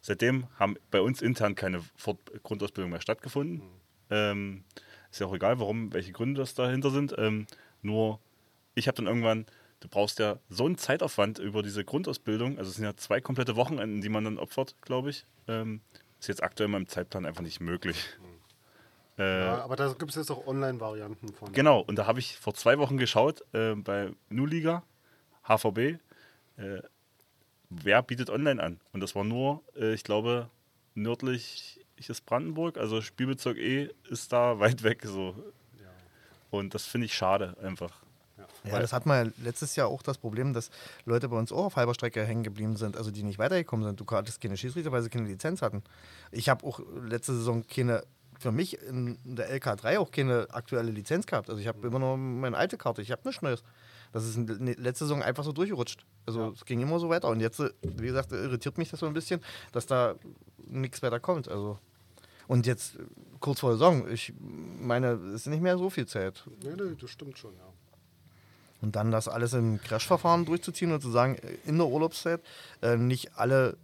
seitdem 0.00 0.46
haben 0.58 0.76
bei 0.90 1.00
uns 1.00 1.22
intern 1.22 1.54
keine 1.54 1.82
Fort 1.96 2.18
Grundausbildung 2.42 2.90
mehr 2.90 3.00
stattgefunden. 3.00 3.56
Mhm. 3.58 3.70
Ähm, 4.10 4.64
ist 5.10 5.20
ja 5.20 5.26
auch 5.26 5.34
egal, 5.34 5.58
warum, 5.58 5.92
welche 5.92 6.12
Gründe 6.12 6.40
das 6.40 6.54
dahinter 6.54 6.90
sind. 6.90 7.14
Ähm, 7.18 7.46
nur 7.82 8.20
ich 8.74 8.86
habe 8.88 8.96
dann 8.96 9.06
irgendwann, 9.06 9.46
du 9.80 9.88
brauchst 9.88 10.18
ja 10.18 10.38
so 10.48 10.66
einen 10.66 10.78
Zeitaufwand 10.78 11.38
über 11.38 11.62
diese 11.62 11.84
Grundausbildung. 11.84 12.58
Also 12.58 12.70
es 12.70 12.76
sind 12.76 12.84
ja 12.84 12.96
zwei 12.96 13.20
komplette 13.20 13.56
Wochenenden, 13.56 14.00
die 14.00 14.08
man 14.08 14.24
dann 14.24 14.38
opfert, 14.38 14.76
glaube 14.82 15.10
ich. 15.10 15.26
Ähm, 15.48 15.80
ist 16.18 16.28
jetzt 16.28 16.42
aktuell 16.42 16.66
in 16.66 16.72
meinem 16.72 16.88
Zeitplan 16.88 17.26
einfach 17.26 17.42
nicht 17.42 17.60
möglich. 17.60 18.06
Äh, 19.18 19.22
Mhm. 19.22 19.42
Ja, 19.42 19.64
aber 19.64 19.76
da 19.76 19.92
gibt 19.92 20.10
es 20.10 20.16
jetzt 20.16 20.30
auch 20.30 20.46
Online-Varianten 20.46 21.32
von. 21.34 21.52
Genau, 21.52 21.80
und 21.80 21.96
da 21.96 22.06
habe 22.06 22.20
ich 22.20 22.38
vor 22.38 22.54
zwei 22.54 22.78
Wochen 22.78 22.96
geschaut 22.96 23.44
äh, 23.52 23.74
bei 23.74 24.12
Nu-Liga, 24.30 24.82
HVB, 25.46 25.78
äh, 26.56 26.80
wer 27.70 28.02
bietet 28.02 28.28
online 28.30 28.62
an? 28.62 28.80
Und 28.92 29.00
das 29.00 29.14
war 29.14 29.24
nur, 29.24 29.62
äh, 29.76 29.94
ich 29.94 30.04
glaube, 30.04 30.50
nördlich 30.94 31.80
ist 31.96 32.26
Brandenburg, 32.26 32.78
also 32.78 33.00
Spielbezirk 33.00 33.56
E 33.58 33.90
ist 34.08 34.32
da 34.32 34.58
weit 34.60 34.82
weg 34.82 35.02
so. 35.04 35.34
Und 36.50 36.74
das 36.74 36.84
finde 36.84 37.04
ich 37.06 37.14
schade 37.14 37.56
einfach. 37.62 37.92
Ja, 38.64 38.72
Weil- 38.72 38.80
das 38.82 38.92
hat 38.92 39.06
man 39.06 39.26
ja 39.26 39.32
letztes 39.44 39.76
Jahr 39.76 39.86
auch 39.88 40.02
das 40.02 40.18
Problem, 40.18 40.52
dass 40.52 40.70
Leute 41.04 41.28
bei 41.28 41.36
uns 41.38 41.52
auch 41.52 41.66
auf 41.66 41.76
halber 41.76 41.94
Strecke 41.94 42.24
hängen 42.24 42.42
geblieben 42.42 42.76
sind, 42.76 42.96
also 42.96 43.10
die 43.10 43.22
nicht 43.22 43.38
weitergekommen 43.38 43.86
sind. 43.86 44.00
Du 44.00 44.06
hattest 44.10 44.40
keine 44.40 44.56
Schiedsrichter, 44.56 44.90
weil 44.90 45.02
sie 45.02 45.08
keine 45.10 45.28
Lizenz 45.28 45.62
hatten. 45.62 45.82
Ich 46.32 46.48
habe 46.48 46.66
auch 46.66 46.80
letzte 47.04 47.34
Saison 47.34 47.64
keine, 47.66 48.02
für 48.38 48.50
mich 48.50 48.82
in 48.82 49.16
der 49.24 49.48
LK3 49.56 49.98
auch 49.98 50.10
keine 50.10 50.48
aktuelle 50.50 50.90
Lizenz 50.90 51.26
gehabt. 51.26 51.48
Also 51.48 51.60
ich 51.60 51.68
habe 51.68 51.86
immer 51.86 52.00
nur 52.00 52.16
meine 52.16 52.56
alte 52.56 52.76
Karte, 52.76 53.00
ich 53.00 53.12
habe 53.12 53.22
nichts 53.24 53.42
Neues. 53.42 53.62
Das 54.12 54.24
ist 54.24 54.36
in 54.36 54.46
der 54.46 54.76
letzte 54.76 55.04
Saison 55.04 55.22
einfach 55.22 55.44
so 55.44 55.52
durchgerutscht. 55.52 56.04
Also 56.26 56.52
es 56.54 56.64
ging 56.64 56.80
immer 56.80 56.98
so 56.98 57.08
weiter. 57.08 57.28
Und 57.28 57.40
jetzt, 57.40 57.62
wie 57.82 58.06
gesagt, 58.06 58.32
irritiert 58.32 58.78
mich 58.78 58.90
das 58.90 59.00
so 59.00 59.06
ein 59.06 59.14
bisschen, 59.14 59.40
dass 59.72 59.86
da 59.86 60.14
nichts 60.66 61.02
weiter 61.02 61.20
kommt. 61.20 61.48
Also 61.48 61.78
und 62.50 62.66
jetzt 62.66 62.98
kurz 63.38 63.60
vor 63.60 63.70
der 63.70 63.78
Saison, 63.78 64.10
ich 64.10 64.32
meine, 64.40 65.12
es 65.12 65.42
ist 65.42 65.46
nicht 65.46 65.62
mehr 65.62 65.78
so 65.78 65.88
viel 65.88 66.06
Zeit. 66.06 66.42
Nee, 66.64 66.70
nee, 66.70 66.96
das 67.00 67.10
stimmt 67.10 67.38
schon, 67.38 67.54
ja. 67.54 67.72
Und 68.82 68.96
dann 68.96 69.12
das 69.12 69.28
alles 69.28 69.52
im 69.52 69.80
Crash-Verfahren 69.80 70.46
durchzuziehen 70.46 70.90
und 70.90 71.00
zu 71.00 71.10
sagen, 71.10 71.36
äh, 71.36 71.68
in 71.68 71.76
der 71.76 71.86
Urlaubszeit, 71.86 72.40
äh, 72.82 72.96
nicht 72.96 73.36
alle 73.36 73.76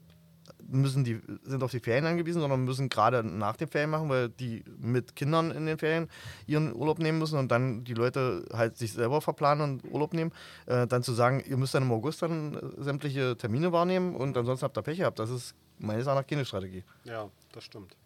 müssen 0.68 1.05
die, 1.05 1.20
sind 1.44 1.62
auf 1.62 1.70
die 1.70 1.80
Ferien 1.80 2.06
angewiesen, 2.06 2.40
sondern 2.40 2.64
müssen 2.64 2.88
gerade 2.88 3.22
nach 3.22 3.56
den 3.56 3.68
Ferien 3.68 3.90
machen, 3.90 4.09
weil 4.09 4.28
die 4.28 4.64
mit 4.78 5.16
Kindern 5.16 5.51
in 5.51 5.66
den 5.66 5.78
Ferien 5.78 6.09
ihren 6.47 6.74
Urlaub 6.74 6.98
nehmen 6.98 7.18
müssen 7.18 7.38
und 7.38 7.48
dann 7.51 7.84
die 7.84 7.94
Leute 7.94 8.44
halt 8.52 8.76
sich 8.76 8.93
selber 8.93 9.20
verplanen 9.20 9.62
und 9.82 9.93
Urlaub 9.93 10.12
nehmen. 10.14 10.32
Äh, 10.66 10.86
dann 10.86 11.02
zu 11.02 11.12
sagen, 11.12 11.43
ihr 11.47 11.56
müsst 11.56 11.74
dann 11.74 11.82
im 11.84 11.93
August 11.93 12.22
dann 12.22 12.55
äh, 12.55 12.82
sämtliche 12.82 13.36
Termine 13.36 13.72
wahrnehmen 13.72 14.14
und 14.16 14.36
ansonsten 14.36 14.64
habt 14.64 14.76
ihr 14.78 14.82
Pech 14.82 14.98
gehabt. 14.98 15.18
Das 15.18 15.30
ist 15.30 15.55
meines 15.78 16.06
Erachtens 16.06 16.30
keine 16.30 16.44
Strategie. 16.44 16.84
Ja, 17.05 17.28
das 17.52 17.64
stimmt. 17.64 17.97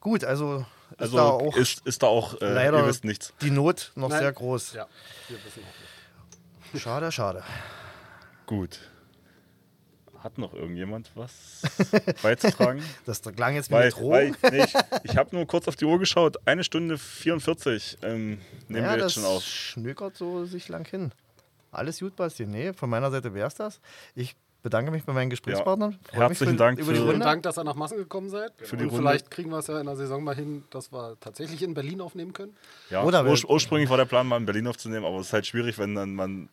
Gut, 0.00 0.24
also 0.24 0.64
ist 0.92 1.00
Also 1.00 1.16
da 1.18 1.24
auch 1.24 1.56
ist, 1.56 1.86
ist 1.86 2.02
da 2.02 2.06
auch, 2.06 2.40
äh, 2.40 2.52
leider 2.52 2.78
ihr 2.78 2.86
wisst 2.86 3.04
nichts. 3.04 3.34
die 3.42 3.50
Not 3.50 3.92
noch 3.96 4.08
Nein. 4.08 4.20
sehr 4.20 4.32
groß. 4.32 4.72
Ja, 4.72 4.86
wir 5.28 5.36
wissen 5.44 5.62
auch 5.62 6.72
nicht. 6.72 6.82
Schade, 6.82 7.12
schade. 7.12 7.42
Gut. 8.46 8.78
Hat 10.22 10.36
noch 10.36 10.52
irgendjemand 10.52 11.10
was 11.14 11.62
beizutragen? 12.22 12.82
Das 13.06 13.22
klang 13.22 13.54
jetzt 13.54 13.70
wie 13.70 13.74
weil, 13.74 13.82
eine 13.84 13.90
Drohung. 13.90 14.36
weil 14.42 14.50
nee, 14.50 14.64
ich, 14.64 14.74
ich 15.10 15.16
habe 15.16 15.34
nur 15.34 15.46
kurz 15.46 15.66
auf 15.66 15.76
die 15.76 15.86
Uhr 15.86 15.98
geschaut. 15.98 16.36
Eine 16.46 16.62
Stunde 16.62 16.98
44 16.98 17.98
ähm, 18.02 18.38
nehmen 18.68 18.84
ja, 18.84 18.90
wir 18.92 18.98
das 18.98 19.14
jetzt 19.16 19.24
schon 19.24 19.24
auf. 19.24 19.42
schnökert 19.42 20.16
so 20.16 20.44
sich 20.44 20.68
lang 20.68 20.86
hin. 20.86 21.12
Alles 21.72 22.00
gut, 22.00 22.16
Basti. 22.16 22.44
Nee, 22.46 22.72
von 22.74 22.90
meiner 22.90 23.10
Seite 23.10 23.32
wäre 23.32 23.46
es 23.48 23.54
das. 23.54 23.80
Ich 24.14 24.36
bedanke 24.62 24.90
mich 24.90 25.04
bei 25.04 25.14
meinen 25.14 25.30
Gesprächspartnern. 25.30 25.90
Mich 25.90 26.12
Herzlichen 26.12 26.52
für- 26.52 26.58
Dank 26.58 26.78
über 26.78 26.92
die 26.92 26.98
Runde. 26.98 27.20
Dank, 27.20 27.42
dass 27.44 27.56
ihr 27.58 27.64
nach 27.64 27.76
Massen 27.76 27.96
gekommen 27.96 28.28
seid. 28.28 28.52
Für 28.58 28.76
die 28.76 28.82
Und 28.82 28.90
Runde. 28.90 29.02
vielleicht 29.02 29.30
kriegen 29.30 29.48
wir 29.50 29.58
es 29.58 29.68
ja 29.68 29.80
in 29.80 29.86
der 29.86 29.96
Saison 29.96 30.22
mal 30.22 30.34
hin, 30.34 30.64
dass 30.68 30.92
wir 30.92 31.16
tatsächlich 31.20 31.62
in 31.62 31.72
Berlin 31.72 32.02
aufnehmen 32.02 32.34
können. 32.34 32.54
Ja, 32.90 33.02
Oder 33.04 33.20
ur 33.24 33.32
wenn- 33.36 33.44
ursprünglich 33.48 33.88
war 33.88 33.96
der 33.96 34.04
Plan, 34.04 34.26
mal 34.26 34.36
in 34.36 34.44
Berlin 34.44 34.66
aufzunehmen, 34.66 35.06
aber 35.06 35.18
es 35.20 35.28
ist 35.28 35.32
halt 35.32 35.46
schwierig, 35.46 35.78
wenn 35.78 35.94
dann 35.94 36.14
man 36.14 36.50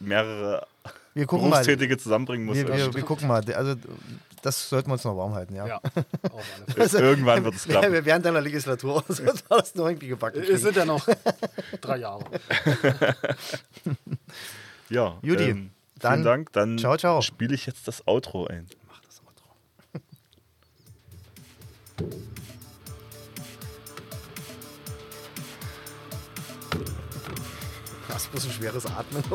mehrere 0.00 0.66
Wir 1.14 1.26
gucken 1.26 1.48
mal. 1.48 1.56
Berufstätige 1.56 1.98
zusammenbringen 1.98 2.46
muss. 2.46 2.56
Wir, 2.56 2.68
wir, 2.68 2.94
wir 2.94 3.02
gucken 3.02 3.28
mal. 3.28 3.42
Also, 3.52 3.74
das 4.42 4.68
sollten 4.68 4.88
wir 4.88 4.92
uns 4.94 5.04
noch 5.04 5.16
warm 5.16 5.34
halten, 5.34 5.56
ja. 5.56 5.66
Ja, 5.66 5.80
Fälle. 6.86 7.04
Irgendwann 7.04 7.44
wird 7.44 7.54
es 7.56 7.64
klappen. 7.64 7.92
Ja, 7.92 8.04
während 8.04 8.24
deiner 8.24 8.40
Legislatur 8.40 9.04
sollten 9.08 9.40
wir 9.48 9.56
das 9.58 9.74
noch 9.74 9.86
irgendwie 9.86 10.08
gebacken. 10.08 10.42
Es 10.42 10.62
sind 10.62 10.76
ja 10.76 10.84
noch 10.84 11.06
drei 11.80 11.98
Jahre. 11.98 12.24
Ja, 14.90 15.18
Judy, 15.22 15.50
ähm, 15.50 15.70
dann 15.98 16.12
vielen 16.14 16.24
Dank. 16.24 16.52
Dann 16.52 16.78
ciao, 16.78 16.96
ciao. 16.96 17.20
spiele 17.20 17.54
ich 17.54 17.66
jetzt 17.66 17.86
das 17.88 18.06
Outro 18.06 18.46
ein. 18.46 18.66
Mach 18.88 19.00
das 19.00 19.20
Outro. 22.00 22.16
Bloß 28.26 28.46
ein 28.46 28.52
schweres 28.52 28.86
Atmen. 28.86 29.22